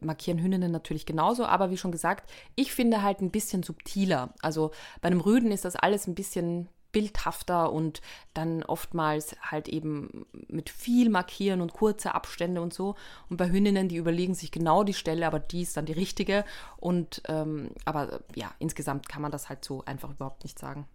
markieren 0.00 0.40
Hündinnen 0.40 0.72
natürlich 0.72 1.06
genauso. 1.06 1.46
Aber 1.46 1.70
wie 1.70 1.76
schon 1.76 1.92
gesagt, 1.92 2.30
ich 2.56 2.72
finde 2.72 3.02
halt 3.02 3.20
ein 3.20 3.30
bisschen 3.30 3.62
subtiler. 3.62 4.34
Also 4.42 4.72
bei 5.00 5.08
einem 5.08 5.20
Rüden 5.20 5.52
ist 5.52 5.64
das 5.64 5.76
alles 5.76 6.06
ein 6.06 6.14
bisschen 6.14 6.68
bildhafter 6.92 7.72
und 7.72 8.00
dann 8.34 8.62
oftmals 8.62 9.36
halt 9.40 9.68
eben 9.68 10.26
mit 10.48 10.70
viel 10.70 11.10
Markieren 11.10 11.60
und 11.60 11.72
kurze 11.72 12.14
Abstände 12.14 12.60
und 12.60 12.72
so. 12.72 12.94
Und 13.28 13.36
bei 13.36 13.50
Hündinnen, 13.50 13.88
die 13.88 13.96
überlegen 13.96 14.34
sich 14.34 14.50
genau 14.50 14.84
die 14.84 14.94
Stelle, 14.94 15.26
aber 15.26 15.38
die 15.38 15.62
ist 15.62 15.76
dann 15.76 15.86
die 15.86 15.92
richtige. 15.92 16.44
Und 16.76 17.22
ähm, 17.26 17.70
aber 17.84 18.20
ja, 18.34 18.54
insgesamt 18.58 19.08
kann 19.08 19.22
man 19.22 19.32
das 19.32 19.48
halt 19.48 19.64
so 19.64 19.84
einfach 19.84 20.10
überhaupt 20.10 20.44
nicht 20.44 20.58
sagen. 20.58 20.86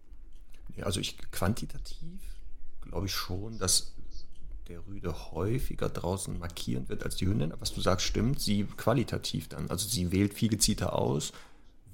Ja, 0.76 0.86
also 0.86 1.00
ich 1.00 1.18
quantitativ 1.30 2.20
glaube 2.94 3.06
ich 3.06 3.12
schon, 3.12 3.58
dass 3.58 3.94
der 4.68 4.86
Rüde 4.86 5.32
häufiger 5.32 5.88
draußen 5.88 6.38
markieren 6.38 6.88
wird 6.88 7.02
als 7.02 7.16
die 7.16 7.26
Hündin. 7.26 7.52
Was 7.58 7.72
du 7.72 7.80
sagst, 7.80 8.06
stimmt, 8.06 8.40
sie 8.40 8.64
qualitativ 8.64 9.48
dann. 9.48 9.68
Also 9.68 9.88
sie 9.88 10.10
wählt 10.10 10.32
viel 10.32 10.48
gezielter 10.48 10.94
aus 10.94 11.32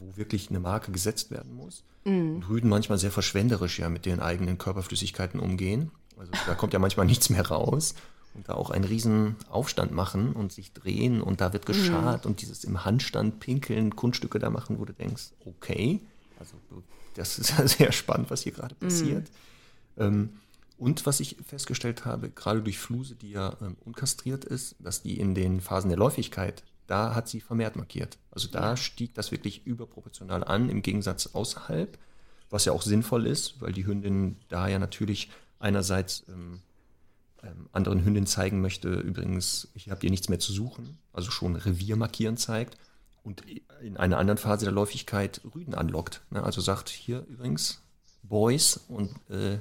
wo 0.00 0.16
wirklich 0.16 0.50
eine 0.50 0.60
Marke 0.60 0.90
gesetzt 0.90 1.30
werden 1.30 1.54
muss. 1.54 1.84
Mhm. 2.04 2.36
Und 2.36 2.48
Rüden 2.48 2.68
manchmal 2.68 2.98
sehr 2.98 3.12
verschwenderisch 3.12 3.78
ja 3.78 3.88
mit 3.88 4.06
den 4.06 4.20
eigenen 4.20 4.58
Körperflüssigkeiten 4.58 5.38
umgehen. 5.38 5.90
Also 6.18 6.32
da 6.46 6.54
kommt 6.54 6.72
ja 6.72 6.78
manchmal 6.78 7.06
nichts 7.06 7.30
mehr 7.30 7.46
raus. 7.46 7.94
Und 8.34 8.48
da 8.48 8.54
auch 8.54 8.70
einen 8.70 8.84
riesen 8.84 9.36
Aufstand 9.50 9.92
machen 9.92 10.34
und 10.34 10.52
sich 10.52 10.72
drehen 10.72 11.20
und 11.20 11.40
da 11.40 11.52
wird 11.52 11.66
geschart 11.66 12.24
mhm. 12.24 12.30
und 12.30 12.42
dieses 12.42 12.62
im 12.62 12.84
Handstand 12.84 13.40
pinkeln, 13.40 13.96
Kunststücke 13.96 14.38
da 14.38 14.50
machen, 14.50 14.78
wo 14.78 14.84
du 14.84 14.92
denkst, 14.92 15.32
okay, 15.44 16.00
also 16.38 16.54
das 17.14 17.40
ist 17.40 17.50
ja 17.58 17.66
sehr 17.66 17.90
spannend, 17.90 18.30
was 18.30 18.42
hier 18.42 18.52
gerade 18.52 18.76
mhm. 18.76 18.86
passiert. 18.86 19.30
Mhm. 19.96 20.02
Ähm, 20.02 20.28
und 20.78 21.04
was 21.04 21.20
ich 21.20 21.36
festgestellt 21.44 22.06
habe, 22.06 22.30
gerade 22.30 22.62
durch 22.62 22.78
Fluse, 22.78 23.14
die 23.14 23.32
ja 23.32 23.54
ähm, 23.60 23.76
unkastriert 23.84 24.46
ist, 24.46 24.76
dass 24.78 25.02
die 25.02 25.18
in 25.18 25.34
den 25.34 25.60
Phasen 25.60 25.90
der 25.90 25.98
Läufigkeit 25.98 26.62
da 26.90 27.14
hat 27.14 27.28
sie 27.28 27.40
vermehrt 27.40 27.76
markiert. 27.76 28.18
Also 28.30 28.48
da 28.48 28.76
stieg 28.76 29.14
das 29.14 29.30
wirklich 29.30 29.64
überproportional 29.64 30.42
an, 30.42 30.68
im 30.68 30.82
Gegensatz 30.82 31.28
außerhalb, 31.28 31.96
was 32.50 32.64
ja 32.64 32.72
auch 32.72 32.82
sinnvoll 32.82 33.26
ist, 33.26 33.60
weil 33.60 33.72
die 33.72 33.86
Hündin 33.86 34.36
da 34.48 34.66
ja 34.66 34.80
natürlich 34.80 35.30
einerseits 35.60 36.24
ähm, 36.28 36.60
ähm, 37.44 37.68
anderen 37.72 38.04
Hündinnen 38.04 38.26
zeigen 38.26 38.60
möchte, 38.60 38.88
übrigens, 38.88 39.68
ich 39.74 39.88
habe 39.88 40.00
hier 40.00 40.10
nichts 40.10 40.28
mehr 40.28 40.40
zu 40.40 40.52
suchen, 40.52 40.98
also 41.12 41.30
schon 41.30 41.54
Revier 41.54 41.94
markieren 41.94 42.36
zeigt 42.36 42.76
und 43.22 43.44
in 43.82 43.96
einer 43.96 44.18
anderen 44.18 44.38
Phase 44.38 44.64
der 44.64 44.72
Läufigkeit 44.72 45.40
Rüden 45.54 45.74
anlockt. 45.74 46.22
Ne? 46.30 46.42
Also 46.42 46.60
sagt 46.60 46.88
hier 46.88 47.24
übrigens, 47.28 47.82
Boys, 48.24 48.80
und 48.88 49.10
äh, 49.30 49.58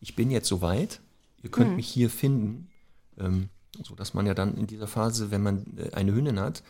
ich 0.00 0.16
bin 0.16 0.30
jetzt 0.30 0.48
soweit, 0.48 1.00
ihr 1.42 1.50
könnt 1.50 1.70
mhm. 1.70 1.76
mich 1.76 1.88
hier 1.88 2.08
finden. 2.08 2.70
Ähm, 3.18 3.50
so 3.82 3.94
dass 3.94 4.14
man 4.14 4.26
ja 4.26 4.34
dann 4.34 4.56
in 4.56 4.66
dieser 4.66 4.86
Phase, 4.86 5.30
wenn 5.30 5.42
man 5.42 5.78
äh, 5.78 5.92
eine 5.92 6.12
Hündin 6.12 6.40
hat, 6.40 6.62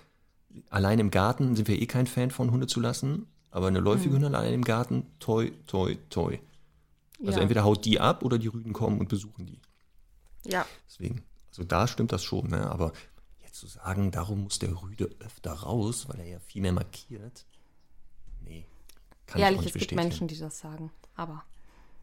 allein 0.70 0.98
im 0.98 1.10
Garten 1.10 1.56
sind 1.56 1.68
wir 1.68 1.80
eh 1.80 1.86
kein 1.86 2.06
Fan 2.06 2.30
von 2.30 2.50
Hunde 2.50 2.66
zu 2.66 2.80
lassen, 2.80 3.26
aber 3.50 3.66
eine 3.66 3.80
läufige 3.80 4.10
mhm. 4.10 4.14
Hündin 4.14 4.34
allein 4.34 4.54
im 4.54 4.64
Garten, 4.64 5.06
toi, 5.18 5.50
toi, 5.66 5.96
toi. 6.10 6.38
Also 7.20 7.38
ja. 7.38 7.42
entweder 7.42 7.64
haut 7.64 7.84
die 7.84 8.00
ab 8.00 8.22
oder 8.24 8.38
die 8.38 8.48
Rüden 8.48 8.72
kommen 8.72 8.98
und 8.98 9.08
besuchen 9.08 9.46
die. 9.46 9.60
Ja. 10.44 10.66
Deswegen, 10.88 11.22
also 11.50 11.64
da 11.64 11.86
stimmt 11.86 12.12
das 12.12 12.24
schon, 12.24 12.48
ne? 12.48 12.68
aber 12.70 12.92
jetzt 13.42 13.58
zu 13.60 13.66
sagen, 13.66 14.10
darum 14.10 14.44
muss 14.44 14.58
der 14.58 14.82
Rüde 14.82 15.10
öfter 15.20 15.52
raus, 15.52 16.08
weil 16.08 16.20
er 16.20 16.26
ja 16.26 16.40
viel 16.40 16.62
mehr 16.62 16.72
markiert, 16.72 17.46
nee, 18.40 18.66
kann 19.26 19.40
Ehrlich, 19.40 19.60
ich 19.60 19.64
nicht 19.66 19.76
es 19.76 19.88
gibt 19.88 19.94
Menschen, 19.94 20.28
die 20.28 20.38
das 20.38 20.58
sagen, 20.58 20.90
aber. 21.14 21.44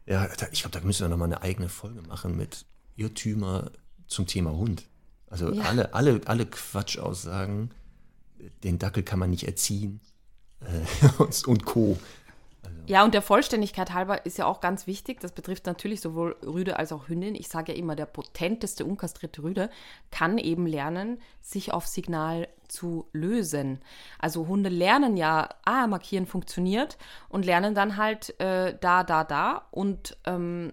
Ja, 0.06 0.28
ich 0.50 0.62
glaube, 0.62 0.78
da 0.78 0.84
müssen 0.84 1.02
wir 1.02 1.08
nochmal 1.08 1.28
eine 1.28 1.42
eigene 1.42 1.68
Folge 1.68 2.02
machen 2.02 2.36
mit 2.36 2.64
Irrtümer 2.96 3.70
zum 4.10 4.26
Thema 4.26 4.52
Hund. 4.52 4.84
Also 5.28 5.52
ja. 5.52 5.62
alle, 5.62 5.94
alle, 5.94 6.20
alle 6.26 6.44
Quatschaussagen, 6.44 7.70
den 8.64 8.78
Dackel 8.78 9.02
kann 9.02 9.18
man 9.18 9.30
nicht 9.30 9.44
erziehen 9.44 10.00
äh, 10.60 11.08
und, 11.22 11.46
und 11.46 11.64
Co. 11.64 11.96
Also. 12.62 12.76
Ja, 12.86 13.04
und 13.04 13.14
der 13.14 13.22
Vollständigkeit 13.22 13.94
halber 13.94 14.26
ist 14.26 14.38
ja 14.38 14.46
auch 14.46 14.60
ganz 14.60 14.86
wichtig. 14.86 15.20
Das 15.20 15.32
betrifft 15.32 15.66
natürlich 15.66 16.00
sowohl 16.00 16.36
Rüde 16.44 16.78
als 16.78 16.92
auch 16.92 17.08
Hündin. 17.08 17.36
Ich 17.36 17.48
sage 17.48 17.72
ja 17.72 17.78
immer, 17.78 17.94
der 17.94 18.06
potenteste 18.06 18.84
unkastrierte 18.84 19.42
Rüde 19.42 19.70
kann 20.10 20.36
eben 20.36 20.66
lernen, 20.66 21.20
sich 21.40 21.72
auf 21.72 21.86
Signal 21.86 22.48
zu 22.66 23.06
lösen. 23.12 23.80
Also 24.18 24.48
Hunde 24.48 24.68
lernen 24.68 25.16
ja, 25.16 25.48
ah, 25.64 25.86
markieren 25.86 26.26
funktioniert 26.26 26.98
und 27.28 27.46
lernen 27.46 27.74
dann 27.74 27.96
halt 27.96 28.38
äh, 28.40 28.76
da, 28.80 29.04
da, 29.04 29.24
da 29.24 29.66
und 29.70 30.16
ähm, 30.24 30.72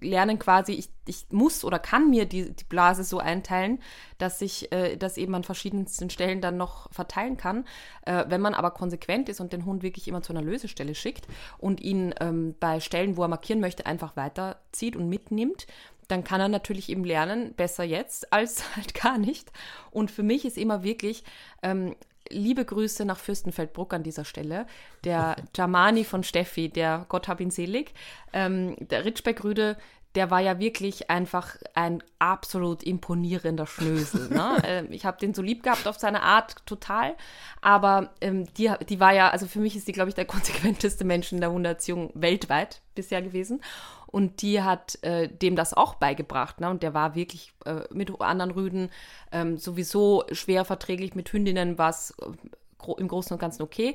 lernen 0.00 0.38
quasi, 0.38 0.72
ich, 0.72 0.90
ich 1.06 1.26
muss 1.30 1.64
oder 1.64 1.78
kann 1.78 2.10
mir 2.10 2.26
die, 2.26 2.52
die 2.52 2.64
Blase 2.64 3.04
so 3.04 3.18
einteilen, 3.18 3.80
dass 4.18 4.40
ich 4.40 4.72
äh, 4.72 4.96
das 4.96 5.16
eben 5.16 5.34
an 5.34 5.44
verschiedensten 5.44 6.10
Stellen 6.10 6.40
dann 6.40 6.56
noch 6.56 6.92
verteilen 6.92 7.36
kann. 7.36 7.64
Äh, 8.06 8.24
wenn 8.28 8.40
man 8.40 8.54
aber 8.54 8.70
konsequent 8.70 9.28
ist 9.28 9.40
und 9.40 9.52
den 9.52 9.64
Hund 9.64 9.82
wirklich 9.82 10.08
immer 10.08 10.22
zu 10.22 10.32
einer 10.32 10.42
Lösestelle 10.42 10.94
schickt 10.94 11.26
und 11.58 11.80
ihn 11.80 12.14
ähm, 12.20 12.54
bei 12.60 12.80
Stellen, 12.80 13.16
wo 13.16 13.22
er 13.22 13.28
markieren 13.28 13.60
möchte, 13.60 13.86
einfach 13.86 14.16
weiterzieht 14.16 14.96
und 14.96 15.08
mitnimmt, 15.08 15.66
dann 16.10 16.24
kann 16.24 16.40
er 16.40 16.48
natürlich 16.48 16.88
eben 16.88 17.04
lernen, 17.04 17.54
besser 17.54 17.84
jetzt 17.84 18.32
als 18.32 18.64
halt 18.76 18.94
gar 18.94 19.18
nicht. 19.18 19.52
Und 19.90 20.10
für 20.10 20.22
mich 20.22 20.44
ist 20.44 20.58
immer 20.58 20.82
wirklich, 20.82 21.24
ähm, 21.62 21.94
liebe 22.28 22.64
Grüße 22.64 23.04
nach 23.04 23.18
Fürstenfeldbruck 23.18 23.94
an 23.94 24.02
dieser 24.02 24.24
Stelle. 24.24 24.66
Der 25.04 25.36
Jamani 25.56 26.04
von 26.04 26.22
Steffi, 26.22 26.68
der 26.68 27.06
Gott 27.08 27.28
hab 27.28 27.40
ihn 27.40 27.50
selig. 27.50 27.92
Ähm, 28.32 28.76
der 28.78 29.04
Ritschbeck-Rüde, 29.04 29.76
der 30.16 30.30
war 30.30 30.40
ja 30.40 30.58
wirklich 30.58 31.08
einfach 31.08 31.56
ein 31.74 32.02
absolut 32.18 32.82
imponierender 32.82 33.66
Schnösel. 33.66 34.28
Ne? 34.28 34.56
Ähm, 34.64 34.88
ich 34.90 35.04
habe 35.04 35.18
den 35.18 35.32
so 35.32 35.42
lieb 35.42 35.62
gehabt 35.62 35.86
auf 35.86 35.98
seine 35.98 36.22
Art, 36.22 36.66
total. 36.66 37.14
Aber 37.60 38.10
ähm, 38.20 38.46
die, 38.54 38.70
die 38.88 39.00
war 39.00 39.12
ja, 39.12 39.30
also 39.30 39.46
für 39.46 39.60
mich 39.60 39.76
ist 39.76 39.88
die, 39.88 39.92
glaube 39.92 40.10
ich, 40.10 40.14
der 40.14 40.24
konsequenteste 40.26 41.04
Mensch 41.04 41.32
in 41.32 41.40
der 41.40 41.50
Hundeerziehung 41.50 42.10
weltweit 42.14 42.82
bisher 42.94 43.22
gewesen. 43.22 43.62
Und 44.10 44.42
die 44.42 44.62
hat 44.62 45.02
äh, 45.02 45.28
dem 45.28 45.56
das 45.56 45.72
auch 45.74 45.94
beigebracht. 45.94 46.60
Ne? 46.60 46.68
Und 46.68 46.82
der 46.82 46.94
war 46.94 47.14
wirklich 47.14 47.52
äh, 47.64 47.82
mit 47.92 48.20
anderen 48.20 48.50
Rüden 48.50 48.90
ähm, 49.30 49.56
sowieso 49.56 50.24
schwer 50.32 50.64
verträglich. 50.64 51.14
Mit 51.14 51.32
Hündinnen 51.32 51.78
war 51.78 51.90
es 51.90 52.14
äh, 52.20 52.92
im 52.98 53.08
Großen 53.08 53.32
und 53.32 53.38
Ganzen 53.38 53.62
okay. 53.62 53.94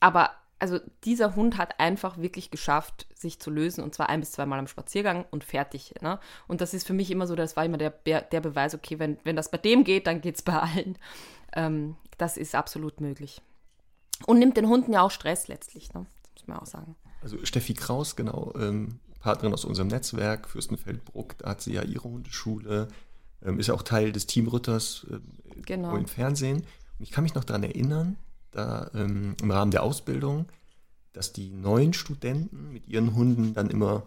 Aber 0.00 0.30
also 0.60 0.78
dieser 1.04 1.34
Hund 1.36 1.56
hat 1.56 1.80
einfach 1.80 2.18
wirklich 2.18 2.50
geschafft, 2.50 3.06
sich 3.14 3.40
zu 3.40 3.50
lösen 3.50 3.82
und 3.82 3.94
zwar 3.94 4.10
ein 4.10 4.20
bis 4.20 4.32
zweimal 4.32 4.58
am 4.58 4.66
Spaziergang 4.66 5.24
und 5.30 5.42
fertig. 5.42 5.94
Ne? 6.02 6.20
Und 6.46 6.60
das 6.60 6.74
ist 6.74 6.86
für 6.86 6.92
mich 6.92 7.10
immer 7.10 7.26
so, 7.26 7.34
das 7.34 7.56
war 7.56 7.64
immer 7.64 7.78
der, 7.78 7.90
der 7.90 8.40
Beweis, 8.40 8.74
okay, 8.74 8.98
wenn, 8.98 9.18
wenn 9.24 9.36
das 9.36 9.50
bei 9.50 9.58
dem 9.58 9.84
geht, 9.84 10.06
dann 10.06 10.20
geht 10.20 10.36
es 10.36 10.42
bei 10.42 10.58
allen. 10.58 10.98
Ähm, 11.54 11.96
das 12.18 12.36
ist 12.36 12.54
absolut 12.54 13.00
möglich. 13.00 13.40
Und 14.26 14.38
nimmt 14.38 14.58
den 14.58 14.68
Hunden 14.68 14.92
ja 14.92 15.00
auch 15.00 15.10
Stress 15.10 15.48
letztlich, 15.48 15.94
ne? 15.94 16.06
das 16.22 16.42
muss 16.42 16.48
man 16.48 16.58
auch 16.58 16.66
sagen. 16.66 16.94
Also 17.22 17.42
Steffi 17.44 17.72
Kraus, 17.72 18.14
genau, 18.14 18.52
ähm, 18.56 19.00
Partnerin 19.20 19.54
aus 19.54 19.64
unserem 19.64 19.88
Netzwerk, 19.88 20.48
Fürstenfeldbruck, 20.48 21.38
da 21.38 21.50
hat 21.50 21.60
sie 21.60 21.74
ja 21.74 21.82
ihre 21.82 22.04
Hundeschule, 22.04 22.88
ähm, 23.44 23.58
ist 23.58 23.68
ja 23.68 23.74
auch 23.74 23.82
Teil 23.82 24.12
des 24.12 24.26
Teamritters 24.26 25.06
äh, 25.10 25.18
genau. 25.62 25.96
im 25.96 26.06
Fernsehen. 26.06 26.58
Und 26.98 27.02
ich 27.02 27.10
kann 27.10 27.24
mich 27.24 27.34
noch 27.34 27.44
daran 27.44 27.62
erinnern, 27.62 28.16
da 28.50 28.90
ähm, 28.94 29.36
im 29.40 29.50
Rahmen 29.50 29.70
der 29.70 29.82
Ausbildung, 29.82 30.46
dass 31.12 31.32
die 31.32 31.50
neuen 31.50 31.92
Studenten 31.92 32.72
mit 32.72 32.88
ihren 32.88 33.14
Hunden 33.14 33.54
dann 33.54 33.70
immer 33.70 34.04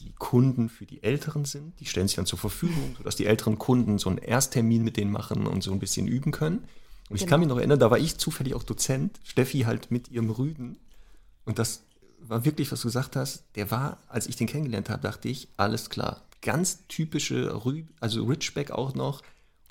die 0.00 0.12
Kunden 0.12 0.68
für 0.68 0.86
die 0.86 1.02
Älteren 1.02 1.44
sind. 1.44 1.78
Die 1.80 1.86
stellen 1.86 2.08
sich 2.08 2.16
dann 2.16 2.26
zur 2.26 2.38
Verfügung, 2.38 2.94
sodass 2.98 3.16
die 3.16 3.26
älteren 3.26 3.58
Kunden 3.58 3.98
so 3.98 4.08
einen 4.08 4.18
Ersttermin 4.18 4.82
mit 4.82 4.96
denen 4.96 5.12
machen 5.12 5.46
und 5.46 5.62
so 5.62 5.72
ein 5.72 5.78
bisschen 5.78 6.06
üben 6.06 6.32
können. 6.32 6.64
Und 7.10 7.16
ich 7.16 7.22
kann 7.26 7.28
genau. 7.28 7.38
mich 7.40 7.48
noch 7.48 7.58
erinnern, 7.58 7.80
da 7.80 7.90
war 7.90 7.98
ich 7.98 8.18
zufällig 8.18 8.54
auch 8.54 8.62
Dozent, 8.62 9.18
Steffi 9.24 9.60
halt 9.60 9.90
mit 9.90 10.10
ihrem 10.10 10.30
Rüden. 10.30 10.78
Und 11.44 11.58
das 11.58 11.82
war 12.28 12.44
wirklich, 12.44 12.70
was 12.70 12.80
du 12.80 12.88
gesagt 12.88 13.16
hast, 13.16 13.44
der 13.54 13.70
war, 13.70 13.98
als 14.08 14.26
ich 14.26 14.36
den 14.36 14.46
kennengelernt 14.46 14.90
habe, 14.90 15.02
dachte 15.02 15.28
ich, 15.28 15.48
alles 15.56 15.90
klar. 15.90 16.22
Ganz 16.42 16.86
typische 16.88 17.64
Rü 17.64 17.84
also 18.00 18.24
Richback 18.24 18.70
auch 18.70 18.94
noch, 18.94 19.22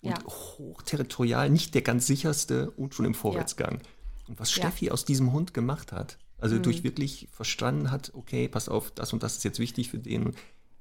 und 0.02 0.12
ja. 0.12 0.24
hochterritorial, 0.26 1.50
nicht 1.50 1.74
der 1.76 1.82
ganz 1.82 2.08
sicherste 2.08 2.72
und 2.72 2.94
schon 2.94 3.06
im 3.06 3.14
Vorwärtsgang. 3.14 3.80
Ja. 3.82 4.30
Und 4.30 4.40
was 4.40 4.52
Steffi 4.52 4.86
ja. 4.86 4.92
aus 4.92 5.06
diesem 5.06 5.34
Hund 5.34 5.54
gemacht 5.54 5.92
hat, 5.92 6.18
also 6.38 6.56
mhm. 6.56 6.64
durch 6.64 6.84
wirklich 6.84 7.28
verstanden 7.32 7.92
hat, 7.92 8.12
okay, 8.14 8.48
pass 8.48 8.70
auf, 8.70 8.92
das 8.92 9.12
und 9.14 9.24
das 9.24 9.38
ist 9.38 9.44
jetzt 9.44 9.60
wichtig 9.60 9.90
für 9.90 10.00
den, 10.00 10.36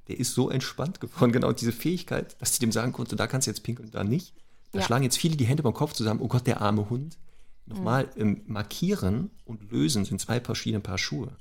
der 0.06 0.18
ist 0.18 0.34
so 0.34 0.50
entspannt 0.50 1.00
geworden, 1.00 1.32
genau 1.32 1.52
diese 1.52 1.72
Fähigkeit, 1.72 2.40
dass 2.40 2.54
sie 2.54 2.60
dem 2.60 2.72
sagen 2.72 2.92
konnte, 2.92 3.16
da 3.16 3.26
kannst 3.26 3.46
du 3.46 3.50
jetzt 3.50 3.62
pinkeln 3.62 3.86
und 3.86 3.94
da 3.94 4.04
nicht. 4.04 4.34
Da 4.70 4.82
schlagen 4.82 5.04
jetzt 5.04 5.16
viele 5.16 5.36
die 5.36 5.46
Hände 5.46 5.62
beim 5.62 5.72
Kopf 5.72 5.94
zusammen, 5.94 6.20
oh 6.20 6.28
Gott, 6.28 6.46
der 6.46 6.60
arme 6.60 6.90
Hund. 6.90 7.16
Nochmal, 7.64 8.04
mhm. 8.14 8.20
ähm, 8.20 8.42
markieren 8.46 9.30
und 9.44 9.70
lösen 9.70 10.04
sind 10.04 10.20
zwei 10.20 10.40
verschiedene 10.40 10.80
Paar 10.80 10.98
Schuhe. 10.98 11.32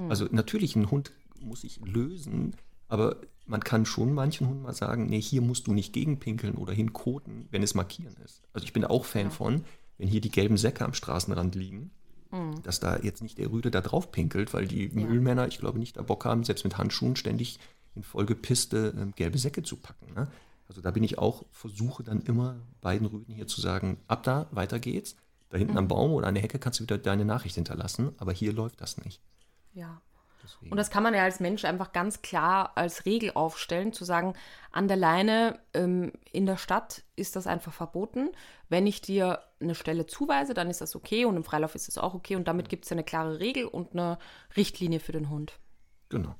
Mhm. 0.00 0.10
Also 0.10 0.26
natürlich, 0.30 0.76
ein 0.76 0.90
Hund 0.90 1.12
muss 1.40 1.62
sich 1.62 1.80
lösen, 1.84 2.56
aber 2.88 3.16
man 3.46 3.62
kann 3.62 3.86
schon 3.86 4.12
manchen 4.14 4.48
Hunden 4.48 4.62
mal 4.62 4.74
sagen, 4.74 5.06
nee, 5.06 5.20
hier 5.20 5.42
musst 5.42 5.66
du 5.66 5.72
nicht 5.72 5.92
gegenpinkeln 5.92 6.54
oder 6.54 6.72
hinkoten, 6.72 7.48
wenn 7.50 7.62
es 7.62 7.74
markieren 7.74 8.16
ist. 8.24 8.42
Also 8.52 8.64
ich 8.64 8.72
bin 8.72 8.84
auch 8.84 9.04
Fan 9.04 9.24
ja. 9.24 9.30
von, 9.30 9.64
wenn 9.98 10.08
hier 10.08 10.20
die 10.20 10.30
gelben 10.30 10.56
Säcke 10.56 10.84
am 10.84 10.94
Straßenrand 10.94 11.54
liegen, 11.54 11.90
mhm. 12.30 12.62
dass 12.62 12.80
da 12.80 12.98
jetzt 12.98 13.22
nicht 13.22 13.38
der 13.38 13.50
Rüde 13.50 13.70
da 13.70 13.80
drauf 13.80 14.12
pinkelt, 14.12 14.54
weil 14.54 14.66
die 14.66 14.86
ja. 14.86 15.06
Müllmänner, 15.06 15.48
ich 15.48 15.58
glaube 15.58 15.78
nicht, 15.78 15.96
da 15.96 16.02
Bock 16.02 16.24
haben, 16.24 16.44
selbst 16.44 16.64
mit 16.64 16.78
Handschuhen 16.78 17.16
ständig 17.16 17.58
in 17.94 18.02
vollgepisste 18.02 18.94
äh, 18.96 19.12
gelbe 19.16 19.38
Säcke 19.38 19.62
zu 19.62 19.76
packen. 19.76 20.14
Ne? 20.14 20.28
Also 20.68 20.80
da 20.80 20.92
bin 20.92 21.02
ich 21.02 21.18
auch, 21.18 21.44
versuche 21.50 22.04
dann 22.04 22.20
immer 22.22 22.56
beiden 22.80 23.06
Rüden 23.06 23.34
hier 23.34 23.48
zu 23.48 23.60
sagen, 23.60 23.98
ab 24.06 24.22
da, 24.22 24.46
weiter 24.52 24.78
geht's. 24.78 25.16
Da 25.48 25.58
hinten 25.58 25.72
mhm. 25.72 25.78
am 25.78 25.88
Baum 25.88 26.12
oder 26.12 26.28
an 26.28 26.34
der 26.34 26.42
Hecke 26.44 26.60
kannst 26.60 26.78
du 26.78 26.84
wieder 26.84 26.98
deine 26.98 27.24
Nachricht 27.24 27.56
hinterlassen, 27.56 28.10
aber 28.18 28.32
hier 28.32 28.52
läuft 28.52 28.80
das 28.80 28.96
nicht. 28.98 29.20
Ja. 29.72 30.00
Deswegen. 30.42 30.70
Und 30.70 30.78
das 30.78 30.90
kann 30.90 31.02
man 31.02 31.14
ja 31.14 31.22
als 31.22 31.40
Mensch 31.40 31.64
einfach 31.64 31.92
ganz 31.92 32.22
klar 32.22 32.72
als 32.76 33.04
Regel 33.04 33.32
aufstellen, 33.34 33.92
zu 33.92 34.04
sagen, 34.04 34.34
an 34.72 34.88
der 34.88 34.96
Leine 34.96 35.58
ähm, 35.74 36.12
in 36.32 36.46
der 36.46 36.56
Stadt 36.56 37.02
ist 37.16 37.36
das 37.36 37.46
einfach 37.46 37.72
verboten. 37.72 38.30
Wenn 38.68 38.86
ich 38.86 39.02
dir 39.02 39.40
eine 39.60 39.74
Stelle 39.74 40.06
zuweise, 40.06 40.54
dann 40.54 40.70
ist 40.70 40.80
das 40.80 40.96
okay 40.96 41.24
und 41.24 41.36
im 41.36 41.44
Freilauf 41.44 41.74
ist 41.74 41.88
es 41.88 41.98
auch 41.98 42.14
okay 42.14 42.36
und 42.36 42.48
damit 42.48 42.68
gibt 42.68 42.84
es 42.84 42.90
ja 42.90 42.94
eine 42.94 43.04
klare 43.04 43.38
Regel 43.38 43.66
und 43.66 43.92
eine 43.92 44.18
Richtlinie 44.56 45.00
für 45.00 45.12
den 45.12 45.28
Hund. 45.28 45.58
Genau. 46.08 46.34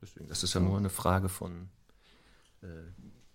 Deswegen, 0.00 0.28
das 0.28 0.42
ist 0.42 0.54
ja 0.54 0.60
nur 0.60 0.76
eine 0.76 0.90
Frage 0.90 1.28
von, 1.28 1.68
äh, 2.62 2.66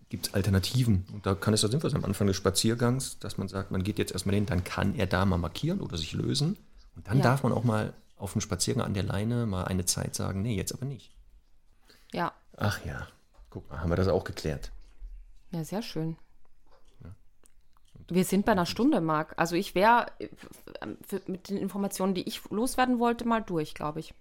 gibt 0.09 0.27
es 0.27 0.33
Alternativen? 0.33 1.05
Und 1.13 1.25
da 1.25 1.35
kann 1.35 1.53
es 1.53 1.61
ja 1.61 1.69
sinnvoll 1.69 1.89
sein 1.89 2.01
am 2.01 2.05
Anfang 2.05 2.27
des 2.27 2.35
Spaziergangs, 2.35 3.19
dass 3.19 3.37
man 3.37 3.47
sagt, 3.47 3.71
man 3.71 3.83
geht 3.83 3.99
jetzt 3.99 4.11
erstmal 4.11 4.35
hin, 4.35 4.45
dann 4.45 4.63
kann 4.63 4.95
er 4.95 5.07
da 5.07 5.25
mal 5.25 5.37
markieren 5.37 5.81
oder 5.81 5.97
sich 5.97 6.13
lösen. 6.13 6.57
Und 6.95 7.07
dann 7.07 7.17
ja. 7.17 7.23
darf 7.23 7.43
man 7.43 7.53
auch 7.53 7.63
mal 7.63 7.93
auf 8.19 8.33
dem 8.33 8.41
Spaziergang 8.41 8.85
an 8.85 8.93
der 8.93 9.03
Leine 9.03 9.45
mal 9.45 9.63
eine 9.63 9.85
Zeit 9.85 10.13
sagen, 10.13 10.41
nee, 10.41 10.55
jetzt 10.55 10.73
aber 10.73 10.85
nicht. 10.85 11.11
Ja. 12.13 12.33
Ach 12.57 12.83
ja, 12.85 13.07
guck 13.49 13.69
mal, 13.69 13.79
haben 13.79 13.89
wir 13.89 13.95
das 13.95 14.07
auch 14.07 14.23
geklärt. 14.23 14.71
Ja, 15.51 15.63
sehr 15.63 15.81
schön. 15.81 16.17
Ja. 17.03 17.15
Wir 18.09 18.25
sind 18.25 18.45
bei 18.45 18.51
einer 18.51 18.65
Stunde, 18.65 19.01
Marc. 19.01 19.33
Also 19.37 19.55
ich 19.55 19.73
wäre 19.73 20.11
mit 21.27 21.49
den 21.49 21.57
Informationen, 21.57 22.13
die 22.13 22.27
ich 22.27 22.41
loswerden 22.49 22.99
wollte, 22.99 23.25
mal 23.25 23.41
durch, 23.41 23.73
glaube 23.73 23.99
ich. 24.01 24.13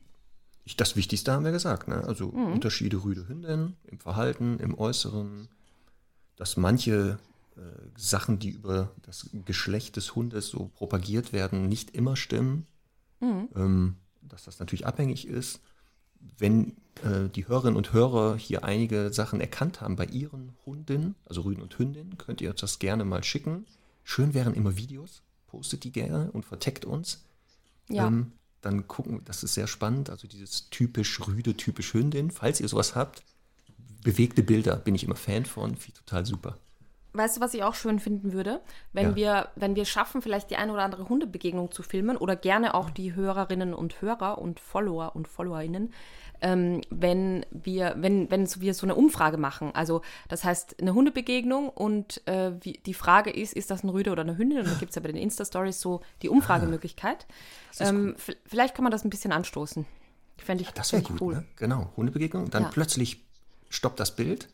ich. 0.64 0.76
Das 0.76 0.96
Wichtigste 0.96 1.32
haben 1.32 1.44
wir 1.44 1.52
gesagt. 1.52 1.88
Ne? 1.88 2.04
Also 2.04 2.28
mhm. 2.28 2.52
Unterschiede 2.52 3.02
Rüde 3.02 3.28
Hündin 3.28 3.76
im 3.84 3.98
Verhalten, 3.98 4.58
im 4.60 4.78
Äußeren, 4.78 5.48
dass 6.36 6.56
manche 6.56 7.18
äh, 7.56 7.60
Sachen, 7.96 8.38
die 8.38 8.50
über 8.50 8.92
das 9.02 9.28
Geschlecht 9.44 9.96
des 9.96 10.14
Hundes 10.14 10.48
so 10.48 10.68
propagiert 10.68 11.32
werden, 11.32 11.68
nicht 11.68 11.90
immer 11.90 12.14
stimmen. 12.14 12.66
Mhm. 13.20 13.48
Ähm, 13.56 13.96
dass 14.22 14.44
das 14.44 14.58
natürlich 14.58 14.86
abhängig 14.86 15.26
ist. 15.26 15.60
Wenn 16.38 16.76
äh, 17.02 17.28
die 17.34 17.46
Hörerinnen 17.46 17.76
und 17.76 17.92
Hörer 17.92 18.36
hier 18.36 18.64
einige 18.64 19.12
Sachen 19.12 19.40
erkannt 19.40 19.80
haben 19.80 19.96
bei 19.96 20.06
ihren 20.06 20.52
Hunden, 20.66 21.14
also 21.24 21.42
Rüden 21.42 21.62
und 21.62 21.78
Hündinnen, 21.78 22.18
könnt 22.18 22.40
ihr 22.40 22.50
uns 22.50 22.60
das 22.60 22.78
gerne 22.78 23.04
mal 23.04 23.22
schicken. 23.22 23.66
Schön 24.04 24.34
wären 24.34 24.54
immer 24.54 24.76
Videos, 24.76 25.22
postet 25.46 25.84
die 25.84 25.92
gerne 25.92 26.30
und 26.32 26.44
verteckt 26.44 26.84
uns. 26.84 27.24
Ja. 27.88 28.06
Ähm, 28.06 28.32
dann 28.60 28.88
gucken, 28.88 29.22
das 29.24 29.44
ist 29.44 29.54
sehr 29.54 29.68
spannend, 29.68 30.10
also 30.10 30.26
dieses 30.26 30.68
typisch 30.70 31.26
Rüde, 31.26 31.56
typisch 31.56 31.94
Hündin. 31.94 32.30
Falls 32.30 32.60
ihr 32.60 32.68
sowas 32.68 32.96
habt, 32.96 33.22
bewegte 34.02 34.42
Bilder, 34.42 34.76
bin 34.76 34.94
ich 34.96 35.04
immer 35.04 35.14
Fan 35.14 35.44
von, 35.44 35.76
finde 35.76 36.00
total 36.00 36.26
super. 36.26 36.58
Weißt 37.14 37.36
du, 37.36 37.40
was 37.40 37.54
ich 37.54 37.62
auch 37.62 37.74
schön 37.74 37.98
finden 37.98 38.32
würde? 38.32 38.60
Wenn, 38.92 39.10
ja. 39.10 39.16
wir, 39.16 39.48
wenn 39.56 39.76
wir 39.76 39.86
schaffen, 39.86 40.20
vielleicht 40.20 40.50
die 40.50 40.56
eine 40.56 40.72
oder 40.72 40.82
andere 40.82 41.08
Hundebegegnung 41.08 41.72
zu 41.72 41.82
filmen 41.82 42.16
oder 42.16 42.36
gerne 42.36 42.74
auch 42.74 42.90
die 42.90 43.14
Hörerinnen 43.14 43.72
und 43.72 44.02
Hörer 44.02 44.38
und 44.38 44.60
Follower 44.60 45.16
und 45.16 45.26
Followerinnen, 45.26 45.92
ähm, 46.40 46.82
wenn 46.90 47.44
wir, 47.50 47.94
wenn, 47.98 48.30
wenn 48.30 48.48
wir 48.60 48.74
so 48.74 48.86
eine 48.86 48.94
Umfrage 48.94 49.38
machen. 49.38 49.74
Also 49.74 50.02
das 50.28 50.44
heißt 50.44 50.80
eine 50.80 50.94
Hundebegegnung 50.94 51.68
und 51.70 52.26
äh, 52.26 52.52
wie, 52.60 52.74
die 52.74 52.94
Frage 52.94 53.30
ist, 53.30 53.54
ist 53.54 53.70
das 53.70 53.82
ein 53.82 53.88
Rüde 53.88 54.10
oder 54.10 54.22
eine 54.22 54.36
Hündin? 54.36 54.58
Und 54.58 54.68
da 54.68 54.74
gibt 54.74 54.90
es 54.90 54.96
ja 54.96 55.02
bei 55.02 55.08
den 55.08 55.16
Insta-Stories 55.16 55.80
so 55.80 56.02
die 56.22 56.28
Umfragemöglichkeit. 56.28 57.26
Ähm. 57.80 58.16
Vielleicht 58.46 58.74
kann 58.74 58.82
man 58.82 58.92
das 58.92 59.04
ein 59.04 59.10
bisschen 59.10 59.32
anstoßen. 59.32 59.86
Fände 60.36 60.62
ich, 60.62 60.68
ja, 60.68 60.74
das 60.74 60.92
wäre 60.92 61.02
gut, 61.02 61.20
cool. 61.20 61.34
Ne? 61.34 61.44
Genau, 61.56 61.90
Hundebegegnung. 61.96 62.50
Dann 62.50 62.64
ja. 62.64 62.68
plötzlich 62.68 63.24
stoppt 63.70 63.98
das 63.98 64.14
Bild 64.14 64.48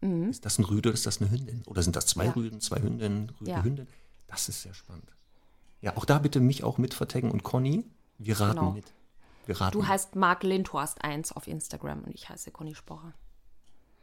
Mhm. 0.00 0.30
Ist 0.30 0.44
das 0.44 0.58
ein 0.58 0.64
Rüde 0.64 0.90
oder 0.90 0.94
ist 0.94 1.06
das 1.06 1.20
eine 1.20 1.30
Hündin? 1.30 1.62
Oder 1.66 1.82
sind 1.82 1.96
das 1.96 2.06
zwei 2.06 2.26
ja. 2.26 2.32
Rüden, 2.32 2.60
zwei 2.60 2.80
Hündinnen, 2.80 3.32
Rüde, 3.40 3.50
ja. 3.50 3.62
Hündin? 3.62 3.88
Das 4.28 4.48
ist 4.48 4.62
sehr 4.62 4.74
spannend. 4.74 5.10
Ja, 5.80 5.96
auch 5.96 6.04
da 6.04 6.18
bitte 6.18 6.40
mich 6.40 6.64
auch 6.64 6.78
mit 6.78 6.94
vertaggen 6.94 7.30
und 7.30 7.42
Conny. 7.42 7.84
Wir 8.18 8.38
raten 8.40 8.58
genau. 8.58 8.70
mit. 8.72 8.92
Wir 9.46 9.60
raten 9.60 9.78
du 9.78 9.86
heißt 9.86 10.16
Marc 10.16 10.42
Lindhorst 10.42 11.02
1 11.02 11.32
auf 11.32 11.46
Instagram 11.46 12.04
und 12.04 12.14
ich 12.14 12.28
heiße 12.28 12.50
Conny 12.50 12.74
Sporer. 12.74 13.14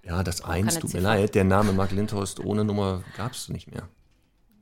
Ja, 0.03 0.23
das 0.23 0.41
auch 0.41 0.49
1, 0.49 0.79
tut 0.79 0.93
mir 0.93 0.99
leid. 0.99 1.35
Der 1.35 1.43
Name 1.43 1.73
Marc 1.73 1.91
Lindhorst 1.91 2.39
ohne 2.39 2.63
Nummer 2.63 3.03
gab 3.17 3.33
es 3.33 3.49
nicht 3.49 3.71
mehr. 3.71 3.87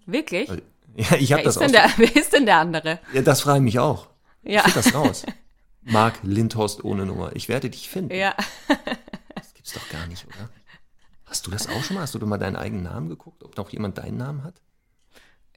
Wirklich? 0.06 0.50
Ja, 0.96 1.16
ich 1.16 1.34
habe 1.34 1.42
das 1.42 1.58
auch. 1.58 1.64
Wer 1.98 2.16
ist 2.16 2.34
denn 2.34 2.46
der 2.46 2.58
andere? 2.58 3.00
Ja, 3.14 3.24
das 3.24 3.42
frage 3.42 3.58
ich 3.58 3.64
mich 3.64 3.80
auch. 3.80 4.10
Ja. 4.44 4.64
Ich 4.68 4.76
das 4.76 4.94
raus. 4.94 5.26
Marc 5.82 6.20
Lindhorst 6.22 6.84
ohne 6.84 7.08
Nummer. 7.08 7.36
Ich 7.36 7.50
werde 7.50 7.68
dich 7.72 7.90
finden. 7.90 8.14
Ja. 8.14 8.36
Das 9.34 9.56
gibt's 9.56 9.74
doch 9.74 9.90
gar 9.90 10.06
nicht, 10.06 10.24
oder? 10.28 10.52
Hast 11.34 11.48
du 11.48 11.52
das 11.52 11.68
auch 11.68 11.84
schon 11.84 11.96
mal? 11.96 12.04
Hast 12.04 12.14
du 12.14 12.24
mal 12.28 12.38
deinen 12.38 12.56
eigenen 12.56 12.84
Namen 12.84 13.10
geguckt, 13.10 13.44
ob 13.44 13.58
noch 13.58 13.72
jemand 13.72 13.98
deinen 13.98 14.18
Namen 14.18 14.44
hat? 14.44 14.62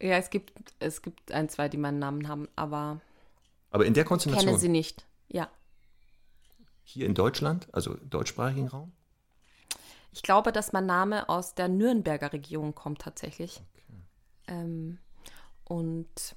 Ja, 0.01 0.17
es 0.17 0.31
gibt, 0.31 0.55
es 0.79 1.03
gibt 1.03 1.33
ein, 1.33 1.51
zwei, 1.51 1.69
die 1.69 1.77
meinen 1.77 1.99
Namen 1.99 2.29
haben, 2.29 2.49
aber. 2.57 3.03
Aber 3.71 3.85
in 3.85 3.93
der 3.93 4.05
Konstellation. 4.05 4.47
Kenne 4.47 4.59
sie 4.59 4.71
nicht, 4.71 5.05
ja. 5.29 5.51
Hier 6.83 7.05
in 7.05 7.15
Deutschland, 7.15 7.69
also 7.73 7.93
deutschsprachigen 8.09 8.69
Raum? 8.69 8.91
Ich 10.13 10.23
glaube, 10.23 10.51
dass 10.51 10.73
mein 10.73 10.87
Name 10.87 11.29
aus 11.29 11.55
der 11.55 11.69
Nürnberger 11.69 12.33
Region 12.33 12.75
kommt 12.75 13.03
tatsächlich. 13.03 13.61
Okay. 13.75 14.01
Ähm, 14.49 14.99
und 15.65 16.37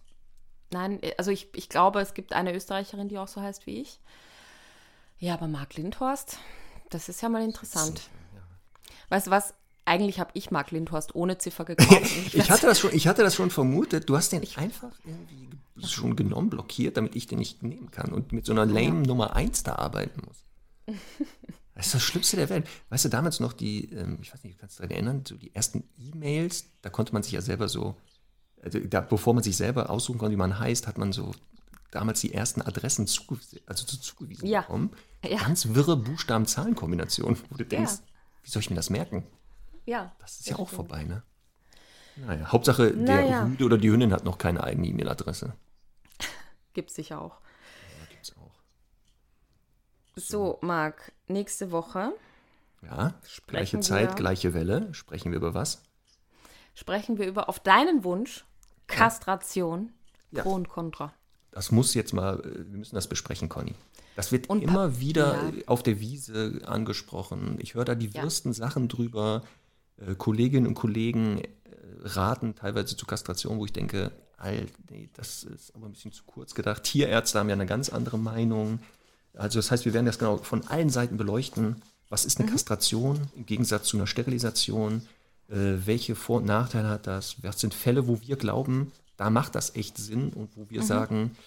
Nein, 0.72 1.00
also 1.18 1.32
ich, 1.32 1.48
ich 1.56 1.70
glaube, 1.70 2.02
es 2.02 2.14
gibt 2.14 2.34
eine 2.34 2.54
Österreicherin, 2.54 3.08
die 3.08 3.18
auch 3.18 3.30
so 3.30 3.42
heißt 3.42 3.66
wie 3.68 3.82
ich. 3.82 4.02
Ja, 5.18 5.34
aber 5.34 5.48
Marc 5.48 5.76
Lindhorst, 5.76 6.38
das 6.90 7.08
ist 7.08 7.22
ja 7.22 7.30
mal 7.30 7.44
interessant. 7.44 8.10
Weißt 9.10 9.28
du 9.28 9.32
was? 9.32 9.54
Eigentlich 9.86 10.20
habe 10.20 10.30
ich 10.36 10.52
Marc 10.52 10.70
Lindhorst 10.72 11.16
ohne 11.16 11.38
Ziffer 11.40 11.66
gekauft. 11.66 12.12
Ich 12.34 12.52
hatte, 12.52 12.68
das 12.68 12.80
schon, 12.80 12.94
ich 12.94 13.08
hatte 13.08 13.24
das 13.24 13.34
schon 13.36 13.50
vermutet. 13.50 14.08
Du 14.10 14.16
hast 14.16 14.32
den 14.32 14.42
einfach 14.56 14.92
irgendwie 15.04 15.50
schon 15.88 16.16
genommen, 16.16 16.50
blockiert, 16.50 16.98
damit 16.98 17.16
ich 17.16 17.26
den 17.28 17.40
nicht 17.40 17.64
nehmen 17.64 17.90
kann 17.90 18.12
und 18.14 18.32
mit 18.32 18.46
so 18.46 18.52
einer 18.52 18.66
lame 18.66 19.02
Nummer 19.02 19.36
1 19.36 19.64
da 19.64 19.76
arbeiten 19.76 20.22
muss. 20.26 20.46
Das 21.76 21.86
ist 21.86 21.96
das 21.96 22.04
Schlimmste 22.04 22.36
der 22.36 22.50
Welt. 22.50 22.68
Weißt 22.90 23.06
du, 23.06 23.10
damals 23.10 23.40
noch 23.40 23.54
die, 23.54 23.86
ähm, 23.94 24.18
ich 24.22 24.34
weiß 24.34 24.44
nicht, 24.44 24.58
du 24.58 24.60
kannst 24.60 24.78
dich 24.78 24.82
daran 24.86 24.92
erinnern, 24.92 25.24
so 25.26 25.38
die 25.38 25.56
ersten 25.56 25.86
E-Mails, 25.98 26.66
da 26.82 26.90
konnte 26.90 27.14
man 27.14 27.24
sich 27.24 27.32
ja 27.32 27.40
selber 27.42 27.70
so, 27.70 27.96
also 28.62 28.80
da, 28.80 29.00
bevor 29.00 29.34
man 29.34 29.44
sich 29.44 29.56
selber 29.56 29.90
aussuchen 29.90 30.18
konnte, 30.18 30.34
wie 30.34 30.38
man 30.38 30.60
heißt, 30.60 30.88
hat 30.88 30.98
man 30.98 31.14
so 31.14 31.32
damals 31.92 32.20
die 32.20 32.34
ersten 32.34 32.62
Adressen 32.62 33.08
zugewiesen, 33.08 33.60
also 33.66 33.86
zu- 33.86 33.98
zugewiesen 33.98 34.46
Ja. 34.46 34.60
bekommen. 34.60 34.92
Ja. 35.26 35.38
Ganz 35.38 35.70
wirre 35.74 35.96
Buchstaben-Zahlen-Kombinationen, 35.96 37.38
wo 37.50 37.56
du 37.56 37.64
denkst, 37.64 37.94
Ja. 37.94 38.00
Wie 38.44 38.50
soll 38.50 38.62
ich 38.62 38.70
mir 38.70 38.76
das 38.76 38.90
merken? 38.90 39.26
ja, 39.86 40.14
Das 40.20 40.40
ist 40.40 40.50
ja 40.50 40.58
auch 40.58 40.70
vorbei, 40.70 41.04
ne? 41.04 41.24
Naja, 42.16 42.52
Hauptsache, 42.52 42.92
der 42.92 43.24
Naja. 43.24 43.44
Rüde 43.46 43.64
oder 43.66 43.78
die 43.78 43.90
Hündin 43.90 44.12
hat 44.12 44.24
noch 44.26 44.38
keine 44.38 44.64
eigene 44.64 44.88
E-Mail-Adresse. 44.88 45.54
gibt 46.74 46.90
es 46.90 46.96
sicher 46.96 47.22
auch. 47.22 47.40
Ja, 47.98 48.06
gibt's 48.10 48.36
auch. 48.38 48.60
So, 50.16 50.60
Marc, 50.62 51.14
nächste 51.28 51.72
Woche 51.72 52.12
Ja, 52.82 53.14
gleiche 53.48 53.80
Zeit, 53.80 54.16
gleiche 54.18 54.54
Welle. 54.54 54.94
Sprechen 54.94 55.32
wir 55.32 55.38
über 55.38 55.54
was? 55.54 55.82
sprechen 56.76 57.18
wir 57.18 57.28
über 57.28 57.50
auf 57.50 57.60
deinen 57.60 58.04
Wunsch 58.06 58.46
Kastration, 58.88 59.92
Ja. 60.32 60.44
Pro 60.44 60.54
und 60.54 60.70
Contra. 60.70 61.14
Das 61.52 61.72
muss 61.72 61.94
jetzt 61.94 62.14
mal, 62.14 62.40
äh, 62.42 62.72
wir 62.72 62.78
müssen 62.78 62.96
das 62.96 63.08
besprechen, 63.08 63.50
Conny. 63.50 63.76
Das 64.20 64.34
wird 64.34 64.49
Und 64.49 64.61
immer 64.61 64.99
wieder 64.99 65.36
ja. 65.36 65.51
auf 65.67 65.82
der 65.82 66.01
Wiese 66.01 66.59
angesprochen. 66.65 67.55
Ich 67.59 67.76
höre 67.76 67.86
da 67.86 67.95
die 67.95 68.09
Ja. 68.09 68.24
wirsten 68.24 68.51
Sachen 68.51 68.89
drüber. 68.89 69.43
Äh, 69.95 70.15
Kolleginnen 70.15 70.67
und 70.67 70.74
Kollegen 70.74 71.38
äh, 71.39 71.47
raten 72.03 72.53
teilweise 72.53 72.97
zu 72.97 73.05
Kastration, 73.05 73.59
wo 73.59 73.63
ich 73.63 73.72
denke, 73.72 74.11
nee, 74.89 75.07
das 75.13 75.43
ist 75.45 75.74
aber 75.74 75.86
ein 75.86 75.93
bisschen 75.93 76.11
zu 76.11 76.24
kurz 76.26 76.53
gedacht. 76.53 76.84
Tierärzte 76.84 77.39
haben 77.39 77.47
ja 77.47 77.53
eine 77.53 77.65
ganz 77.65 77.88
andere 77.88 78.20
Meinung. 78.20 78.80
Also 79.36 79.57
das 79.59 79.72
heißt, 79.72 79.86
wir 79.86 79.93
werden 79.93 80.05
das 80.07 80.20
genau 80.20 80.36
von 80.36 80.67
allen 80.67 80.89
Seiten 80.89 81.15
beleuchten. 81.15 81.82
Was 82.09 82.26
ist 82.26 82.39
eine 82.41 82.47
Mhm. 82.49 82.51
Kastration 82.51 83.22
im 83.38 83.45
Gegensatz 83.45 83.88
zu 83.88 83.95
einer 83.95 84.05
Sterilisation? 84.07 85.01
Äh, 85.47 85.78
welche 85.86 86.15
Vor- 86.15 86.39
und 86.39 86.45
Nachteile 86.45 86.89
hat 86.89 87.07
das? 87.07 87.41
Was 87.41 87.61
sind 87.61 87.74
Fälle, 87.74 88.05
wo 88.09 88.20
wir 88.20 88.36
glauben, 88.36 88.91
da 89.15 89.30
macht 89.30 89.55
das 89.55 89.76
echt 89.78 89.97
Sinn 89.97 90.34
und 90.34 90.57
wo 90.57 90.63
Mhm. 90.63 90.70
wir 90.72 90.84
sagen, 90.84 91.38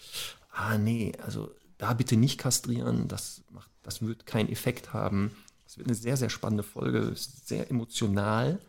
ah 0.53 0.79
nee, 0.79 1.13
also 1.23 1.51
da 1.83 1.95
bitte 1.95 2.17
nicht 2.17 2.39
kastrieren, 2.39 3.09
das, 3.09 3.43
macht, 3.51 3.69
das 3.83 4.03
wird 4.03 4.25
keinen 4.25 4.49
Effekt 4.49 4.93
haben. 4.93 5.33
Es 5.67 5.79
wird 5.79 5.89
eine 5.89 5.97
sehr, 5.97 6.17
sehr 6.17 6.31
spannende 6.31 6.63
Folge, 6.63 7.13
sehr 7.17 7.69
emotional. 7.73 8.61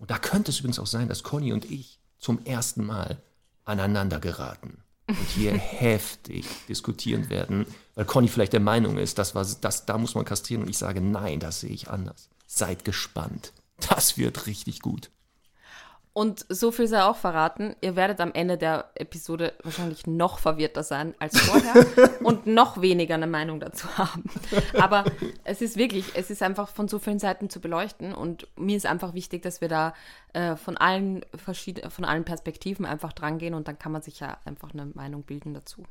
Und 0.00 0.10
da 0.10 0.18
könnte 0.18 0.50
es 0.50 0.58
übrigens 0.58 0.80
auch 0.80 0.88
sein, 0.88 1.06
dass 1.06 1.22
Conny 1.22 1.52
und 1.52 1.70
ich 1.70 2.00
zum 2.18 2.44
ersten 2.44 2.84
Mal 2.84 3.22
aneinander 3.64 4.18
geraten 4.18 4.78
und 5.06 5.28
hier 5.36 5.52
heftig 5.56 6.44
diskutieren 6.68 7.30
werden, 7.30 7.66
weil 7.94 8.04
Conny 8.04 8.26
vielleicht 8.26 8.52
der 8.52 8.58
Meinung 8.58 8.98
ist, 8.98 9.18
das 9.18 9.36
war, 9.36 9.46
das, 9.60 9.86
da 9.86 9.96
muss 9.96 10.16
man 10.16 10.24
kastrieren 10.24 10.64
und 10.64 10.68
ich 10.68 10.78
sage, 10.78 11.00
nein, 11.00 11.38
das 11.38 11.60
sehe 11.60 11.70
ich 11.70 11.88
anders. 11.88 12.30
Seid 12.48 12.84
gespannt. 12.84 13.52
Das 13.88 14.18
wird 14.18 14.48
richtig 14.48 14.80
gut. 14.80 15.10
Und 16.16 16.46
so 16.48 16.70
viel 16.72 16.88
sei 16.88 17.02
auch 17.02 17.16
verraten, 17.16 17.76
ihr 17.82 17.94
werdet 17.94 18.22
am 18.22 18.32
Ende 18.32 18.56
der 18.56 18.86
Episode 18.94 19.52
wahrscheinlich 19.62 20.06
noch 20.06 20.38
verwirrter 20.38 20.82
sein 20.82 21.14
als 21.18 21.38
vorher 21.38 21.74
und 22.24 22.46
noch 22.46 22.80
weniger 22.80 23.16
eine 23.16 23.26
Meinung 23.26 23.60
dazu 23.60 23.86
haben. 23.98 24.24
Aber 24.80 25.04
es 25.44 25.60
ist 25.60 25.76
wirklich, 25.76 26.12
es 26.14 26.30
ist 26.30 26.42
einfach 26.42 26.70
von 26.70 26.88
so 26.88 26.98
vielen 26.98 27.18
Seiten 27.18 27.50
zu 27.50 27.60
beleuchten 27.60 28.14
und 28.14 28.48
mir 28.56 28.78
ist 28.78 28.86
einfach 28.86 29.12
wichtig, 29.12 29.42
dass 29.42 29.60
wir 29.60 29.68
da 29.68 29.92
äh, 30.32 30.56
von 30.56 30.78
allen 30.78 31.20
von 31.36 32.04
allen 32.06 32.24
Perspektiven 32.24 32.86
einfach 32.86 33.12
drangehen 33.12 33.52
und 33.52 33.68
dann 33.68 33.78
kann 33.78 33.92
man 33.92 34.00
sich 34.00 34.18
ja 34.18 34.38
einfach 34.46 34.72
eine 34.72 34.86
Meinung 34.86 35.22
bilden 35.22 35.52
dazu. 35.52 35.82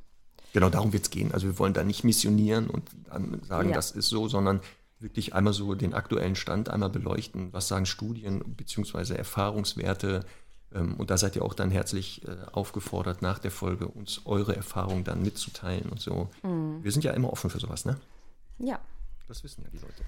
Genau 0.54 0.72
darum 0.72 0.92
wird 0.92 1.04
es 1.04 1.12
gehen. 1.12 1.34
Also 1.34 1.46
wir 1.46 1.60
wollen 1.60 1.76
da 1.76 1.84
nicht 1.84 2.04
missionieren 2.04 2.68
und 2.68 2.90
dann 3.12 3.44
sagen, 3.44 3.70
Ja. 3.70 3.76
das 3.76 3.92
ist 3.92 4.10
so, 4.10 4.28
sondern 4.28 4.62
wirklich 5.00 5.34
einmal 5.34 5.54
so 5.54 5.74
den 5.76 5.94
aktuellen 5.94 6.36
Stand 6.36 6.70
einmal 6.70 6.90
beleuchten. 6.90 7.52
Was 7.54 7.68
sagen 7.68 7.86
Studien 7.86 8.40
bzw. 8.56 9.16
Erfahrungswerte? 9.16 10.26
Ähm, 10.74 10.96
Und 10.96 11.10
da 11.12 11.18
seid 11.18 11.36
ihr 11.36 11.44
auch 11.44 11.54
dann 11.54 11.70
herzlich 11.72 12.28
äh, 12.28 12.38
aufgefordert, 12.52 13.22
nach 13.22 13.40
der 13.40 13.52
Folge 13.52 13.88
uns 13.88 14.22
eure 14.26 14.56
Erfahrungen 14.56 15.04
dann 15.04 15.22
mitzuteilen 15.22 15.90
und 15.90 16.00
so. 16.00 16.30
Mhm. 16.44 16.84
Wir 16.84 16.92
sind 16.92 17.04
ja 17.04 17.12
immer 17.12 17.32
offen 17.32 17.50
für 17.50 17.60
sowas, 17.60 17.86
ne? 17.86 18.00
Ja, 18.58 18.80
Das 19.28 19.44
wissen 19.44 19.64
ja 19.64 19.70
die 19.70 19.78
Leute. 19.80 20.04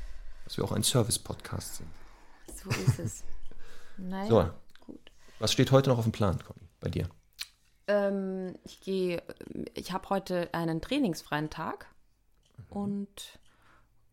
Dass 0.45 0.57
wir 0.57 0.63
auch 0.63 0.71
ein 0.71 0.83
Service-Podcast 0.83 1.75
sind. 1.77 1.89
so 2.63 2.69
ist 2.69 2.99
es. 2.99 3.23
Naja, 3.99 4.29
So. 4.29 4.49
gut. 4.85 5.11
Was 5.39 5.51
steht 5.51 5.71
heute 5.71 5.89
noch 5.89 5.97
auf 5.97 6.05
dem 6.05 6.11
Plan, 6.11 6.37
Conny, 6.45 6.67
bei 6.79 6.89
dir? 6.89 7.09
Ähm, 7.87 8.55
ich 8.63 8.79
gehe, 8.81 9.23
ich 9.73 9.91
habe 9.91 10.09
heute 10.09 10.53
einen 10.53 10.81
trainingsfreien 10.81 11.49
Tag 11.49 11.87
und 12.69 13.39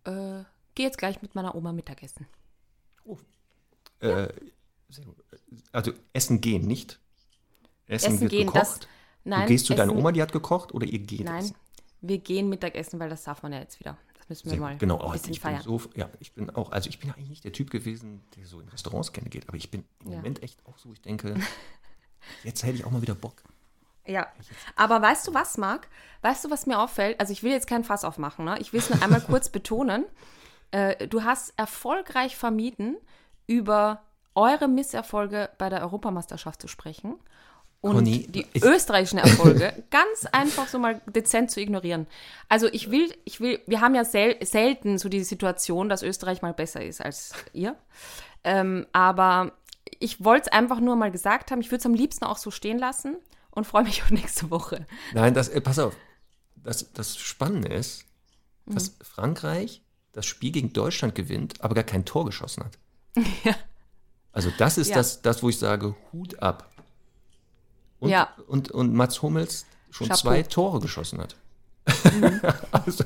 äh, 0.04 0.42
gehe 0.74 0.86
jetzt 0.86 0.98
gleich 0.98 1.22
mit 1.22 1.34
meiner 1.34 1.54
Oma 1.54 1.72
Mittagessen. 1.72 2.26
Äh, 4.00 4.28
sehr 4.90 5.04
gut. 5.06 5.16
Also 5.72 5.92
essen 6.12 6.40
gehen, 6.40 6.66
nicht? 6.66 7.00
Essen, 7.86 8.06
Essen 8.06 8.20
wird 8.20 8.30
gehen, 8.30 8.46
gekocht. 8.48 8.60
das- 8.62 8.80
Nein, 9.24 9.42
du 9.42 9.48
gehst 9.48 9.66
zu 9.66 9.74
deiner 9.74 9.94
Oma, 9.96 10.12
die 10.12 10.20
hat 10.20 10.32
gekocht, 10.32 10.74
oder 10.74 10.86
ihr 10.86 10.98
geht 10.98 11.24
Nein, 11.24 11.36
essen? 11.44 11.56
wir 12.02 12.18
gehen 12.18 12.50
Mittagessen, 12.50 13.00
weil 13.00 13.08
das 13.08 13.24
darf 13.24 13.42
man 13.42 13.52
ja 13.54 13.60
jetzt 13.60 13.80
wieder. 13.80 13.96
Das 14.18 14.28
müssen 14.28 14.44
wir 14.46 14.50
Sehr 14.50 14.60
mal. 14.60 14.76
Genau, 14.76 14.98
ein 14.98 15.06
oh, 15.06 15.12
bisschen 15.12 15.32
ich 15.32 15.40
bin 15.40 15.50
feiern. 15.52 15.62
so, 15.62 15.80
ja, 15.94 16.10
ich 16.20 16.32
bin 16.34 16.50
auch, 16.50 16.70
also 16.72 16.90
ich 16.90 16.98
bin 16.98 17.10
eigentlich 17.10 17.30
nicht 17.30 17.44
der 17.44 17.52
Typ 17.52 17.70
gewesen, 17.70 18.22
der 18.36 18.46
so 18.46 18.60
in 18.60 18.68
Restaurants 18.68 19.12
gerne 19.12 19.30
geht, 19.30 19.48
aber 19.48 19.56
ich 19.56 19.70
bin 19.70 19.84
im 20.04 20.10
Ja. 20.10 20.16
Moment 20.18 20.42
echt 20.42 20.64
auch 20.66 20.76
so, 20.76 20.92
ich 20.92 21.00
denke, 21.00 21.34
jetzt 22.44 22.62
hätte 22.62 22.76
ich 22.76 22.84
auch 22.84 22.90
mal 22.90 23.00
wieder 23.02 23.14
Bock. 23.14 23.42
Ja, 24.06 24.26
aber 24.76 25.00
weißt 25.00 25.26
du 25.28 25.32
was, 25.32 25.56
Marc? 25.56 25.88
Weißt 26.20 26.44
du, 26.44 26.50
was 26.50 26.66
mir 26.66 26.78
auffällt? 26.78 27.18
Also 27.20 27.32
ich 27.32 27.42
will 27.42 27.52
jetzt 27.52 27.66
kein 27.66 27.84
Fass 27.84 28.04
aufmachen, 28.04 28.44
ne? 28.44 28.58
Ich 28.60 28.74
will 28.74 28.80
es 28.80 28.90
nur 28.90 29.00
einmal 29.02 29.20
kurz 29.26 29.48
betonen. 29.48 30.04
Äh, 30.70 31.08
du 31.08 31.22
hast 31.24 31.52
erfolgreich 31.56 32.36
vermieden, 32.36 32.96
über 33.46 34.02
eure 34.34 34.68
Misserfolge 34.68 35.50
bei 35.58 35.68
der 35.68 35.82
Europameisterschaft 35.82 36.60
zu 36.60 36.66
sprechen 36.68 37.14
und 37.80 37.96
Conny, 37.96 38.26
die 38.26 38.46
ich- 38.52 38.64
österreichischen 38.64 39.18
Erfolge 39.18 39.84
ganz 39.90 40.26
einfach 40.32 40.66
so 40.68 40.78
mal 40.78 41.00
dezent 41.06 41.50
zu 41.50 41.60
ignorieren. 41.60 42.06
Also 42.48 42.66
ich 42.72 42.90
will, 42.90 43.14
ich 43.24 43.40
will, 43.40 43.60
wir 43.66 43.80
haben 43.80 43.94
ja 43.94 44.04
sel 44.04 44.36
selten 44.44 44.98
so 44.98 45.08
die 45.08 45.22
Situation, 45.22 45.88
dass 45.88 46.02
Österreich 46.02 46.42
mal 46.42 46.54
besser 46.54 46.82
ist 46.84 47.00
als 47.00 47.32
ihr. 47.52 47.76
Ähm, 48.42 48.86
aber 48.92 49.52
ich 50.00 50.24
wollte 50.24 50.48
es 50.48 50.52
einfach 50.52 50.80
nur 50.80 50.96
mal 50.96 51.10
gesagt 51.12 51.50
haben. 51.50 51.60
Ich 51.60 51.68
würde 51.70 51.80
es 51.80 51.86
am 51.86 51.94
liebsten 51.94 52.24
auch 52.24 52.38
so 52.38 52.50
stehen 52.50 52.78
lassen 52.78 53.16
und 53.50 53.66
freue 53.66 53.84
mich 53.84 54.02
auf 54.02 54.10
nächste 54.10 54.50
Woche. 54.50 54.86
Nein, 55.12 55.34
das, 55.34 55.48
äh, 55.48 55.60
pass 55.60 55.78
auf, 55.78 55.94
das, 56.56 56.92
das 56.92 57.16
Spannende 57.18 57.68
ist, 57.72 58.04
Mhm. 58.66 58.74
dass 58.76 58.96
Frankreich 59.02 59.82
das 60.14 60.24
Spiel 60.26 60.50
gegen 60.52 60.72
Deutschland 60.72 61.14
gewinnt, 61.14 61.60
aber 61.62 61.74
gar 61.74 61.84
kein 61.84 62.04
Tor 62.04 62.24
geschossen 62.24 62.64
hat. 62.64 62.78
Also 64.36 64.50
das 64.58 64.78
ist 64.78 64.88
Ja. 64.88 64.96
das, 64.96 65.22
das, 65.22 65.44
wo 65.44 65.48
ich 65.48 65.60
sage, 65.60 65.94
Hut 66.12 66.42
ab. 66.42 66.68
Und, 68.00 68.10
Ja. 68.10 68.30
und, 68.48 68.72
und 68.72 68.92
Mats 68.92 69.22
Hummels 69.22 69.64
schon 69.92 70.08
Chapeau. 70.08 70.20
zwei 70.22 70.42
Tore 70.42 70.80
geschossen 70.80 71.20
hat. 71.20 71.36
also, 72.72 73.04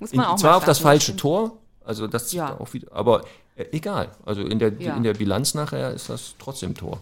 Muss 0.00 0.10
in, 0.10 0.16
man 0.16 0.26
auch 0.26 0.36
zwar 0.36 0.56
auf 0.56 0.64
das 0.64 0.80
falsche 0.80 1.04
stimmt. 1.12 1.20
Tor, 1.20 1.58
also 1.84 2.08
das 2.08 2.32
Ja. 2.32 2.58
auch 2.58 2.72
wieder, 2.72 2.90
aber 2.92 3.24
äh, 3.54 3.66
egal. 3.70 4.10
Also 4.26 4.42
in 4.42 4.58
der, 4.58 4.72
Ja. 4.80 4.96
in 4.96 5.04
der 5.04 5.14
Bilanz 5.14 5.54
nachher 5.54 5.92
ist 5.92 6.08
das 6.10 6.34
trotzdem 6.40 6.74
Tor. 6.74 7.00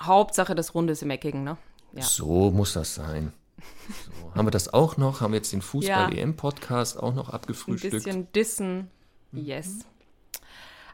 Hauptsache 0.00 0.56
das 0.56 0.74
Runde 0.74 0.92
ist 0.94 1.02
im 1.04 1.10
Eckigen, 1.10 1.44
ne? 1.44 1.56
Ja. 1.92 2.02
So 2.02 2.50
muss 2.50 2.72
das 2.72 2.96
sein. 2.96 3.32
So, 4.06 4.34
haben 4.34 4.46
wir 4.46 4.50
das 4.50 4.72
auch 4.72 4.96
noch? 4.96 5.20
Haben 5.20 5.32
wir 5.32 5.38
jetzt 5.38 5.52
den 5.52 5.60
Ja. 5.60 5.66
Fußball-EM-Podcast 5.66 6.98
auch 6.98 7.14
noch 7.14 7.28
Ein 7.28 7.34
abgefrühstückt? 7.34 7.92
bisschen 7.92 8.30
dissen. 8.32 8.90
Yes. 9.32 9.78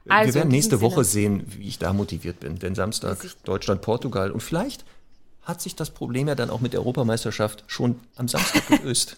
wir 0.04 0.12
Also, 0.14 0.34
werden 0.34 0.48
in 0.48 0.52
nächste 0.52 0.80
Woche 0.80 1.04
Sinne- 1.04 1.40
sehen, 1.44 1.52
wie 1.58 1.68
ich 1.68 1.78
da 1.78 1.92
motiviert 1.92 2.40
bin. 2.40 2.58
Denn 2.58 2.74
Samstag 2.74 3.18
Wie 3.18 3.28
sich- 3.28 3.36
Deutschland-Portugal. 3.42 4.30
Und 4.30 4.42
vielleicht 4.42 4.84
hat 5.42 5.60
sich 5.60 5.76
das 5.76 5.90
Problem 5.90 6.28
ja 6.28 6.34
dann 6.34 6.50
auch 6.50 6.60
mit 6.60 6.72
der 6.72 6.80
Europameisterschaft 6.80 7.64
schon 7.66 8.00
am 8.16 8.28
Samstag 8.28 8.66
gelöst. 8.82 9.16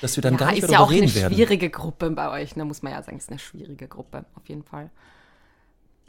Dass 0.00 0.16
wir 0.16 0.22
dann 0.22 0.34
Ja, 0.34 0.38
gar 0.38 0.50
nicht 0.50 0.58
ist 0.62 0.68
mehr 0.68 0.72
ja 0.72 0.78
darüber 0.78 0.84
auch 0.86 0.92
eine 0.92 1.02
reden 1.02 1.14
werden. 1.14 1.34
schwierige 1.34 1.70
Gruppe 1.70 2.10
bei 2.10 2.30
euch, 2.30 2.56
ne? 2.56 2.64
Muss 2.64 2.82
man 2.82 2.92
ja 2.92 3.02
sagen, 3.02 3.16
ist 3.16 3.30
eine 3.30 3.38
schwierige 3.38 3.88
Gruppe, 3.88 4.24
auf 4.34 4.48
jeden 4.48 4.64
Fall. 4.64 4.90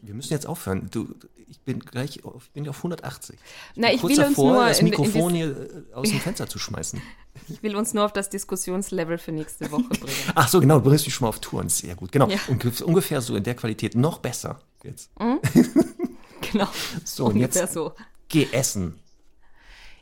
Wir 0.01 0.13
müssen 0.13 0.31
jetzt 0.34 0.45
aufhören. 0.47 0.88
Du, 0.91 1.13
ich 1.49 1.59
bin 1.61 1.80
gleich 1.80 2.23
auf, 2.23 2.43
ich 2.45 2.51
bin 2.51 2.67
auf 2.69 2.77
180. 2.77 3.38
Na, 3.76 3.88
bin 3.88 3.95
ich 3.95 4.01
kurz 4.01 4.17
will 4.17 4.26
uns 4.26 4.30
davor, 4.35 4.53
nur 4.53 4.65
das 4.67 4.80
in- 4.80 4.85
in 4.85 4.89
Mikrofon 4.91 5.34
dis- 5.34 5.38
hier 5.38 5.85
äh, 5.91 5.93
aus 5.93 6.09
dem 6.09 6.19
Fenster 6.21 6.47
zu 6.47 6.59
schmeißen. 6.59 7.01
Ich 7.49 7.61
will 7.63 7.76
uns 7.76 7.93
nur 7.93 8.05
auf 8.05 8.13
das 8.13 8.30
Diskussionslevel 8.30 9.17
für 9.17 9.31
nächste 9.31 9.71
Woche 9.71 9.84
bringen. 9.84 10.13
Ach 10.35 10.47
so, 10.47 10.59
genau, 10.59 10.80
du 10.80 10.85
bringst 10.89 11.05
mich 11.05 11.13
schon 11.13 11.26
mal 11.26 11.30
auf 11.30 11.39
Touren. 11.39 11.69
Sehr 11.69 11.95
gut. 11.95 12.11
Genau. 12.11 12.30
Ja. 12.30 12.38
Ungef- 12.47 12.84
ungefähr 12.84 13.21
so 13.21 13.35
in 13.35 13.43
der 13.43 13.55
Qualität 13.55 13.95
noch 13.95 14.19
besser 14.19 14.59
jetzt. 14.84 15.09
genau. 16.51 16.67
So, 17.05 17.26
und 17.26 17.38
jetzt 17.38 17.73
so. 17.73 17.93
geh 18.30 18.47
essen. 18.51 18.99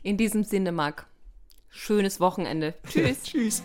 In 0.02 0.16
diesem 0.16 0.44
Sinne, 0.44 0.70
Marc, 0.72 1.06
schönes 1.68 2.20
Wochenende. 2.20 2.74
Tschüss. 2.88 3.22
Tschüss. 3.24 3.62